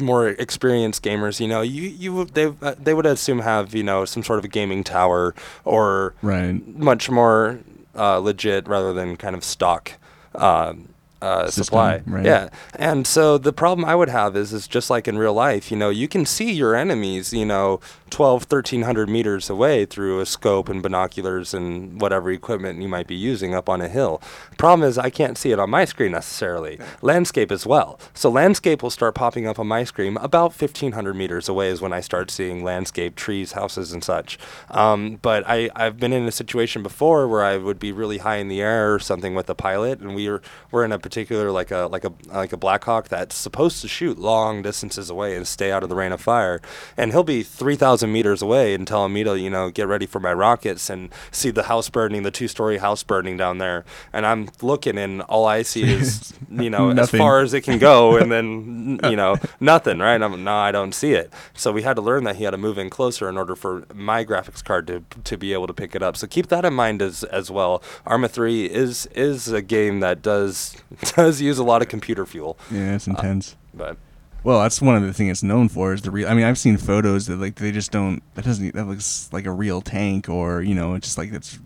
more 0.00 0.28
experienced 0.28 1.02
gamers, 1.04 1.40
you 1.40 1.48
know, 1.48 1.62
you 1.62 1.82
you 1.82 2.24
they 2.26 2.52
uh, 2.60 2.74
they 2.78 2.92
would 2.92 3.06
assume 3.06 3.38
have 3.40 3.74
you 3.74 3.82
know 3.84 4.04
some 4.04 4.22
sort 4.22 4.38
of 4.38 4.44
a 4.44 4.48
gaming 4.48 4.84
tower 4.84 5.34
or 5.64 6.14
Right. 6.22 6.54
much 6.76 7.08
more 7.10 7.60
uh, 7.96 8.18
legit 8.18 8.68
rather 8.68 8.92
than 8.92 9.16
kind 9.16 9.34
of 9.34 9.42
stock 9.44 9.92
um, 10.34 10.88
uh, 11.20 11.46
System, 11.46 11.64
supply. 11.64 12.02
right. 12.06 12.24
Yeah, 12.24 12.48
and 12.74 13.06
so 13.06 13.38
the 13.38 13.52
problem 13.52 13.84
I 13.84 13.94
would 13.94 14.08
have 14.08 14.36
is, 14.36 14.52
is 14.52 14.68
just 14.68 14.90
like 14.90 15.08
in 15.08 15.18
real 15.18 15.34
life, 15.34 15.70
you 15.70 15.76
know, 15.76 15.90
you 15.90 16.08
can 16.08 16.24
see 16.26 16.52
your 16.52 16.74
enemies, 16.74 17.32
you 17.32 17.44
know, 17.44 17.80
12, 18.10 18.42
1300 18.50 19.08
meters 19.08 19.50
away 19.50 19.84
through 19.84 20.20
a 20.20 20.26
scope 20.26 20.68
and 20.68 20.82
binoculars 20.82 21.52
and 21.52 22.00
whatever 22.00 22.30
equipment 22.30 22.80
you 22.80 22.88
might 22.88 23.06
be 23.06 23.14
using 23.14 23.54
up 23.54 23.68
on 23.68 23.80
a 23.80 23.88
hill. 23.88 24.22
Problem 24.56 24.88
is, 24.88 24.96
I 24.98 25.10
can't 25.10 25.36
see 25.36 25.52
it 25.52 25.58
on 25.58 25.70
my 25.70 25.84
screen 25.84 26.12
necessarily. 26.12 26.78
Landscape 27.02 27.50
as 27.52 27.66
well. 27.66 27.98
So 28.14 28.30
landscape 28.30 28.82
will 28.82 28.90
start 28.90 29.14
popping 29.14 29.46
up 29.46 29.58
on 29.58 29.66
my 29.66 29.84
screen 29.84 30.16
about 30.16 30.58
1500 30.58 31.14
meters 31.14 31.48
away 31.48 31.68
is 31.68 31.80
when 31.80 31.92
I 31.92 32.00
start 32.00 32.30
seeing 32.30 32.64
landscape, 32.64 33.14
trees, 33.16 33.52
houses, 33.52 33.92
and 33.92 34.02
such. 34.02 34.38
Um, 34.70 35.18
but 35.20 35.44
I, 35.46 35.70
I've 35.76 35.98
been 35.98 36.12
in 36.12 36.24
a 36.24 36.32
situation 36.32 36.82
before 36.82 37.28
where 37.28 37.42
I 37.44 37.56
would 37.56 37.78
be 37.78 37.92
really 37.92 38.18
high 38.18 38.36
in 38.36 38.48
the 38.48 38.60
air 38.62 38.94
or 38.94 38.98
something 38.98 39.34
with 39.34 39.50
a 39.50 39.54
pilot, 39.54 40.00
and 40.00 40.14
we 40.14 40.28
were, 40.28 40.42
we're 40.70 40.84
in 40.84 40.92
a 40.92 40.98
particular 41.08 41.50
like 41.50 41.70
a 41.70 41.88
like 41.90 42.04
a 42.04 42.12
like 42.26 42.52
a 42.52 42.56
Black 42.58 42.84
Hawk 42.84 43.08
that's 43.08 43.34
supposed 43.34 43.80
to 43.80 43.88
shoot 43.88 44.18
long 44.18 44.60
distances 44.60 45.08
away 45.08 45.34
and 45.34 45.48
stay 45.48 45.72
out 45.72 45.82
of 45.82 45.88
the 45.88 45.94
rain 45.94 46.12
of 46.12 46.20
fire, 46.20 46.60
and 46.98 47.12
he'll 47.12 47.24
be 47.24 47.42
3,000 47.42 48.12
meters 48.12 48.42
away 48.42 48.74
and 48.74 48.86
telling 48.86 49.14
me 49.14 49.24
to 49.24 49.38
you 49.38 49.48
know 49.48 49.70
get 49.70 49.88
ready 49.88 50.04
for 50.04 50.20
my 50.20 50.34
rockets 50.34 50.90
and 50.90 51.08
see 51.30 51.50
the 51.50 51.62
house 51.62 51.88
burning, 51.88 52.24
the 52.24 52.30
two-story 52.30 52.76
house 52.76 53.02
burning 53.02 53.38
down 53.38 53.56
there, 53.56 53.86
and 54.12 54.26
I'm 54.26 54.50
looking 54.60 54.98
and 54.98 55.22
all 55.22 55.46
I 55.46 55.62
see 55.62 55.82
is 56.00 56.34
you 56.50 56.68
know 56.68 56.90
as 56.90 57.10
far 57.10 57.40
as 57.40 57.54
it 57.54 57.62
can 57.62 57.78
go, 57.78 58.16
and 58.20 58.30
then 58.30 59.00
you 59.04 59.16
know 59.16 59.36
nothing, 59.60 59.98
right? 60.00 60.20
I'm 60.20 60.44
no, 60.44 60.56
I 60.56 60.70
don't 60.70 60.92
see 60.92 61.12
it. 61.12 61.32
So 61.54 61.72
we 61.72 61.82
had 61.84 61.96
to 61.96 62.02
learn 62.02 62.24
that 62.24 62.36
he 62.36 62.44
had 62.44 62.50
to 62.50 62.58
move 62.58 62.76
in 62.76 62.90
closer 62.90 63.30
in 63.30 63.38
order 63.38 63.56
for 63.56 63.86
my 63.94 64.26
graphics 64.26 64.62
card 64.62 64.86
to 64.88 65.04
to 65.24 65.38
be 65.38 65.54
able 65.54 65.68
to 65.68 65.74
pick 65.74 65.94
it 65.94 66.02
up. 66.02 66.18
So 66.18 66.26
keep 66.26 66.48
that 66.48 66.66
in 66.66 66.74
mind 66.74 67.00
as 67.00 67.24
as 67.24 67.50
well. 67.50 67.82
Arma 68.06 68.28
3 68.28 68.66
is 68.66 69.06
is 69.14 69.48
a 69.48 69.62
game 69.62 70.00
that 70.00 70.20
does 70.20 70.76
does 71.16 71.40
use 71.40 71.58
a 71.58 71.64
lot 71.64 71.82
of 71.82 71.88
computer 71.88 72.26
fuel, 72.26 72.58
Yeah, 72.70 72.94
it's 72.94 73.06
intense. 73.06 73.56
but 73.74 73.96
Well, 74.44 74.60
that's 74.60 74.80
one 74.80 74.96
of 74.96 75.02
the 75.02 75.12
things 75.12 75.30
it's 75.30 75.42
known 75.42 75.68
for 75.68 75.92
is 75.92 76.02
the 76.02 76.10
real. 76.10 76.28
I 76.28 76.34
mean, 76.34 76.44
I've 76.44 76.58
seen 76.58 76.76
photos 76.76 77.26
that 77.26 77.36
like 77.36 77.56
they 77.56 77.72
just 77.72 77.90
don't. 77.90 78.22
That 78.34 78.44
doesn't. 78.44 78.74
That 78.74 78.86
looks 78.86 79.28
like 79.32 79.46
a 79.46 79.52
real 79.52 79.80
tank, 79.80 80.28
or 80.28 80.62
you 80.62 80.74
know, 80.74 80.94
it's 80.94 81.06
just 81.08 81.18
like 81.18 81.32
it's. 81.32 81.58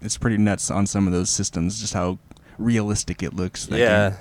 It's 0.00 0.18
pretty 0.18 0.36
nuts 0.36 0.68
on 0.68 0.86
some 0.86 1.06
of 1.06 1.12
those 1.12 1.30
systems, 1.30 1.80
just 1.80 1.94
how 1.94 2.18
realistic 2.58 3.22
it 3.22 3.34
looks. 3.34 3.68
yeah. 3.70 4.16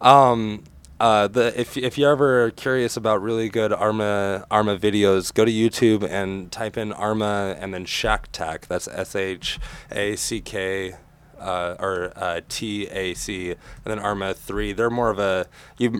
Um 0.00 0.64
uh, 1.02 1.26
the 1.26 1.52
if 1.60 1.76
if 1.76 1.98
you're 1.98 2.12
ever 2.12 2.52
curious 2.52 2.96
about 2.96 3.20
really 3.20 3.48
good 3.48 3.72
Arma 3.72 4.46
Arma 4.52 4.78
videos, 4.78 5.34
go 5.34 5.44
to 5.44 5.50
YouTube 5.50 6.08
and 6.08 6.52
type 6.52 6.76
in 6.76 6.92
Arma 6.92 7.56
and 7.58 7.74
then 7.74 7.84
Shack. 7.84 8.30
That's 8.68 8.86
S 8.86 9.16
H 9.16 9.58
A 9.90 10.14
C 10.14 10.40
K 10.40 10.94
uh, 11.42 11.76
or 11.78 12.12
uh, 12.16 12.40
T 12.48 12.86
A 12.88 13.14
C, 13.14 13.50
and 13.50 13.58
then 13.84 13.98
Arma 13.98 14.34
Three. 14.34 14.72
They're 14.72 14.90
more 14.90 15.10
of 15.10 15.18
a. 15.18 15.46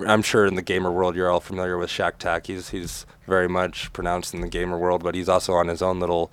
I'm 0.06 0.22
sure 0.22 0.46
in 0.46 0.54
the 0.54 0.62
gamer 0.62 0.90
world 0.90 1.16
you're 1.16 1.30
all 1.30 1.40
familiar 1.40 1.76
with 1.76 1.90
Shack 1.90 2.18
Tac. 2.18 2.46
He's 2.46 2.70
he's 2.70 3.06
very 3.26 3.48
much 3.48 3.92
pronounced 3.92 4.34
in 4.34 4.40
the 4.40 4.48
gamer 4.48 4.78
world, 4.78 5.02
but 5.02 5.14
he's 5.14 5.28
also 5.28 5.54
on 5.54 5.68
his 5.68 5.82
own 5.82 6.00
little 6.00 6.32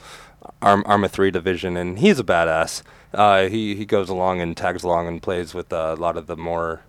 Arm, 0.61 0.83
Arma 0.85 1.09
Three 1.09 1.31
division, 1.31 1.75
and 1.77 1.99
he's 1.99 2.19
a 2.19 2.23
badass. 2.23 2.81
Uh, 3.13 3.47
he 3.47 3.75
he 3.75 3.85
goes 3.85 4.09
along 4.09 4.41
and 4.41 4.55
tags 4.55 4.83
along 4.83 5.07
and 5.07 5.21
plays 5.21 5.53
with 5.53 5.73
uh, 5.73 5.95
a 5.97 5.99
lot 5.99 6.17
of 6.17 6.27
the 6.27 6.37
more 6.37 6.81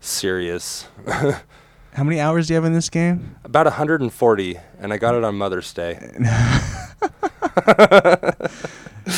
serious. 0.00 0.86
How 1.96 2.04
many 2.04 2.20
hours 2.20 2.46
do 2.46 2.52
you 2.52 2.56
have 2.56 2.66
in 2.66 2.74
this 2.74 2.90
game? 2.90 3.36
About 3.42 3.64
140, 3.64 4.58
and 4.80 4.92
I 4.92 4.98
got 4.98 5.14
it 5.14 5.24
on 5.24 5.34
Mother's 5.36 5.72
Day. 5.72 5.94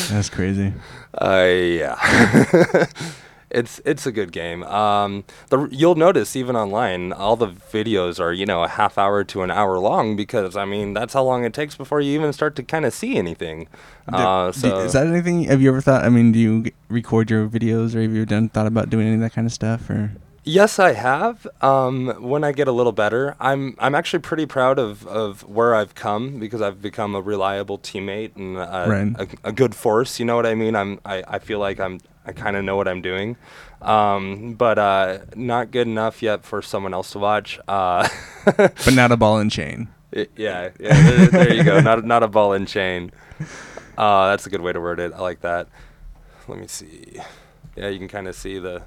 That's 0.09 0.29
crazy. 0.29 0.71
Uh, 1.13 1.43
yeah. 1.51 2.85
it's 3.49 3.81
it's 3.83 4.05
a 4.05 4.13
good 4.13 4.31
game. 4.31 4.63
Um, 4.63 5.25
the 5.49 5.67
you'll 5.73 5.95
notice 5.95 6.37
even 6.37 6.55
online, 6.55 7.11
all 7.11 7.35
the 7.35 7.49
videos 7.49 8.17
are 8.17 8.31
you 8.31 8.45
know 8.45 8.63
a 8.63 8.69
half 8.69 8.97
hour 8.97 9.25
to 9.25 9.41
an 9.41 9.51
hour 9.51 9.77
long 9.77 10.15
because 10.15 10.55
I 10.55 10.63
mean 10.63 10.93
that's 10.93 11.13
how 11.13 11.23
long 11.23 11.43
it 11.43 11.53
takes 11.53 11.75
before 11.75 11.99
you 11.99 12.13
even 12.13 12.31
start 12.31 12.55
to 12.55 12.63
kind 12.63 12.85
of 12.85 12.93
see 12.93 13.17
anything. 13.17 13.67
Uh, 14.07 14.51
Do- 14.51 14.57
so 14.57 14.79
is 14.79 14.93
that 14.93 15.05
anything? 15.05 15.43
Have 15.43 15.61
you 15.61 15.67
ever 15.67 15.81
thought? 15.81 16.05
I 16.05 16.09
mean, 16.09 16.31
do 16.31 16.39
you 16.39 16.71
record 16.87 17.29
your 17.29 17.45
videos, 17.49 17.93
or 17.93 18.01
have 18.01 18.13
you 18.13 18.25
done 18.25 18.47
thought 18.47 18.67
about 18.67 18.89
doing 18.89 19.05
any 19.07 19.15
of 19.15 19.21
that 19.21 19.33
kind 19.33 19.45
of 19.45 19.51
stuff? 19.51 19.89
Or 19.89 20.13
Yes, 20.43 20.79
I 20.79 20.93
have. 20.93 21.45
Um, 21.61 22.07
when 22.21 22.43
I 22.43 22.51
get 22.53 22.67
a 22.67 22.71
little 22.71 22.91
better, 22.93 23.35
I'm 23.39 23.75
I'm 23.77 23.93
actually 23.93 24.19
pretty 24.19 24.45
proud 24.45 24.79
of, 24.79 25.05
of 25.05 25.41
where 25.47 25.75
I've 25.75 25.95
come 25.95 26.39
because 26.39 26.61
I've 26.61 26.81
become 26.81 27.13
a 27.13 27.21
reliable 27.21 27.77
teammate 27.77 28.35
and 28.35 28.57
a, 28.57 28.85
Right. 28.89 29.13
a, 29.43 29.49
a 29.49 29.51
good 29.51 29.75
force. 29.75 30.19
You 30.19 30.25
know 30.25 30.35
what 30.35 30.45
I 30.45 30.55
mean? 30.55 30.75
I'm 30.75 30.99
I, 31.05 31.23
I 31.27 31.39
feel 31.39 31.59
like 31.59 31.79
I'm 31.79 31.99
I 32.25 32.31
kind 32.31 32.55
of 32.55 32.63
know 32.63 32.75
what 32.77 32.87
I'm 32.87 33.01
doing, 33.01 33.35
um, 33.81 34.53
but 34.53 34.79
uh, 34.79 35.19
not 35.35 35.71
good 35.71 35.87
enough 35.87 36.21
yet 36.23 36.45
for 36.45 36.61
someone 36.61 36.93
else 36.93 37.11
to 37.11 37.19
watch. 37.19 37.59
Uh, 37.67 38.07
but 38.57 38.93
not 38.93 39.11
a 39.11 39.17
ball 39.17 39.39
and 39.39 39.51
chain. 39.51 39.89
I- 40.15 40.27
yeah, 40.35 40.69
yeah. 40.79 41.09
There, 41.09 41.27
there 41.27 41.53
you 41.53 41.63
go. 41.63 41.79
Not 41.81 42.05
not 42.05 42.23
a 42.23 42.27
ball 42.27 42.53
and 42.53 42.67
chain. 42.67 43.11
Uh, 43.97 44.29
that's 44.29 44.47
a 44.47 44.49
good 44.49 44.61
way 44.61 44.71
to 44.73 44.79
word 44.79 44.99
it. 45.01 45.11
I 45.13 45.19
like 45.19 45.41
that. 45.41 45.67
Let 46.47 46.57
me 46.59 46.67
see. 46.67 47.19
Yeah, 47.75 47.89
you 47.89 47.99
can 47.99 48.07
kind 48.07 48.27
of 48.27 48.35
see 48.35 48.57
the. 48.57 48.83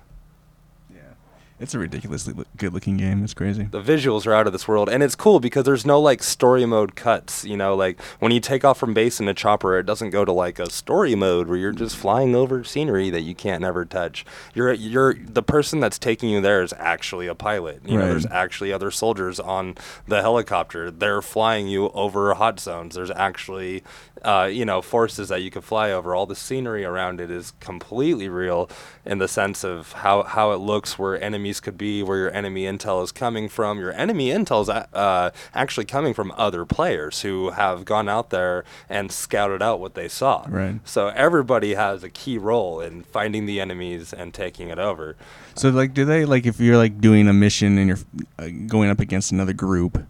It's 1.62 1.74
a 1.74 1.78
ridiculously 1.78 2.34
look- 2.34 2.48
good-looking 2.56 2.96
game. 2.96 3.22
It's 3.22 3.34
crazy. 3.34 3.68
the 3.70 3.80
visuals 3.80 4.26
are 4.26 4.34
out 4.34 4.46
of 4.48 4.52
this 4.52 4.66
world 4.66 4.88
and 4.88 5.02
it's 5.02 5.14
cool 5.14 5.38
because 5.40 5.64
there's 5.64 5.86
no 5.86 6.00
like 6.00 6.22
story 6.22 6.66
mode 6.66 6.96
cuts 6.96 7.44
you 7.44 7.56
know 7.56 7.74
like 7.76 8.00
when 8.18 8.32
you 8.32 8.40
take 8.40 8.64
off 8.64 8.78
from 8.78 8.92
base 8.94 9.20
in 9.20 9.28
a 9.28 9.34
chopper 9.34 9.78
it 9.78 9.86
doesn't 9.86 10.10
go 10.10 10.24
to 10.24 10.32
like 10.32 10.58
a 10.58 10.68
story 10.70 11.14
mode 11.14 11.46
where 11.48 11.56
you're 11.56 11.72
just 11.72 11.96
flying 11.96 12.34
over 12.34 12.64
scenery 12.64 13.08
that 13.10 13.20
you 13.22 13.34
can't 13.34 13.64
ever 13.64 13.84
touch 13.84 14.24
you're 14.54 14.72
you're 14.72 15.14
the 15.14 15.42
person 15.42 15.78
that's 15.80 15.98
taking 15.98 16.28
you 16.30 16.40
there 16.40 16.62
is 16.62 16.74
actually 16.78 17.26
a 17.28 17.34
pilot 17.34 17.80
you 17.84 17.94
know 17.96 18.02
Right. 18.02 18.08
there's 18.10 18.26
actually 18.26 18.72
other 18.72 18.90
soldiers 18.90 19.38
on 19.38 19.76
the 20.08 20.20
helicopter 20.20 20.90
they're 20.90 21.22
flying 21.22 21.68
you 21.68 21.90
over 21.90 22.34
hot 22.34 22.58
zones 22.58 22.94
there's 22.96 23.10
actually 23.12 23.82
uh, 24.22 24.48
you 24.50 24.64
know 24.64 24.80
forces 24.82 25.28
that 25.28 25.42
you 25.42 25.50
can 25.50 25.62
fly 25.62 25.90
over 25.92 26.14
all 26.14 26.26
the 26.26 26.36
scenery 26.36 26.84
around 26.84 27.20
it 27.20 27.30
is 27.30 27.52
completely 27.60 28.28
real 28.28 28.68
in 29.04 29.18
the 29.18 29.26
sense 29.28 29.64
of 29.64 29.92
how, 29.92 30.22
how 30.22 30.52
it 30.52 30.58
looks 30.58 30.98
where 30.98 31.20
enemies 31.22 31.51
could 31.60 31.76
be 31.78 32.02
where 32.02 32.18
your 32.18 32.32
enemy 32.34 32.64
intel 32.64 33.02
is 33.02 33.12
coming 33.12 33.48
from 33.48 33.78
your 33.78 33.92
enemy 33.92 34.28
intel 34.30 34.62
is 34.62 34.68
uh, 34.68 35.30
actually 35.54 35.84
coming 35.86 36.14
from 36.14 36.32
other 36.36 36.64
players 36.64 37.22
who 37.22 37.50
have 37.50 37.84
gone 37.84 38.08
out 38.08 38.30
there 38.30 38.64
and 38.88 39.10
scouted 39.12 39.62
out 39.62 39.80
what 39.80 39.94
they 39.94 40.08
saw 40.08 40.44
Right. 40.48 40.80
so 40.84 41.08
everybody 41.08 41.74
has 41.74 42.02
a 42.02 42.10
key 42.10 42.38
role 42.38 42.80
in 42.80 43.02
finding 43.04 43.46
the 43.46 43.60
enemies 43.60 44.12
and 44.12 44.32
taking 44.34 44.68
it 44.68 44.78
over 44.78 45.16
So 45.54 45.68
like, 45.70 45.94
do 45.94 46.04
they 46.04 46.24
like 46.24 46.46
if 46.46 46.58
you're 46.60 46.76
like 46.78 47.00
doing 47.00 47.28
a 47.28 47.32
mission 47.32 47.78
and 47.78 47.88
you're 47.88 47.98
uh, 48.38 48.48
going 48.66 48.88
up 48.90 49.00
against 49.00 49.32
another 49.32 49.52
group? 49.52 50.02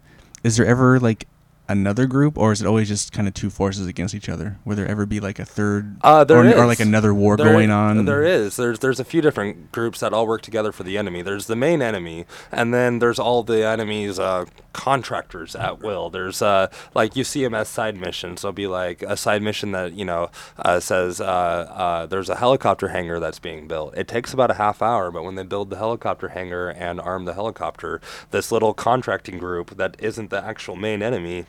Is 0.44 0.56
there 0.56 0.66
ever 0.66 0.98
like 1.00 1.26
another 1.68 2.06
group, 2.06 2.36
or 2.36 2.52
is 2.52 2.60
it 2.60 2.66
always 2.66 2.88
just 2.88 3.12
kind 3.12 3.28
of 3.28 3.34
two 3.34 3.50
forces 3.50 3.86
against 3.86 4.14
each 4.14 4.28
other? 4.28 4.58
Will 4.64 4.76
there 4.76 4.86
ever 4.86 5.06
be 5.06 5.20
like 5.20 5.38
a 5.38 5.44
third, 5.44 5.96
Uh, 6.02 6.24
there 6.24 6.38
or, 6.38 6.62
or 6.62 6.66
like 6.66 6.80
another 6.80 7.14
war 7.14 7.36
There 7.36 7.50
going 7.50 7.70
on? 7.70 8.04
There 8.04 8.22
is. 8.22 8.56
There's 8.56 8.80
there's 8.80 9.00
a 9.00 9.04
few 9.04 9.20
different 9.20 9.72
groups 9.72 10.00
that 10.00 10.12
all 10.12 10.26
work 10.26 10.42
together 10.42 10.72
for 10.72 10.82
the 10.82 10.98
enemy. 10.98 11.22
There's 11.22 11.46
the 11.46 11.56
main 11.56 11.82
enemy, 11.82 12.26
and 12.50 12.74
then 12.74 12.98
there's 12.98 13.18
all 13.18 13.42
the 13.42 13.66
enemy's 13.66 14.18
uh, 14.18 14.46
contractors 14.72 15.54
at 15.54 15.80
will. 15.80 16.10
There's 16.10 16.42
uh, 16.42 16.68
like 16.94 17.16
you 17.16 17.24
see 17.24 17.42
them 17.42 17.54
as 17.54 17.68
side 17.68 17.96
missions. 17.96 18.42
There'll 18.42 18.52
be 18.52 18.66
like 18.66 19.02
a 19.02 19.16
side 19.16 19.42
mission 19.42 19.72
that 19.72 19.92
you 19.92 20.04
know 20.04 20.30
uh, 20.58 20.80
says 20.80 21.20
uh, 21.20 21.24
uh, 21.24 22.06
there's 22.06 22.28
a 22.28 22.36
helicopter 22.36 22.88
hangar 22.88 23.20
that's 23.20 23.38
being 23.38 23.68
built. 23.68 23.96
It 23.96 24.08
takes 24.08 24.32
about 24.32 24.50
a 24.50 24.54
half 24.54 24.82
hour, 24.82 25.10
but 25.10 25.24
when 25.24 25.36
they 25.36 25.44
build 25.44 25.70
the 25.70 25.76
helicopter 25.76 26.28
hangar 26.28 26.68
and 26.68 27.00
arm 27.00 27.24
the 27.24 27.34
helicopter, 27.34 28.00
this 28.30 28.52
little 28.52 28.74
contracting 28.74 29.38
group 29.38 29.76
that 29.76 29.96
isn't 29.98 30.30
the 30.30 30.42
actual 30.44 30.76
main 30.76 31.02
enemy 31.02 31.46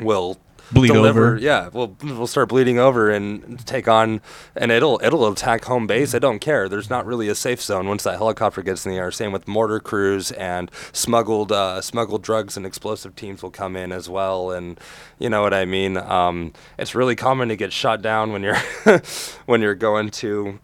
will 0.00 0.38
Bleed 0.72 0.88
deliver. 0.88 1.26
over. 1.34 1.38
Yeah, 1.38 1.68
we'll 1.72 1.96
we'll 2.02 2.26
start 2.26 2.48
bleeding 2.48 2.78
over 2.78 3.10
and 3.10 3.64
take 3.66 3.86
on, 3.86 4.20
and 4.56 4.72
it'll 4.72 4.98
it'll 5.04 5.30
attack 5.30 5.66
home 5.66 5.86
base. 5.86 6.14
I 6.14 6.18
don't 6.18 6.38
care. 6.38 6.68
There's 6.68 6.88
not 6.88 7.04
really 7.04 7.28
a 7.28 7.34
safe 7.34 7.60
zone 7.62 7.86
once 7.86 8.02
that 8.04 8.16
helicopter 8.16 8.62
gets 8.62 8.86
in 8.86 8.92
the 8.92 8.98
air. 8.98 9.10
Same 9.10 9.30
with 9.30 9.46
mortar 9.46 9.78
crews 9.78 10.32
and 10.32 10.70
smuggled 10.92 11.52
uh, 11.52 11.82
smuggled 11.82 12.22
drugs 12.22 12.56
and 12.56 12.64
explosive 12.64 13.14
teams 13.14 13.42
will 13.42 13.50
come 13.50 13.76
in 13.76 13.92
as 13.92 14.08
well. 14.08 14.50
And 14.50 14.80
you 15.18 15.28
know 15.28 15.42
what 15.42 15.52
I 15.52 15.66
mean. 15.66 15.98
Um, 15.98 16.52
it's 16.78 16.94
really 16.94 17.14
common 17.14 17.48
to 17.48 17.56
get 17.56 17.72
shot 17.72 18.00
down 18.00 18.32
when 18.32 18.42
you're 18.42 18.58
when 19.46 19.60
you're 19.60 19.74
going 19.74 20.10
to 20.10 20.58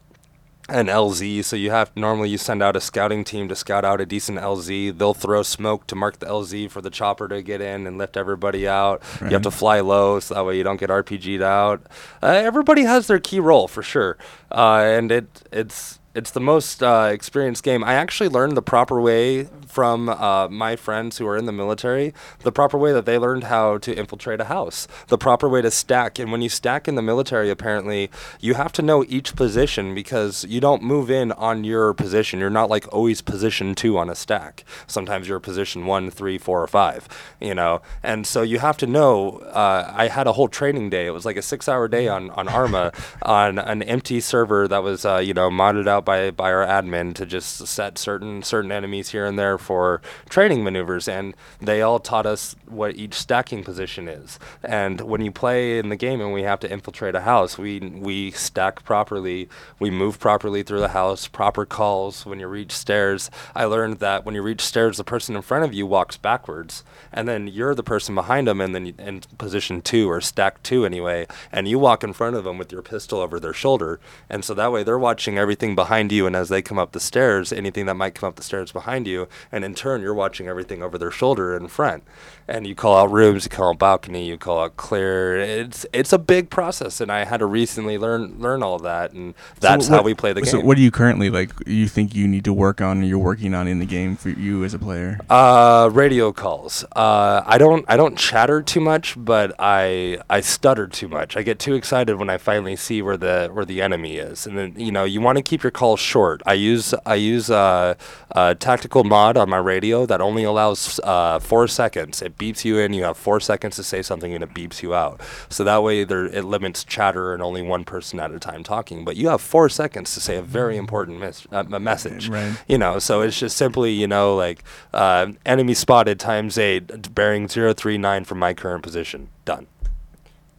an 0.71 0.87
LZ. 0.87 1.45
So 1.45 1.57
you 1.57 1.71
have 1.71 1.95
normally 1.97 2.31
you 2.31 2.39
send 2.39 2.62
out 2.62 2.77
a 2.77 2.81
scouting 2.81 3.25
team 3.25 3.49
to 3.49 3.57
scout 3.57 3.85
out 3.85 4.01
a 4.01 4.07
decent 4.07 4.39
LZ. 4.39 4.99
They'll 4.99 5.14
throw 5.14 5.43
smoke 5.43 5.87
to 5.89 5.95
mark 5.95 6.18
the 6.18 6.27
LZ 6.27 6.71
for 6.71 6.81
the 6.81 6.91
chopper 6.91 7.29
to 7.29 7.43
get 7.43 7.61
in 7.61 7.87
and 7.87 7.99
lift 7.99 8.16
everybody 8.16 8.66
out. 8.66 9.03
You 9.21 9.29
have 9.31 9.43
to 9.43 9.51
fly 9.51 9.81
low 9.81 10.21
so 10.21 10.35
that 10.35 10.45
way 10.45 10.57
you 10.57 10.64
don't 10.64 10.81
get 10.81 10.91
RPG'd 10.91 11.43
out. 11.43 11.83
Uh, 12.23 12.27
everybody 12.29 12.83
has 12.83 13.07
their 13.07 13.21
key 13.21 13.41
role 13.41 13.68
for 13.68 13.83
sure, 13.83 14.16
uh, 14.51 14.83
and 14.85 15.12
it 15.12 15.43
it's. 15.53 15.99
It's 16.13 16.33
the 16.33 16.41
most 16.41 16.83
uh, 16.83 17.09
experienced 17.13 17.63
game. 17.63 17.85
I 17.85 17.95
actually 17.95 18.31
learned 18.31 18.57
the 18.57 18.63
proper 18.63 19.01
way 19.01 19.45
from 19.69 20.09
uh, 20.09 20.49
my 20.49 20.75
friends 20.75 21.19
who 21.19 21.29
are 21.29 21.37
in 21.37 21.47
the 21.47 21.53
military. 21.53 22.13
The 22.41 22.51
proper 22.51 22.77
way 22.77 22.93
that 22.93 23.07
they 23.07 23.17
learned 23.17 23.45
how 23.45 23.79
to 23.79 23.95
infiltrate 23.95 24.41
a 24.41 24.47
house. 24.47 24.89
The 25.07 25.17
proper 25.17 25.49
way 25.49 25.63
to 25.63 25.71
stack. 25.71 26.19
And 26.19 26.33
when 26.33 26.43
you 26.43 26.49
stack 26.49 26.89
in 26.89 26.97
the 26.97 27.03
military, 27.03 27.49
apparently, 27.49 28.11
you 28.41 28.55
have 28.55 28.73
to 28.73 28.83
know 28.83 29.05
each 29.07 29.37
position 29.37 29.95
because 29.95 30.45
you 30.47 30.61
don't 30.61 30.83
move 30.83 31.13
in 31.13 31.31
on 31.31 31.63
your 31.63 31.95
position. 31.95 32.41
You're 32.41 32.51
not 32.51 32.69
like 32.69 32.93
always 32.93 33.21
position 33.21 33.77
two 33.77 33.97
on 33.97 34.11
a 34.11 34.17
stack. 34.17 34.65
Sometimes 34.89 35.29
you're 35.29 35.39
position 35.39 35.87
one, 35.87 36.11
three, 36.11 36.39
four, 36.39 36.61
or 36.61 36.67
five. 36.67 37.07
You 37.41 37.55
know, 37.55 37.83
and 38.03 38.27
so 38.27 38.43
you 38.43 38.59
have 38.59 38.77
to 38.79 38.87
know. 38.89 39.39
Uh, 39.39 39.93
I 39.95 40.09
had 40.09 40.27
a 40.27 40.33
whole 40.33 40.49
training 40.49 40.91
day. 40.91 41.07
It 41.07 41.11
was 41.11 41.25
like 41.25 41.37
a 41.37 41.43
six-hour 41.43 41.87
day 41.87 42.09
on 42.09 42.31
on 42.31 42.49
Arma 42.49 42.91
on 43.23 43.61
an 43.61 43.85
empty 43.85 44.19
server 44.19 44.67
that 44.67 44.83
was 44.83 45.05
uh, 45.05 45.19
you 45.19 45.35
know 45.35 45.51
modded 45.51 45.87
out 45.87 45.99
by 46.05 46.30
by 46.30 46.53
our 46.53 46.66
admin 46.66 47.14
to 47.14 47.26
just 47.26 47.66
set 47.66 47.98
certain 47.98 48.42
certain 48.42 48.72
enemies 48.72 49.11
here 49.11 49.26
and 49.26 49.38
there 49.38 49.59
for 49.59 50.01
training 50.28 50.64
maneuvers, 50.64 51.09
and 51.09 51.34
they 51.61 51.82
all 51.82 51.98
taught 51.98 52.26
us 52.26 52.57
what 52.66 52.96
each 52.96 53.14
stacking 53.14 53.64
position 53.64 54.09
is. 54.09 54.38
And 54.62 55.01
when 55.01 55.20
you 55.20 55.32
play 55.32 55.78
in 55.78 55.88
the 55.88 55.96
game 55.96 56.20
and 56.20 56.32
we 56.32 56.42
have 56.42 56.61
to 56.61 56.70
infiltrate 56.70 57.14
a 57.14 57.22
house, 57.22 57.59
we 57.59 57.80
we 57.80 58.30
stack 58.30 58.84
properly, 58.84 59.48
we 59.78 59.90
move 59.90 60.18
properly 60.18 60.62
through 60.62 60.80
the 60.80 60.88
house, 60.88 61.28
proper 61.28 61.66
calls. 61.66 62.24
When 62.24 62.40
you 62.40 62.46
reach 62.46 62.72
stairs, 62.72 63.30
I 63.55 63.64
learned 63.64 63.98
that 63.98 64.24
when 64.24 64.34
you 64.34 64.42
reach 64.42 64.62
stairs, 64.62 64.96
the 64.96 65.05
person 65.05 65.36
in 65.36 65.42
front 65.42 65.64
of 65.64 65.74
you 65.74 65.86
walks 65.86 66.16
backwards, 66.16 66.84
and 67.12 67.28
then 67.28 67.46
you're 67.48 67.74
the 67.74 67.82
person 67.82 68.14
behind 68.14 68.46
them, 68.46 68.61
and 68.61 68.74
then 68.74 68.86
in 68.86 69.20
position 69.38 69.82
two 69.82 70.11
or 70.11 70.20
stack 70.20 70.62
two 70.62 70.84
anyway, 70.84 71.26
and 71.53 71.68
you 71.68 71.78
walk 71.78 72.05
in 72.05 72.12
front 72.12 72.36
of 72.36 72.44
them 72.44 72.59
with 72.59 72.72
your 72.72 72.82
pistol 72.82 73.20
over 73.20 73.40
their 73.40 73.53
shoulder, 73.53 74.01
and 74.28 74.44
so 74.44 74.55
that 74.55 74.72
way 74.72 74.82
they're 74.82 74.98
watching 74.98 75.38
everything 75.38 75.74
behind 75.74 75.89
you, 76.12 76.26
and 76.26 76.36
as 76.36 76.49
they 76.49 76.62
come 76.62 76.78
up 76.78 76.93
the 76.93 77.01
stairs, 77.01 77.53
anything 77.53 77.86
that 77.86 77.95
might 77.95 78.14
come 78.14 78.28
up 78.28 78.36
the 78.36 78.43
stairs 78.45 78.70
behind 78.70 79.09
you, 79.09 79.26
and 79.51 79.64
in 79.64 79.74
turn 79.74 80.03
you're 80.03 80.14
watching 80.14 80.47
everything 80.47 80.84
over 80.84 80.97
their 80.97 81.11
shoulder 81.11 81.57
in 81.57 81.66
front, 81.66 82.05
and 82.51 82.66
you 82.66 82.74
call 82.74 82.96
out 82.96 83.11
rooms, 83.11 83.44
you 83.44 83.51
call 83.51 83.70
out 83.70 83.78
balcony, 83.78 84.26
you 84.26 84.36
call 84.36 84.61
out 84.61 84.76
clear. 84.76 85.38
It's 85.38 85.86
it's 85.92 86.12
a 86.12 86.18
big 86.18 86.51
process, 86.51 87.01
and 87.01 87.11
I 87.11 87.24
had 87.24 87.38
to 87.38 87.46
recently 87.46 87.96
learn 87.96 88.38
learn 88.38 88.62
all 88.62 88.78
that, 88.80 89.12
and 89.12 89.34
that's 89.61 89.86
So 89.86 89.94
how 89.94 90.03
we 90.03 90.14
play 90.14 90.32
the 90.32 90.40
So 90.40 90.53
game. 90.53 90.61
So, 90.62 90.66
what 90.66 90.76
do 90.76 90.82
you 90.82 90.90
currently 90.90 91.30
like? 91.30 91.53
You 91.66 91.86
think 91.88 92.14
you 92.14 92.26
need 92.26 92.44
to 92.44 92.53
work 92.53 92.80
on? 92.80 93.03
Or 93.03 93.05
you're 93.05 93.18
working 93.18 93.55
on 93.55 93.68
in 93.68 93.78
the 93.78 93.86
game 93.86 94.16
for 94.16 94.30
you 94.30 94.64
as 94.64 94.74
a 94.74 94.78
player? 94.78 95.18
Uh, 95.30 95.88
radio 95.92 96.32
calls. 96.32 96.84
Uh, 96.96 97.42
I 97.46 97.57
don't 97.59 97.84
I 97.88 97.96
don't 97.96 98.18
chatter 98.18 98.62
too 98.62 98.80
much, 98.80 99.14
but 99.16 99.55
I 99.59 100.18
I 100.28 100.40
stutter 100.40 100.86
too 100.86 101.09
much. 101.09 101.36
I 101.36 101.42
get 101.42 101.59
too 101.59 101.74
excited 101.74 102.16
when 102.16 102.28
I 102.28 102.38
finally 102.38 102.76
see 102.76 103.01
where 103.03 103.16
the 103.16 103.48
where 103.53 103.64
the 103.64 103.80
enemy 103.80 104.16
is, 104.16 104.46
and 104.46 104.59
then 104.59 104.74
you 104.76 104.90
know 104.90 105.05
you 105.05 105.20
want 105.20 105.38
to 105.38 105.42
keep 105.42 105.62
your 105.62 105.70
calls 105.70 106.01
short. 106.01 106.42
I 106.46 106.55
use 106.55 106.94
I 107.07 107.14
use 107.14 107.51
uh, 107.51 107.94
a 108.32 108.55
tactical 108.55 109.05
mod 109.05 109.36
on 109.36 109.48
my 109.48 109.59
radio 109.59 110.07
that 110.07 110.20
only 110.20 110.42
allows 110.44 110.98
uh, 111.05 111.38
four 111.38 111.68
seconds. 111.68 112.22
It 112.22 112.36
beeps 112.41 112.64
you 112.64 112.78
in. 112.78 112.93
You 112.95 113.05
have 113.05 113.16
four 113.16 113.38
seconds 113.38 113.76
to 113.76 113.84
say 113.84 114.01
something, 114.03 114.32
and 114.34 114.43
it 114.43 114.55
beeps 114.55 114.82
you 114.82 114.95
out. 114.95 115.20
So 115.51 115.62
that 115.64 115.82
way 115.82 116.05
there 116.05 116.24
it 116.26 116.45
limits 116.45 116.82
chatter 116.84 117.34
and 117.34 117.43
only 117.43 117.62
one 117.62 117.84
person 117.84 118.18
at 118.18 118.32
a 118.32 118.38
time 118.38 118.64
talking. 118.64 119.05
But 119.05 119.16
you 119.16 119.28
have 119.28 119.41
four 119.43 119.68
seconds 119.68 120.14
to 120.14 120.20
say 120.20 120.36
a 120.36 120.43
very 120.43 120.76
important 120.78 121.20
mes- 121.20 121.47
uh, 121.53 121.64
a 121.70 121.78
message 121.80 122.28
Right. 122.28 122.57
you 122.66 122.78
know 122.78 122.99
so 122.99 123.20
it's 123.20 123.38
just 123.38 123.57
simply 123.57 123.93
you 123.93 124.07
know 124.07 124.34
like 124.34 124.62
uh, 124.95 125.26
enemy 125.45 125.74
spotted 125.74 126.18
times 126.18 126.57
eight 126.59 127.14
bearing 127.14 127.47
039 127.49 128.24
from 128.24 128.38
my 128.38 128.55
current 128.55 128.82
position 128.82 129.28
done 129.45 129.66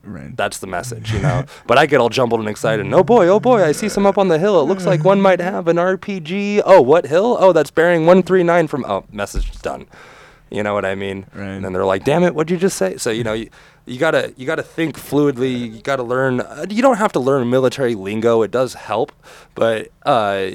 Right. 0.03 0.35
that's 0.35 0.57
the 0.59 0.67
message 0.67 1.11
you 1.13 1.19
know 1.27 1.45
but 1.67 1.77
i 1.77 1.85
get 1.85 1.99
all 2.01 2.09
jumbled 2.09 2.39
and 2.39 2.49
excited 2.49 2.83
and 2.85 2.93
oh 2.95 3.03
boy 3.03 3.27
oh 3.27 3.39
boy 3.39 3.63
i 3.63 3.71
see 3.71 3.87
some 3.87 4.05
up 4.07 4.17
on 4.17 4.29
the 4.29 4.39
hill 4.39 4.59
it 4.59 4.63
looks 4.65 4.85
like 4.85 5.03
one 5.03 5.21
might 5.21 5.39
have 5.39 5.67
an 5.67 5.77
rpg 5.77 6.61
oh 6.65 6.81
what 6.81 7.05
hill 7.05 7.37
oh 7.39 7.53
that's 7.53 7.69
bearing 7.71 8.01
139 8.07 8.67
from 8.67 8.83
oh 8.85 9.03
message 9.11 9.51
done 9.61 9.85
you 10.51 10.61
know 10.63 10.73
what 10.73 10.85
i 10.85 10.93
mean 10.95 11.25
Right. 11.33 11.45
and 11.47 11.63
then 11.65 11.73
they're 11.73 11.85
like 11.85 12.03
damn 12.03 12.23
it 12.23 12.35
what'd 12.35 12.51
you 12.51 12.57
just 12.57 12.77
say 12.77 12.97
so 12.97 13.09
you 13.09 13.23
know 13.23 13.43
you, 13.91 13.99
gotta 13.99 14.33
you 14.37 14.45
gotta 14.45 14.63
think 14.63 14.97
fluidly 14.97 15.75
you 15.75 15.81
gotta 15.81 16.03
learn 16.03 16.41
uh, 16.41 16.65
you 16.69 16.81
don't 16.81 16.97
have 16.97 17.11
to 17.11 17.19
learn 17.19 17.49
military 17.49 17.95
lingo 17.95 18.41
it 18.41 18.51
does 18.51 18.73
help 18.73 19.11
but 19.53 19.91
uh, 20.03 20.49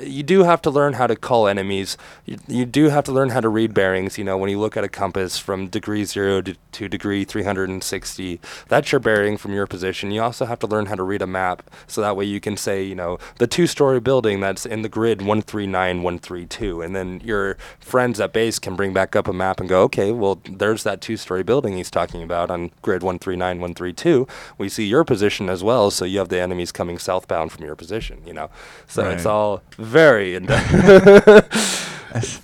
you 0.00 0.22
do 0.22 0.44
have 0.44 0.62
to 0.62 0.70
learn 0.70 0.92
how 0.92 1.06
to 1.06 1.16
call 1.16 1.48
enemies. 1.48 1.96
You, 2.24 2.38
you 2.46 2.66
do 2.66 2.88
have 2.90 3.04
to 3.04 3.12
learn 3.12 3.30
how 3.30 3.40
to 3.40 3.48
read 3.48 3.74
bearings 3.74 4.18
you 4.18 4.24
know 4.24 4.36
when 4.36 4.50
you 4.50 4.58
look 4.58 4.76
at 4.76 4.84
a 4.84 4.88
compass 4.88 5.38
from 5.38 5.68
degree 5.68 6.04
0 6.04 6.42
to, 6.42 6.56
to 6.72 6.88
degree 6.88 7.24
360 7.24 8.40
that's 8.68 8.92
your 8.92 9.00
bearing 9.00 9.36
from 9.36 9.52
your 9.52 9.66
position. 9.66 10.10
You 10.10 10.22
also 10.22 10.44
have 10.44 10.58
to 10.60 10.66
learn 10.66 10.86
how 10.86 10.94
to 10.94 11.02
read 11.02 11.22
a 11.22 11.26
map 11.26 11.68
so 11.86 12.00
that 12.00 12.16
way 12.16 12.24
you 12.24 12.40
can 12.40 12.56
say 12.56 12.82
you 12.82 12.94
know 12.94 13.18
the 13.38 13.46
two 13.46 13.66
story 13.66 14.00
building 14.00 14.40
that's 14.40 14.66
in 14.66 14.82
the 14.82 14.88
grid 14.88 15.20
139 15.20 16.02
132 16.02 16.82
and 16.82 16.94
then 16.94 17.20
your 17.24 17.56
friends 17.80 18.20
at 18.20 18.32
base 18.32 18.58
can 18.58 18.76
bring 18.76 18.92
back 18.92 19.16
up 19.16 19.26
a 19.26 19.32
map 19.32 19.60
and 19.60 19.68
go 19.68 19.82
okay 19.82 20.12
well 20.12 20.40
there's 20.44 20.82
that 20.82 21.00
two 21.00 21.16
story 21.16 21.42
building 21.42 21.76
he's 21.76 21.90
talking 21.90 22.22
about 22.22 22.50
on 22.50 22.65
grid 22.82 23.02
139 23.02 23.56
132 23.60 24.26
we 24.58 24.68
see 24.68 24.84
your 24.86 25.04
position 25.04 25.48
as 25.48 25.62
well 25.64 25.90
so 25.90 26.04
you 26.04 26.18
have 26.18 26.28
the 26.28 26.40
enemies 26.40 26.72
coming 26.72 26.98
southbound 26.98 27.52
from 27.52 27.64
your 27.64 27.74
position 27.76 28.20
you 28.26 28.32
know 28.32 28.48
so 28.86 29.08
it's 29.10 29.26
all 29.26 29.62
very 29.78 30.34
in 30.34 30.46
That's- 30.46 32.40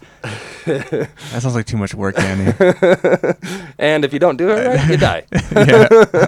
that 0.65 1.09
sounds 1.41 1.57
like 1.57 1.67
too 1.67 1.77
much 1.77 1.93
work, 1.93 2.15
Danny. 2.15 2.53
and 3.79 4.05
if 4.05 4.13
you 4.13 4.21
don't 4.21 4.37
do 4.37 4.51
it 4.51 4.65
right 4.65 4.89
you 4.91 4.97
die 4.97 5.25
yeah. 5.57 6.27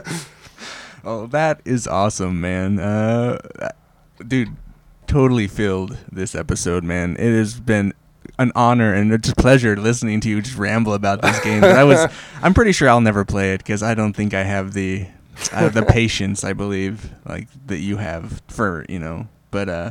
Oh, 1.04 1.26
that 1.28 1.60
is 1.66 1.86
awesome, 1.86 2.40
man. 2.40 2.78
Uh, 2.80 3.38
dude, 4.26 4.56
totally 5.06 5.46
filled 5.46 5.98
this 6.10 6.34
episode, 6.34 6.82
man. 6.82 7.14
It 7.18 7.30
has 7.36 7.60
been 7.60 7.92
an 8.38 8.52
honor 8.54 8.92
and 8.92 9.12
it's 9.12 9.28
a 9.28 9.34
pleasure 9.34 9.76
listening 9.76 10.20
to 10.20 10.28
you 10.28 10.40
just 10.42 10.56
ramble 10.56 10.94
about 10.94 11.22
this 11.22 11.40
game. 11.40 11.62
I 11.64 11.84
was, 11.84 12.06
I'm 12.42 12.54
pretty 12.54 12.72
sure 12.72 12.88
I'll 12.88 13.00
never 13.00 13.24
play 13.24 13.54
it 13.54 13.58
because 13.58 13.82
I 13.82 13.94
don't 13.94 14.12
think 14.12 14.34
I 14.34 14.42
have 14.42 14.72
the, 14.72 15.06
uh, 15.52 15.68
the 15.68 15.82
patience 15.88 16.44
I 16.44 16.52
believe 16.52 17.10
like 17.26 17.48
that 17.66 17.78
you 17.78 17.96
have 17.98 18.42
for 18.48 18.84
you 18.88 18.98
know. 18.98 19.28
But 19.50 19.68
uh, 19.68 19.90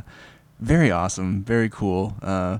very 0.60 0.90
awesome, 0.90 1.42
very 1.42 1.68
cool. 1.68 2.16
Uh, 2.22 2.58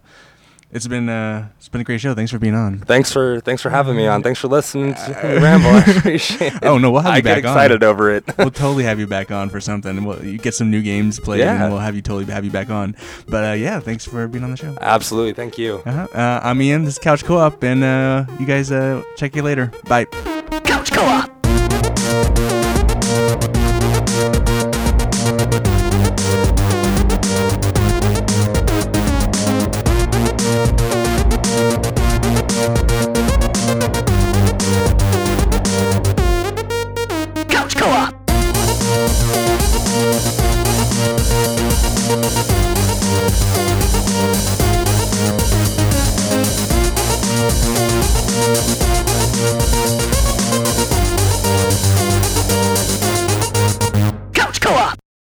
it's 0.74 0.86
been 0.86 1.08
uh, 1.08 1.48
it's 1.56 1.68
been 1.68 1.80
a 1.80 1.84
great 1.84 2.00
show. 2.00 2.14
Thanks 2.14 2.30
for 2.32 2.38
being 2.38 2.54
on. 2.54 2.80
Thanks 2.80 3.10
for 3.12 3.40
thanks 3.40 3.62
for 3.62 3.70
having 3.70 3.96
me 3.96 4.06
on. 4.06 4.22
Thanks 4.22 4.40
for 4.40 4.48
listening 4.48 4.94
to 4.94 5.38
ramble. 5.40 5.70
I 5.70 5.78
appreciate 5.98 6.52
it. 6.54 6.64
Oh 6.64 6.76
no, 6.78 6.90
we'll 6.90 7.00
have 7.02 7.12
you 7.14 7.18
I 7.18 7.20
back 7.22 7.42
get 7.42 7.50
excited 7.50 7.82
on. 7.82 7.90
over 7.90 8.10
it. 8.10 8.24
we'll 8.36 8.50
totally 8.50 8.84
have 8.84 8.98
you 8.98 9.06
back 9.06 9.30
on 9.30 9.48
for 9.50 9.60
something. 9.60 10.04
We'll 10.04 10.22
you 10.24 10.36
get 10.38 10.54
some 10.54 10.70
new 10.70 10.82
games 10.82 11.18
played, 11.20 11.40
Yeah. 11.40 11.62
and 11.62 11.72
we'll 11.72 11.80
have 11.80 11.94
you 11.94 12.02
totally 12.02 12.30
have 12.32 12.44
you 12.44 12.50
back 12.50 12.68
on. 12.70 12.96
But 13.28 13.44
uh, 13.50 13.52
yeah, 13.54 13.80
thanks 13.80 14.04
for 14.04 14.26
being 14.28 14.44
on 14.44 14.50
the 14.50 14.56
show. 14.56 14.76
Absolutely. 14.80 15.32
Thank 15.32 15.56
you. 15.58 15.82
Uh-huh. 15.86 16.08
Uh, 16.12 16.40
I'm 16.42 16.60
Ian. 16.60 16.84
This 16.84 16.94
is 16.94 16.98
Couch 16.98 17.24
Co-op, 17.24 17.62
and 17.62 17.84
uh, 17.84 18.26
you 18.40 18.46
guys 18.46 18.72
uh, 18.72 19.02
check 19.16 19.36
you 19.36 19.42
later. 19.42 19.70
Bye. 19.88 20.06